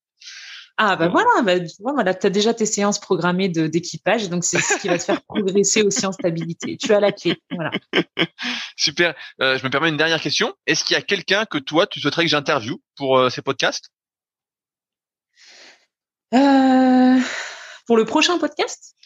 Ah 0.78 0.96
bah 0.96 1.08
voilà, 1.08 1.40
bah, 1.42 1.58
tu 1.58 1.74
vois, 1.80 1.94
voilà, 1.94 2.12
as 2.22 2.30
déjà 2.30 2.52
tes 2.52 2.66
séances 2.66 2.98
programmées 2.98 3.48
d'équipage, 3.48 4.28
donc 4.28 4.44
c'est 4.44 4.60
ce 4.60 4.78
qui 4.78 4.88
va 4.88 4.98
te 4.98 5.04
faire 5.04 5.22
progresser 5.28 5.82
aussi 5.82 6.04
en 6.04 6.12
stabilité. 6.12 6.76
Tu 6.76 6.92
as 6.92 7.00
la 7.00 7.12
clé, 7.12 7.40
voilà. 7.50 7.70
Super. 8.76 9.14
Euh, 9.40 9.56
je 9.56 9.64
me 9.64 9.70
permets 9.70 9.88
une 9.88 9.96
dernière 9.96 10.20
question. 10.20 10.54
Est-ce 10.66 10.84
qu'il 10.84 10.94
y 10.94 10.98
a 10.98 11.02
quelqu'un 11.02 11.46
que 11.46 11.56
toi 11.56 11.86
tu 11.86 12.00
souhaiterais 12.00 12.24
que 12.24 12.30
j'interviewe 12.30 12.76
pour 12.94 13.18
euh, 13.18 13.30
ces 13.30 13.40
podcasts? 13.40 13.90
Euh, 16.34 17.20
Pour 17.86 17.96
le 17.96 18.04
prochain 18.04 18.38
podcast? 18.38 18.96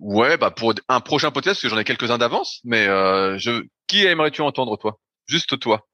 Ouais, 0.00 0.38
bah 0.38 0.50
pour 0.50 0.74
un 0.88 1.00
prochain 1.00 1.30
podcast, 1.30 1.56
parce 1.56 1.62
que 1.62 1.68
j'en 1.68 1.78
ai 1.78 1.84
quelques-uns 1.84 2.18
d'avance, 2.18 2.60
mais 2.64 2.86
euh, 2.86 3.36
je, 3.38 3.64
qui 3.86 4.04
aimerais-tu 4.06 4.40
entendre 4.40 4.76
toi? 4.78 4.98
Juste 5.26 5.60
toi. 5.60 5.86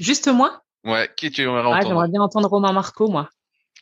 Juste 0.00 0.26
moi? 0.26 0.62
Ouais, 0.84 1.08
qui 1.16 1.30
tu 1.30 1.42
aimerais 1.42 1.60
ah, 1.60 1.68
entendre? 1.68 1.88
J'aimerais 1.88 2.08
bien 2.08 2.20
entendre 2.20 2.48
Romain 2.48 2.72
Marco, 2.72 3.08
moi. 3.08 3.30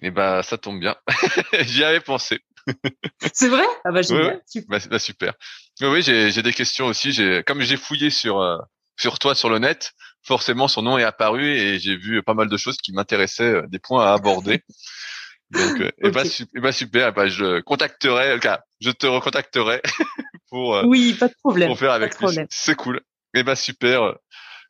Eh 0.03 0.11
ben, 0.11 0.43
ça 0.43 0.59
tombe 0.59 0.81
bien. 0.81 0.97
J'y 1.61 1.83
avais 1.83 2.01
pensé. 2.01 2.41
C'est 3.33 3.49
vrai? 3.49 3.65
Ah 3.85 3.93
bah, 3.93 4.03
super. 4.03 4.39
Bah, 4.69 4.79
bah, 4.91 4.99
super. 4.99 5.33
Oui, 5.81 6.03
j'ai 6.03 6.43
des 6.43 6.53
questions 6.53 6.87
aussi. 6.87 7.13
J'ai 7.13 7.43
comme 7.43 7.63
j'ai 7.63 7.77
fouillé 7.77 8.11
sur 8.11 8.41
euh, 8.41 8.59
sur 8.97 9.19
toi 9.19 9.35
sur 9.35 9.49
le 9.49 9.59
net, 9.59 9.93
forcément 10.23 10.69
son 10.69 10.83
nom 10.83 10.99
est 10.99 11.05
apparu 11.05 11.47
et 11.47 11.79
j'ai 11.79 11.97
vu 11.97 12.23
pas 12.23 12.35
mal 12.35 12.49
de 12.49 12.57
choses 12.57 12.77
qui 12.79 12.93
m'intéressaient, 12.93 13.55
euh, 13.55 13.67
des 13.69 13.79
points 13.79 14.07
à 14.07 14.13
aborder. 14.13 14.63
Donc, 15.51 15.81
euh, 15.81 15.91
eh 15.99 16.11
ben, 16.11 16.25
eh 16.57 16.61
ben, 16.61 16.73
super. 16.73 17.09
Eh 17.09 17.13
ben, 17.13 17.29
je 17.29 17.61
contacterai, 17.61 18.41
je 18.85 18.91
te 18.91 19.07
recontacterai 19.07 19.81
pour 20.51 20.83
oui, 20.85 21.15
pas 21.15 21.29
de 21.29 21.35
problème. 21.43 21.69
Pour 21.69 21.79
faire 21.79 21.93
avec 21.93 22.21
lui. 22.21 22.39
C'est 22.51 22.75
cool. 22.75 23.01
Eh 23.35 23.43
ben 23.43 23.55
super. 23.55 24.15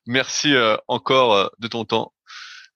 Merci 0.07 0.55
encore 0.87 1.51
de 1.59 1.69
ton 1.69 1.85
temps 1.85 2.13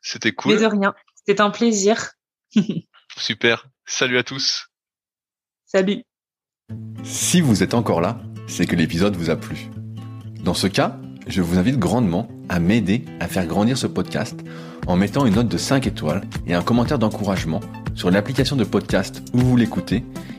C'était 0.01 0.32
cool. 0.32 0.55
Mais 0.55 0.60
de 0.60 0.66
rien. 0.66 0.94
C'était 1.15 1.43
un 1.43 1.51
plaisir. 1.51 2.12
Super. 3.16 3.66
Salut 3.86 4.19
à 4.19 4.23
tous. 4.23 4.69
Salut. 5.66 6.02
Si 7.05 7.40
vous 7.40 7.62
êtes 7.62 7.74
encore 7.74 8.01
là, 8.01 8.19
c'est 8.47 8.66
que 8.66 8.77
l'épisode 8.77 9.16
vous 9.16 9.31
a 9.31 9.36
plu. 9.36 9.69
Dans 10.40 10.55
ce 10.55 10.66
cas, 10.66 10.98
je 11.27 11.43
vous 11.43 11.59
invite 11.59 11.78
grandement 11.78 12.28
à 12.48 12.59
m'aider 12.60 13.05
à 13.20 13.28
faire 13.28 13.47
grandir 13.47 13.77
ce 13.77 13.86
podcast 13.86 14.40
en 14.86 14.97
mettant 14.97 15.27
une 15.27 15.35
note 15.35 15.48
de 15.48 15.59
5 15.59 15.86
étoiles 15.86 16.23
et 16.47 16.55
un 16.55 16.62
commentaire 16.62 16.98
d'encouragement 16.98 17.60
sur 17.94 18.10
l'application 18.10 18.56
de 18.56 18.65
podcast 18.65 19.23
où 19.35 19.40
vous 19.40 19.56
l'écoutez 19.56 20.05